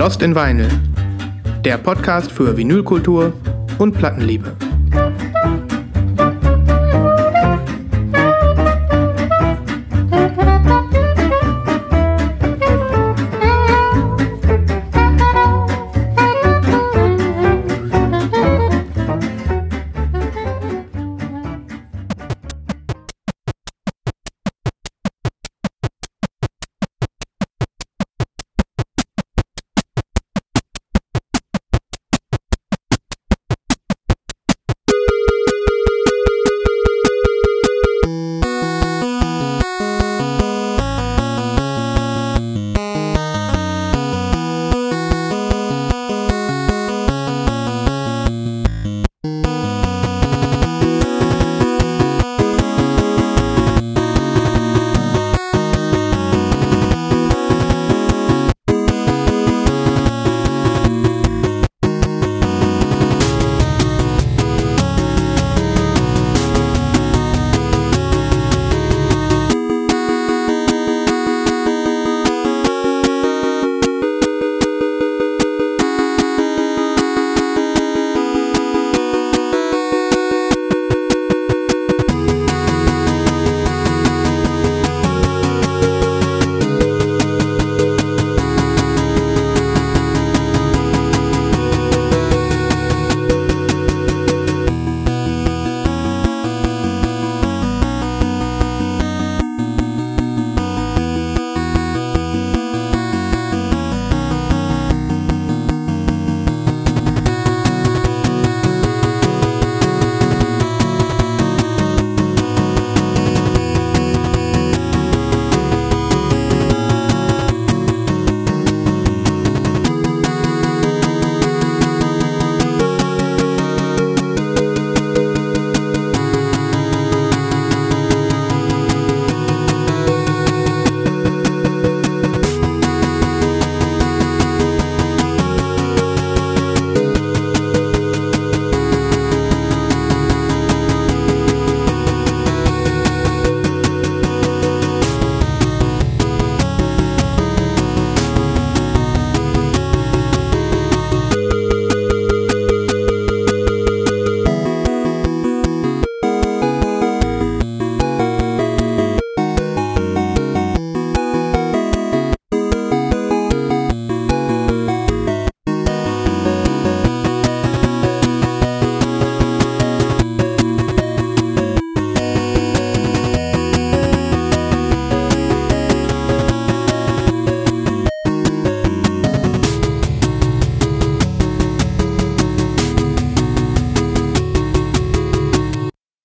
[0.03, 0.67] Lost in Vinyl,
[1.63, 3.31] der Podcast für Vinylkultur
[3.79, 4.53] und Plattenliebe.